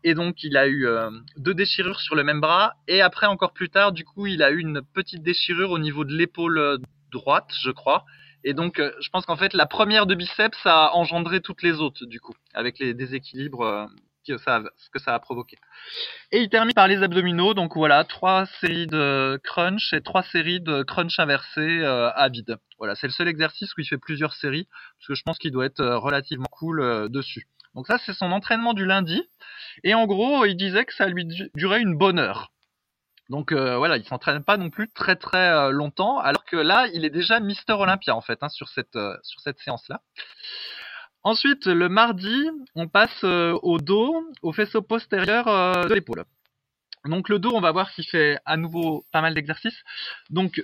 Et 0.03 0.13
donc, 0.13 0.43
il 0.43 0.55
a 0.55 0.67
eu 0.67 0.85
deux 1.37 1.53
déchirures 1.53 2.01
sur 2.01 2.15
le 2.15 2.25
même 2.25 2.41
bras. 2.41 2.73
Et 2.89 3.01
après, 3.01 3.25
encore 3.25 3.53
plus 3.53 3.69
tard, 3.69 3.93
du 3.93 4.03
coup, 4.03 4.27
il 4.27 4.43
a 4.43 4.51
eu 4.51 4.59
une 4.59 4.81
petite 4.81 5.23
déchirure 5.23 5.71
au 5.71 5.79
niveau 5.79 6.03
de 6.03 6.13
l'épaule 6.13 6.79
droite, 7.09 7.49
je 7.63 7.71
crois. 7.71 8.03
Et 8.43 8.53
donc, 8.53 8.79
euh, 8.79 8.91
je 9.01 9.09
pense 9.09 9.25
qu'en 9.25 9.37
fait, 9.37 9.53
la 9.53 9.65
première 9.65 10.05
de 10.05 10.15
biceps 10.15 10.57
a 10.65 10.95
engendré 10.95 11.41
toutes 11.41 11.63
les 11.63 11.79
autres, 11.79 12.05
du 12.05 12.19
coup, 12.19 12.33
avec 12.53 12.79
les 12.79 12.93
déséquilibres 12.93 13.61
euh, 13.61 13.85
que 14.27 14.37
ça, 14.37 14.57
a, 14.57 14.61
que 14.61 14.99
ça 14.99 15.13
a 15.13 15.19
provoqué. 15.19 15.57
Et 16.31 16.41
il 16.41 16.49
termine 16.49 16.73
par 16.73 16.87
les 16.87 17.03
abdominaux. 17.03 17.53
Donc 17.53 17.75
voilà, 17.75 18.03
trois 18.03 18.45
séries 18.59 18.87
de 18.87 19.39
crunch 19.43 19.93
et 19.93 20.01
trois 20.01 20.23
séries 20.23 20.61
de 20.61 20.83
crunch 20.83 21.19
inversé 21.19 21.61
euh, 21.61 22.09
à 22.11 22.29
vide. 22.29 22.57
Voilà, 22.77 22.95
c'est 22.95 23.07
le 23.07 23.13
seul 23.13 23.27
exercice 23.27 23.71
où 23.77 23.81
il 23.81 23.87
fait 23.87 23.97
plusieurs 23.97 24.33
séries, 24.33 24.67
parce 24.97 25.07
que 25.07 25.15
je 25.15 25.23
pense 25.23 25.37
qu'il 25.37 25.51
doit 25.51 25.65
être 25.65 25.83
relativement 25.83 26.47
cool 26.51 27.09
dessus. 27.09 27.47
Donc 27.75 27.87
ça, 27.87 27.97
c'est 27.97 28.13
son 28.13 28.31
entraînement 28.31 28.73
du 28.73 28.85
lundi. 28.85 29.23
Et 29.83 29.93
en 29.93 30.05
gros, 30.05 30.45
il 30.45 30.55
disait 30.55 30.85
que 30.85 30.93
ça 30.93 31.07
lui 31.07 31.25
durait 31.55 31.81
une 31.81 31.97
bonne 31.97 32.19
heure. 32.19 32.52
Donc 33.29 33.51
euh, 33.51 33.77
voilà, 33.77 33.97
il 33.97 34.05
s'entraîne 34.05 34.43
pas 34.43 34.57
non 34.57 34.69
plus 34.69 34.89
très 34.89 35.15
très 35.15 35.49
euh, 35.49 35.71
longtemps, 35.71 36.19
alors 36.19 36.43
que 36.43 36.57
là, 36.57 36.87
il 36.93 37.05
est 37.05 37.09
déjà 37.09 37.39
Mister 37.39 37.73
Olympia 37.73 38.15
en 38.15 38.21
fait 38.21 38.39
hein, 38.41 38.49
sur 38.49 38.67
cette 38.67 38.95
euh, 38.95 39.15
sur 39.23 39.39
cette 39.39 39.59
séance 39.59 39.87
là. 39.87 40.01
Ensuite, 41.23 41.67
le 41.67 41.87
mardi, 41.87 42.49
on 42.75 42.89
passe 42.89 43.23
au 43.23 43.77
dos, 43.77 44.13
au 44.41 44.51
faisceau 44.51 44.81
postérieur 44.81 45.45
de 45.87 45.93
l'épaule. 45.93 46.25
Donc 47.05 47.29
le 47.29 47.39
dos, 47.39 47.53
on 47.55 47.61
va 47.61 47.71
voir 47.71 47.91
qu'il 47.93 48.05
fait 48.05 48.39
à 48.43 48.57
nouveau 48.57 49.05
pas 49.13 49.21
mal 49.21 49.33
d'exercices. 49.33 49.83
Donc 50.29 50.61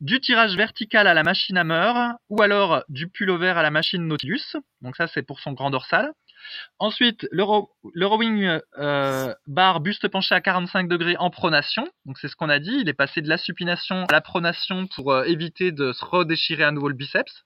du 0.00 0.20
tirage 0.22 0.56
vertical 0.56 1.06
à 1.06 1.12
la 1.12 1.22
machine 1.22 1.58
hammer 1.58 1.92
ou 2.30 2.40
alors 2.40 2.84
du 2.88 3.06
pullover 3.08 3.50
à 3.50 3.62
la 3.62 3.70
machine 3.70 4.06
Nautilus. 4.06 4.56
Donc 4.80 4.96
ça 4.96 5.08
c'est 5.08 5.22
pour 5.22 5.40
son 5.40 5.52
grand 5.52 5.68
dorsal. 5.68 6.10
Ensuite, 6.78 7.26
le, 7.30 7.42
rowing 7.42 8.60
euh, 8.78 9.34
bar 9.46 9.80
buste 9.80 10.08
penché 10.08 10.34
à 10.34 10.40
45 10.40 10.88
degrés 10.88 11.16
en 11.18 11.30
pronation. 11.30 11.88
Donc 12.04 12.18
c'est 12.18 12.28
ce 12.28 12.36
qu'on 12.36 12.48
a 12.48 12.58
dit. 12.58 12.78
Il 12.80 12.88
est 12.88 12.94
passé 12.94 13.22
de 13.22 13.28
la 13.28 13.38
supination 13.38 14.04
à 14.04 14.12
la 14.12 14.20
pronation 14.20 14.86
pour 14.88 15.12
euh, 15.12 15.24
éviter 15.24 15.72
de 15.72 15.92
se 15.92 16.04
redéchirer 16.04 16.64
à 16.64 16.70
nouveau 16.70 16.88
le 16.88 16.94
biceps. 16.94 17.44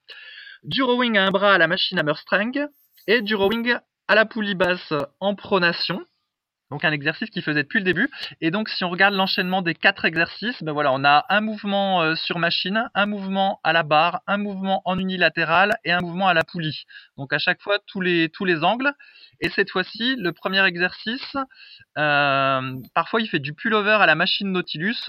Du 0.65 0.83
rowing 0.83 1.17
à 1.17 1.25
un 1.25 1.31
bras 1.31 1.55
à 1.55 1.59
la 1.59 1.69
machine 1.69 1.99
hammer 1.99 2.17
strang 2.17 2.53
et 3.07 3.23
du 3.23 3.35
rowing 3.35 3.77
à 4.09 4.15
la 4.15 4.27
poulie 4.27 4.55
basse 4.55 4.93
en 5.21 5.35
pronation. 5.35 6.05
Donc 6.71 6.85
un 6.85 6.93
exercice 6.93 7.31
qui 7.31 7.43
faisait 7.43 7.63
depuis 7.63 7.81
le 7.81 7.85
début. 7.85 8.09
Et 8.41 8.51
donc 8.51 8.69
si 8.69 8.85
on 8.85 8.91
regarde 8.91 9.15
l'enchaînement 9.15 9.63
des 9.63 9.75
quatre 9.75 10.05
exercices, 10.05 10.63
ben 10.63 10.73
voilà, 10.73 10.93
on 10.93 11.05
a 11.05 11.27
un 11.29 11.41
mouvement 11.41 12.03
euh, 12.03 12.15
sur 12.15 12.39
machine, 12.39 12.89
un 12.95 13.07
mouvement 13.07 13.61
à 13.65 13.73
la 13.73 13.83
barre, 13.83 14.21
un 14.27 14.37
mouvement 14.37 14.83
en 14.85 14.99
unilatéral 14.99 15.77
et 15.85 15.93
un 15.93 16.01
mouvement 16.01 16.29
à 16.29 16.35
la 16.35 16.45
poulie. 16.45 16.85
Donc 17.17 17.33
à 17.33 17.39
chaque 17.39 17.61
fois 17.61 17.79
tous 17.87 18.01
les 18.01 18.29
tous 18.29 18.45
les 18.45 18.63
angles. 18.63 18.93
Et 19.43 19.49
cette 19.49 19.71
fois-ci, 19.71 20.17
le 20.17 20.33
premier 20.33 20.63
exercice, 20.67 21.35
euh, 21.97 22.75
parfois 22.95 23.21
il 23.23 23.29
fait 23.29 23.39
du 23.39 23.55
pullover 23.55 23.99
à 24.01 24.07
la 24.07 24.15
machine 24.15 24.53
Nautilus 24.53 25.09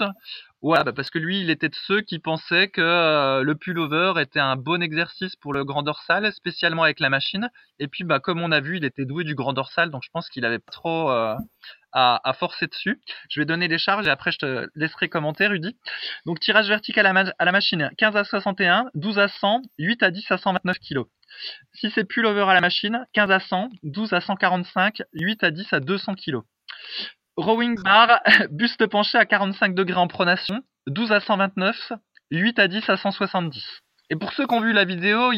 Ouais, 0.62 0.84
bah 0.84 0.92
parce 0.92 1.10
que 1.10 1.18
lui, 1.18 1.40
il 1.40 1.50
était 1.50 1.68
de 1.68 1.74
ceux 1.74 2.02
qui 2.02 2.20
pensaient 2.20 2.68
que 2.68 2.80
euh, 2.80 3.42
le 3.42 3.56
pullover 3.56 4.12
était 4.20 4.38
un 4.38 4.54
bon 4.54 4.80
exercice 4.80 5.34
pour 5.34 5.52
le 5.52 5.64
grand 5.64 5.82
dorsal, 5.82 6.32
spécialement 6.32 6.84
avec 6.84 7.00
la 7.00 7.10
machine. 7.10 7.50
Et 7.80 7.88
puis, 7.88 8.04
bah, 8.04 8.20
comme 8.20 8.40
on 8.40 8.52
a 8.52 8.60
vu, 8.60 8.76
il 8.76 8.84
était 8.84 9.04
doué 9.04 9.24
du 9.24 9.34
grand 9.34 9.54
dorsal, 9.54 9.90
donc 9.90 10.04
je 10.04 10.10
pense 10.12 10.28
qu'il 10.28 10.44
avait 10.44 10.60
pas 10.60 10.70
trop 10.70 11.10
euh, 11.10 11.34
à, 11.92 12.32
forcer 12.38 12.68
dessus. 12.68 13.00
Je 13.28 13.40
vais 13.40 13.44
donner 13.44 13.66
les 13.66 13.78
charges 13.78 14.06
et 14.06 14.10
après 14.10 14.30
je 14.30 14.38
te 14.38 14.68
laisserai 14.76 15.08
commenter, 15.08 15.48
Rudy. 15.48 15.76
Donc, 16.26 16.38
tirage 16.38 16.68
vertical 16.68 17.06
à, 17.06 17.24
à 17.38 17.44
la 17.44 17.52
machine, 17.52 17.90
15 17.98 18.14
à 18.14 18.22
61, 18.22 18.88
12 18.94 19.18
à 19.18 19.26
100, 19.26 19.62
8 19.78 20.02
à 20.04 20.12
10 20.12 20.30
à 20.30 20.38
129 20.38 20.78
kg. 20.78 21.00
Si 21.74 21.90
c'est 21.90 22.04
pullover 22.04 22.42
à 22.48 22.54
la 22.54 22.60
machine, 22.60 23.04
15 23.14 23.32
à 23.32 23.40
100, 23.40 23.68
12 23.82 24.12
à 24.12 24.20
145, 24.20 25.02
8 25.12 25.42
à 25.42 25.50
10 25.50 25.72
à 25.72 25.80
200 25.80 26.14
kg. 26.14 26.42
Rowing 27.36 27.80
bar, 27.82 28.20
buste 28.50 28.86
penché 28.86 29.16
à 29.16 29.24
45 29.24 29.74
degrés 29.74 29.98
en 29.98 30.08
pronation, 30.08 30.62
12 30.86 31.12
à 31.12 31.20
129, 31.20 31.92
8 32.30 32.58
à 32.58 32.68
10 32.68 32.88
à 32.90 32.96
170. 32.96 33.64
Et 34.10 34.16
pour 34.16 34.34
ceux 34.34 34.46
qui 34.46 34.54
ont 34.54 34.60
vu 34.60 34.74
la 34.74 34.84
vidéo, 34.84 35.32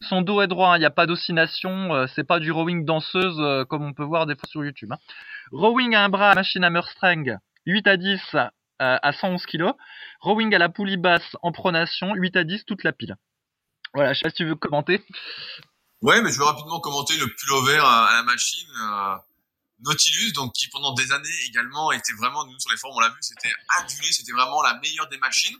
son 0.00 0.22
dos 0.22 0.40
est 0.40 0.46
droit, 0.46 0.70
hein. 0.70 0.76
il 0.76 0.80
n'y 0.80 0.86
a 0.86 0.90
pas 0.90 1.04
d'oscillation, 1.04 1.94
euh, 1.94 2.06
c'est 2.14 2.24
pas 2.24 2.40
du 2.40 2.50
rowing 2.50 2.86
danseuse 2.86 3.38
euh, 3.40 3.66
comme 3.66 3.84
on 3.84 3.92
peut 3.92 4.04
voir 4.04 4.24
des 4.24 4.34
fois 4.34 4.48
sur 4.48 4.64
YouTube. 4.64 4.90
Hein. 4.90 4.98
Rowing 5.52 5.94
à 5.94 6.04
un 6.04 6.08
bras 6.08 6.30
à 6.30 6.34
machine 6.34 6.66
strang, 6.92 7.38
8 7.66 7.86
à 7.86 7.96
10 7.98 8.20
euh, 8.34 8.48
à 8.78 9.12
111 9.12 9.44
kg. 9.44 9.72
Rowing 10.20 10.54
à 10.54 10.58
la 10.58 10.70
poulie 10.70 10.96
basse 10.96 11.36
en 11.42 11.52
pronation, 11.52 12.14
8 12.14 12.36
à 12.36 12.44
10 12.44 12.64
toute 12.64 12.84
la 12.84 12.92
pile. 12.92 13.16
Voilà, 13.92 14.14
je 14.14 14.20
sais 14.20 14.22
pas 14.24 14.30
si 14.30 14.36
tu 14.36 14.46
veux 14.46 14.54
commenter. 14.54 15.04
Ouais, 16.00 16.22
mais 16.22 16.30
je 16.30 16.38
veux 16.38 16.44
rapidement 16.44 16.80
commenter 16.80 17.18
le 17.18 17.26
pullover 17.26 17.78
à, 17.82 18.08
la 18.14 18.22
machine. 18.22 18.68
Nautilus, 19.80 20.32
donc 20.32 20.52
qui 20.54 20.68
pendant 20.68 20.92
des 20.94 21.12
années 21.12 21.38
également 21.46 21.92
était 21.92 22.12
vraiment, 22.14 22.44
nous 22.46 22.58
sur 22.58 22.70
les 22.70 22.76
forums 22.76 22.96
on 22.96 23.00
l'a 23.00 23.10
vu, 23.10 23.16
c'était 23.20 23.52
adulé, 23.78 24.10
c'était 24.12 24.32
vraiment 24.32 24.62
la 24.62 24.74
meilleure 24.80 25.08
des 25.08 25.18
machines. 25.18 25.56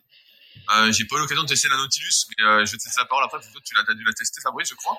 Euh, 0.71 0.91
j'ai 0.91 1.05
pas 1.05 1.17
eu 1.17 1.21
l'occasion 1.21 1.43
de 1.43 1.49
tester 1.49 1.69
la 1.69 1.77
Nautilus, 1.77 2.27
mais 2.31 2.45
euh, 2.45 2.65
je 2.65 2.73
vais 2.73 2.79
te 2.79 2.85
laisser 2.85 2.99
la 2.99 3.05
parole 3.05 3.25
après, 3.25 3.39
parce 3.39 3.53
que 3.53 3.59
tu 3.61 3.75
l'as, 3.75 3.95
dû 3.95 4.03
la 4.05 4.13
tester 4.13 4.41
Fabrice, 4.41 4.69
je 4.71 4.75
crois, 4.75 4.97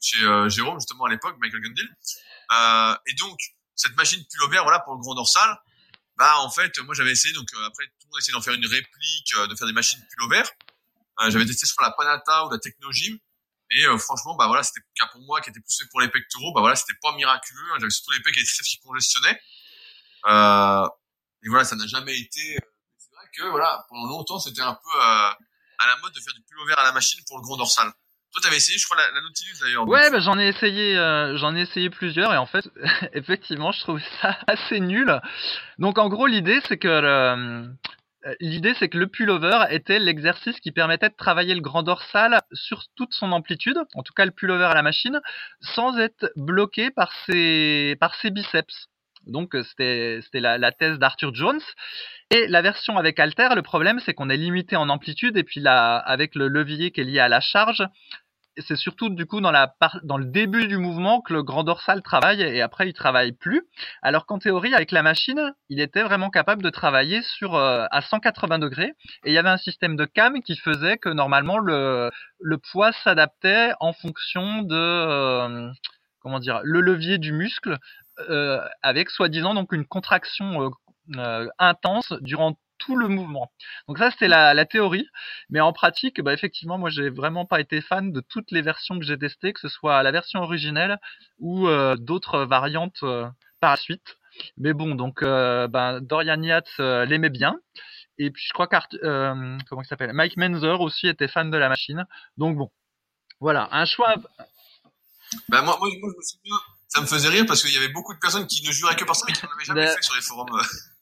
chez 0.00 0.22
euh, 0.22 0.48
Jérôme 0.48 0.78
justement 0.78 1.06
à 1.06 1.08
l'époque, 1.08 1.36
Michael 1.40 1.60
Gundil. 1.60 1.88
Euh, 2.52 2.96
et 3.06 3.14
donc 3.14 3.38
cette 3.74 3.96
machine 3.96 4.22
pullover, 4.30 4.60
voilà 4.62 4.80
pour 4.80 4.94
le 4.94 5.00
grand 5.00 5.14
dorsal, 5.14 5.58
bah 6.16 6.38
en 6.38 6.50
fait 6.50 6.78
moi 6.80 6.94
j'avais 6.94 7.12
essayé, 7.12 7.34
donc 7.34 7.48
euh, 7.54 7.66
après 7.66 7.84
tout 7.86 8.06
le 8.06 8.08
monde 8.08 8.16
a 8.16 8.18
essayé 8.18 8.32
d'en 8.32 8.42
faire 8.42 8.54
une 8.54 8.66
réplique, 8.66 9.34
de 9.48 9.54
faire 9.56 9.66
des 9.66 9.72
machines 9.72 10.00
pullover. 10.10 10.42
j'avais 11.28 11.46
testé 11.46 11.66
sur 11.66 11.80
la 11.80 11.90
Panata 11.90 12.46
ou 12.46 12.50
la 12.50 12.58
Technogym, 12.58 13.18
et 13.70 13.86
euh, 13.86 13.98
franchement, 13.98 14.34
bah 14.34 14.46
voilà, 14.46 14.62
c'était 14.62 14.80
pour 15.12 15.20
moi 15.22 15.40
qui 15.40 15.50
était 15.50 15.60
plus 15.60 15.76
fait 15.78 15.88
pour 15.90 16.00
les 16.00 16.08
pectoraux. 16.08 16.52
Bah 16.54 16.60
voilà, 16.60 16.74
c'était 16.74 16.98
pas 17.02 17.14
miraculeux. 17.14 17.64
J'avais 17.78 17.90
surtout 17.90 18.12
les 18.12 18.20
pecs 18.20 18.36
et 18.36 18.40
les 18.40 18.46
triceps 18.46 18.68
qui 18.68 18.78
congestionnaient. 18.80 19.38
Euh, 20.26 20.86
et 21.44 21.48
voilà, 21.48 21.64
ça 21.64 21.76
n'a 21.76 21.86
jamais 21.86 22.18
été. 22.18 22.56
Euh, 22.56 22.66
c'est 22.96 23.14
vrai 23.14 23.26
que 23.36 23.50
voilà, 23.50 23.84
pendant 23.88 24.06
longtemps, 24.08 24.38
c'était 24.38 24.62
un 24.62 24.74
peu 24.74 24.98
euh, 24.98 25.30
à 25.78 25.86
la 25.86 25.96
mode 26.02 26.12
de 26.14 26.20
faire 26.20 26.32
du 26.34 26.42
pullover 26.42 26.74
à 26.78 26.84
la 26.84 26.92
machine 26.92 27.20
pour 27.28 27.38
le 27.38 27.42
grand 27.42 27.56
dorsal. 27.56 27.92
Toi, 28.32 28.42
t'avais 28.42 28.56
essayé, 28.56 28.78
je 28.78 28.84
crois, 28.84 28.96
la, 28.96 29.10
la 29.10 29.20
Nautilus 29.20 29.56
d'ailleurs. 29.60 29.88
Ouais, 29.88 30.10
bah, 30.10 30.20
j'en 30.20 30.38
ai 30.38 30.48
essayé, 30.48 30.96
j'en 31.36 31.54
ai 31.56 31.62
essayé 31.62 31.88
plusieurs 31.90 32.32
et 32.32 32.36
en 32.36 32.46
fait, 32.46 32.64
effectivement, 33.12 33.72
je 33.72 33.80
trouve 33.80 34.00
ça 34.22 34.38
assez 34.46 34.80
nul. 34.80 35.20
Donc, 35.78 35.98
en 35.98 36.08
gros, 36.08 36.26
l'idée, 36.26 36.60
c'est 36.68 36.78
que 36.78 36.88
euh, 36.88 37.68
l'idée, 38.40 38.74
c'est 38.78 38.88
que 38.88 38.98
le 38.98 39.06
pullover 39.06 39.64
était 39.70 39.98
l'exercice 39.98 40.58
qui 40.60 40.72
permettait 40.72 41.08
de 41.08 41.14
travailler 41.14 41.54
le 41.54 41.60
grand 41.60 41.82
dorsal 41.82 42.40
sur 42.52 42.84
toute 42.96 43.12
son 43.12 43.32
amplitude, 43.32 43.78
en 43.94 44.02
tout 44.02 44.12
cas 44.12 44.24
le 44.24 44.30
pullover 44.30 44.64
à 44.64 44.74
la 44.74 44.82
machine, 44.82 45.20
sans 45.60 45.98
être 45.98 46.30
bloqué 46.36 46.90
par 46.90 47.12
ses, 47.26 47.96
biceps. 48.24 48.88
Donc 49.26 49.54
euh, 49.54 49.62
c'était 49.62 50.40
la, 50.40 50.58
la 50.58 50.72
thèse 50.72 50.98
d'Arthur 50.98 51.34
Jones. 51.34 51.60
Et 52.30 52.46
la 52.46 52.62
version 52.62 52.96
avec 52.96 53.18
Alter, 53.18 53.48
le 53.54 53.62
problème 53.62 54.00
c'est 54.00 54.14
qu'on 54.14 54.30
est 54.30 54.36
limité 54.36 54.76
en 54.76 54.88
amplitude 54.88 55.36
et 55.36 55.44
puis 55.44 55.60
là, 55.60 55.96
avec 55.96 56.34
le 56.34 56.48
levier 56.48 56.90
qui 56.90 57.00
est 57.00 57.04
lié 57.04 57.20
à 57.20 57.28
la 57.28 57.40
charge, 57.40 57.82
c'est 58.66 58.76
surtout 58.76 59.08
du 59.08 59.26
coup 59.26 59.40
dans, 59.40 59.50
le 59.50 60.24
début 60.24 60.66
du 60.66 60.78
mouvement 60.78 61.20
que 61.20 61.32
le 61.32 61.42
grand 61.42 61.64
dorsal 61.64 62.02
travaille 62.02 62.42
et 62.42 62.62
après 62.62 62.88
il 62.88 62.92
travaille 62.92 63.32
plus. 63.32 63.62
Alors 64.02 64.26
qu'en 64.26 64.38
théorie 64.38 64.74
avec 64.74 64.92
la 64.92 65.02
machine, 65.02 65.54
il 65.68 65.80
était 65.80 66.02
vraiment 66.02 66.30
capable 66.30 66.62
de 66.62 66.70
travailler 66.70 67.22
sur 67.22 67.54
euh, 67.54 67.86
à 67.90 68.00
180 68.00 68.58
degrés 68.58 68.94
et 69.24 69.30
il 69.30 69.32
y 69.32 69.38
avait 69.38 69.48
un 69.48 69.58
système 69.58 69.96
de 69.96 70.04
cam 70.04 70.42
qui 70.42 70.56
faisait 70.56 70.98
que 70.98 71.08
normalement 71.08 71.58
le, 71.58 72.10
le 72.40 72.58
poids 72.58 72.92
s'adaptait 72.92 73.72
en 73.80 73.92
fonction 73.92 74.62
de 74.62 74.76
euh, 74.76 75.70
comment 76.20 76.38
dire 76.38 76.60
le 76.64 76.80
levier 76.80 77.18
du 77.18 77.32
muscle 77.32 77.78
euh, 78.30 78.60
avec 78.82 79.10
soi-disant 79.10 79.54
donc 79.54 79.72
une 79.72 79.86
contraction 79.86 80.70
intense 81.58 82.12
durant 82.20 82.58
tout 82.78 82.96
le 82.96 83.08
mouvement. 83.08 83.52
Donc 83.86 83.98
ça 83.98 84.10
c'était 84.10 84.28
la, 84.28 84.64
théorie, 84.66 85.08
mais 85.50 85.60
en 85.60 85.72
pratique, 85.72 86.20
bah, 86.20 86.32
effectivement, 86.32 86.78
moi 86.78 86.90
j'ai 86.90 87.10
vraiment 87.10 87.46
pas 87.46 87.60
été 87.60 87.80
fan 87.80 88.12
de 88.12 88.20
toutes 88.20 88.50
les 88.50 88.62
versions 88.62 88.98
que 88.98 89.04
j'ai 89.04 89.18
testées, 89.18 89.52
que 89.52 89.60
ce 89.60 89.68
soit 89.68 90.02
la 90.02 90.10
version 90.10 90.40
originelle 90.40 90.98
ou 91.38 91.68
euh, 91.68 91.96
d'autres 91.96 92.44
variantes 92.44 93.02
euh, 93.02 93.28
par 93.60 93.72
la 93.72 93.76
suite. 93.76 94.18
Mais 94.56 94.72
bon, 94.72 94.94
donc 94.94 95.22
euh, 95.22 95.68
ben, 95.68 96.00
Dorian 96.00 96.42
Yates 96.42 96.78
l'aimait 96.78 97.30
bien. 97.30 97.58
Et 98.18 98.30
puis 98.30 98.44
je 98.46 98.52
crois 98.52 98.66
qu'Art, 98.66 98.88
comment 99.68 99.82
il 99.82 99.86
s'appelle, 99.86 100.12
Mike 100.12 100.36
Menzer 100.36 100.80
aussi 100.80 101.06
était 101.06 101.28
fan 101.28 101.50
de 101.50 101.56
la 101.56 101.68
machine. 101.68 102.04
Donc 102.36 102.56
bon, 102.56 102.70
voilà, 103.40 103.68
un 103.72 103.84
choix. 103.84 104.14
Ben 105.48 105.62
moi, 105.62 105.76
moi, 105.78 105.88
je 105.90 105.96
me 105.96 106.22
souviens, 106.22 106.56
ça 106.88 107.00
me 107.00 107.06
faisait 107.06 107.28
rire 107.28 107.44
parce 107.46 107.62
qu'il 107.62 107.72
y 107.72 107.76
avait 107.76 107.92
beaucoup 107.92 108.14
de 108.14 108.18
personnes 108.18 108.46
qui 108.46 108.66
ne 108.66 108.72
juraient 108.72 108.96
que 108.96 109.04
par 109.04 109.14
ça, 109.14 109.24
mais 109.28 109.34
qui 109.34 109.44
n'en 109.44 109.52
avaient 109.52 109.64
jamais 109.64 109.86
fait 109.86 110.02
sur 110.02 110.14
les 110.14 110.22
forums 110.22 110.48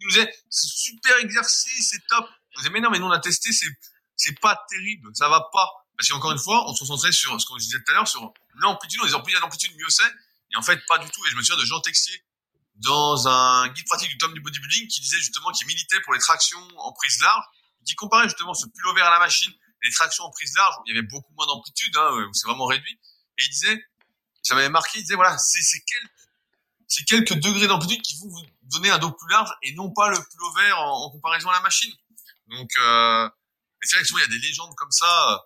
nous 0.00 0.08
disait, 0.10 0.32
super 0.50 1.16
exercice, 1.18 1.90
c'est 1.90 2.06
top. 2.06 2.28
Je 2.52 2.58
disais, 2.58 2.70
mais 2.70 2.80
non, 2.80 2.90
mais 2.90 2.98
nous, 2.98 3.06
on 3.06 3.10
a 3.10 3.18
testé, 3.18 3.52
c'est, 3.52 3.66
c'est 4.16 4.38
pas 4.40 4.64
terrible, 4.68 5.10
ça 5.14 5.28
va 5.28 5.48
pas. 5.52 5.68
Parce 5.96 6.08
qu'encore 6.08 6.32
une 6.32 6.38
fois, 6.38 6.68
on 6.68 6.74
se 6.74 6.80
concentrait 6.80 7.12
sur 7.12 7.40
ce 7.40 7.46
qu'on 7.46 7.56
disait 7.56 7.78
tout 7.78 7.92
à 7.92 7.94
l'heure, 7.94 8.08
sur 8.08 8.32
l'amplitude, 8.60 9.00
on 9.02 9.06
disait, 9.06 9.20
plus 9.22 9.32
il 9.32 9.36
y 9.36 9.40
d'amplitude, 9.40 9.72
mieux 9.76 9.90
c'est. 9.90 10.10
Et 10.52 10.56
en 10.56 10.62
fait, 10.62 10.80
pas 10.86 10.98
du 10.98 11.10
tout. 11.10 11.26
Et 11.26 11.30
je 11.30 11.36
me 11.36 11.42
souviens 11.42 11.60
de 11.60 11.66
Jean 11.66 11.80
Texier, 11.80 12.22
dans 12.76 13.26
un 13.26 13.68
guide 13.68 13.86
pratique 13.86 14.08
du 14.08 14.18
tome 14.18 14.32
du 14.34 14.40
bodybuilding, 14.40 14.86
qui 14.88 15.00
disait 15.00 15.18
justement 15.18 15.50
qu'il 15.50 15.66
militait 15.66 16.00
pour 16.02 16.12
les 16.12 16.20
tractions 16.20 16.66
en 16.78 16.92
prise 16.92 17.20
large, 17.20 17.44
qui 17.84 17.94
comparait 17.94 18.28
justement 18.28 18.54
ce 18.54 18.66
pullover 18.66 19.02
à 19.02 19.10
la 19.10 19.18
machine 19.18 19.52
les 19.82 19.90
tractions 19.92 20.24
en 20.24 20.30
prise 20.30 20.54
large, 20.56 20.74
où 20.78 20.82
il 20.86 20.94
y 20.94 20.98
avait 20.98 21.06
beaucoup 21.06 21.32
moins 21.34 21.46
d'amplitude, 21.46 21.96
hein, 21.96 22.10
où 22.28 22.34
c'est 22.34 22.46
vraiment 22.46 22.66
réduit. 22.66 22.98
Et 23.38 23.44
il 23.44 23.50
disait, 23.50 23.84
ça 24.42 24.54
m'avait 24.54 24.68
marqué, 24.68 24.98
il 24.98 25.02
disait, 25.02 25.14
voilà, 25.14 25.36
c'est, 25.38 25.62
c'est 25.62 25.80
quel 25.86 26.08
c'est 26.88 27.04
quelques 27.04 27.34
degrés 27.34 27.66
d'amplitude 27.66 28.00
qui 28.00 28.16
vont 28.18 28.28
vous 28.28 28.46
donner 28.68 28.90
un 28.90 28.98
dos 28.98 29.12
plus 29.12 29.28
large 29.30 29.50
et 29.62 29.74
non 29.74 29.92
pas 29.92 30.08
le 30.10 30.16
pullover 30.16 30.72
en, 30.72 30.88
en 30.88 31.10
comparaison 31.10 31.50
à 31.50 31.54
la 31.54 31.60
machine. 31.60 31.92
Donc, 32.48 32.70
euh, 32.78 33.28
c'est 33.82 33.96
vrai 33.96 34.02
que 34.02 34.08
souvent 34.08 34.18
il 34.18 34.22
y 34.22 34.24
a 34.24 34.38
des 34.38 34.46
légendes 34.46 34.74
comme 34.76 34.90
ça 34.90 35.32
euh, 35.32 35.36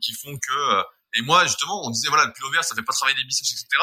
qui 0.00 0.14
font 0.14 0.36
que. 0.36 0.52
Euh, 0.52 0.82
et 1.14 1.22
moi 1.22 1.44
justement, 1.44 1.84
on 1.84 1.90
disait 1.90 2.08
voilà 2.08 2.24
le 2.24 2.32
pullover 2.32 2.62
ça 2.62 2.74
fait 2.74 2.82
pas 2.82 2.92
travailler 2.92 3.18
les 3.18 3.24
biceps 3.24 3.52
etc. 3.52 3.82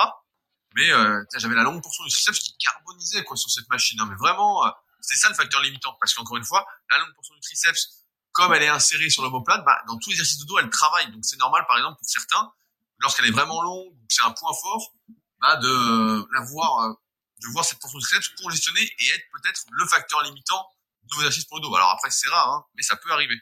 Mais 0.76 0.92
euh, 0.92 1.24
j'avais 1.36 1.56
la 1.56 1.64
longue 1.64 1.82
portion 1.82 2.04
du 2.04 2.12
triceps 2.12 2.40
qui 2.40 2.56
carbonisait 2.58 3.24
quoi 3.24 3.36
sur 3.38 3.50
cette 3.50 3.70
machine. 3.70 4.00
Mais 4.08 4.16
vraiment, 4.16 4.66
euh, 4.66 4.70
c'est 5.02 5.16
ça 5.16 5.30
le 5.30 5.36
facteur 5.36 5.62
limitant 5.62 5.96
parce 6.00 6.14
qu'encore 6.14 6.38
une 6.38 6.44
fois, 6.44 6.66
la 6.92 7.00
longue 7.00 7.14
portion 7.16 7.34
du 7.36 7.42
triceps, 7.42 8.06
comme 8.32 8.54
elle 8.54 8.64
est 8.64 8.70
insérée 8.70 9.10
sur 9.10 9.24
l'omoplate, 9.24 9.64
bah, 9.66 9.78
dans 9.88 9.98
tous 9.98 10.10
les 10.10 10.16
exercices 10.16 10.40
de 10.40 10.46
dos, 10.46 10.60
elle 10.60 10.70
travaille. 10.70 11.12
Donc 11.12 11.22
c'est 11.24 11.40
normal 11.40 11.66
par 11.68 11.78
exemple 11.78 11.98
pour 11.98 12.08
certains, 12.08 12.52
lorsqu'elle 13.00 13.26
est 13.26 13.32
vraiment 13.32 13.62
longue, 13.62 13.94
c'est 14.10 14.24
un 14.24 14.32
point 14.32 14.52
fort, 14.62 14.94
bah, 15.42 15.56
de 15.58 16.28
la 16.34 16.42
voir, 16.46 16.84
euh, 16.84 16.94
de 17.42 17.48
voir 17.52 17.66
cette 17.66 17.80
portion 17.80 18.00
de 18.00 18.04
triceps 18.04 18.30
congestionner 18.42 18.82
et 18.82 19.10
être 19.16 19.26
peut-être 19.32 19.66
le 19.72 19.86
facteur 19.88 20.22
limitant 20.24 20.66
de 21.04 21.16
vos 21.16 21.22
exercices 21.22 21.46
pour 21.46 21.58
le 21.58 21.64
dos. 21.64 21.76
Alors 21.76 21.92
après, 21.92 22.10
c'est 22.12 22.30
rare, 22.30 22.52
hein, 22.52 22.66
mais 22.76 22.84
ça 22.84 22.96
peut 22.96 23.12
arriver. 23.12 23.36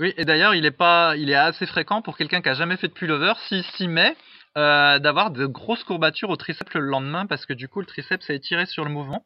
Oui, 0.00 0.12
et 0.16 0.24
d'ailleurs, 0.24 0.54
il 0.54 0.64
est 0.64 0.72
pas, 0.72 1.16
il 1.16 1.30
est 1.30 1.36
assez 1.36 1.66
fréquent 1.66 2.02
pour 2.02 2.16
quelqu'un 2.16 2.42
qui 2.42 2.48
a 2.48 2.54
jamais 2.54 2.76
fait 2.76 2.88
de 2.88 2.92
pullover, 2.92 3.34
s'il 3.48 3.64
s'y 3.76 3.86
met, 3.86 4.16
euh, 4.56 4.98
d'avoir 4.98 5.30
de 5.30 5.46
grosses 5.46 5.84
courbatures 5.84 6.30
au 6.30 6.36
triceps 6.36 6.74
le 6.74 6.80
lendemain 6.80 7.26
parce 7.26 7.46
que 7.46 7.52
du 7.52 7.68
coup, 7.68 7.80
le 7.80 7.86
triceps 7.86 8.28
est 8.30 8.36
étiré 8.36 8.66
sur 8.66 8.84
le 8.84 8.90
mouvement. 8.90 9.24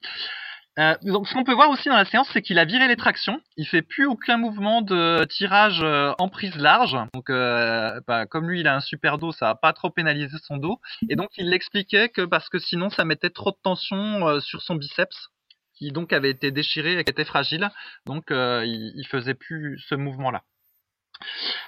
Euh, 0.78 0.94
donc, 1.02 1.26
ce 1.26 1.34
qu'on 1.34 1.44
peut 1.44 1.54
voir 1.54 1.70
aussi 1.70 1.88
dans 1.88 1.96
la 1.96 2.04
séance, 2.04 2.28
c'est 2.32 2.42
qu'il 2.42 2.58
a 2.58 2.64
viré 2.64 2.86
les 2.86 2.96
tractions. 2.96 3.40
Il 3.56 3.66
fait 3.66 3.82
plus 3.82 4.06
aucun 4.06 4.36
mouvement 4.36 4.80
de 4.80 5.24
tirage 5.24 5.80
euh, 5.82 6.12
en 6.18 6.28
prise 6.28 6.54
large. 6.56 6.96
Donc, 7.14 7.30
euh, 7.30 8.00
bah, 8.06 8.26
comme 8.26 8.48
lui, 8.48 8.60
il 8.60 8.68
a 8.68 8.76
un 8.76 8.80
super 8.80 9.18
dos, 9.18 9.32
ça 9.32 9.50
a 9.50 9.54
pas 9.56 9.72
trop 9.72 9.90
pénalisé 9.90 10.36
son 10.42 10.56
dos. 10.56 10.80
Et 11.08 11.16
donc, 11.16 11.30
il 11.36 11.50
l'expliquait 11.50 12.08
que 12.08 12.22
parce 12.22 12.48
que 12.48 12.58
sinon, 12.58 12.90
ça 12.90 13.04
mettait 13.04 13.30
trop 13.30 13.50
de 13.50 13.58
tension 13.62 14.40
sur 14.40 14.62
son 14.62 14.76
biceps, 14.76 15.30
qui 15.74 15.90
donc 15.90 16.12
avait 16.12 16.30
été 16.30 16.52
déchiré 16.52 16.98
et 16.98 17.04
qui 17.04 17.10
était 17.10 17.24
fragile. 17.24 17.70
Donc, 18.06 18.26
il, 18.30 18.92
il 18.94 19.06
faisait 19.06 19.34
plus 19.34 19.82
ce 19.88 19.96
mouvement-là. 19.96 20.44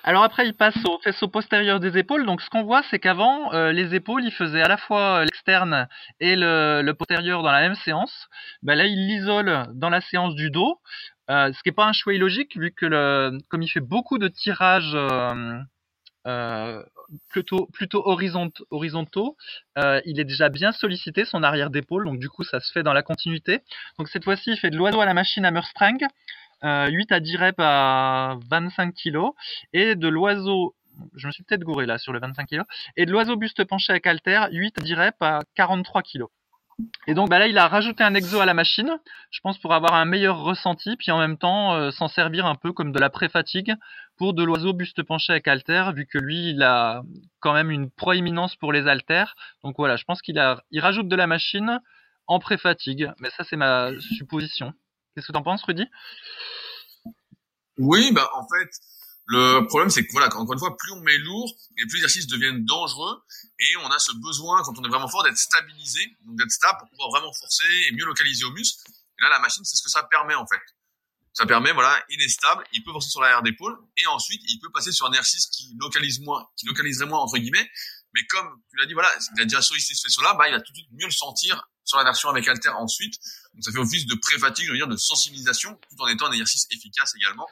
Alors 0.05 0.22
après, 0.22 0.46
il 0.46 0.55
passe 0.55 0.76
au 0.84 0.98
faisceau 1.01 1.28
postérieur 1.28 1.80
des 1.80 1.98
épaules. 1.98 2.26
Donc 2.26 2.40
ce 2.40 2.51
qu'on 2.51 2.62
voit, 2.62 2.82
c'est 2.90 2.98
qu'avant, 2.98 3.53
euh, 3.53 3.72
les 3.72 3.94
épaules, 3.94 4.24
il 4.24 4.32
faisait 4.32 4.62
à 4.62 4.68
la 4.68 4.76
fois 4.76 5.24
l'externe 5.24 5.88
et 6.20 6.36
le, 6.36 6.92
postérieur 6.92 7.42
dans 7.42 7.53
la 7.53 7.61
même 7.61 7.74
séance. 7.74 8.28
Ben 8.62 8.74
là, 8.76 8.86
il 8.86 9.07
l'isole 9.07 9.66
dans 9.74 9.90
la 9.90 10.01
séance 10.01 10.34
du 10.34 10.51
dos, 10.51 10.80
euh, 11.30 11.53
ce 11.53 11.62
qui 11.62 11.68
n'est 11.68 11.74
pas 11.74 11.86
un 11.86 11.92
choix 11.92 12.14
illogique, 12.14 12.57
vu 12.57 12.72
que 12.72 13.30
comme 13.48 13.62
il 13.62 13.68
fait 13.68 13.80
beaucoup 13.80 14.18
de 14.18 14.28
tirages 14.28 14.96
euh, 16.26 16.82
plutôt, 17.28 17.68
horizontaux, 18.03 19.36
il 20.05 20.20
est 20.20 20.24
déjà 20.24 20.48
bien 20.48 20.72
sollicité, 20.72 21.24
son 21.24 21.42
arrière 21.42 21.70
d'épaule. 21.70 22.05
Donc 22.05 22.18
du 22.18 22.28
coup, 22.28 22.44
ça 22.44 22.61
se 22.61 22.72
fait 22.72 22.82
dans 22.82 22.92
la 22.92 23.03
continuité. 23.03 23.61
Donc 23.98 24.09
cette 24.09 24.24
fois-ci, 24.24 24.51
il 24.53 24.57
fait 24.57 24.70
de 24.70 24.76
l'oiseau 24.76 25.01
à 25.01 25.07
la 25.07 25.14
machine 25.14 25.44
à 25.44 25.51
Strang. 26.61 26.88
8 26.88 27.12
euh, 27.12 27.14
à 27.14 27.20
10 27.20 27.36
reps 27.36 27.58
à 27.58 28.38
25 28.50 28.94
kg 28.94 29.30
et 29.72 29.94
de 29.94 30.08
l'oiseau 30.08 30.74
je 31.14 31.26
me 31.26 31.32
suis 31.32 31.42
peut-être 31.42 31.64
gouré 31.64 31.86
là 31.86 31.98
sur 31.98 32.12
le 32.12 32.20
25 32.20 32.46
kg 32.46 32.62
et 32.96 33.06
de 33.06 33.12
l'oiseau 33.12 33.36
buste 33.36 33.64
penché 33.64 33.90
avec 33.92 34.06
halter 34.06 34.48
8 34.52 34.78
à 34.78 34.82
10 34.82 34.94
reps 34.94 35.16
à 35.20 35.40
43 35.54 36.02
kg. 36.02 36.24
Et 37.06 37.14
donc 37.14 37.28
bah 37.28 37.38
là 37.38 37.46
il 37.46 37.58
a 37.58 37.68
rajouté 37.68 38.02
un 38.02 38.14
exo 38.14 38.40
à 38.40 38.46
la 38.46 38.54
machine, 38.54 38.98
je 39.30 39.40
pense 39.40 39.58
pour 39.58 39.74
avoir 39.74 39.94
un 39.94 40.06
meilleur 40.06 40.40
ressenti 40.40 40.96
puis 40.96 41.11
en 41.11 41.18
même 41.18 41.36
temps 41.36 41.74
euh, 41.74 41.90
s'en 41.90 42.08
servir 42.08 42.46
un 42.46 42.54
peu 42.54 42.72
comme 42.72 42.92
de 42.92 42.98
la 42.98 43.11
pré-fatigue 43.11 43.74
pour 44.16 44.32
de 44.34 44.42
l'oiseau 44.42 44.72
buste 44.72 45.02
penché 45.02 45.32
avec 45.32 45.46
halter 45.48 45.92
vu 45.94 46.06
que 46.06 46.18
lui 46.18 46.50
il 46.50 46.62
a 46.62 47.02
quand 47.40 47.52
même 47.52 47.70
une 47.70 47.90
proéminence 47.90 48.56
pour 48.56 48.72
les 48.72 48.86
haltères. 48.86 49.34
Donc 49.62 49.76
voilà, 49.78 49.96
je 49.96 50.04
pense 50.04 50.22
qu'il 50.22 50.38
rajoute 50.38 51.08
de 51.08 51.16
la 51.16 51.26
machine 51.26 51.80
en 52.26 52.38
pré-fatigue, 52.38 53.11
mais 53.18 53.30
ça 53.30 53.44
c'est 53.44 53.56
ma 53.56 53.90
supposition. 54.00 54.72
Qu'est-ce 55.21 55.27
que 55.27 55.33
tu 55.33 55.39
en 55.39 55.43
penses, 55.43 55.62
Rudy? 55.64 55.85
Oui, 57.77 58.11
bah 58.12 58.31
en 58.33 58.49
fait, 58.49 58.71
le 59.27 59.66
problème 59.66 59.91
c'est 59.91 60.07
que 60.07 60.12
voilà, 60.12 60.35
encore 60.35 60.55
une 60.55 60.59
fois, 60.59 60.75
plus 60.79 60.93
on 60.93 61.01
met 61.01 61.18
lourd 61.18 61.53
et 61.77 61.83
plus 61.83 61.99
les 61.99 62.05
exercices 62.05 62.27
deviennent 62.27 62.64
dangereux 62.64 63.23
et 63.59 63.77
on 63.85 63.89
a 63.89 63.99
ce 63.99 64.12
besoin 64.12 64.62
quand 64.62 64.79
on 64.79 64.85
est 64.85 64.89
vraiment 64.89 65.09
fort 65.09 65.23
d'être 65.25 65.37
stabilisé, 65.37 66.01
donc 66.25 66.39
d'être 66.39 66.51
stable 66.51 66.79
pour 66.79 66.89
pouvoir 66.89 67.11
vraiment 67.11 67.33
forcer 67.35 67.66
et 67.87 67.93
mieux 67.93 68.07
localiser 68.07 68.47
au 68.47 68.51
muscle. 68.53 68.81
Et 68.89 69.23
là, 69.23 69.29
la 69.29 69.41
machine, 69.41 69.62
c'est 69.62 69.77
ce 69.77 69.83
que 69.83 69.91
ça 69.91 70.05
permet 70.05 70.35
en 70.35 70.47
fait. 70.47 70.62
Ça 71.35 71.45
permet, 71.45 71.73
voilà, 71.73 72.03
il 72.09 72.23
est 72.23 72.29
stable, 72.29 72.64
il 72.73 72.83
peut 72.83 72.93
forcer 72.93 73.11
sur 73.11 73.21
l'arrière 73.21 73.43
d'épaule 73.43 73.79
et 73.99 74.07
ensuite 74.07 74.41
il 74.49 74.59
peut 74.59 74.71
passer 74.73 74.91
sur 74.91 75.05
un 75.05 75.11
exercice 75.11 75.49
qui 75.49 75.77
localise 75.79 76.21
moins, 76.21 76.49
qui 76.57 76.64
localiserait 76.64 77.07
moins 77.07 77.21
entre 77.21 77.37
guillemets. 77.37 77.71
Mais 78.14 78.25
comme 78.25 78.62
tu 78.71 78.77
l'as 78.79 78.87
dit, 78.87 78.95
voilà, 78.95 79.12
il 79.37 79.43
a 79.43 79.45
déjà 79.45 79.61
sollicité 79.61 79.95
ce 79.97 80.09
faisceau-là, 80.09 80.33
bah 80.39 80.49
il 80.49 80.53
va 80.53 80.61
tout 80.61 80.73
de 80.73 80.79
suite 80.79 80.91
mieux 80.93 81.05
le 81.05 81.12
sentir 81.12 81.68
sur 81.85 81.99
la 81.99 82.05
version 82.05 82.31
avec 82.31 82.49
Alter 82.49 82.71
ensuite. 82.71 83.14
Donc 83.55 83.64
ça 83.64 83.72
fait 83.72 83.78
office 83.78 84.07
de 84.07 84.14
pré-fatigue, 84.14 84.66
je 84.66 84.72
veux 84.72 84.78
dire, 84.78 84.88
de 84.88 84.96
sensibilisation, 84.96 85.74
tout 85.74 86.03
en 86.03 86.09
étant 86.09 86.26
un 86.26 86.32
exercice 86.32 86.66
efficace 86.70 87.14
également 87.16 87.46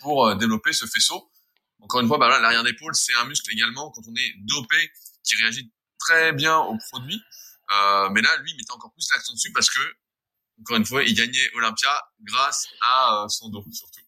pour 0.00 0.26
euh, 0.26 0.34
développer 0.34 0.72
ce 0.72 0.86
faisceau. 0.86 1.30
Encore 1.80 2.00
une 2.00 2.08
fois, 2.08 2.18
bah 2.18 2.28
l'arrière 2.40 2.64
d'épaule, 2.64 2.94
c'est 2.94 3.14
un 3.14 3.24
muscle 3.24 3.50
également, 3.52 3.90
quand 3.90 4.02
on 4.06 4.14
est 4.14 4.34
dopé, 4.40 4.92
qui 5.24 5.36
réagit 5.36 5.72
très 5.98 6.32
bien 6.32 6.58
au 6.58 6.76
produit. 6.90 7.22
Euh, 7.72 8.10
mais 8.10 8.20
là, 8.20 8.36
lui, 8.38 8.50
il 8.50 8.56
mettait 8.56 8.72
encore 8.72 8.92
plus 8.92 9.06
l'accent 9.12 9.32
dessus 9.32 9.52
parce 9.52 9.70
que, 9.70 9.80
encore 10.60 10.76
une 10.76 10.84
fois, 10.84 11.02
il 11.04 11.14
gagnait 11.14 11.50
Olympia 11.54 11.90
grâce 12.22 12.66
à 12.82 13.24
euh, 13.24 13.28
son 13.28 13.48
dos, 13.48 13.64
surtout. 13.72 14.00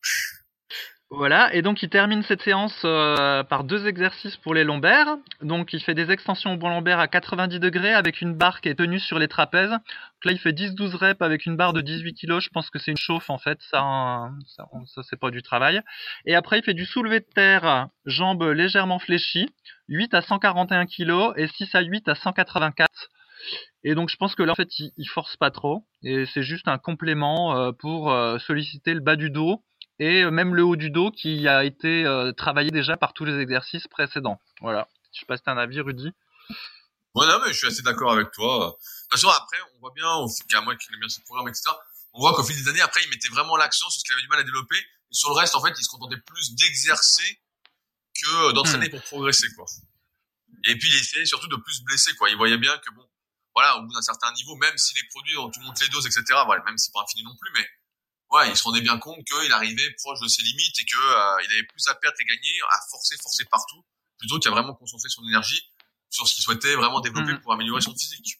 Voilà, 1.15 1.55
et 1.55 1.61
donc 1.61 1.83
il 1.83 1.91
termine 1.91 2.23
cette 2.23 2.41
séance 2.41 2.81
euh, 2.87 3.43
par 3.43 3.65
deux 3.65 3.87
exercices 3.87 4.39
pour 4.39 4.55
les 4.55 4.65
lombaires. 4.65 5.19
Donc 5.43 5.75
il 5.75 5.83
fait 5.83 5.93
des 5.93 6.11
extensions 6.11 6.55
au 6.55 6.57
bon 6.57 6.71
lombaire 6.71 6.99
à 7.01 7.07
90 7.07 7.61
degrés 7.61 7.93
avec 7.93 8.23
une 8.23 8.33
barre 8.33 8.63
qui 8.63 8.71
est 8.71 8.77
tenue 8.77 8.99
sur 8.99 9.19
les 9.19 9.29
trapèzes. 9.29 9.69
Donc 9.69 10.25
là 10.25 10.33
il 10.33 10.39
fait 10.39 10.53
10-12 10.53 10.97
reps 10.97 11.21
avec 11.21 11.45
une 11.45 11.55
barre 11.55 11.75
de 11.75 11.83
18 11.83 12.15
kg. 12.15 12.41
Je 12.41 12.49
pense 12.49 12.71
que 12.71 12.79
c'est 12.79 12.93
une 12.93 12.97
chauffe 12.97 13.29
en 13.29 13.37
fait, 13.37 13.59
ça, 13.61 14.31
ça, 14.47 14.67
ça 14.87 15.03
c'est 15.03 15.21
pas 15.21 15.31
du 15.31 15.43
travail. 15.43 15.83
Et 16.25 16.35
après 16.35 16.61
il 16.61 16.65
fait 16.65 16.73
du 16.73 16.87
soulevé 16.87 17.21
de 17.21 17.27
terre, 17.35 17.89
jambes 18.07 18.45
légèrement 18.45 18.99
fléchies, 18.99 19.51
8 19.89 20.15
à 20.15 20.23
141 20.23 20.87
kg 20.87 21.35
et 21.37 21.47
6 21.47 21.75
à 21.75 21.83
8 21.83 22.09
à 22.09 22.15
184. 22.15 22.89
Et 23.85 23.95
donc 23.95 24.09
je 24.09 24.17
pense 24.17 24.35
que 24.35 24.43
là 24.43 24.53
en 24.53 24.55
fait 24.55 24.79
il, 24.79 24.93
il 24.97 25.09
force 25.11 25.37
pas 25.37 25.51
trop 25.51 25.85
et 26.03 26.25
c'est 26.25 26.43
juste 26.43 26.69
un 26.69 26.79
complément 26.79 27.55
euh, 27.55 27.73
pour 27.73 28.11
euh, 28.11 28.39
solliciter 28.39 28.95
le 28.95 29.01
bas 29.01 29.17
du 29.17 29.29
dos 29.29 29.63
et 29.99 30.23
euh, 30.23 30.31
même 30.31 30.55
le 30.55 30.65
haut 30.65 30.77
du 30.77 30.91
dos 30.91 31.11
qui 31.11 31.47
a 31.49 31.65
été 31.65 32.05
euh, 32.05 32.33
travaillé 32.33 32.71
déjà 32.71 32.97
par 32.97 33.13
tous 33.13 33.25
les 33.25 33.39
exercices 33.41 33.87
précédents. 33.89 34.41
Voilà. 34.61 34.89
Je 35.13 35.21
sais 35.21 35.27
pas 35.27 35.37
si 35.37 35.43
t'as 35.43 35.53
un 35.53 35.59
avis, 35.59 35.81
Rudy. 35.81 36.13
Ouais, 37.15 37.27
non, 37.27 37.41
mais 37.45 37.53
je 37.53 37.59
suis 37.59 37.67
assez 37.67 37.83
d'accord 37.83 38.13
avec 38.13 38.31
toi. 38.33 38.67
De 38.67 38.71
toute 38.71 39.11
façon, 39.11 39.29
après, 39.29 39.59
on 39.75 39.81
voit 39.81 39.93
bien, 39.95 40.09
qu'à 40.49 40.61
moi 40.63 40.75
qui 40.77 40.87
aime 40.93 41.01
bien 41.01 41.09
ce 41.09 41.21
programme, 41.21 41.49
etc., 41.49 41.71
on 42.15 42.21
voit 42.21 42.35
qu'au 42.35 42.43
fil 42.43 42.57
des 42.57 42.69
années, 42.69 42.81
après, 42.81 43.03
il 43.05 43.11
mettait 43.11 43.29
vraiment 43.29 43.57
l'accent 43.57 43.89
sur 43.91 44.01
ce 44.01 44.05
qu'il 44.05 44.15
avait 44.15 44.23
du 44.23 44.29
mal 44.29 44.41
à 44.41 44.43
développer. 44.43 44.79
Et 44.79 45.15
sur 45.15 45.31
le 45.31 45.37
reste, 45.37 45.55
en 45.55 45.63
fait, 45.63 45.73
il 45.79 45.85
se 45.85 45.91
contentait 45.91 46.21
plus 46.27 46.55
d'exercer 46.55 47.41
que 48.15 48.53
d'entraîner 48.53 48.89
hmm. 48.89 48.91
pour 48.91 49.03
progresser, 49.03 49.49
quoi. 49.55 49.67
Et 50.65 50.77
puis, 50.77 50.89
il 50.89 50.95
essayait 50.95 51.27
surtout 51.27 51.49
de 51.49 51.57
plus 51.57 51.83
blesser, 51.83 52.15
quoi. 52.17 52.31
Il 52.31 52.37
voyait 52.37 52.59
bien 52.59 52.77
que 52.79 52.91
bon, 52.95 53.07
voilà, 53.55 53.77
au 53.77 53.83
bout 53.83 53.93
d'un 53.93 54.03
certain 54.03 54.33
niveau, 54.33 54.57
même 54.57 54.77
si 54.79 54.95
les 54.95 55.05
produits, 55.09 55.37
tu 55.53 55.61
montes 55.61 55.81
les 55.81 55.89
doses, 55.89 56.07
etc., 56.07 56.25
voilà, 56.47 56.63
même 56.65 56.79
si 56.79 56.87
c'est 56.87 56.93
pas 56.93 57.03
infini 57.03 57.25
non 57.25 57.37
plus, 57.39 57.51
mais 57.55 57.67
ouais, 58.33 58.51
il 58.51 58.57
se 58.57 58.65
rendait 58.65 58.81
bien 58.81 58.99
compte 58.99 59.23
qu'il 59.25 59.53
arrivait 59.53 59.91
proche 59.99 60.21
de 60.21 60.29
ses 60.29 60.43
limites 60.43 60.79
et 60.81 60.85
qu'il 60.85 60.99
euh, 60.99 61.37
avait 61.37 61.63
plus 61.65 61.87
à 61.89 61.95
perdre 61.95 62.17
et 62.19 62.25
gagner 62.25 62.61
à 62.71 62.79
forcer, 62.91 63.17
forcer 63.23 63.45
partout, 63.51 63.85
plutôt 64.19 64.39
qu'à 64.39 64.51
vraiment 64.51 64.75
concentrer 64.75 65.09
son 65.09 65.23
énergie 65.29 65.63
sur 66.11 66.27
ce 66.27 66.35
qu'il 66.35 66.45
souhaitait 66.45 66.75
vraiment 66.75 67.01
développer 67.01 67.33
mm. 67.33 67.41
pour 67.41 67.53
améliorer 67.53 67.81
son 67.81 67.93
physique. 67.93 68.39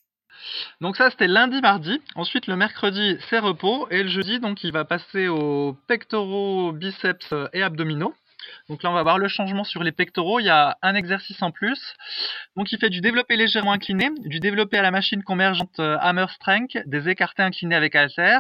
Donc 0.81 0.97
ça 0.97 1.11
c'était 1.11 1.29
lundi, 1.29 1.61
mardi. 1.61 2.01
Ensuite 2.17 2.47
le 2.47 2.57
mercredi 2.57 3.17
c'est 3.31 3.39
repos 3.39 3.89
et 3.91 4.03
le 4.03 4.09
jeudi 4.09 4.41
donc 4.41 4.65
il 4.65 4.73
va 4.73 4.85
passer 4.85 5.29
aux 5.29 5.75
pectoraux, 5.87 6.73
biceps 6.73 7.33
et 7.53 7.63
abdominaux. 7.63 8.15
Donc 8.69 8.83
là, 8.83 8.91
on 8.91 8.95
va 8.95 9.03
voir 9.03 9.19
le 9.19 9.29
changement 9.29 9.65
sur 9.65 9.83
les 9.83 9.93
pectoraux. 9.93 10.41
Il 10.41 10.47
y 10.47 10.51
a 10.51 10.79
un 10.83 10.95
exercice 10.95 11.43
en 11.43 11.51
plus. 11.51 11.95
Donc 12.57 12.73
il 12.73 12.79
fait 12.79 12.91
du 12.91 13.01
développé 13.01 13.37
légèrement 13.37 13.73
incliné, 13.73 14.11
du 14.25 14.41
développé 14.41 14.79
à 14.79 14.83
la 14.83 14.91
machine 14.91 15.23
convergente 15.23 15.79
euh, 15.79 15.97
hammer 16.01 16.27
strength, 16.31 16.79
des 16.87 17.09
écartés 17.09 17.43
inclinés 17.43 17.75
avec 17.75 17.95
halter 17.95 18.39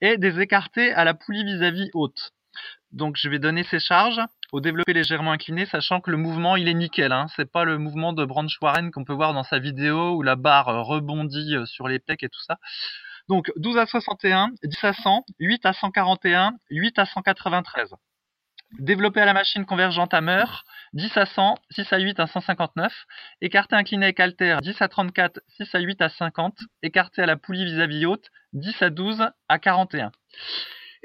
et 0.00 0.18
des 0.18 0.40
écartés 0.40 0.92
à 0.92 1.04
la 1.04 1.14
poulie 1.14 1.44
vis-à-vis 1.44 1.90
haute. 1.94 2.32
Donc 2.92 3.16
je 3.16 3.28
vais 3.28 3.40
donner 3.40 3.64
ces 3.64 3.80
charges 3.80 4.20
au 4.52 4.60
développé 4.60 4.92
légèrement 4.92 5.32
incliné, 5.32 5.66
sachant 5.66 6.00
que 6.00 6.12
le 6.12 6.16
mouvement 6.16 6.54
il 6.56 6.68
est 6.68 6.74
nickel. 6.74 7.10
Hein. 7.10 7.26
C'est 7.34 7.50
pas 7.50 7.64
le 7.64 7.76
mouvement 7.78 8.12
de 8.12 8.24
Warren 8.24 8.92
qu'on 8.92 9.04
peut 9.04 9.12
voir 9.12 9.34
dans 9.34 9.42
sa 9.42 9.58
vidéo 9.58 10.14
où 10.14 10.22
la 10.22 10.36
barre 10.36 10.86
rebondit 10.86 11.56
euh, 11.56 11.66
sur 11.66 11.88
les 11.88 11.98
pecs 11.98 12.22
et 12.22 12.28
tout 12.28 12.42
ça. 12.46 12.58
Donc 13.28 13.50
12 13.56 13.78
à 13.78 13.86
61, 13.86 14.50
10 14.62 14.84
à 14.84 14.92
100, 14.92 15.24
8 15.40 15.66
à 15.66 15.72
141, 15.72 16.52
8 16.70 16.98
à 16.98 17.06
193. 17.06 17.94
Développé 18.78 19.20
à 19.20 19.24
la 19.24 19.34
machine 19.34 19.64
convergente 19.64 20.14
Hammer, 20.14 20.44
10 20.94 21.16
à 21.16 21.26
100, 21.26 21.58
6 21.70 21.92
à 21.92 21.98
8 21.98 22.18
à 22.18 22.26
159. 22.26 22.92
Écarté 23.40 23.76
incliné 23.76 24.06
avec 24.06 24.18
alter, 24.18 24.58
10 24.62 24.82
à 24.82 24.88
34, 24.88 25.40
6 25.56 25.74
à 25.74 25.78
8 25.78 26.02
à 26.02 26.08
50. 26.08 26.58
Écarté 26.82 27.22
à 27.22 27.26
la 27.26 27.36
poulie 27.36 27.64
vis-à-vis 27.64 28.06
haute, 28.06 28.30
10 28.52 28.82
à 28.82 28.90
12 28.90 29.28
à 29.48 29.58
41. 29.58 30.10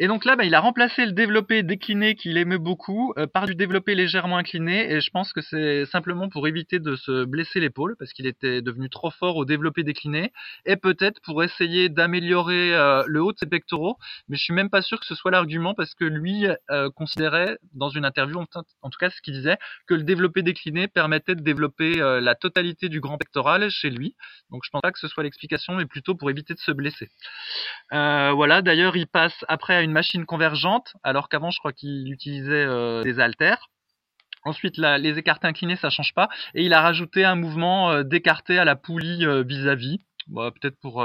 Et 0.01 0.07
donc 0.07 0.23
là, 0.23 0.37
bah, 0.37 0.45
il 0.45 0.55
a 0.55 0.61
remplacé 0.61 1.05
le 1.05 1.11
développé 1.11 1.61
décliné 1.61 2.15
qu'il 2.15 2.37
aimait 2.37 2.57
beaucoup 2.57 3.13
euh, 3.17 3.27
par 3.27 3.45
du 3.45 3.53
développé 3.53 3.95
légèrement 3.95 4.37
incliné. 4.37 4.93
Et 4.93 5.01
je 5.01 5.09
pense 5.11 5.33
que 5.33 5.41
c'est 5.41 5.85
simplement 5.87 6.29
pour 6.29 6.47
éviter 6.47 6.79
de 6.79 6.95
se 6.95 7.25
blesser 7.25 7.59
l'épaule 7.59 7.97
parce 7.99 8.13
qu'il 8.13 8.25
était 8.25 8.61
devenu 8.61 8.89
trop 8.89 9.11
fort 9.11 9.35
au 9.35 9.43
développé 9.43 9.83
décliné. 9.83 10.31
Et 10.65 10.77
peut-être 10.77 11.19
pour 11.21 11.43
essayer 11.43 11.89
d'améliorer 11.89 12.73
euh, 12.73 13.03
le 13.07 13.21
haut 13.21 13.33
de 13.33 13.37
ses 13.37 13.45
pectoraux. 13.45 13.97
Mais 14.29 14.37
je 14.37 14.43
suis 14.43 14.53
même 14.53 14.69
pas 14.69 14.81
sûr 14.81 15.01
que 15.01 15.05
ce 15.05 15.15
soit 15.15 15.31
l'argument 15.31 15.73
parce 15.73 15.93
que 15.95 16.05
lui 16.05 16.45
euh, 16.69 16.89
considérait 16.91 17.57
dans 17.73 17.89
une 17.89 18.05
interview, 18.05 18.39
en, 18.39 18.45
tout 18.45 18.99
cas 19.01 19.09
ce 19.09 19.21
qu'il 19.21 19.33
disait, 19.33 19.57
que 19.85 19.95
le 19.95 20.03
développé 20.03 20.43
décliné 20.43 20.87
permettait 20.87 21.35
de 21.35 21.41
développer 21.41 21.95
la 22.21 22.35
totalité 22.35 22.87
du 22.87 23.01
grand 23.01 23.17
pectoral 23.17 23.69
chez 23.69 23.89
lui. 23.89 24.15
Donc 24.49 24.61
je 24.63 24.69
pense 24.69 24.81
pas 24.81 24.93
que 24.93 24.99
ce 24.99 25.09
soit 25.09 25.23
l'explication, 25.23 25.75
mais 25.75 25.85
plutôt 25.85 26.15
pour 26.15 26.29
éviter 26.29 26.53
de 26.53 26.59
se 26.59 26.71
blesser. 26.71 27.09
voilà. 27.91 28.61
D'ailleurs, 28.61 28.95
il 28.95 29.07
passe 29.07 29.35
après 29.49 29.75
à 29.75 29.81
une 29.81 29.88
machine 29.91 30.25
convergente, 30.25 30.93
alors 31.03 31.29
qu'avant, 31.29 31.51
je 31.51 31.59
crois 31.59 31.73
qu'il 31.73 32.11
utilisait 32.11 32.65
euh, 32.65 33.03
des 33.03 33.19
haltères. 33.19 33.69
Ensuite, 34.45 34.77
les 34.77 35.17
écartés 35.17 35.47
inclinés, 35.47 35.75
ça 35.75 35.89
change 35.89 36.13
pas. 36.13 36.29
Et 36.55 36.63
il 36.63 36.73
a 36.73 36.81
rajouté 36.81 37.25
un 37.25 37.35
mouvement 37.35 37.91
euh, 37.91 38.03
d'écarté 38.03 38.57
à 38.57 38.65
la 38.65 38.75
poulie 38.75 39.25
euh, 39.25 39.43
vis-à-vis. 39.43 39.99
Peut-être 40.33 40.79
pour 40.79 41.03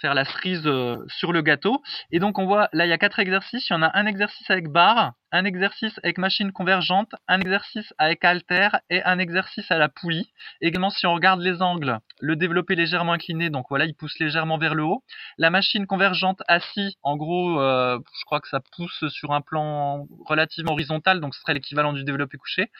faire 0.00 0.14
la 0.14 0.24
cerise 0.24 0.66
euh, 0.66 0.96
sur 1.08 1.32
le 1.32 1.42
gâteau. 1.42 1.82
Et 2.10 2.18
donc 2.18 2.38
on 2.38 2.46
voit 2.46 2.68
là 2.72 2.86
il 2.86 2.88
y 2.88 2.92
a 2.92 2.98
quatre 2.98 3.18
exercices. 3.18 3.68
Il 3.68 3.72
y 3.72 3.76
en 3.76 3.82
a 3.82 3.90
un 3.98 4.06
exercice 4.06 4.50
avec 4.50 4.68
barre, 4.68 5.12
un 5.32 5.44
exercice 5.44 5.98
avec 6.02 6.18
machine 6.18 6.52
convergente, 6.52 7.14
un 7.28 7.40
exercice 7.40 7.92
avec 7.98 8.24
halter 8.24 8.68
et 8.88 9.02
un 9.04 9.18
exercice 9.18 9.70
à 9.70 9.78
la 9.78 9.88
poulie. 9.88 10.32
Également 10.60 10.90
si 10.90 11.06
on 11.06 11.14
regarde 11.14 11.40
les 11.40 11.62
angles, 11.62 11.98
le 12.20 12.36
développé 12.36 12.74
légèrement 12.74 13.12
incliné, 13.12 13.50
donc 13.50 13.66
voilà 13.68 13.84
il 13.84 13.94
pousse 13.94 14.18
légèrement 14.18 14.58
vers 14.58 14.74
le 14.74 14.84
haut. 14.84 15.04
La 15.38 15.50
machine 15.50 15.86
convergente 15.86 16.42
assis, 16.48 16.96
en 17.02 17.16
gros 17.16 17.60
euh, 17.60 17.98
je 18.18 18.24
crois 18.24 18.40
que 18.40 18.48
ça 18.48 18.60
pousse 18.76 19.04
sur 19.08 19.32
un 19.32 19.40
plan 19.40 20.06
relativement 20.26 20.72
horizontal, 20.72 21.20
donc 21.20 21.34
ce 21.34 21.40
serait 21.40 21.54
l'équivalent 21.54 21.92
du 21.92 22.04
développé 22.04 22.38
couché. 22.38 22.70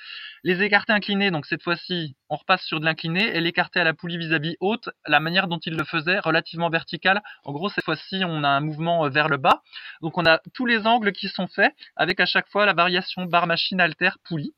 Les 0.45 0.62
écartés 0.62 0.93
inclinés, 0.93 1.31
donc 1.31 1.47
cette 1.47 1.62
fois-ci 1.62 2.16
on 2.31 2.37
repasse 2.37 2.62
sur 2.62 2.81
de 2.81 2.85
l'incliné 2.85 3.37
et 3.37 3.41
l'écarté 3.41 3.81
à 3.81 3.85
la 3.85 3.93
poulie 3.93 4.16
vis-à-vis 4.16 4.57
haute, 4.61 4.89
la 5.07 5.18
manière 5.21 5.49
dont 5.49 5.59
il 5.59 5.77
le 5.77 5.85
faisait, 5.85 6.21
relativement 6.21 6.71
vertical. 6.71 7.09
En 7.44 7.52
gros 7.52 7.68
cette 7.68 7.84
fois-ci 7.84 8.22
on 8.24 8.44
a 8.44 8.48
un 8.48 8.61
mouvement 8.61 9.04
euh, 9.04 9.08
vers 9.08 9.28
le 9.28 9.36
bas. 9.36 9.62
Donc 10.02 10.18
on 10.18 10.26
a 10.26 10.40
tous 10.54 10.66
les 10.66 10.86
angles 10.86 11.12
qui 11.12 11.28
sont 11.28 11.48
faits 11.48 11.72
avec 11.96 12.20
à 12.20 12.26
chaque 12.26 12.48
fois 12.50 12.66
la 12.66 12.72
variation 12.72 13.24
barre 13.24 13.46
machine 13.46 13.80
alter 13.80 14.11
poulie. 14.24 14.54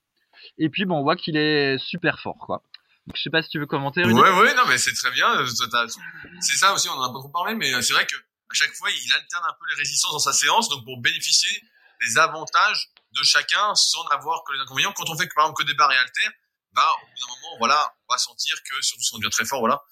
Et 0.58 0.68
puis 0.68 0.84
bon, 0.84 0.98
on 0.98 1.02
voit 1.02 1.16
qu'il 1.16 1.36
est 1.36 1.78
super 1.78 2.18
fort 2.20 2.38
quoi. 2.38 2.62
Donc, 3.06 3.16
je 3.16 3.22
sais 3.22 3.30
pas 3.30 3.42
si 3.42 3.48
tu 3.48 3.58
veux 3.58 3.66
commenter. 3.66 4.04
Ouais 4.04 4.12
ouais 4.12 4.54
non 4.54 4.62
mais 4.68 4.78
c'est 4.78 4.92
très 4.92 5.10
bien. 5.10 5.28
Euh, 5.36 5.46
c'est 5.46 6.56
ça 6.56 6.72
aussi 6.72 6.88
on 6.88 6.92
en 6.92 7.02
a 7.02 7.12
pas 7.12 7.18
trop 7.18 7.30
parlé 7.30 7.54
mais 7.54 7.72
euh, 7.74 7.82
c'est 7.82 7.92
vrai 7.92 8.06
que 8.06 8.16
à 8.16 8.54
chaque 8.54 8.74
fois 8.74 8.88
il 8.90 9.12
alterne 9.12 9.44
un 9.48 9.54
peu 9.58 9.66
les 9.70 9.76
résistances 9.76 10.12
dans 10.12 10.18
sa 10.18 10.32
séance 10.32 10.68
donc 10.68 10.84
pour 10.84 11.00
bénéficier 11.00 11.62
des 12.04 12.18
avantages 12.18 12.90
de 13.12 13.22
chacun 13.22 13.74
sans 13.74 14.04
avoir 14.08 14.42
que 14.44 14.52
les 14.52 14.60
inconvénients. 14.60 14.92
Quand 14.92 15.08
on 15.08 15.16
fait 15.16 15.28
par 15.34 15.44
exemple 15.46 15.62
que 15.62 15.66
des 15.66 15.74
barres 15.74 15.92
et 15.92 15.96
haltères, 15.96 16.32
bah 16.72 16.90
au 17.02 17.06
bout 17.06 17.20
d'un 17.20 17.34
moment 17.34 17.58
voilà 17.58 17.94
on 18.08 18.14
va 18.14 18.18
sentir 18.18 18.56
que 18.62 18.80
surtout 18.80 19.02
si 19.02 19.14
on 19.14 19.18
devient 19.18 19.30
très 19.30 19.44
fort 19.44 19.60
voilà 19.60 19.82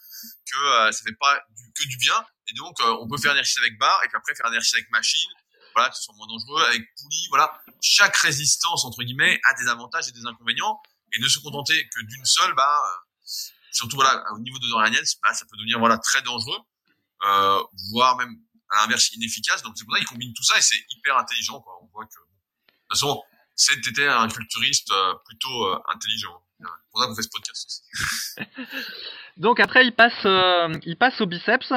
que 0.47 0.57
euh, 0.57 0.93
ça 0.93 1.03
fait 1.05 1.17
pas 1.19 1.41
que 1.75 1.87
du 1.87 1.97
bien 1.97 2.25
et 2.49 2.53
donc 2.55 2.77
on 2.81 3.09
peut 3.09 3.19
faire 3.19 3.33
un 3.33 3.37
exercice 3.37 3.59
avec 3.59 3.79
barre 3.79 4.01
et 4.05 4.09
puis 4.09 4.17
après 4.17 4.35
faire 4.35 4.47
un 4.47 4.51
exercice 4.51 4.75
avec 4.75 4.91
machine 4.91 5.31
voilà, 5.75 5.91
que 5.91 5.97
ce 5.97 6.13
moins 6.13 6.27
dangereux, 6.27 6.63
avec 6.65 6.83
poulie, 7.01 7.27
voilà. 7.29 7.53
Chaque 7.81 8.17
résistance, 8.17 8.85
entre 8.85 9.03
guillemets, 9.03 9.41
a 9.45 9.55
des 9.55 9.69
avantages 9.69 10.09
et 10.09 10.13
des 10.13 10.27
inconvénients, 10.27 10.81
et 11.13 11.21
ne 11.21 11.29
se 11.29 11.39
contenter 11.39 11.89
que 11.89 12.01
d'une 12.03 12.25
seule, 12.25 12.55
bah, 12.55 12.83
euh, 12.85 13.29
surtout, 13.73 13.97
voilà, 13.97 14.23
au 14.33 14.39
niveau 14.41 14.59
de 14.59 14.69
Dorian 14.69 14.93
bah, 15.23 15.35
ça 15.35 15.45
peut 15.47 15.57
devenir, 15.57 15.79
voilà, 15.79 15.99
très 15.99 16.23
dangereux, 16.23 16.59
euh, 17.25 17.63
voire 17.91 18.17
même, 18.17 18.37
à 18.71 18.83
l'inverse, 18.83 19.11
inefficace. 19.13 19.63
Donc, 19.63 19.75
c'est 19.77 19.85
pour 19.85 19.95
ça 19.95 19.99
qu'il 19.99 20.09
combine 20.09 20.33
tout 20.35 20.45
ça, 20.45 20.59
et 20.59 20.63
c'est 20.63 20.85
hyper 20.91 21.17
intelligent, 21.17 21.61
quoi. 21.61 21.79
On 21.83 21.87
voit 21.93 22.07
que, 22.07 22.11
de 22.11 22.73
toute 22.89 22.99
façon, 22.99 23.23
c'était 23.55 24.07
un 24.07 24.29
culturiste 24.29 24.91
euh, 24.91 25.15
plutôt 25.27 25.67
euh, 25.67 25.79
intelligent. 25.93 26.43
Donc 29.37 29.61
après, 29.61 29.85
il 29.85 29.93
passe, 29.93 30.13
euh, 30.27 30.73
il 30.85 30.97
passe 30.97 31.21
au 31.21 31.27
biceps. 31.27 31.73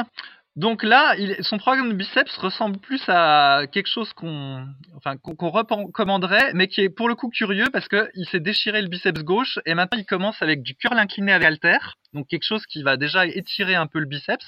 Donc 0.55 0.83
là, 0.83 1.15
son 1.41 1.57
programme 1.57 1.89
de 1.89 1.95
biceps 1.95 2.37
ressemble 2.37 2.77
plus 2.77 3.01
à 3.07 3.63
quelque 3.71 3.87
chose 3.87 4.13
qu'on 4.13 4.67
enfin, 4.95 5.15
recommanderait, 5.23 6.53
mais 6.53 6.67
qui 6.67 6.81
est 6.81 6.89
pour 6.89 7.09
le 7.09 7.15
coup 7.15 7.29
curieux 7.29 7.69
parce 7.73 7.87
qu'il 7.87 8.27
s'est 8.29 8.39
déchiré 8.39 8.83
le 8.83 8.87
biceps 8.87 9.23
gauche 9.23 9.57
et 9.65 9.73
maintenant 9.73 9.97
il 9.97 10.05
commence 10.05 10.39
avec 10.43 10.61
du 10.61 10.75
curl 10.75 10.95
incliné 10.95 11.33
avec 11.33 11.47
halter, 11.47 11.79
donc 12.13 12.27
quelque 12.27 12.43
chose 12.43 12.67
qui 12.67 12.83
va 12.83 12.97
déjà 12.97 13.25
étirer 13.25 13.73
un 13.73 13.87
peu 13.87 13.97
le 13.97 14.05
biceps. 14.05 14.45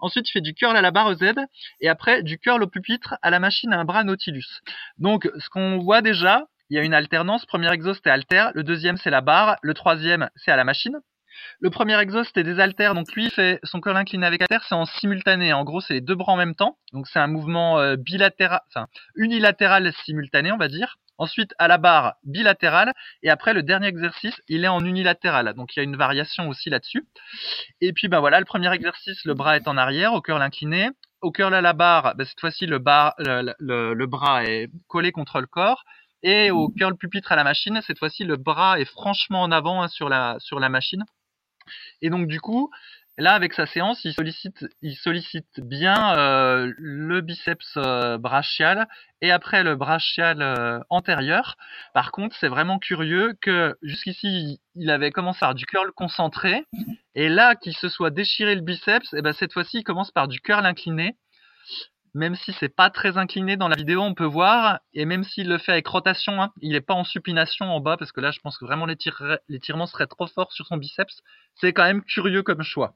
Ensuite, 0.00 0.28
il 0.28 0.32
fait 0.32 0.42
du 0.42 0.52
curl 0.52 0.76
à 0.76 0.82
la 0.82 0.90
barre 0.90 1.14
Z 1.14 1.32
et 1.80 1.88
après 1.88 2.22
du 2.22 2.38
curl 2.38 2.62
au 2.62 2.66
pupitre 2.66 3.14
à 3.22 3.30
la 3.30 3.40
machine 3.40 3.72
à 3.72 3.78
un 3.78 3.86
bras 3.86 4.04
Nautilus. 4.04 4.60
Donc 4.98 5.30
ce 5.38 5.48
qu'on 5.48 5.78
voit 5.78 6.02
déjà, 6.02 6.44
il 6.70 6.76
y 6.76 6.80
a 6.80 6.82
une 6.82 6.94
alternance. 6.94 7.46
Premier 7.46 7.72
exhaust 7.72 8.06
est 8.06 8.10
halter, 8.10 8.50
le 8.54 8.62
deuxième 8.62 8.96
c'est 8.96 9.10
la 9.10 9.20
barre, 9.20 9.56
le 9.62 9.74
troisième 9.74 10.30
c'est 10.36 10.50
à 10.50 10.56
la 10.56 10.64
machine. 10.64 10.98
Le 11.60 11.70
premier 11.70 11.98
exhaust 12.00 12.36
est 12.36 12.44
des 12.44 12.60
haltères, 12.60 12.94
donc 12.94 13.12
lui 13.12 13.26
il 13.26 13.30
fait 13.30 13.60
son 13.62 13.80
curl 13.80 13.96
incliné 13.96 14.26
avec 14.26 14.42
haltère, 14.42 14.64
c'est 14.68 14.74
en 14.74 14.86
simultané. 14.86 15.52
En 15.52 15.64
gros, 15.64 15.80
c'est 15.80 15.94
les 15.94 16.00
deux 16.00 16.14
bras 16.14 16.32
en 16.32 16.36
même 16.36 16.54
temps, 16.54 16.78
donc 16.92 17.06
c'est 17.06 17.18
un 17.18 17.26
mouvement 17.26 17.78
euh, 17.78 17.96
bilatéral, 17.96 18.60
enfin 18.68 18.86
unilatéral 19.14 19.92
simultané, 20.04 20.52
on 20.52 20.56
va 20.56 20.68
dire. 20.68 20.96
Ensuite, 21.18 21.52
à 21.58 21.66
la 21.66 21.78
barre, 21.78 22.14
bilatéral. 22.22 22.92
Et 23.24 23.30
après, 23.30 23.52
le 23.52 23.64
dernier 23.64 23.88
exercice, 23.88 24.40
il 24.46 24.64
est 24.64 24.68
en 24.68 24.78
unilatéral. 24.84 25.52
Donc, 25.54 25.74
il 25.74 25.80
y 25.80 25.80
a 25.80 25.82
une 25.82 25.96
variation 25.96 26.48
aussi 26.48 26.70
là-dessus. 26.70 27.04
Et 27.80 27.92
puis, 27.92 28.06
ben 28.06 28.20
voilà, 28.20 28.38
le 28.38 28.44
premier 28.44 28.72
exercice, 28.72 29.24
le 29.24 29.34
bras 29.34 29.56
est 29.56 29.66
en 29.66 29.76
arrière, 29.76 30.14
au 30.14 30.20
curl 30.20 30.40
incliné. 30.40 30.90
Au 31.20 31.32
curl 31.32 31.52
à 31.52 31.60
la 31.60 31.72
barre, 31.72 32.14
ben, 32.14 32.24
cette 32.24 32.38
fois-ci, 32.38 32.66
le, 32.66 32.78
le, 32.78 33.94
le, 33.94 34.06
bras 34.06 34.44
est 34.44 34.70
collé 34.86 35.10
contre 35.10 35.40
le 35.40 35.48
corps. 35.48 35.84
Et 36.22 36.50
au 36.50 36.68
curl 36.68 36.96
pupitre 36.96 37.32
à 37.32 37.36
la 37.36 37.44
machine, 37.44 37.80
cette 37.86 37.98
fois-ci, 37.98 38.24
le 38.24 38.36
bras 38.36 38.80
est 38.80 38.84
franchement 38.84 39.42
en 39.42 39.52
avant 39.52 39.82
hein, 39.82 39.88
sur, 39.88 40.08
la, 40.08 40.36
sur 40.40 40.58
la 40.58 40.68
machine. 40.68 41.04
Et 42.02 42.10
donc 42.10 42.26
du 42.26 42.40
coup, 42.40 42.70
là 43.18 43.34
avec 43.34 43.52
sa 43.52 43.66
séance, 43.66 44.04
il 44.04 44.14
sollicite, 44.14 44.64
il 44.80 44.96
sollicite 44.96 45.60
bien 45.60 46.16
euh, 46.16 46.72
le 46.76 47.20
biceps 47.20 47.76
euh, 47.76 48.16
brachial 48.18 48.88
et 49.20 49.30
après 49.30 49.62
le 49.62 49.76
brachial 49.76 50.40
euh, 50.40 50.80
antérieur. 50.88 51.56
Par 51.94 52.10
contre, 52.12 52.36
c'est 52.40 52.48
vraiment 52.48 52.78
curieux 52.78 53.34
que 53.40 53.76
jusqu'ici, 53.82 54.60
il 54.74 54.90
avait 54.90 55.10
commencé 55.10 55.40
par 55.40 55.54
du 55.54 55.66
curl 55.66 55.92
concentré 55.92 56.64
et 57.14 57.28
là 57.28 57.54
qu'il 57.56 57.76
se 57.76 57.88
soit 57.88 58.10
déchiré 58.10 58.54
le 58.54 58.60
biceps, 58.60 59.12
et 59.14 59.22
ben 59.22 59.32
cette 59.32 59.52
fois-ci, 59.52 59.78
il 59.78 59.84
commence 59.84 60.10
par 60.10 60.28
du 60.28 60.40
curl 60.40 60.64
incliné 60.64 61.16
même 62.14 62.34
si 62.34 62.52
c'est 62.52 62.74
pas 62.74 62.90
très 62.90 63.16
incliné 63.16 63.56
dans 63.56 63.68
la 63.68 63.76
vidéo, 63.76 64.02
on 64.02 64.14
peut 64.14 64.24
voir, 64.24 64.80
et 64.94 65.04
même 65.04 65.24
s'il 65.24 65.48
le 65.48 65.58
fait 65.58 65.72
avec 65.72 65.86
rotation, 65.86 66.42
hein, 66.42 66.52
il 66.60 66.72
n'est 66.72 66.80
pas 66.80 66.94
en 66.94 67.04
supination 67.04 67.66
en 67.66 67.80
bas, 67.80 67.96
parce 67.96 68.12
que 68.12 68.20
là, 68.20 68.30
je 68.30 68.40
pense 68.40 68.58
que 68.58 68.64
vraiment 68.64 68.86
l'étirement 68.86 69.86
serait 69.86 70.06
trop 70.06 70.26
fort 70.26 70.52
sur 70.52 70.66
son 70.66 70.76
biceps. 70.76 71.22
C'est 71.56 71.72
quand 71.72 71.84
même 71.84 72.02
curieux 72.02 72.42
comme 72.42 72.62
choix. 72.62 72.94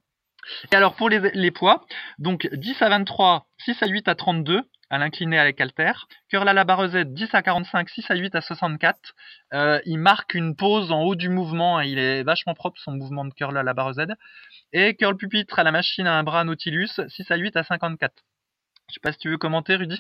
Et 0.73 0.77
alors 0.77 0.95
pour 0.95 1.09
les, 1.09 1.51
poids, 1.51 1.85
donc 2.19 2.49
10 2.53 2.83
à 2.83 2.89
23, 2.89 3.47
6 3.59 3.83
à 3.83 3.87
8 3.87 4.09
à 4.09 4.15
32, 4.15 4.63
à 4.91 4.99
l'incliné 4.99 5.39
avec 5.39 5.61
halter. 5.61 5.93
Curl 6.29 6.49
à 6.49 6.53
la 6.53 6.65
barre 6.65 6.89
Z, 6.89 7.07
10 7.07 7.35
à 7.35 7.43
45, 7.43 7.89
6 7.89 8.11
à 8.11 8.15
8 8.17 8.35
à 8.35 8.41
64. 8.41 9.15
Euh, 9.55 9.81
il 9.87 9.99
marque 9.99 10.35
une 10.35 10.57
pause 10.57 10.93
en 10.93 11.03
haut 11.03 11.15
du 11.15 11.29
mouvement, 11.29 11.81
et 11.81 11.89
il 11.89 11.99
est 11.99 12.23
vachement 12.25 12.55
propre 12.55 12.81
son 12.81 12.93
mouvement 12.93 13.25
de 13.25 13.33
curl 13.33 13.57
à 13.57 13.63
la 13.63 13.73
barre 13.73 13.95
Z. 13.95 14.07
Et 14.73 14.95
curl 14.95 15.17
pupitre 15.17 15.59
à 15.59 15.63
la 15.63 15.73
machine 15.73 16.07
à 16.07 16.19
un 16.19 16.23
bras 16.25 16.45
Nautilus, 16.45 17.01
6 17.09 17.31
à 17.31 17.37
8 17.37 17.57
à 17.57 17.63
54. 17.63 18.13
Je 18.93 18.97
sais 18.97 19.01
pas 19.03 19.13
si 19.13 19.19
tu 19.19 19.31
veux 19.31 19.39
commenter, 19.39 19.75
Rudy. 19.75 19.99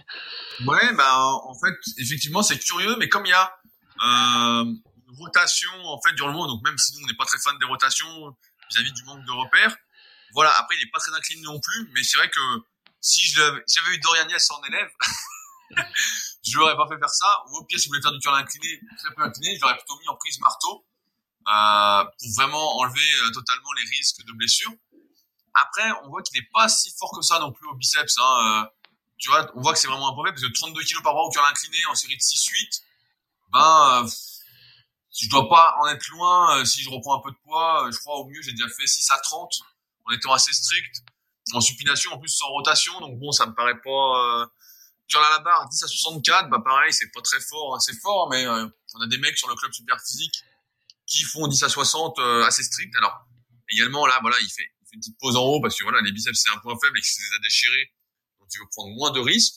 Ouais, 0.66 0.92
bah 0.92 1.16
en 1.16 1.54
fait, 1.54 1.74
effectivement, 1.96 2.42
c'est 2.42 2.58
curieux, 2.58 2.94
mais 2.98 3.08
comme 3.08 3.24
il 3.24 3.30
y 3.30 3.32
a 3.32 3.56
euh, 4.02 4.64
une 4.64 5.16
rotation 5.18 5.72
en 5.84 5.98
fait 6.02 6.12
durant 6.12 6.28
le 6.28 6.48
donc 6.48 6.62
même 6.62 6.76
si 6.76 6.92
nous 6.94 7.04
on 7.04 7.06
n'est 7.06 7.16
pas 7.16 7.24
très 7.24 7.38
fan 7.38 7.56
des 7.58 7.64
rotations 7.64 8.36
vis-à-vis 8.70 8.92
du 8.92 9.02
manque 9.04 9.24
de 9.24 9.30
repères, 9.30 9.74
voilà. 10.34 10.52
Après, 10.58 10.76
il 10.76 10.82
est 10.82 10.90
pas 10.90 10.98
très 10.98 11.14
incliné 11.14 11.42
non 11.42 11.58
plus, 11.60 11.90
mais 11.94 12.02
c'est 12.02 12.16
vrai 12.18 12.28
que 12.28 12.40
si 13.00 13.22
j'avais 13.30 13.94
eu 13.94 13.98
Dorian 13.98 14.28
Yass 14.28 14.50
en 14.50 14.62
élève, 14.64 14.90
je 16.44 16.58
l'aurais 16.58 16.76
pas 16.76 16.86
fait 16.88 16.98
faire 16.98 17.10
ça. 17.10 17.42
Ou 17.48 17.58
au 17.58 17.64
pire, 17.64 17.78
si 17.78 17.86
vous 17.86 17.92
voulez 17.92 18.02
faire 18.02 18.12
du 18.12 18.18
curl 18.18 18.36
incliné, 18.36 18.80
très 18.98 19.14
peu 19.14 19.22
incliné, 19.22 19.56
je 19.56 19.60
l'aurais 19.62 19.76
plutôt 19.76 19.98
mis 20.00 20.08
en 20.08 20.16
prise 20.16 20.38
marteau 20.40 20.86
euh, 21.48 22.04
pour 22.04 22.34
vraiment 22.36 22.78
enlever 22.78 23.12
euh, 23.22 23.30
totalement 23.32 23.72
les 23.74 23.88
risques 23.96 24.24
de 24.24 24.32
blessure. 24.32 24.72
Après, 25.54 25.90
on 26.04 26.08
voit 26.08 26.22
qu'il 26.22 26.40
n'est 26.40 26.48
pas 26.52 26.68
si 26.68 26.94
fort 26.98 27.12
que 27.14 27.22
ça 27.22 27.38
non 27.38 27.52
plus 27.52 27.66
au 27.68 27.74
biceps. 27.74 28.16
Hein. 28.18 28.68
Tu 29.22 29.30
vois, 29.30 29.48
on 29.54 29.62
voit 29.62 29.72
que 29.72 29.78
c'est 29.78 29.86
vraiment 29.86 30.08
un 30.08 30.12
problème 30.12 30.34
parce 30.34 30.44
que 30.44 30.52
32 30.52 30.82
kg 30.82 31.00
par 31.04 31.14
bras 31.14 31.22
au 31.22 31.30
curl 31.30 31.46
incliné 31.48 31.76
en 31.88 31.94
série 31.94 32.16
de 32.16 32.20
6-8, 32.20 32.82
ben, 33.52 34.02
euh, 34.02 34.10
je 35.16 35.28
dois 35.28 35.48
pas 35.48 35.76
en 35.80 35.86
être 35.86 36.08
loin. 36.08 36.58
Euh, 36.58 36.64
si 36.64 36.82
je 36.82 36.90
reprends 36.90 37.16
un 37.18 37.22
peu 37.22 37.30
de 37.30 37.36
poids, 37.44 37.86
euh, 37.86 37.92
je 37.92 37.98
crois 37.98 38.16
au 38.16 38.26
mieux, 38.26 38.42
j'ai 38.42 38.50
déjà 38.50 38.66
fait 38.68 38.84
6 38.84 39.10
à 39.12 39.18
30 39.18 39.48
en 40.06 40.10
étant 40.12 40.32
assez 40.32 40.52
strict. 40.52 41.04
En 41.52 41.60
supination, 41.60 42.12
en 42.12 42.18
plus 42.18 42.30
sans 42.30 42.48
rotation, 42.48 42.98
donc 42.98 43.20
bon, 43.20 43.30
ça 43.30 43.46
me 43.46 43.54
paraît 43.54 43.80
pas... 43.80 44.40
Euh, 44.42 44.46
curl 45.08 45.24
à 45.24 45.30
la 45.30 45.38
barre, 45.38 45.68
10 45.68 45.84
à 45.84 45.86
64, 45.86 46.48
bah 46.48 46.58
pareil, 46.64 46.92
c'est 46.92 47.10
pas 47.12 47.20
très 47.20 47.40
fort, 47.40 47.76
assez 47.76 47.92
fort, 48.00 48.28
mais 48.30 48.44
euh, 48.46 48.66
on 48.94 49.00
a 49.02 49.06
des 49.06 49.18
mecs 49.18 49.36
sur 49.36 49.48
le 49.48 49.54
club 49.54 49.72
super 49.72 50.00
physique 50.00 50.42
qui 51.06 51.22
font 51.22 51.46
10 51.46 51.62
à 51.62 51.68
60 51.68 52.18
assez 52.46 52.62
strict. 52.62 52.94
Alors, 52.96 53.26
également, 53.68 54.06
là, 54.06 54.18
voilà, 54.22 54.36
il 54.40 54.48
fait, 54.48 54.62
il 54.80 54.86
fait 54.88 54.94
une 54.94 55.00
petite 55.00 55.18
pause 55.18 55.36
en 55.36 55.42
haut 55.42 55.60
parce 55.60 55.76
que 55.76 55.82
voilà, 55.84 56.00
les 56.00 56.12
biceps, 56.12 56.40
c'est 56.40 56.50
un 56.50 56.58
point 56.58 56.74
faible 56.82 56.98
et 56.98 57.02
qu'il 57.02 57.22
les 57.22 57.36
a 57.36 57.38
déchirés 57.42 57.92
tu 58.52 58.60
veux 58.60 58.68
prendre 58.70 58.94
moins 58.94 59.10
de 59.10 59.20
risques. 59.20 59.56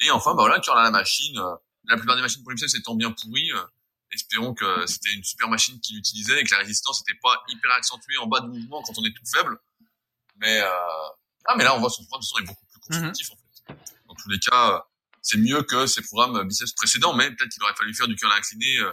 Et 0.00 0.10
enfin, 0.10 0.34
bah 0.34 0.42
voilà, 0.42 0.60
tu 0.60 0.70
as 0.70 0.74
la 0.74 0.90
machine. 0.90 1.38
Euh, 1.38 1.56
la 1.88 1.96
plupart 1.96 2.16
des 2.16 2.22
machines 2.22 2.42
pour 2.42 2.52
l'IMSF 2.52 2.74
étant 2.74 2.94
bien 2.94 3.12
pourries, 3.12 3.52
euh, 3.52 3.64
espérons 4.10 4.54
que 4.54 4.86
c'était 4.86 5.12
une 5.12 5.22
super 5.22 5.48
machine 5.48 5.80
qu'il 5.80 5.96
utilisait 5.96 6.40
et 6.40 6.44
que 6.44 6.50
la 6.50 6.58
résistance 6.58 7.00
n'était 7.00 7.18
pas 7.20 7.42
hyper 7.48 7.70
accentuée 7.72 8.18
en 8.18 8.26
bas 8.26 8.40
de 8.40 8.48
mouvement 8.48 8.82
quand 8.82 8.98
on 8.98 9.04
est 9.04 9.14
tout 9.14 9.24
faible. 9.24 9.58
Mais 10.36 10.60
euh... 10.60 10.68
ah, 11.46 11.54
mais 11.56 11.64
là, 11.64 11.74
on 11.76 11.80
voit 11.80 11.90
son 11.90 12.02
programme 12.04 12.20
de 12.20 12.26
son 12.26 12.38
est 12.38 12.42
beaucoup 12.42 12.66
plus 12.66 12.80
constructif 12.80 13.30
en 13.30 13.36
fait. 13.36 13.76
Dans 14.08 14.14
tous 14.14 14.28
les 14.28 14.38
cas, 14.38 14.86
c'est 15.26 15.38
mieux 15.38 15.62
que 15.62 15.86
ses 15.86 16.02
programmes 16.02 16.46
biceps 16.46 16.72
précédents, 16.72 17.14
mais 17.14 17.30
peut-être 17.30 17.50
qu'il 17.50 17.62
aurait 17.64 17.74
fallu 17.74 17.92
faire 17.94 18.06
du 18.06 18.14
curl 18.14 18.32
incliné 18.32 18.78
euh, 18.78 18.92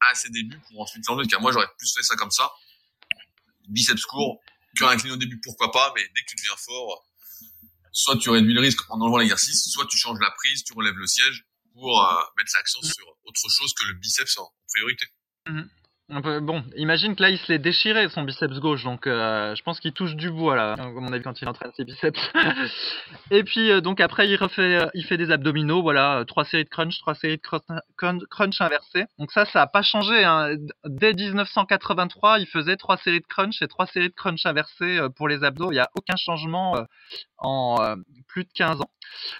à 0.00 0.14
ses 0.14 0.30
débuts 0.30 0.58
pour 0.68 0.80
ensuite 0.80 1.06
l'enlever. 1.06 1.28
Car 1.28 1.40
moi, 1.42 1.52
j'aurais 1.52 1.68
plus 1.76 1.92
fait 1.94 2.02
ça 2.02 2.16
comme 2.16 2.30
ça. 2.30 2.50
Biceps 3.68 4.06
court, 4.06 4.40
curl 4.76 4.90
incliné 4.90 5.12
au 5.12 5.18
début, 5.18 5.38
pourquoi 5.40 5.70
pas, 5.70 5.92
mais 5.94 6.02
dès 6.14 6.22
que 6.22 6.26
tu 6.26 6.36
deviens 6.36 6.56
fort, 6.56 7.04
soit 7.92 8.16
tu 8.16 8.30
réduis 8.30 8.54
le 8.54 8.60
risque 8.60 8.80
en 8.90 9.00
enlevant 9.00 9.18
l'exercice, 9.18 9.68
soit 9.70 9.86
tu 9.86 9.96
changes 9.96 10.18
la 10.20 10.30
prise, 10.30 10.64
tu 10.64 10.72
relèves 10.74 10.96
le 10.96 11.06
siège 11.06 11.44
pour 11.72 12.00
euh, 12.02 12.14
mettre 12.36 12.50
l'accent 12.54 12.82
sur 12.82 13.06
autre 13.24 13.40
chose 13.50 13.72
que 13.74 13.84
le 13.86 13.94
biceps 13.94 14.38
en 14.38 14.50
priorité. 14.68 15.06
Bon, 16.10 16.64
imagine 16.74 17.14
que 17.14 17.22
là, 17.22 17.28
il 17.28 17.36
se 17.36 17.52
l'est 17.52 17.58
déchiré 17.58 18.08
son 18.08 18.22
biceps 18.22 18.60
gauche, 18.60 18.82
donc 18.82 19.06
euh, 19.06 19.54
je 19.54 19.62
pense 19.62 19.78
qu'il 19.78 19.92
touche 19.92 20.16
du 20.16 20.30
bois 20.30 20.56
là, 20.56 20.72
à 20.72 20.86
mon 20.86 21.12
avis, 21.12 21.22
quand 21.22 21.38
il 21.42 21.46
entraîne 21.46 21.70
ses 21.76 21.84
biceps. 21.84 22.18
et 23.30 23.44
puis 23.44 23.70
euh, 23.70 23.82
donc 23.82 24.00
après, 24.00 24.26
il 24.26 24.36
refait, 24.36 24.76
euh, 24.76 24.86
il 24.94 25.04
fait 25.04 25.18
des 25.18 25.30
abdominaux, 25.30 25.82
voilà, 25.82 26.24
trois 26.26 26.46
séries 26.46 26.64
de 26.64 26.70
crunch, 26.70 26.98
trois 27.00 27.14
séries 27.14 27.36
de 27.36 27.42
crunch, 27.42 28.22
crunch 28.30 28.58
inversés. 28.62 29.04
Donc 29.18 29.30
ça, 29.32 29.44
ça 29.44 29.60
a 29.60 29.66
pas 29.66 29.82
changé. 29.82 30.24
Hein. 30.24 30.56
Dès 30.86 31.12
1983, 31.12 32.38
il 32.38 32.46
faisait 32.46 32.76
trois 32.76 32.96
séries 32.96 33.20
de 33.20 33.26
crunch 33.26 33.60
et 33.60 33.68
trois 33.68 33.86
séries 33.86 34.08
de 34.08 34.14
crunch 34.14 34.46
inversés 34.46 35.00
pour 35.14 35.28
les 35.28 35.44
abdos. 35.44 35.70
Il 35.72 35.74
n'y 35.74 35.80
a 35.80 35.90
aucun 35.94 36.16
changement 36.16 36.86
en 37.36 37.96
plus 38.28 38.44
de 38.44 38.50
15 38.54 38.80
ans. 38.80 38.90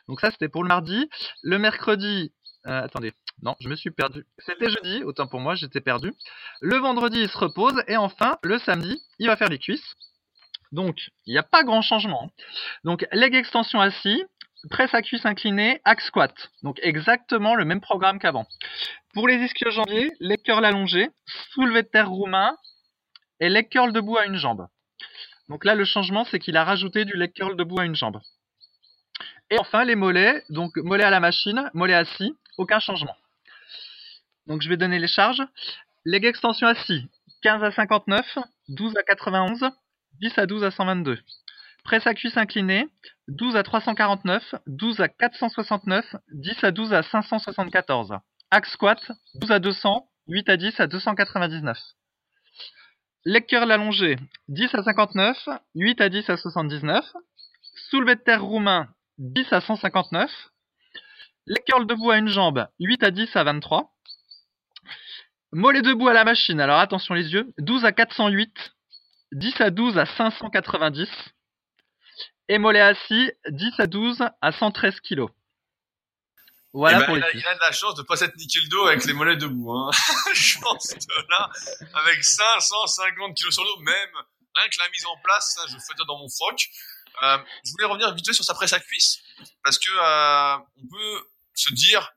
Donc 0.09 0.21
ça, 0.21 0.31
c'était 0.31 0.49
pour 0.49 0.63
le 0.63 0.69
mardi. 0.69 1.09
Le 1.43 1.59
mercredi, 1.59 2.33
attendez, 2.69 3.13
non, 3.43 3.55
je 3.61 3.69
me 3.69 3.77
suis 3.77 3.91
perdu. 3.91 4.25
C'était 4.39 4.71
jeudi, 4.71 5.03
autant 5.05 5.27
pour 5.27 5.41
moi, 5.41 5.55
j'étais 5.55 5.81
perdu. 5.81 6.13
Le 6.61 6.77
vendredi, 6.77 7.21
il 7.21 7.29
se 7.29 7.39
repose. 7.39 7.83
Et 7.87 7.97
enfin, 7.97 8.39
le 8.43 8.59
samedi, 8.59 9.01
il 9.19 9.27
va 9.27 9.37
faire 9.37 9.49
les 9.49 9.59
cuisses. 9.59 9.95
Donc, 10.73 10.99
il 11.27 11.33
n'y 11.33 11.39
a 11.39 11.43
pas 11.43 11.65
grand 11.65 11.83
changement. 11.83 12.25
Hein. 12.25 12.43
Donc, 12.85 13.07
leg 13.13 13.35
extension 13.35 13.81
assis, 13.81 14.23
presse 14.71 14.93
à 14.93 15.03
cuisse 15.03 15.25
inclinée, 15.25 15.81
axe 15.85 16.07
squat. 16.07 16.35
Donc, 16.63 16.79
exactement 16.83 17.55
le 17.55 17.65
même 17.65 17.81
programme 17.81 18.19
qu'avant. 18.19 18.47
Pour 19.15 19.29
les 19.29 19.37
ischio-jambiers, 19.37 20.13
leg 20.21 20.43
curl 20.43 20.65
allongé, 20.65 21.09
soulevé 21.53 21.83
de 21.83 21.89
terre 21.89 22.11
roumain 22.11 22.57
et 23.41 23.49
leg 23.49 23.69
curl 23.69 23.93
debout 23.93 24.19
à 24.19 24.27
une 24.27 24.37
jambe. 24.37 24.67
Donc 25.49 25.65
là, 25.65 25.75
le 25.75 25.85
changement, 25.85 26.27
c'est 26.27 26.39
qu'il 26.39 26.57
a 26.57 26.65
rajouté 26.65 27.05
du 27.05 27.15
leg 27.15 27.33
curl 27.33 27.57
debout 27.57 27.81
à 27.81 27.87
une 27.87 27.97
jambe. 27.97 28.21
Et 29.51 29.59
enfin, 29.59 29.85
les 29.85 29.95
mollets, 29.95 30.45
donc 30.51 30.77
mollets 30.77 31.05
à 31.05 31.11
la 31.11 31.21
machine, 31.21 31.71
mollets 31.73 31.95
assis, 31.95 32.35
aucun 32.59 32.81
changement. 32.81 33.17
Donc 34.47 34.63
je 34.63 34.69
vais 34.69 34.77
donner 34.77 34.99
les 34.99 35.09
charges. 35.09 35.43
Leg 36.05 36.25
extension 36.25 36.67
assis, 36.67 37.09
15 37.43 37.63
à 37.63 37.71
59, 37.71 38.39
12 38.69 38.97
à 38.97 39.03
91, 39.03 39.71
10 40.21 40.39
à 40.39 40.47
12 40.47 40.65
à 40.65 40.71
122. 40.71 41.19
Presse 41.85 42.07
à 42.07 42.15
cuisse 42.15 42.37
inclinée, 42.37 42.87
12 43.29 43.57
à 43.57 43.63
349, 43.63 44.55
12 44.67 45.01
à 45.01 45.09
469, 45.09 46.17
10 46.33 46.65
à 46.65 46.71
12 46.71 46.93
à 46.93 47.03
574. 47.03 48.15
Axe 48.51 48.73
squat, 48.73 49.01
12 49.37 49.53
à 49.53 49.59
200, 49.59 50.09
8 50.29 50.49
à 50.49 50.57
10 50.57 50.81
à 50.81 50.87
299. 50.87 51.79
Leg 53.25 53.47
curl 53.47 53.71
allongé, 53.71 54.17
10 54.49 54.75
à 54.75 54.83
59, 54.83 55.49
8 55.75 56.01
à 56.01 56.09
10 56.09 56.31
à 56.31 56.37
79. 56.37 57.05
Soulevé 57.91 58.17
de 58.17 58.21
terre 58.21 58.43
roumain, 58.43 58.89
10 59.19 59.53
à 59.53 59.61
159. 59.61 60.31
Leg 61.49 61.65
curl 61.65 61.87
debout 61.87 62.11
à 62.11 62.19
une 62.19 62.29
jambe, 62.29 62.69
8 62.79 63.03
à 63.03 63.11
10 63.11 63.35
à 63.35 63.45
23. 63.45 63.91
Mollet 65.53 65.81
debout 65.81 66.09
à 66.09 66.13
la 66.13 66.25
machine, 66.25 66.61
alors 66.61 66.79
attention 66.79 67.15
les 67.15 67.33
yeux. 67.33 67.51
12 67.57 67.87
à 67.87 67.93
408, 67.93 68.53
10 69.33 69.61
à 69.63 69.71
12 69.71 69.97
à 69.97 70.05
590. 70.05 71.09
Et 72.51 72.59
mollet 72.59 72.83
assis, 72.83 73.33
10 73.49 73.81
à 73.81 73.87
12 73.87 74.25
à 74.43 74.53
113 74.53 75.01
kg. 75.01 75.25
Voilà 76.75 76.99
eh 76.99 77.01
ben, 77.01 77.07
pour 77.07 77.17
il, 77.17 77.25
a, 77.25 77.33
il, 77.33 77.47
a, 77.47 77.55
de 77.55 77.61
la 77.61 77.73
chance 77.73 77.95
de 77.95 78.03
pas 78.03 78.17
s'être 78.17 78.37
niqué 78.37 78.61
le 78.61 78.69
dos 78.69 78.87
avec 78.87 79.07
les 79.07 79.15
mollets 79.15 79.37
debout. 79.37 79.73
Hein. 79.73 79.91
Je 80.35 80.59
pense 80.59 80.93
que 80.93 81.31
là, 81.31 81.51
avec 81.95 82.23
550 82.23 83.35
kg 83.35 83.51
sur 83.51 83.65
le 83.65 83.69
dos, 83.71 83.81
même 83.81 84.11
rien 84.55 84.69
que 84.69 84.79
la 84.79 84.91
mise 84.91 85.07
en 85.07 85.17
place, 85.25 85.55
ça, 85.57 85.67
je 85.67 85.73
fais 85.77 85.97
ça 85.97 86.05
dans 86.07 86.19
mon 86.19 86.29
froc. 86.29 86.69
Euh, 87.23 87.39
je 87.65 87.71
voulais 87.73 87.87
revenir 87.87 88.15
vite 88.15 88.27
fait 88.27 88.33
sur 88.35 88.45
sa 88.45 88.55
presse 88.55 88.73
à 88.75 88.81
cuisse 88.81 89.19
parce 89.65 89.79
que 89.79 89.91
euh, 89.91 90.59
on 90.77 90.87
peut 90.87 91.27
se 91.59 91.73
dire 91.75 92.13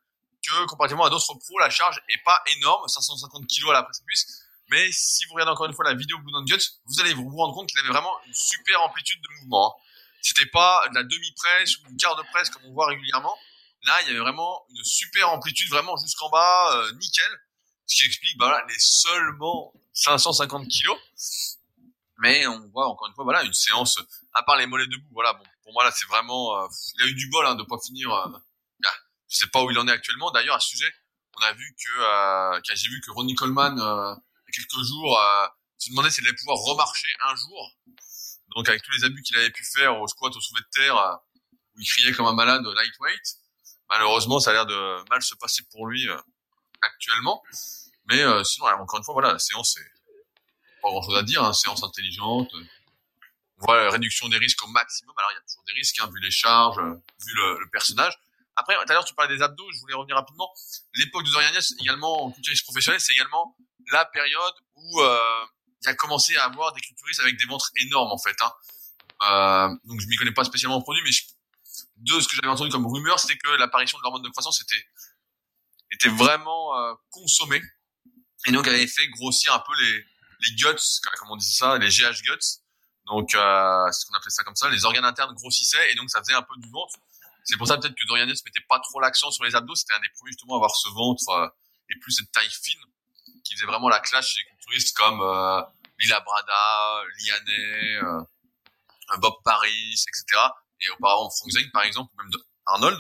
que 0.46 0.66
comparativement 0.66 1.06
à 1.06 1.10
d'autres 1.10 1.34
pros, 1.34 1.60
la 1.60 1.70
charge 1.70 2.02
est 2.10 2.24
pas 2.24 2.42
énorme, 2.58 2.88
550 2.88 3.48
kg 3.48 3.70
à 3.70 3.74
la 3.74 3.84
presse 3.84 4.00
cuisse. 4.06 4.44
Mais 4.70 4.90
si 4.92 5.26
vous 5.26 5.34
regardez 5.34 5.52
encore 5.52 5.66
une 5.66 5.74
fois 5.74 5.86
la 5.86 5.94
vidéo 5.94 6.18
Blue 6.20 6.32
Guts, 6.46 6.80
vous 6.86 7.02
allez 7.02 7.14
vous 7.14 7.28
rendre 7.36 7.54
compte 7.54 7.68
qu'il 7.68 7.80
avait 7.80 7.90
vraiment 7.90 8.14
une 8.26 8.34
super 8.34 8.82
amplitude 8.82 9.22
de 9.22 9.28
mouvement. 9.40 9.76
Hein. 9.76 9.82
C'était 10.22 10.50
pas 10.50 10.86
de 10.90 10.96
la 10.96 11.04
demi-presse 11.04 11.78
ou 11.78 11.90
une 11.90 11.98
quart 11.98 12.16
de 12.16 12.24
presse 12.32 12.50
comme 12.50 12.64
on 12.66 12.74
voit 12.74 12.88
régulièrement. 12.88 13.36
Là, 13.86 14.02
il 14.02 14.08
y 14.08 14.10
avait 14.12 14.20
vraiment 14.20 14.64
une 14.70 14.84
super 14.84 15.30
amplitude, 15.30 15.70
vraiment 15.70 15.98
jusqu'en 15.98 16.30
bas, 16.30 16.76
euh, 16.76 16.92
nickel. 16.94 17.40
Ce 17.88 17.96
qui 17.98 18.06
explique, 18.06 18.38
bah 18.38 18.46
voilà, 18.48 18.66
les 18.68 18.80
seulement 18.80 19.74
550 19.94 20.68
kg. 20.68 20.92
Mais 22.20 22.46
on 22.46 22.70
voit 22.70 22.88
encore 22.88 23.08
une 23.08 23.16
fois, 23.16 23.24
voilà, 23.24 23.44
une 23.44 23.54
séance, 23.54 23.98
à 24.34 24.44
part 24.44 24.56
les 24.58 24.68
mollets 24.68 24.86
debout, 24.86 25.10
voilà, 25.12 25.34
bon, 25.34 25.44
pour 25.64 25.74
moi 25.74 25.84
là, 25.84 25.92
c'est 25.92 26.06
vraiment, 26.06 26.56
euh, 26.56 26.68
il 26.96 27.04
a 27.04 27.08
eu 27.08 27.16
du 27.16 27.28
bol 27.30 27.46
hein, 27.48 27.56
de 27.56 27.64
pas 27.64 27.78
finir 27.84 28.14
euh, 28.14 28.30
je 29.32 29.38
sais 29.38 29.48
pas 29.48 29.64
où 29.64 29.72
il 29.72 29.80
en 29.80 29.88
est 29.88 29.92
actuellement. 29.92 30.30
D'ailleurs, 30.32 30.56
à 30.56 30.60
ce 30.60 30.70
sujet, 30.70 30.94
on 31.38 31.42
a 31.44 31.54
vu 31.54 31.76
que, 31.76 32.00
euh, 32.00 32.62
j'ai 32.74 32.90
vu 32.90 33.02
que 33.02 33.12
Ronnie 33.12 33.36
Coleman, 33.36 33.80
euh, 33.80 34.14
il 34.48 34.54
y 34.54 34.62
a 34.62 34.64
quelques 34.64 34.86
jours, 34.86 35.18
euh, 35.18 35.48
se 35.78 35.90
demandait 35.90 36.12
s'il 36.12 36.28
allait 36.28 36.36
pouvoir 36.36 36.58
remarcher 36.58 37.08
un 37.24 37.36
jour. 37.36 37.72
Donc, 38.56 38.68
avec 38.68 38.84
tous 38.84 38.92
les 38.92 39.06
abus 39.06 39.22
qu'il 39.24 39.38
avait 39.38 39.50
pu 39.50 39.64
faire 39.64 40.00
au 40.00 40.08
squat, 40.08 40.36
au 40.36 40.42
soulevé 40.42 40.66
de 40.66 40.82
terre, 40.82 40.98
euh, 40.98 41.16
où 41.76 41.80
il 41.80 41.88
criait 41.88 42.12
comme 42.12 42.26
un 42.26 42.34
malade 42.34 42.64
lightweight, 42.66 43.38
malheureusement, 43.90 44.40
ça 44.42 44.50
a 44.50 44.54
l'air 44.54 44.66
de 44.66 45.10
mal 45.10 45.22
se 45.22 45.36
passer 45.36 45.64
pour 45.72 45.88
lui 45.88 46.10
euh, 46.10 46.18
actuellement. 46.82 47.42
Mais 48.08 48.22
sinon, 48.44 48.68
encore 48.68 49.00
une 49.00 49.06
fois, 49.06 49.14
voilà, 49.14 49.32
la 49.32 49.40
séance, 49.40 49.78
c'est 49.78 50.82
pas 50.82 50.90
grand-chose 50.90 51.16
à 51.16 51.24
dire. 51.24 51.42
Hein, 51.42 51.54
séance 51.54 51.84
intelligente. 51.84 52.52
Voilà, 53.60 53.90
réduction 53.92 54.28
des 54.28 54.38
risques 54.38 54.62
au 54.64 54.68
maximum. 54.68 55.14
Alors, 55.18 55.32
il 55.32 55.36
y 55.36 55.38
a 55.38 55.42
toujours 55.42 55.64
des 55.68 55.74
risques, 55.74 55.98
hein, 56.02 56.10
vu 56.14 56.20
les 56.20 56.32
charges, 56.32 56.78
vu 56.80 57.34
le, 57.36 57.60
le 57.60 57.70
personnage. 57.70 58.14
Après, 58.56 58.76
tout 58.76 58.92
à 58.92 58.94
l'heure, 58.94 59.06
tu 59.06 59.14
parlais 59.14 59.36
des 59.36 59.42
abdos, 59.42 59.66
je 59.74 59.80
voulais 59.80 59.94
revenir 59.94 60.16
rapidement. 60.16 60.50
L'époque 60.96 61.24
de 61.24 61.32
Dorian 61.32 61.52
également, 61.80 62.26
en 62.26 62.32
culturiste 62.32 62.64
professionnel, 62.64 63.00
c'est 63.00 63.14
également 63.14 63.56
la 63.92 64.06
période 64.06 64.54
où 64.76 65.02
euh, 65.02 65.18
il 65.82 65.90
a 65.90 65.96
commencé 65.96 66.36
à 66.38 66.46
avoir 66.46 66.74
des 66.74 66.82
culturistes 66.82 67.22
avec 67.22 67.38
des 67.38 67.46
ventres 67.46 67.72
énormes, 67.78 68.12
en 68.12 68.18
fait. 68.18 68.36
Hein. 68.42 68.54
Euh, 69.24 69.76
donc, 69.86 70.02
je 70.02 70.08
m'y 70.08 70.16
connais 70.16 70.34
pas 70.34 70.44
spécialement 70.44 70.78
en 70.78 70.82
produit, 70.82 71.02
mais 71.04 71.12
je, 71.12 71.24
de 71.98 72.20
ce 72.20 72.28
que 72.28 72.36
j'avais 72.36 72.48
entendu 72.48 72.72
comme 72.72 72.86
rumeur, 72.86 73.20
c'était 73.20 73.38
que 73.38 73.50
l'apparition 73.52 73.98
de 73.98 74.04
l'hormone 74.04 74.24
de 74.24 74.30
croissance 74.30 74.62
était, 74.62 74.86
était 75.92 76.10
vraiment 76.10 76.78
euh, 76.78 76.94
consommée. 77.10 77.62
Et 78.48 78.52
donc, 78.52 78.68
avait 78.68 78.88
fait 78.88 79.08
grossir 79.10 79.54
un 79.54 79.60
peu 79.60 79.74
les, 79.80 80.06
les 80.42 80.56
guts, 80.56 81.00
comme 81.20 81.32
on 81.32 81.38
disait 81.38 81.58
ça, 81.58 81.78
les 81.78 81.90
GH 81.90 82.22
guts. 82.24 82.62
Donc, 83.08 83.34
euh, 83.36 83.86
c'est 83.92 84.02
ce 84.02 84.06
qu'on 84.06 84.14
appelait 84.14 84.30
ça 84.30 84.44
comme 84.44 84.56
ça. 84.56 84.70
Les 84.70 84.86
organes 84.86 85.06
internes 85.06 85.34
grossissaient 85.34 85.92
et 85.92 85.96
donc 85.96 86.10
ça 86.10 86.20
faisait 86.20 86.34
un 86.34 86.42
peu 86.42 86.56
du 86.58 86.70
ventre. 86.70 86.96
C'est 87.44 87.58
pour 87.58 87.68
ça 87.68 87.78
peut-être 87.78 87.96
que 87.96 88.06
Dorian 88.08 88.28
Yates 88.28 88.46
mettait 88.46 88.66
pas 88.68 88.80
trop 88.80 89.00
l'accent 89.00 89.32
sur 89.32 89.44
les 89.44 89.56
abdos. 89.56 89.76
C'était 89.76 89.94
un 89.94 90.00
des 90.00 90.10
premiers 90.10 90.32
justement 90.32 90.56
à 90.56 90.58
avoir 90.58 90.76
ce 90.76 90.90
ventre 90.90 91.30
euh, 91.30 91.48
et 91.90 92.00
plus 92.00 92.12
cette 92.12 92.32
taille 92.32 92.50
fine 92.50 92.80
qui 93.44 93.56
faisait 93.56 93.66
vraiment 93.66 93.90
la 93.90 94.00
clash 94.00 94.34
chez 94.34 94.42
les 94.44 94.50
culturistes 94.52 94.96
comme 94.96 95.22
euh, 95.22 95.62
Lila 96.00 96.20
Brada, 96.22 97.04
Lianet, 97.20 98.04
euh, 98.04 99.18
Bob 99.18 99.34
Paris, 99.44 99.94
etc. 100.08 100.42
Et 100.82 100.90
auparavant 100.90 101.30
Frank 101.30 101.52
Zane 101.52 101.70
par 101.72 101.84
exemple, 101.84 102.12
ou 102.14 102.18
même 102.22 102.32
Arnold. 102.66 103.00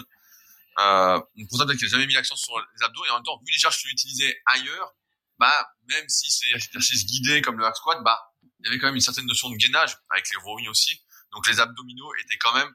Euh, 0.79 1.19
pour 1.49 1.57
ça 1.57 1.65
peut-être 1.65 1.77
qu'il 1.77 1.87
n'a 1.87 1.91
jamais 1.91 2.07
mis 2.07 2.13
l'accent 2.13 2.35
sur 2.35 2.57
les 2.57 2.83
abdos 2.83 3.05
et 3.05 3.09
en 3.09 3.15
même 3.15 3.23
temps 3.23 3.37
vu 3.45 3.51
les 3.51 3.59
charges 3.59 3.77
qu'il 3.77 3.91
utilisait 3.91 4.41
ailleurs, 4.45 4.93
bah 5.37 5.69
même 5.87 6.07
si 6.07 6.31
c'est 6.31 6.55
exercices 6.55 7.05
guidés 7.05 7.41
comme 7.41 7.57
le 7.57 7.65
hack 7.65 7.75
squat, 7.75 8.01
bah 8.03 8.19
il 8.59 8.65
y 8.65 8.69
avait 8.69 8.79
quand 8.79 8.87
même 8.87 8.95
une 8.95 9.01
certaine 9.01 9.25
notion 9.25 9.49
de 9.49 9.55
gainage 9.55 9.97
avec 10.09 10.29
les 10.29 10.37
rowing 10.37 10.67
aussi. 10.69 11.01
Donc 11.31 11.47
les 11.47 11.59
abdominaux 11.59 12.13
étaient 12.23 12.37
quand 12.37 12.53
même 12.53 12.73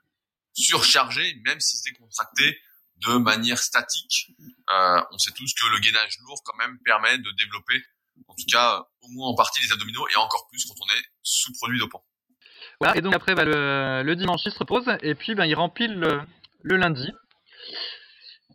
surchargé, 0.56 1.40
même 1.44 1.60
si 1.60 1.76
c'était 1.76 1.96
contracté 1.96 2.58
de 2.96 3.18
manière 3.18 3.58
statique. 3.58 4.32
Euh, 4.70 5.02
on 5.12 5.18
sait 5.18 5.32
tous 5.32 5.52
que 5.54 5.66
le 5.70 5.78
gainage 5.80 6.18
lourd 6.24 6.42
quand 6.44 6.56
même 6.56 6.78
permet 6.84 7.18
de 7.18 7.30
développer, 7.36 7.82
en 8.26 8.34
tout 8.34 8.46
cas 8.50 8.84
au 9.02 9.08
moins 9.10 9.28
en 9.28 9.34
partie 9.34 9.62
les 9.62 9.72
abdominaux 9.72 10.06
et 10.08 10.16
encore 10.16 10.48
plus 10.48 10.64
quand 10.64 10.74
on 10.80 10.98
est 10.98 11.04
sous 11.22 11.52
produit 11.52 11.78
dopant. 11.78 12.04
Voilà, 12.80 12.96
et 12.96 13.00
donc 13.00 13.14
après 13.14 13.34
bah, 13.34 13.44
le, 13.44 14.14
dimanche 14.14 14.40
il 14.44 14.52
se 14.52 14.58
repose 14.58 14.84
et 15.02 15.14
puis 15.14 15.34
bah, 15.34 15.46
il 15.46 15.54
remplit 15.54 15.88
le, 15.88 16.22
lundi. 16.62 17.12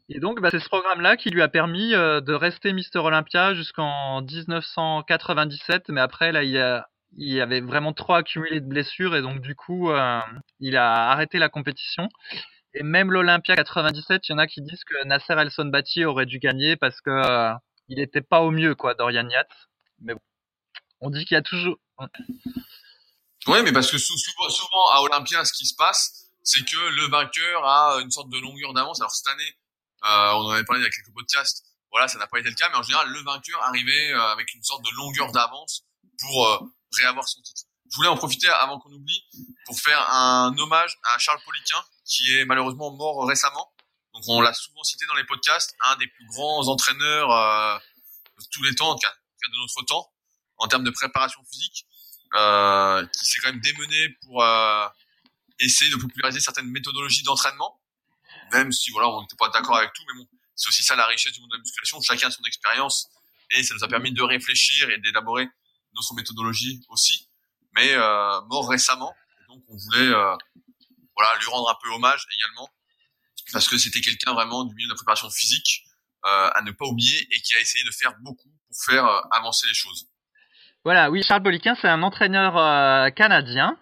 Et 0.10 0.20
donc 0.20 0.42
bah, 0.42 0.50
c'est 0.52 0.60
ce 0.60 0.68
programme-là 0.68 1.18
qui 1.18 1.30
lui 1.30 1.42
a 1.42 1.48
permis 1.48 1.94
euh, 1.94 2.20
de 2.20 2.34
rester 2.34 2.74
Mister 2.74 3.00
Olympia 3.00 3.54
jusqu'en 3.54 4.22
1997, 4.22 5.90
mais 5.90 6.02
après 6.02 6.32
là 6.32 6.44
il 6.44 6.58
a 6.58 6.91
il 7.18 7.42
avait 7.42 7.62
vraiment 7.62 7.94
trop 7.94 8.14
accumulé 8.14 8.60
de 8.60 8.66
blessures 8.66 9.16
et 9.16 9.22
donc 9.22 9.42
du 9.42 9.56
coup 9.56 9.92
euh, 9.92 10.22
il 10.60 10.78
a 10.78 11.12
arrêté 11.12 11.40
la 11.40 11.50
compétition. 11.50 12.08
Et 12.74 12.84
même 12.84 13.12
l'Olympia 13.12 13.56
97, 13.56 14.30
il 14.30 14.32
y 14.32 14.36
en 14.36 14.38
a 14.38 14.48
qui 14.48 14.62
disent 14.62 14.84
que 14.86 15.04
Nasser 15.06 15.34
El 15.34 15.52
Sonbati 15.52 16.06
aurait 16.06 16.26
dû 16.26 16.40
gagner 16.40 16.78
parce 16.78 17.02
que 17.02 17.10
euh, 17.10 17.54
il 17.90 17.98
n'était 17.98 18.22
pas 18.22 18.42
au 18.42 18.52
mieux 18.52 18.76
quoi 18.76 18.94
Dorian 18.94 19.28
Yates. 19.28 19.68
Mais 20.00 20.14
bon, 20.14 20.22
on 21.02 21.10
dit 21.10 21.26
qu'il 21.26 21.36
y 21.36 21.38
a 21.38 21.42
toujours. 21.42 21.78
Oui, 23.48 23.58
mais 23.64 23.74
parce 23.74 23.92
que 23.92 23.98
souvent, 23.98 24.50
souvent 24.50 24.90
à 24.94 25.02
Olympia, 25.02 25.44
ce 25.44 25.52
qui 25.52 25.66
se 25.66 25.76
passe, 25.76 26.30
c'est 26.44 26.64
que 26.64 26.78
le 26.96 27.10
vainqueur 27.10 27.66
a 27.66 28.00
une 28.02 28.12
sorte 28.12 28.30
de 28.30 28.40
longueur 28.40 28.74
d'avance. 28.74 29.02
Alors 29.02 29.12
cette 29.12 29.28
année, 29.28 29.58
euh, 30.06 30.32
on 30.36 30.46
en 30.46 30.50
avait 30.52 30.64
parlé 30.64 30.82
il 30.82 30.86
y 30.86 30.88
a 30.88 30.90
quelques 30.90 31.14
podcasts. 31.14 31.66
Voilà, 31.92 32.08
ça 32.08 32.20
n'a 32.20 32.28
pas 32.28 32.40
été 32.40 32.48
le 32.48 32.56
cas, 32.56 32.70
mais 32.70 32.78
en 32.78 32.84
général, 32.84 33.10
le 33.10 33.22
vainqueur 33.22 33.62
arrivait 33.64 34.14
avec 34.14 34.54
une 34.54 34.64
sorte 34.64 34.82
de 34.86 34.96
longueur 34.96 35.30
d'avance 35.34 35.84
pour 36.20 36.72
réavoir 36.98 37.28
son 37.28 37.42
titre. 37.42 37.64
Je 37.90 37.96
voulais 37.98 38.10
en 38.10 38.16
profiter 38.16 38.48
avant 38.48 38.80
qu'on 38.80 38.92
oublie 38.92 39.24
pour 39.66 39.80
faire 39.80 40.10
un 40.12 40.56
hommage 40.58 40.98
à 41.04 41.18
Charles 41.18 41.42
Poliquin 41.44 41.84
qui 42.06 42.36
est 42.36 42.46
malheureusement 42.46 42.92
mort 42.92 43.28
récemment. 43.28 43.74
Donc 44.14 44.24
on 44.28 44.42
l'a 44.42 44.54
souvent 44.54 44.84
cité 44.84 45.06
dans 45.08 45.16
les 45.16 45.24
podcasts, 45.24 45.76
un 45.82 45.96
des 45.98 46.08
plus 46.08 46.26
grands 46.28 46.68
entraîneurs 46.68 47.32
euh, 47.32 47.78
de 48.40 48.46
tous 48.52 48.64
les 48.64 48.76
temps, 48.76 48.96
qui 48.96 49.06
a 49.06 49.10
cas 49.10 49.48
de 49.52 49.58
notre 49.58 49.86
temps, 49.86 50.12
en 50.58 50.68
termes 50.68 50.84
de 50.84 50.92
préparation 50.92 51.42
physique, 51.50 51.86
euh, 52.36 53.06
qui 53.08 53.26
s'est 53.26 53.40
quand 53.40 53.52
même 53.52 53.62
démené 53.62 54.10
pour 54.24 54.44
euh, 54.44 54.88
essayer 55.60 55.90
de 55.92 55.98
populariser 55.98 56.40
certaines 56.40 56.68
méthodologies 56.68 57.24
d'entraînement, 57.24 57.82
même 58.52 58.72
si 58.72 58.92
voilà, 58.92 59.10
on 59.10 59.22
n'était 59.22 59.38
pas 59.38 59.50
d'accord 59.50 59.78
avec 59.78 59.94
tout, 59.94 60.04
mais 60.08 60.20
bon, 60.20 60.28
c'est 60.56 60.68
aussi 60.68 60.84
ça 60.84 60.96
la 60.96 61.08
richesse 61.08 61.34
du 61.34 61.40
monde 61.40 61.52
de 61.52 61.56
la 61.56 61.62
musculation. 61.62 62.02
Chacun 62.02 62.28
a 62.28 62.32
son 62.32 62.44
expérience 62.44 63.10
et 63.52 63.64
ça 63.64 63.74
nous 63.74 63.84
a 63.84 63.88
permis 63.88 64.12
de 64.12 64.22
réfléchir 64.22 64.90
et 64.90 64.98
d'élaborer 65.00 65.48
notre 65.94 66.14
méthodologie 66.16 66.84
aussi. 66.90 67.30
Mais 67.74 67.94
euh, 67.94 68.42
mort 68.50 68.70
récemment, 68.70 69.14
donc 69.48 69.64
on 69.70 69.78
voulait 69.78 70.14
euh, 70.14 70.36
voilà 71.16 71.38
lui 71.40 71.48
rendre 71.48 71.70
un 71.70 71.78
peu 71.82 71.90
hommage 71.94 72.26
également 72.36 72.70
parce 73.52 73.68
que 73.68 73.78
c'était 73.78 74.02
quelqu'un 74.02 74.34
vraiment 74.34 74.64
du 74.64 74.76
milieu 74.76 74.88
de 74.88 74.94
la 74.94 74.96
préparation 74.96 75.30
physique 75.30 75.84
euh, 76.26 76.50
à 76.54 76.62
ne 76.62 76.72
pas 76.72 76.86
oublier 76.86 77.28
et 77.32 77.42
qui 77.42 77.56
a 77.56 77.60
essayé 77.60 77.84
de 77.84 77.92
faire 77.92 78.14
beaucoup 78.22 78.50
pour 78.68 78.78
faire 78.86 79.06
euh, 79.06 79.22
avancer 79.32 79.68
les 79.68 79.74
choses. 79.74 80.08
Voilà, 80.84 81.12
oui, 81.12 81.24
Charles 81.24 81.44
Boliquin, 81.44 81.76
c'est 81.82 81.88
un 81.88 82.04
entraîneur 82.04 82.58
euh, 82.58 83.10
canadien. 83.10 83.78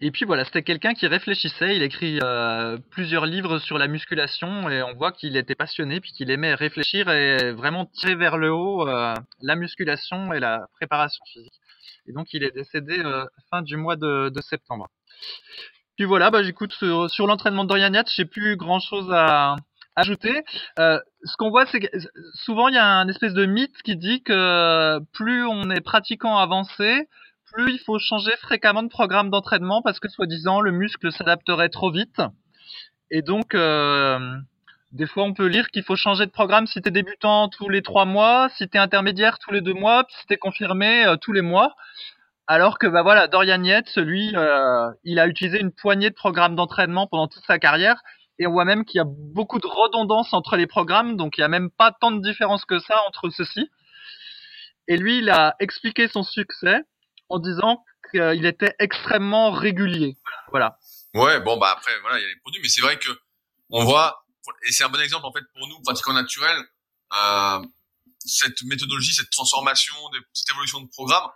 Et 0.00 0.10
puis 0.10 0.24
voilà, 0.24 0.44
c'était 0.44 0.62
quelqu'un 0.62 0.94
qui 0.94 1.06
réfléchissait. 1.06 1.76
Il 1.76 1.82
écrit 1.82 2.18
euh, 2.22 2.78
plusieurs 2.90 3.26
livres 3.26 3.58
sur 3.58 3.78
la 3.78 3.88
musculation 3.88 4.68
et 4.68 4.82
on 4.82 4.94
voit 4.94 5.12
qu'il 5.12 5.36
était 5.36 5.54
passionné 5.54 6.00
puis 6.00 6.12
qu'il 6.12 6.30
aimait 6.30 6.54
réfléchir 6.54 7.08
et 7.08 7.52
vraiment 7.52 7.86
tirer 7.86 8.14
vers 8.14 8.38
le 8.38 8.52
haut 8.52 8.88
euh, 8.88 9.14
la 9.40 9.56
musculation 9.56 10.32
et 10.32 10.40
la 10.40 10.66
préparation 10.74 11.24
physique. 11.32 11.54
Et 12.06 12.12
donc 12.12 12.32
il 12.32 12.42
est 12.42 12.54
décédé 12.54 12.98
euh, 12.98 13.24
fin 13.50 13.62
du 13.62 13.76
mois 13.76 13.96
de, 13.96 14.32
septembre. 14.40 14.88
Puis 15.96 16.04
voilà, 16.04 16.30
bah 16.30 16.42
j'écoute 16.42 16.72
sur, 16.72 17.26
l'entraînement 17.26 17.64
de 17.64 17.68
Dorian 17.68 17.92
Yates, 17.92 18.10
j'ai 18.14 18.24
plus 18.24 18.56
grand 18.56 18.80
chose 18.80 19.12
à 19.12 19.56
ajouter. 19.94 20.42
Ce 20.76 21.36
qu'on 21.36 21.50
voit, 21.50 21.66
c'est 21.66 21.80
que 21.80 21.98
souvent 22.34 22.68
il 22.68 22.74
y 22.74 22.78
a 22.78 22.86
un 22.86 23.06
espèce 23.08 23.34
de 23.34 23.46
mythe 23.46 23.82
qui 23.84 23.96
dit 23.96 24.22
que 24.22 24.98
plus 25.12 25.46
on 25.46 25.70
est 25.70 25.82
pratiquant 25.82 26.38
avancé, 26.38 27.06
il 27.58 27.78
faut 27.84 27.98
changer 27.98 28.32
fréquemment 28.40 28.82
de 28.82 28.88
programme 28.88 29.30
d'entraînement 29.30 29.82
parce 29.82 30.00
que 30.00 30.08
soi-disant 30.08 30.60
le 30.60 30.72
muscle 30.72 31.12
s'adapterait 31.12 31.68
trop 31.68 31.90
vite. 31.90 32.20
Et 33.10 33.22
donc, 33.22 33.54
euh, 33.54 34.18
des 34.92 35.06
fois, 35.06 35.24
on 35.24 35.34
peut 35.34 35.46
lire 35.46 35.68
qu'il 35.68 35.82
faut 35.82 35.96
changer 35.96 36.26
de 36.26 36.30
programme 36.30 36.66
si 36.66 36.80
t'es 36.80 36.90
débutant 36.90 37.48
tous 37.48 37.68
les 37.68 37.82
trois 37.82 38.04
mois, 38.04 38.48
si 38.56 38.68
t'es 38.68 38.78
intermédiaire 38.78 39.38
tous 39.38 39.52
les 39.52 39.60
deux 39.60 39.74
mois, 39.74 40.06
si 40.08 40.26
t'es 40.26 40.36
confirmé 40.36 41.04
euh, 41.06 41.16
tous 41.16 41.32
les 41.32 41.42
mois. 41.42 41.74
Alors 42.46 42.78
que 42.78 42.86
bah 42.86 43.02
voilà, 43.02 43.28
Dorian 43.28 43.62
Yates, 43.62 43.96
lui, 43.96 44.32
euh, 44.34 44.90
il 45.04 45.20
a 45.20 45.26
utilisé 45.26 45.60
une 45.60 45.72
poignée 45.72 46.10
de 46.10 46.14
programmes 46.14 46.56
d'entraînement 46.56 47.06
pendant 47.06 47.28
toute 47.28 47.44
sa 47.44 47.58
carrière, 47.58 48.02
et 48.38 48.46
on 48.46 48.52
voit 48.52 48.64
même 48.64 48.84
qu'il 48.84 48.98
y 48.98 49.00
a 49.00 49.06
beaucoup 49.06 49.60
de 49.60 49.66
redondance 49.66 50.32
entre 50.32 50.56
les 50.56 50.66
programmes, 50.66 51.16
donc 51.16 51.38
il 51.38 51.42
y 51.42 51.44
a 51.44 51.48
même 51.48 51.70
pas 51.70 51.92
tant 51.92 52.10
de 52.10 52.20
différence 52.20 52.64
que 52.64 52.78
ça 52.78 52.96
entre 53.06 53.30
ceux-ci. 53.30 53.70
Et 54.88 54.96
lui, 54.96 55.18
il 55.18 55.30
a 55.30 55.54
expliqué 55.60 56.08
son 56.08 56.22
succès 56.22 56.82
en 57.32 57.38
disant 57.38 57.82
qu'il 58.10 58.44
était 58.44 58.74
extrêmement 58.78 59.50
régulier. 59.50 60.18
Voilà. 60.50 60.78
Ouais, 61.14 61.40
bon 61.40 61.56
bah 61.56 61.74
après 61.76 61.98
voilà, 62.00 62.18
il 62.18 62.22
y 62.22 62.24
a 62.24 62.28
les 62.28 62.40
produits, 62.40 62.60
mais 62.62 62.68
c'est 62.68 62.82
vrai 62.82 62.98
que 62.98 63.10
on 63.70 63.84
voit 63.84 64.24
et 64.66 64.72
c'est 64.72 64.84
un 64.84 64.88
bon 64.88 65.00
exemple 65.00 65.26
en 65.26 65.32
fait 65.32 65.44
pour 65.54 65.66
nous 65.66 65.80
pratiquants 65.80 66.12
naturels 66.12 66.62
euh, 67.14 67.62
cette 68.24 68.62
méthodologie, 68.64 69.12
cette 69.14 69.30
transformation, 69.30 69.94
cette 70.32 70.50
évolution 70.50 70.80
de 70.80 70.88
programme. 70.88 71.28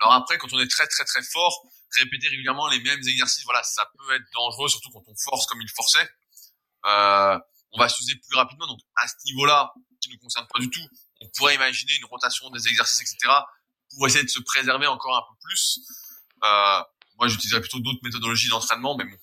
Alors 0.00 0.12
après, 0.14 0.38
quand 0.38 0.52
on 0.52 0.60
est 0.60 0.70
très 0.70 0.86
très 0.86 1.04
très 1.04 1.22
fort, 1.22 1.66
répéter 1.96 2.28
régulièrement 2.28 2.68
les 2.68 2.80
mêmes 2.80 3.00
exercices, 3.00 3.44
voilà, 3.44 3.62
ça 3.62 3.84
peut 3.96 4.14
être 4.14 4.24
dangereux, 4.34 4.68
surtout 4.68 4.90
quand 4.90 5.02
on 5.06 5.14
force 5.16 5.46
comme 5.46 5.60
il 5.60 5.70
forçait. 5.70 6.08
Euh, 6.86 7.38
on 7.72 7.78
va 7.78 7.88
s'user 7.88 8.14
plus 8.14 8.36
rapidement. 8.36 8.66
Donc 8.66 8.78
à 8.96 9.08
ce 9.08 9.14
niveau-là, 9.26 9.72
qui 10.00 10.08
ne 10.08 10.14
nous 10.14 10.20
concerne 10.20 10.46
pas 10.52 10.60
du 10.60 10.70
tout, 10.70 10.86
on 11.20 11.28
pourrait 11.36 11.54
imaginer 11.56 11.96
une 11.96 12.04
rotation 12.04 12.48
des 12.50 12.68
exercices, 12.68 13.00
etc 13.00 13.32
pour 13.94 14.06
essayer 14.06 14.24
de 14.24 14.30
se 14.30 14.40
préserver 14.40 14.86
encore 14.86 15.16
un 15.16 15.22
peu 15.22 15.38
plus. 15.42 15.80
Euh, 16.44 16.82
moi, 17.18 17.28
j'utiliserais 17.28 17.60
plutôt 17.60 17.80
d'autres 17.80 18.00
méthodologies 18.02 18.48
d'entraînement, 18.48 18.96
mais 18.96 19.04
bon, 19.04 19.16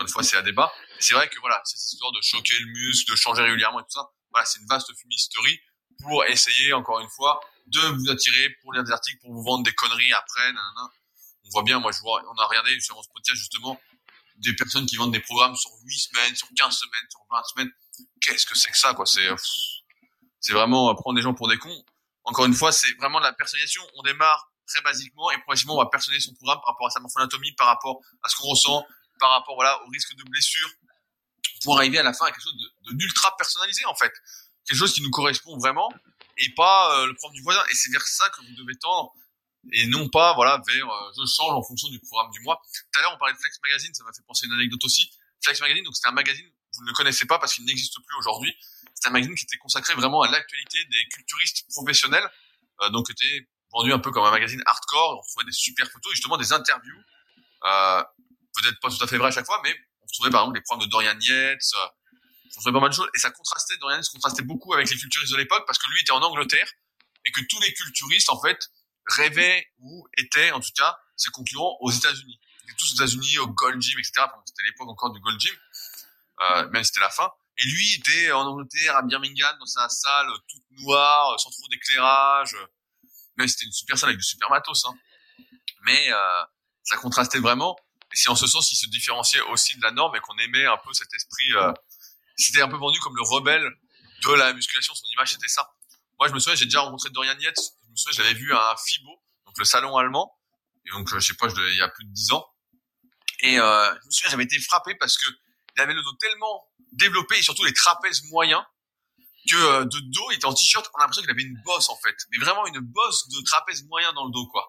une 0.00 0.08
fois, 0.08 0.22
c'est 0.22 0.36
à 0.36 0.42
débat. 0.42 0.72
C'est 0.98 1.14
vrai 1.14 1.28
que 1.28 1.38
voilà, 1.40 1.60
cette 1.64 1.80
histoire 1.80 2.12
de 2.12 2.20
choquer 2.22 2.58
le 2.58 2.66
muscle, 2.66 3.10
de 3.10 3.16
changer 3.16 3.42
régulièrement 3.42 3.80
et 3.80 3.82
tout 3.82 3.90
ça, 3.90 4.08
voilà, 4.30 4.46
c'est 4.46 4.60
une 4.60 4.66
vaste 4.66 4.90
fumisterie 4.96 5.60
pour 6.00 6.24
essayer, 6.24 6.72
encore 6.72 7.00
une 7.00 7.08
fois, 7.08 7.40
de 7.66 7.80
vous 7.80 8.10
attirer 8.10 8.50
pour 8.62 8.72
lire 8.72 8.82
des 8.82 8.92
articles, 8.92 9.20
pour 9.20 9.32
vous 9.32 9.42
vendre 9.42 9.64
des 9.64 9.72
conneries 9.72 10.12
après. 10.12 10.52
Nanana. 10.52 10.90
On 11.44 11.48
voit 11.50 11.62
bien, 11.62 11.78
moi, 11.80 11.92
je 11.92 12.00
vois, 12.00 12.22
on 12.24 12.40
a 12.40 12.46
regardé 12.46 12.78
sur 12.80 13.02
ce 13.02 13.08
podcast 13.12 13.38
justement 13.38 13.80
des 14.36 14.54
personnes 14.54 14.86
qui 14.86 14.96
vendent 14.96 15.12
des 15.12 15.20
programmes 15.20 15.54
sur 15.54 15.70
8 15.84 15.98
semaines, 15.98 16.34
sur 16.34 16.48
15 16.56 16.74
semaines, 16.74 17.06
sur 17.10 17.20
20 17.30 17.42
semaines. 17.44 17.70
Qu'est-ce 18.20 18.46
que 18.46 18.56
c'est 18.56 18.70
que 18.70 18.78
ça, 18.78 18.94
quoi? 18.94 19.06
C'est, 19.06 19.28
c'est 20.40 20.52
vraiment 20.52 20.92
prendre 20.94 21.16
des 21.16 21.22
gens 21.22 21.34
pour 21.34 21.48
des 21.48 21.58
cons 21.58 21.84
encore 22.24 22.44
une 22.46 22.54
fois, 22.54 22.72
c'est 22.72 22.92
vraiment 22.98 23.18
de 23.18 23.24
la 23.24 23.32
personnalisation. 23.32 23.82
On 23.96 24.02
démarre 24.02 24.50
très 24.66 24.80
basiquement 24.82 25.30
et 25.30 25.38
progressivement, 25.38 25.74
on 25.74 25.82
va 25.82 25.90
personnaliser 25.90 26.26
son 26.28 26.34
programme 26.34 26.58
par 26.58 26.74
rapport 26.74 26.86
à 26.86 26.90
sa 26.90 27.00
morphanatomie, 27.00 27.52
par 27.52 27.66
rapport 27.66 28.00
à 28.22 28.28
ce 28.28 28.36
qu'on 28.36 28.48
ressent, 28.48 28.86
par 29.18 29.30
rapport 29.30 29.54
voilà 29.54 29.82
au 29.84 29.88
risque 29.90 30.14
de 30.14 30.22
blessure, 30.24 30.68
pour 31.64 31.76
arriver 31.76 31.98
à 31.98 32.02
la 32.02 32.12
fin 32.12 32.26
à 32.26 32.30
quelque 32.30 32.42
chose 32.42 32.56
de, 32.56 32.96
d'ultra 32.96 33.36
personnalisé 33.36 33.84
en 33.86 33.94
fait, 33.94 34.12
quelque 34.66 34.78
chose 34.78 34.92
qui 34.92 35.02
nous 35.02 35.10
correspond 35.10 35.58
vraiment 35.58 35.92
et 36.38 36.52
pas 36.54 36.96
euh, 36.96 37.06
le 37.06 37.14
programme 37.14 37.34
du 37.34 37.42
voisin. 37.42 37.62
Et 37.70 37.74
c'est 37.74 37.90
vers 37.90 38.06
ça 38.06 38.28
que 38.30 38.40
vous 38.40 38.54
devez 38.56 38.76
tendre 38.76 39.12
et 39.72 39.86
non 39.86 40.08
pas 40.08 40.34
voilà 40.34 40.60
vers 40.66 40.90
euh, 40.90 41.12
je 41.16 41.22
change 41.26 41.52
en 41.52 41.62
fonction 41.62 41.88
du 41.88 41.98
programme 42.00 42.30
du 42.30 42.40
mois. 42.40 42.60
Tout 42.62 42.98
à 42.98 43.02
l'heure 43.02 43.12
on 43.14 43.18
parlait 43.18 43.34
de 43.34 43.38
Flex 43.38 43.58
Magazine, 43.64 43.92
ça 43.94 44.04
m'a 44.04 44.12
fait 44.12 44.22
penser 44.26 44.46
à 44.46 44.48
une 44.48 44.54
anecdote 44.54 44.84
aussi. 44.84 45.10
Flex 45.44 45.60
Magazine, 45.60 45.84
donc 45.84 45.96
c'était 45.96 46.08
un 46.08 46.12
magazine 46.12 46.48
vous 46.76 46.84
ne 46.84 46.88
le 46.88 46.94
connaissez 46.94 47.26
pas 47.26 47.38
parce 47.38 47.54
qu'il 47.54 47.64
n'existe 47.64 47.94
plus 47.94 48.16
aujourd'hui. 48.18 48.54
C'est 49.02 49.08
un 49.08 49.12
magazine 49.12 49.34
qui 49.34 49.44
était 49.44 49.56
consacré 49.56 49.94
vraiment 49.94 50.22
à 50.22 50.30
l'actualité 50.30 50.78
des 50.84 51.08
culturistes 51.12 51.66
professionnels, 51.70 52.24
euh, 52.82 52.90
donc 52.90 53.10
était 53.10 53.48
vendu 53.72 53.92
un 53.92 53.98
peu 53.98 54.12
comme 54.12 54.24
un 54.24 54.30
magazine 54.30 54.62
hardcore. 54.64 55.18
On 55.18 55.26
trouvait 55.26 55.46
des 55.46 55.52
super 55.52 55.90
photos, 55.90 56.12
justement 56.12 56.36
des 56.36 56.52
interviews, 56.52 57.02
euh, 57.64 58.02
peut-être 58.54 58.78
pas 58.80 58.90
tout 58.90 59.02
à 59.02 59.08
fait 59.08 59.18
vrai 59.18 59.28
à 59.28 59.30
chaque 59.32 59.46
fois, 59.46 59.60
mais 59.64 59.74
on 60.02 60.06
trouvait 60.06 60.30
par 60.30 60.42
exemple 60.42 60.58
les 60.58 60.62
programmes 60.62 60.86
de 60.86 60.90
Dorian 60.90 61.18
Yates, 61.18 61.60
euh, 61.74 61.86
on 62.46 62.60
trouvait 62.60 62.72
pas 62.72 62.80
mal 62.80 62.90
de 62.90 62.94
choses, 62.94 63.10
et 63.12 63.18
ça 63.18 63.32
contrastait, 63.32 63.76
Dorian 63.78 63.96
Yates 63.96 64.08
contrastait 64.12 64.44
beaucoup 64.44 64.72
avec 64.72 64.88
les 64.88 64.96
culturistes 64.96 65.32
de 65.32 65.38
l'époque 65.38 65.64
parce 65.66 65.78
que 65.78 65.90
lui 65.90 66.00
était 66.00 66.12
en 66.12 66.22
Angleterre 66.22 66.70
et 67.24 67.32
que 67.32 67.40
tous 67.48 67.60
les 67.60 67.74
culturistes 67.74 68.30
en 68.30 68.40
fait 68.40 68.70
rêvaient 69.08 69.66
ou 69.80 70.06
étaient 70.16 70.52
en 70.52 70.60
tout 70.60 70.70
cas 70.76 70.96
ses 71.16 71.30
concurrents 71.30 71.76
aux 71.80 71.90
États-Unis. 71.90 72.38
Ils 72.60 72.70
étaient 72.70 72.78
tous 72.78 72.92
aux 72.92 72.96
États-Unis, 72.96 73.38
au 73.38 73.48
Gold 73.48 73.82
Gym, 73.82 73.98
etc. 73.98 74.26
C'était 74.46 74.62
l'époque 74.62 74.88
encore 74.88 75.12
du 75.12 75.18
Gold 75.18 75.40
Gym 75.40 75.56
euh, 76.42 76.68
même 76.70 76.84
c'était 76.84 77.00
la 77.00 77.10
fin. 77.10 77.30
Et 77.62 77.68
lui 77.68 77.94
était 77.94 78.32
en 78.32 78.46
Angleterre, 78.46 78.96
à 78.96 79.02
Birmingham, 79.02 79.56
dans 79.58 79.66
sa 79.66 79.88
salle 79.88 80.26
toute 80.48 80.64
noire, 80.80 81.38
sans 81.38 81.50
trop 81.50 81.68
d'éclairage. 81.70 82.56
Mais 83.36 83.46
c'était 83.46 83.66
une 83.66 83.72
super 83.72 83.96
salle 83.96 84.10
avec 84.10 84.18
du 84.18 84.24
super 84.24 84.50
matos. 84.50 84.84
Hein. 84.84 84.94
Mais 85.84 86.12
euh, 86.12 86.42
ça 86.82 86.96
contrastait 86.96 87.38
vraiment. 87.38 87.76
Et 88.12 88.16
c'est 88.16 88.28
en 88.28 88.34
ce 88.34 88.46
sens 88.46 88.68
qu'il 88.68 88.76
se 88.76 88.88
différenciait 88.88 89.40
aussi 89.52 89.76
de 89.76 89.82
la 89.82 89.92
norme 89.92 90.16
et 90.16 90.20
qu'on 90.20 90.36
aimait 90.38 90.66
un 90.66 90.76
peu 90.84 90.92
cet 90.92 91.12
esprit. 91.14 91.52
Euh, 91.52 91.72
c'était 92.36 92.62
un 92.62 92.68
peu 92.68 92.76
vendu 92.76 92.98
comme 93.00 93.14
le 93.14 93.22
rebelle 93.22 93.68
de 94.24 94.32
la 94.32 94.52
musculation. 94.52 94.94
Son 94.94 95.06
image 95.12 95.32
c'était 95.32 95.48
ça. 95.48 95.70
Moi, 96.18 96.28
je 96.28 96.34
me 96.34 96.40
souviens, 96.40 96.56
j'ai 96.56 96.64
déjà 96.64 96.80
rencontré 96.80 97.10
Dorian 97.10 97.38
Yates. 97.38 97.56
Je 97.86 97.90
me 97.90 97.96
souviens, 97.96 98.24
j'avais 98.24 98.34
vu 98.34 98.52
un 98.52 98.76
FIBO, 98.76 99.10
donc 99.46 99.58
le 99.58 99.64
salon 99.64 99.96
allemand. 99.96 100.36
Et 100.86 100.90
donc, 100.90 101.08
je 101.14 101.20
sais 101.20 101.34
pas, 101.34 101.48
il 101.48 101.76
y 101.76 101.82
a 101.82 101.88
plus 101.88 102.04
de 102.04 102.12
dix 102.12 102.32
ans. 102.32 102.44
Et 103.40 103.58
euh, 103.58 103.94
je 104.02 104.06
me 104.06 104.10
souviens, 104.10 104.30
j'avais 104.30 104.44
été 104.44 104.58
frappé 104.60 104.94
parce 104.96 105.16
que 105.16 105.26
il 105.76 105.80
avait 105.80 105.94
le 105.94 106.02
dos 106.02 106.12
tellement 106.20 106.66
développé 106.92 107.38
et 107.38 107.42
surtout 107.42 107.64
les 107.64 107.72
trapèzes 107.72 108.22
moyens 108.30 108.62
que 109.50 109.56
euh, 109.56 109.84
de 109.84 109.98
dos, 109.98 110.30
il 110.30 110.36
était 110.36 110.44
en 110.44 110.54
t-shirt, 110.54 110.88
on 110.94 110.98
a 110.98 111.00
l'impression 111.02 111.22
qu'il 111.22 111.30
avait 111.30 111.42
une 111.42 111.60
bosse 111.64 111.88
en 111.88 111.96
fait, 111.96 112.14
mais 112.30 112.38
vraiment 112.38 112.66
une 112.66 112.80
bosse 112.80 113.28
de 113.28 113.42
trapèze 113.42 113.82
moyen 113.84 114.12
dans 114.12 114.24
le 114.24 114.30
dos 114.30 114.46
quoi. 114.46 114.68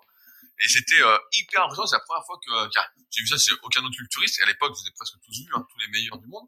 Et 0.60 0.68
c'était 0.68 1.02
euh, 1.02 1.18
hyper 1.34 1.64
impressionnant, 1.64 1.88
c'est 1.88 1.98
la 1.98 2.04
première 2.04 2.26
fois 2.26 2.40
que 2.44 2.52
j'ai 3.12 3.22
vu 3.22 3.28
ça 3.28 3.38
chez 3.38 3.52
aucun 3.64 3.84
autre 3.84 3.95
culturiste, 3.95 4.40
et 4.40 4.44
à 4.44 4.45
l'époque, 4.48 4.74
les 4.82 4.90
ai 4.90 4.94
presque 4.94 5.16
tous 5.26 5.32
vus, 5.32 5.50
hein, 5.54 5.66
tous 5.70 5.80
les 5.80 5.88
meilleurs 5.88 6.18
du 6.18 6.28
monde. 6.28 6.48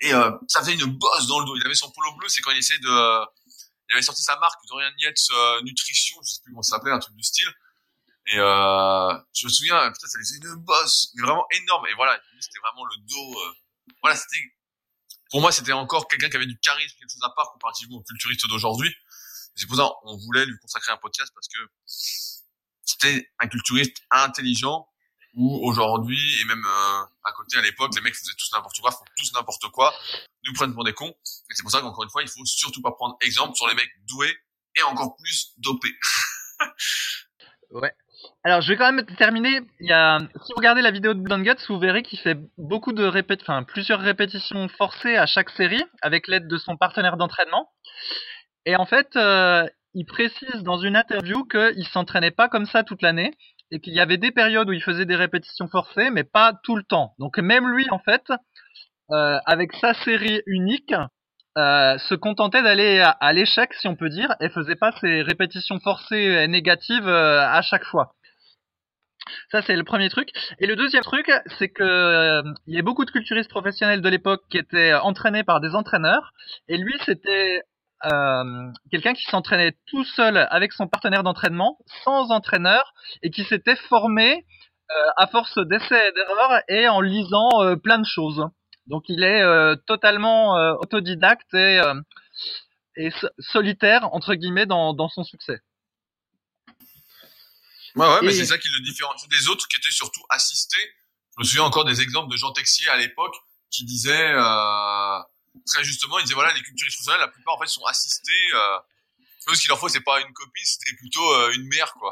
Et 0.00 0.14
euh, 0.14 0.30
ça 0.48 0.60
faisait 0.60 0.74
une 0.74 0.86
bosse 0.86 1.26
dans 1.26 1.40
le 1.40 1.44
dos. 1.44 1.56
Il 1.56 1.66
avait 1.66 1.74
son 1.74 1.90
polo 1.90 2.14
bleu, 2.16 2.28
c'est 2.28 2.40
quand 2.40 2.52
il 2.52 2.58
essayait 2.58 2.80
de... 2.80 2.88
il 2.88 3.92
avait 3.92 4.02
sorti 4.02 4.22
sa 4.22 4.36
marque, 4.38 4.58
Dorian 4.66 4.90
Yates 4.98 5.62
Nutrition, 5.62 6.16
je 6.22 6.30
sais 6.30 6.40
plus 6.42 6.52
comment 6.52 6.62
ça 6.62 6.76
s'appelait, 6.76 6.92
un 6.92 6.98
truc 6.98 7.14
du 7.14 7.22
style. 7.22 7.52
Et 8.26 8.36
je 8.36 9.44
me 9.44 9.50
souviens, 9.50 9.92
putain, 9.92 10.06
ça 10.06 10.18
faisait 10.18 10.38
une 10.38 10.54
bosse, 10.64 11.10
mais 11.14 11.22
vraiment 11.22 11.46
énorme. 11.50 11.86
Et 11.88 11.94
voilà, 11.94 12.18
c'était 12.40 12.60
vraiment 12.60 12.84
le 12.86 12.96
dos 13.06 13.54
voilà, 14.02 14.16
c'était, 14.16 14.42
pour 15.30 15.40
moi, 15.40 15.52
c'était 15.52 15.72
encore 15.72 16.08
quelqu'un 16.08 16.28
qui 16.28 16.36
avait 16.36 16.46
du 16.46 16.58
charisme, 16.58 16.96
quelque 16.98 17.12
chose 17.12 17.22
à 17.22 17.30
part 17.30 17.52
comparativement 17.52 17.96
aux 17.96 18.02
culturistes 18.02 18.46
d'aujourd'hui. 18.48 18.94
C'est 19.54 19.66
pour 19.66 19.76
ça 19.76 19.90
on 20.04 20.16
voulait 20.16 20.46
lui 20.46 20.58
consacrer 20.60 20.92
un 20.92 20.96
podcast 20.96 21.32
parce 21.34 21.48
que 21.48 21.58
c'était 22.84 23.30
un 23.38 23.48
culturiste 23.48 23.98
intelligent 24.10 24.88
où 25.34 25.66
aujourd'hui 25.66 26.40
et 26.40 26.44
même 26.44 26.64
euh, 26.64 27.02
à 27.24 27.32
côté 27.32 27.56
à 27.56 27.62
l'époque 27.62 27.94
les 27.94 28.00
mecs 28.00 28.14
faisaient 28.14 28.34
tous 28.38 28.50
n'importe 28.52 28.80
quoi, 28.80 28.90
font 28.90 29.04
tous 29.16 29.32
n'importe 29.32 29.68
quoi, 29.70 29.94
nous 30.44 30.52
prennent 30.52 30.74
pour 30.74 30.84
des 30.84 30.92
cons. 30.92 31.14
Et 31.50 31.54
c'est 31.54 31.62
pour 31.62 31.70
ça 31.70 31.80
qu'encore 31.80 32.04
une 32.04 32.10
fois 32.10 32.22
il 32.22 32.28
faut 32.28 32.44
surtout 32.44 32.82
pas 32.82 32.92
prendre 32.92 33.16
exemple 33.20 33.56
sur 33.56 33.68
les 33.68 33.74
mecs 33.74 33.90
doués 34.06 34.36
et 34.76 34.82
encore 34.82 35.16
plus 35.16 35.52
dopés. 35.58 35.94
ouais. 37.70 37.92
Alors, 38.42 38.62
je 38.62 38.68
vais 38.68 38.78
quand 38.78 38.90
même 38.90 39.04
terminer. 39.18 39.60
Il 39.80 39.88
y 39.88 39.92
a, 39.92 40.18
si 40.18 40.52
vous 40.52 40.56
regardez 40.56 40.80
la 40.80 40.90
vidéo 40.90 41.12
de 41.12 41.20
Blood 41.20 41.42
Guts, 41.42 41.66
vous 41.68 41.78
verrez 41.78 42.02
qu'il 42.02 42.18
fait 42.18 42.38
beaucoup 42.56 42.92
de 42.92 43.04
répét... 43.04 43.38
enfin, 43.42 43.62
plusieurs 43.64 44.00
répétitions 44.00 44.66
forcées 44.68 45.16
à 45.16 45.26
chaque 45.26 45.50
série 45.50 45.82
avec 46.00 46.26
l'aide 46.26 46.48
de 46.48 46.56
son 46.56 46.78
partenaire 46.78 47.18
d'entraînement. 47.18 47.68
Et 48.64 48.76
en 48.76 48.86
fait, 48.86 49.14
euh, 49.16 49.66
il 49.92 50.06
précise 50.06 50.62
dans 50.62 50.78
une 50.78 50.96
interview 50.96 51.44
qu'il 51.44 51.86
s'entraînait 51.92 52.30
pas 52.30 52.48
comme 52.48 52.64
ça 52.64 52.82
toute 52.82 53.02
l'année 53.02 53.34
et 53.72 53.80
qu'il 53.80 53.92
y 53.92 54.00
avait 54.00 54.16
des 54.16 54.30
périodes 54.30 54.70
où 54.70 54.72
il 54.72 54.82
faisait 54.82 55.04
des 55.04 55.16
répétitions 55.16 55.68
forcées, 55.68 56.08
mais 56.08 56.24
pas 56.24 56.54
tout 56.64 56.76
le 56.76 56.82
temps. 56.82 57.14
Donc 57.18 57.38
même 57.38 57.68
lui, 57.68 57.86
en 57.90 57.98
fait, 57.98 58.24
euh, 59.10 59.38
avec 59.44 59.74
sa 59.74 59.92
série 59.92 60.40
unique, 60.46 60.94
euh, 61.58 61.98
se 61.98 62.14
contentait 62.14 62.62
d'aller 62.62 63.00
à, 63.00 63.32
l'échec, 63.34 63.74
si 63.74 63.86
on 63.86 63.96
peut 63.96 64.08
dire, 64.08 64.34
et 64.40 64.48
faisait 64.48 64.76
pas 64.76 64.92
ses 64.92 65.20
répétitions 65.20 65.78
forcées 65.80 66.48
négatives 66.48 67.06
à 67.08 67.60
chaque 67.60 67.84
fois. 67.84 68.14
Ça, 69.50 69.62
c'est 69.62 69.76
le 69.76 69.84
premier 69.84 70.08
truc. 70.08 70.30
Et 70.58 70.66
le 70.66 70.76
deuxième 70.76 71.02
truc, 71.02 71.30
c'est 71.58 71.68
que 71.68 71.82
euh, 71.82 72.42
il 72.66 72.74
y 72.74 72.78
a 72.78 72.82
beaucoup 72.82 73.04
de 73.04 73.10
culturistes 73.10 73.50
professionnels 73.50 74.00
de 74.00 74.08
l'époque 74.08 74.42
qui 74.50 74.58
étaient 74.58 74.94
entraînés 74.94 75.44
par 75.44 75.60
des 75.60 75.74
entraîneurs. 75.74 76.32
Et 76.68 76.76
lui, 76.76 76.94
c'était 77.04 77.62
euh, 78.06 78.70
quelqu'un 78.90 79.14
qui 79.14 79.24
s'entraînait 79.24 79.76
tout 79.86 80.04
seul 80.04 80.46
avec 80.50 80.72
son 80.72 80.88
partenaire 80.88 81.22
d'entraînement, 81.22 81.78
sans 82.04 82.30
entraîneur, 82.30 82.92
et 83.22 83.30
qui 83.30 83.44
s'était 83.44 83.76
formé 83.76 84.46
euh, 84.90 84.94
à 85.16 85.26
force 85.26 85.58
d'essais 85.66 86.08
et 86.08 86.12
d'erreurs 86.12 86.62
et 86.68 86.88
en 86.88 87.00
lisant 87.00 87.48
plein 87.82 87.98
de 87.98 88.06
choses. 88.06 88.46
Donc 88.86 89.04
il 89.08 89.22
est 89.22 89.44
totalement 89.86 90.54
autodidacte 90.80 91.54
et, 91.54 91.80
solitaire, 93.38 94.08
entre 94.12 94.34
guillemets, 94.34 94.66
dans 94.66 95.08
son 95.08 95.22
succès. 95.22 95.60
Ouais, 97.96 98.06
ouais, 98.06 98.20
mais 98.22 98.32
c'est 98.32 98.46
ça 98.46 98.58
qui 98.58 98.68
le 98.68 98.80
différencie 98.80 99.28
des 99.28 99.48
autres 99.48 99.66
qui 99.68 99.76
étaient 99.76 99.90
surtout 99.90 100.22
assistés. 100.30 100.94
Je 101.36 101.40
me 101.40 101.44
souviens 101.44 101.64
encore 101.64 101.84
des 101.84 102.00
exemples 102.00 102.30
de 102.30 102.36
Jean 102.36 102.52
Texier 102.52 102.88
à 102.88 102.96
l'époque 102.96 103.34
qui 103.70 103.84
disait 103.84 104.32
euh, 104.32 105.18
très 105.66 105.84
justement, 105.84 106.18
il 106.18 106.22
disait 106.22 106.34
voilà, 106.34 106.52
les 106.52 106.62
culturistes 106.62 106.96
professionnels, 106.96 107.20
la 107.20 107.28
plupart 107.28 107.54
en 107.54 107.60
fait 107.60 107.68
sont 107.68 107.84
assistés. 107.86 108.52
Euh, 108.54 108.78
ce 109.54 109.60
qu'il 109.60 109.68
leur 109.68 109.78
faut, 109.78 109.88
c'est 109.88 110.00
pas 110.00 110.20
une 110.20 110.32
copie, 110.32 110.64
c'était 110.64 110.94
plutôt 110.96 111.28
euh, 111.34 111.52
une 111.52 111.66
mère, 111.68 111.92
quoi. 111.94 112.10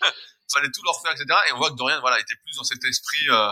Fallait 0.52 0.70
tout 0.70 0.82
leur 0.84 1.00
faire, 1.00 1.12
etc. 1.12 1.26
Et 1.48 1.52
on 1.52 1.58
voit 1.58 1.70
que 1.70 1.76
Dorian, 1.76 2.00
voilà, 2.00 2.20
était 2.20 2.36
plus 2.36 2.56
dans 2.56 2.64
cet 2.64 2.84
esprit 2.84 3.28
euh, 3.28 3.50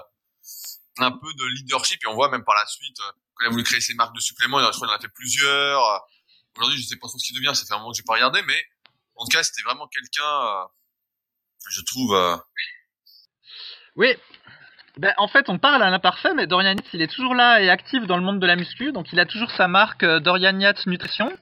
un 0.99 1.11
peu 1.11 1.33
de 1.35 1.45
leadership. 1.47 2.03
Et 2.05 2.07
on 2.07 2.15
voit 2.15 2.29
même 2.29 2.45
par 2.45 2.55
la 2.55 2.67
suite, 2.67 3.01
euh, 3.01 3.13
quand 3.35 3.45
il 3.45 3.47
a 3.49 3.51
voulu 3.51 3.65
créer 3.65 3.81
ses 3.81 3.95
marques 3.95 4.15
de 4.15 4.21
suppléments, 4.21 4.61
il 4.61 4.65
en 4.65 4.69
a 4.69 4.99
fait 5.01 5.09
plusieurs. 5.09 6.07
Aujourd'hui, 6.57 6.81
je 6.81 6.87
sais 6.87 6.97
pas 6.97 7.09
trop 7.09 7.19
ce 7.19 7.27
qu'il 7.27 7.37
devient, 7.37 7.57
ça 7.57 7.65
fait 7.65 7.73
un 7.73 7.79
moment 7.79 7.93
que 7.93 7.97
j'ai 7.97 8.03
pas 8.03 8.15
regardé, 8.15 8.43
mais 8.43 8.63
en 9.17 9.25
tout 9.25 9.31
cas, 9.31 9.43
c'était 9.43 9.63
vraiment 9.63 9.89
quelqu'un 9.89 10.69
je 11.71 11.83
trouve. 11.83 12.15
Euh... 12.15 12.37
Oui. 13.97 14.15
Ben, 14.99 15.15
en 15.17 15.29
fait, 15.29 15.49
on 15.49 15.59
parle 15.59 15.83
à 15.83 15.91
l'imparfait, 15.91 16.35
mais 16.35 16.47
Dorian 16.47 16.77
Yates, 16.77 16.93
il 16.93 17.01
est 17.01 17.11
toujours 17.11 17.35
là 17.35 17.63
et 17.63 17.71
actif 17.71 18.07
dans 18.07 18.17
le 18.17 18.23
monde 18.23 18.41
de 18.41 18.47
la 18.47 18.57
muscu, 18.57 18.93
donc 18.93 19.13
il 19.13 19.21
a 19.21 19.27
toujours 19.27 19.51
sa 19.53 19.67
marque 19.67 20.03
euh, 20.03 20.21
Dorian 20.21 20.59
Yates 20.59 20.87
Nutrition. 20.87 21.33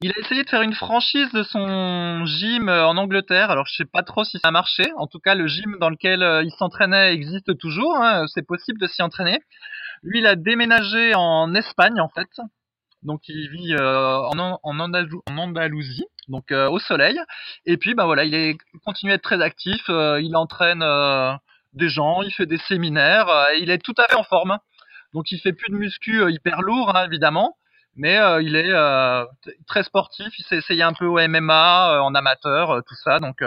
Il 0.00 0.10
a 0.10 0.18
essayé 0.18 0.42
de 0.42 0.48
faire 0.48 0.62
une 0.62 0.74
franchise 0.74 1.30
de 1.30 1.44
son 1.44 2.26
gym 2.26 2.68
euh, 2.68 2.84
en 2.84 2.96
Angleterre. 2.96 3.50
Alors 3.52 3.66
je 3.66 3.76
sais 3.76 3.84
pas 3.84 4.02
trop 4.02 4.24
si 4.24 4.38
ça 4.40 4.48
a 4.48 4.50
marché. 4.50 4.84
En 4.96 5.06
tout 5.06 5.20
cas, 5.20 5.36
le 5.36 5.46
gym 5.46 5.76
dans 5.78 5.90
lequel 5.90 6.42
il 6.44 6.50
s'entraînait 6.58 7.14
existe 7.14 7.56
toujours. 7.58 7.96
Hein. 7.96 8.24
C'est 8.34 8.44
possible 8.44 8.80
de 8.80 8.88
s'y 8.88 9.00
entraîner. 9.00 9.38
Lui, 10.02 10.18
il 10.18 10.26
a 10.26 10.34
déménagé 10.34 11.14
en 11.14 11.54
Espagne 11.54 12.00
en 12.00 12.08
fait. 12.08 12.28
Donc 13.04 13.20
il 13.28 13.48
vit 13.48 13.76
en, 13.76 14.80
Andalousie 14.80 16.06
donc 16.28 16.52
euh, 16.52 16.68
au 16.68 16.78
soleil. 16.78 17.18
Et 17.66 17.76
puis 17.76 17.94
bah 17.94 18.04
voilà, 18.04 18.24
il 18.24 18.34
est 18.34 18.56
continue 18.84 19.12
à 19.12 19.14
être 19.14 19.22
très 19.22 19.42
actif, 19.42 19.82
euh, 19.88 20.20
il 20.20 20.36
entraîne 20.36 20.82
euh, 20.82 21.32
des 21.72 21.88
gens, 21.88 22.22
il 22.22 22.32
fait 22.32 22.46
des 22.46 22.58
séminaires, 22.58 23.28
il 23.58 23.70
est 23.70 23.78
tout 23.78 23.94
à 23.98 24.04
fait 24.04 24.16
en 24.16 24.24
forme. 24.24 24.58
Donc 25.12 25.30
il 25.30 25.40
fait 25.40 25.52
plus 25.52 25.70
de 25.70 25.76
muscu 25.76 26.30
hyper 26.30 26.62
lourd 26.62 26.94
hein, 26.96 27.04
évidemment, 27.06 27.56
mais 27.96 28.18
il 28.42 28.56
est 28.56 28.72
très 29.66 29.82
sportif. 29.82 30.26
Il 30.38 30.44
s'est 30.44 30.56
essayé 30.56 30.82
un 30.82 30.94
peu 30.94 31.06
au 31.06 31.18
MMA 31.28 32.00
en 32.02 32.14
amateur, 32.14 32.82
tout 32.86 32.94
ça. 32.94 33.20
Donc 33.20 33.42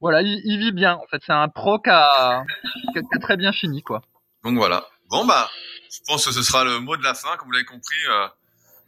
voilà, 0.00 0.22
il, 0.22 0.58
vit 0.58 0.72
bien. 0.72 0.94
En 0.94 1.06
fait, 1.10 1.22
c'est 1.24 1.32
un 1.32 1.48
pro 1.48 1.78
qui 1.78 1.90
a, 1.90 2.44
qui 2.92 2.98
a, 2.98 3.18
très 3.20 3.36
bien 3.36 3.52
fini 3.52 3.82
quoi. 3.82 4.02
Donc 4.42 4.56
voilà. 4.56 4.84
Bon 5.10 5.26
bah, 5.26 5.50
je 5.90 6.00
pense 6.06 6.24
que 6.24 6.32
ce 6.32 6.42
sera 6.42 6.64
le 6.64 6.80
mot 6.80 6.96
de 6.96 7.02
la 7.02 7.14
fin. 7.14 7.36
Comme 7.36 7.48
vous 7.48 7.52
l'avez 7.52 7.66
compris, 7.66 7.98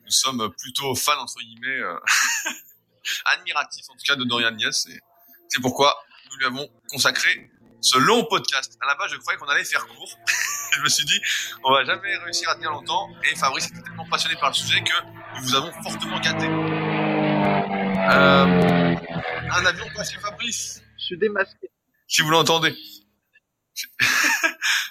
nous 0.04 0.10
sommes 0.10 0.50
plutôt 0.58 0.94
fans 0.94 1.20
entre 1.20 1.40
guillemets 1.40 1.82
admiratif 3.26 3.88
en 3.90 3.94
tout 3.94 4.04
cas 4.06 4.16
de 4.16 4.24
Dorian. 4.24 4.56
Et 4.58 4.70
c'est 4.70 5.60
pourquoi 5.60 5.96
nous 6.30 6.36
lui 6.38 6.46
avons 6.46 6.68
consacré 6.90 7.50
ce 7.80 7.98
long 7.98 8.24
podcast. 8.24 8.76
À 8.80 8.86
la 8.86 8.94
base, 8.96 9.12
je 9.12 9.16
croyais 9.18 9.38
qu'on 9.38 9.46
allait 9.46 9.64
faire 9.64 9.86
court. 9.86 10.18
je 10.72 10.80
me 10.80 10.88
suis 10.88 11.04
dit, 11.04 11.20
on 11.64 11.72
va 11.72 11.84
jamais 11.84 12.16
réussir 12.16 12.48
à 12.50 12.54
tenir 12.54 12.70
longtemps. 12.70 13.08
Et 13.24 13.36
Fabrice 13.36 13.68
était 13.68 13.82
tellement 13.82 14.08
passionné 14.08 14.36
par 14.36 14.50
le 14.50 14.54
sujet 14.54 14.82
que 14.82 15.04
nous 15.36 15.42
vous 15.42 15.54
avons 15.54 15.72
fortement 15.82 16.18
gâté. 16.20 16.46
Euh, 18.08 18.96
un 19.50 19.66
avion 19.66 19.86
passé 19.94 20.16
Fabrice. 20.20 20.82
Je 20.98 21.04
suis 21.04 21.18
démasqué. 21.18 21.70
Si 22.08 22.22
vous 22.22 22.30
l'entendez. 22.30 22.74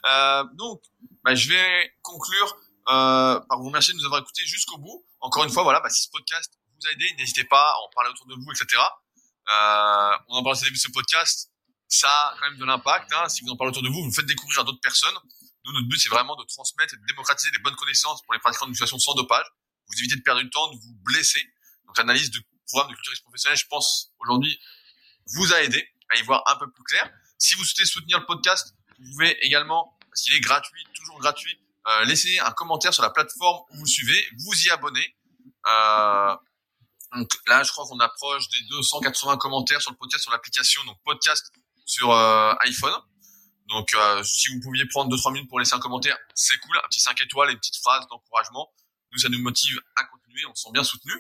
euh, 0.06 0.44
donc, 0.54 0.82
bah, 1.24 1.36
je 1.36 1.50
vais 1.50 1.94
conclure 2.02 2.58
euh, 2.90 3.40
par 3.40 3.60
vous 3.60 3.68
remercier 3.68 3.94
de 3.94 4.00
nous 4.00 4.06
avoir 4.06 4.22
écoutés 4.22 4.44
jusqu'au 4.46 4.78
bout. 4.78 5.04
Encore 5.20 5.44
une 5.44 5.50
fois, 5.50 5.64
voilà, 5.64 5.80
bah, 5.80 5.90
si 5.90 6.04
ce 6.04 6.10
podcast 6.12 6.54
a 6.88 6.92
aidé, 6.92 7.14
n'hésitez 7.18 7.44
pas 7.44 7.72
à 7.72 7.76
en 7.86 7.90
parler 7.94 8.10
autour 8.12 8.28
de 8.28 8.36
vous, 8.36 8.52
etc. 8.52 8.82
Euh, 9.48 10.18
on 10.30 10.38
en 10.38 10.44
parle 10.44 10.56
au 10.56 10.60
début 10.60 10.78
de 10.78 10.82
ce 10.82 10.92
podcast, 10.92 11.52
ça 11.88 12.10
a 12.10 12.36
quand 12.40 12.50
même 12.50 12.58
de 12.58 12.66
l'impact. 12.66 13.12
Hein. 13.14 13.30
Si 13.30 13.44
vous 13.44 13.52
en 13.52 13.58
parlez 13.58 13.72
autour 13.72 13.84
de 13.84 13.90
vous, 13.90 14.04
vous 14.04 14.12
faites 14.12 14.26
découvrir 14.26 14.62
à 14.62 14.64
d'autres 14.64 14.82
personnes. 14.82 15.16
Nous, 15.66 15.72
notre 15.74 15.88
but, 15.88 15.98
c'est 15.98 16.10
vraiment 16.10 16.36
de 16.36 16.44
transmettre 16.44 16.94
et 16.94 16.98
de 16.98 17.06
démocratiser 17.06 17.52
les 17.52 17.60
bonnes 17.60 17.76
connaissances 17.76 18.22
pour 18.24 18.34
les 18.34 18.40
pratiquants 18.40 18.66
de 18.66 18.72
musculation 18.72 19.00
sans 19.00 19.14
dopage. 19.14 19.46
Vous 19.88 20.00
évitez 20.00 20.16
de 20.16 20.22
perdre 20.22 20.42
du 20.42 20.50
temps, 20.50 20.72
de 20.72 20.78
vous 20.78 20.96
blesser. 21.04 21.42
Donc, 21.86 21.98
l'analyse 21.98 22.32
de 22.32 22.40
programme 22.68 22.92
de 22.92 22.96
culturisme 22.96 23.24
professionnel, 23.24 23.58
je 23.58 23.66
pense, 23.68 24.12
aujourd'hui, 24.20 24.60
vous 25.34 25.54
a 25.54 25.62
aidé 25.62 25.88
à 26.10 26.18
y 26.18 26.22
voir 26.24 26.44
un 26.48 26.56
peu 26.58 26.70
plus 26.72 26.84
clair. 26.84 27.12
Si 27.38 27.56
vous 27.56 27.64
souhaitez 27.64 27.86
soutenir 27.86 28.20
le 28.20 28.26
podcast, 28.26 28.76
vous 29.00 29.12
pouvez 29.12 29.38
également, 29.46 29.98
parce 30.10 30.22
qu'il 30.22 30.34
est 30.34 30.40
gratuit, 30.40 30.84
toujours 30.94 31.20
gratuit, 31.20 31.60
euh, 31.88 32.06
laisser 32.06 32.40
un 32.40 32.52
commentaire 32.52 32.94
sur 32.94 33.04
la 33.04 33.12
plateforme 33.12 33.64
où 33.72 33.78
vous 33.80 33.88
suivez, 33.88 34.28
vous 34.40 34.66
y 34.66 34.70
abonner. 34.70 35.16
Euh, 35.68 36.36
donc 37.16 37.30
là, 37.48 37.64
je 37.64 37.72
crois 37.72 37.86
qu'on 37.86 38.00
approche 38.00 38.48
des 38.50 38.62
280 38.70 39.38
commentaires 39.38 39.82
sur 39.82 39.92
le 39.92 39.98
podcast 39.98 40.24
sur 40.24 40.32
l'application, 40.32 40.84
donc 40.86 40.98
podcast 41.04 41.52
sur 41.86 42.12
euh, 42.12 42.54
iPhone. 42.62 42.94
Donc 43.68 43.94
euh, 43.94 44.24
si 44.24 44.54
vous 44.54 44.60
pouviez 44.62 44.86
prendre 44.86 45.16
2-3 45.16 45.34
minutes 45.34 45.50
pour 45.50 45.60
laisser 45.60 45.74
un 45.74 45.80
commentaire, 45.80 46.18
c'est 46.36 46.58
cool, 46.60 46.78
un 46.78 46.88
petit 46.88 47.00
5 47.00 47.20
étoiles 47.22 47.52
une 47.52 47.58
petite 47.58 47.78
phrase 47.78 48.06
d'encouragement. 48.08 48.72
Nous, 49.12 49.20
ça 49.20 49.30
nous 49.30 49.40
motive 49.40 49.80
à 49.96 50.04
continuer, 50.04 50.46
on 50.46 50.56
se 50.56 50.64
sent 50.64 50.72
bien 50.74 50.84
soutenu. 50.84 51.14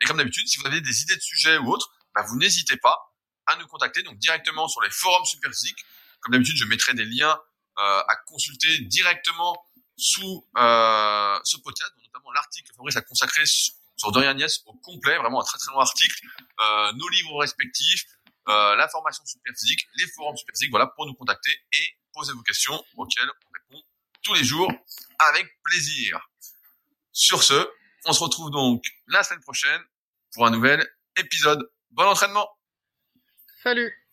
Et 0.00 0.06
comme 0.06 0.16
d'habitude, 0.16 0.48
si 0.48 0.58
vous 0.58 0.66
avez 0.66 0.80
des 0.80 1.02
idées 1.02 1.16
de 1.16 1.20
sujets 1.20 1.58
ou 1.58 1.70
autres, 1.70 1.90
bah, 2.14 2.22
vous 2.28 2.36
n'hésitez 2.36 2.76
pas 2.76 3.14
à 3.46 3.56
nous 3.56 3.66
contacter 3.66 4.02
donc 4.02 4.18
directement 4.18 4.68
sur 4.68 4.80
les 4.80 4.90
forums 4.90 5.24
Superphysique. 5.24 5.78
Comme 6.20 6.32
d'habitude, 6.32 6.56
je 6.56 6.64
mettrai 6.64 6.94
des 6.94 7.04
liens 7.04 7.38
euh, 7.78 8.00
à 8.08 8.16
consulter 8.26 8.78
directement 8.80 9.56
sous 9.96 10.46
euh, 10.56 11.38
ce 11.44 11.56
podcast, 11.58 11.92
notamment 12.04 12.32
l'article 12.32 12.70
que 12.70 12.74
Fabrice 12.74 12.96
a 12.96 13.02
consacré 13.02 13.44
sur 13.96 14.12
Dorian 14.12 14.34
Nies 14.34 14.62
au 14.66 14.74
complet, 14.74 15.16
vraiment 15.18 15.40
un 15.40 15.44
très 15.44 15.58
très 15.58 15.72
long 15.72 15.80
article, 15.80 16.26
euh, 16.60 16.92
nos 16.92 17.08
livres 17.08 17.40
respectifs, 17.40 18.04
euh, 18.48 18.76
la 18.76 18.88
formation 18.88 19.24
super 19.24 19.52
physique, 19.58 19.86
les 19.96 20.06
forums 20.08 20.36
super 20.36 20.54
physiques, 20.54 20.70
voilà, 20.70 20.86
pour 20.86 21.06
nous 21.06 21.14
contacter 21.14 21.50
et 21.72 21.96
poser 22.12 22.32
vos 22.32 22.42
questions 22.42 22.82
auxquelles 22.96 23.28
on 23.28 23.52
répond 23.52 23.86
tous 24.22 24.34
les 24.34 24.44
jours 24.44 24.70
avec 25.18 25.46
plaisir. 25.64 26.28
Sur 27.12 27.42
ce, 27.42 27.68
on 28.04 28.12
se 28.12 28.22
retrouve 28.22 28.50
donc 28.50 28.84
la 29.08 29.22
semaine 29.22 29.40
prochaine 29.40 29.80
pour 30.32 30.46
un 30.46 30.50
nouvel 30.50 30.86
épisode. 31.16 31.70
Bon 31.90 32.04
entraînement 32.04 32.48
Salut 33.62 34.05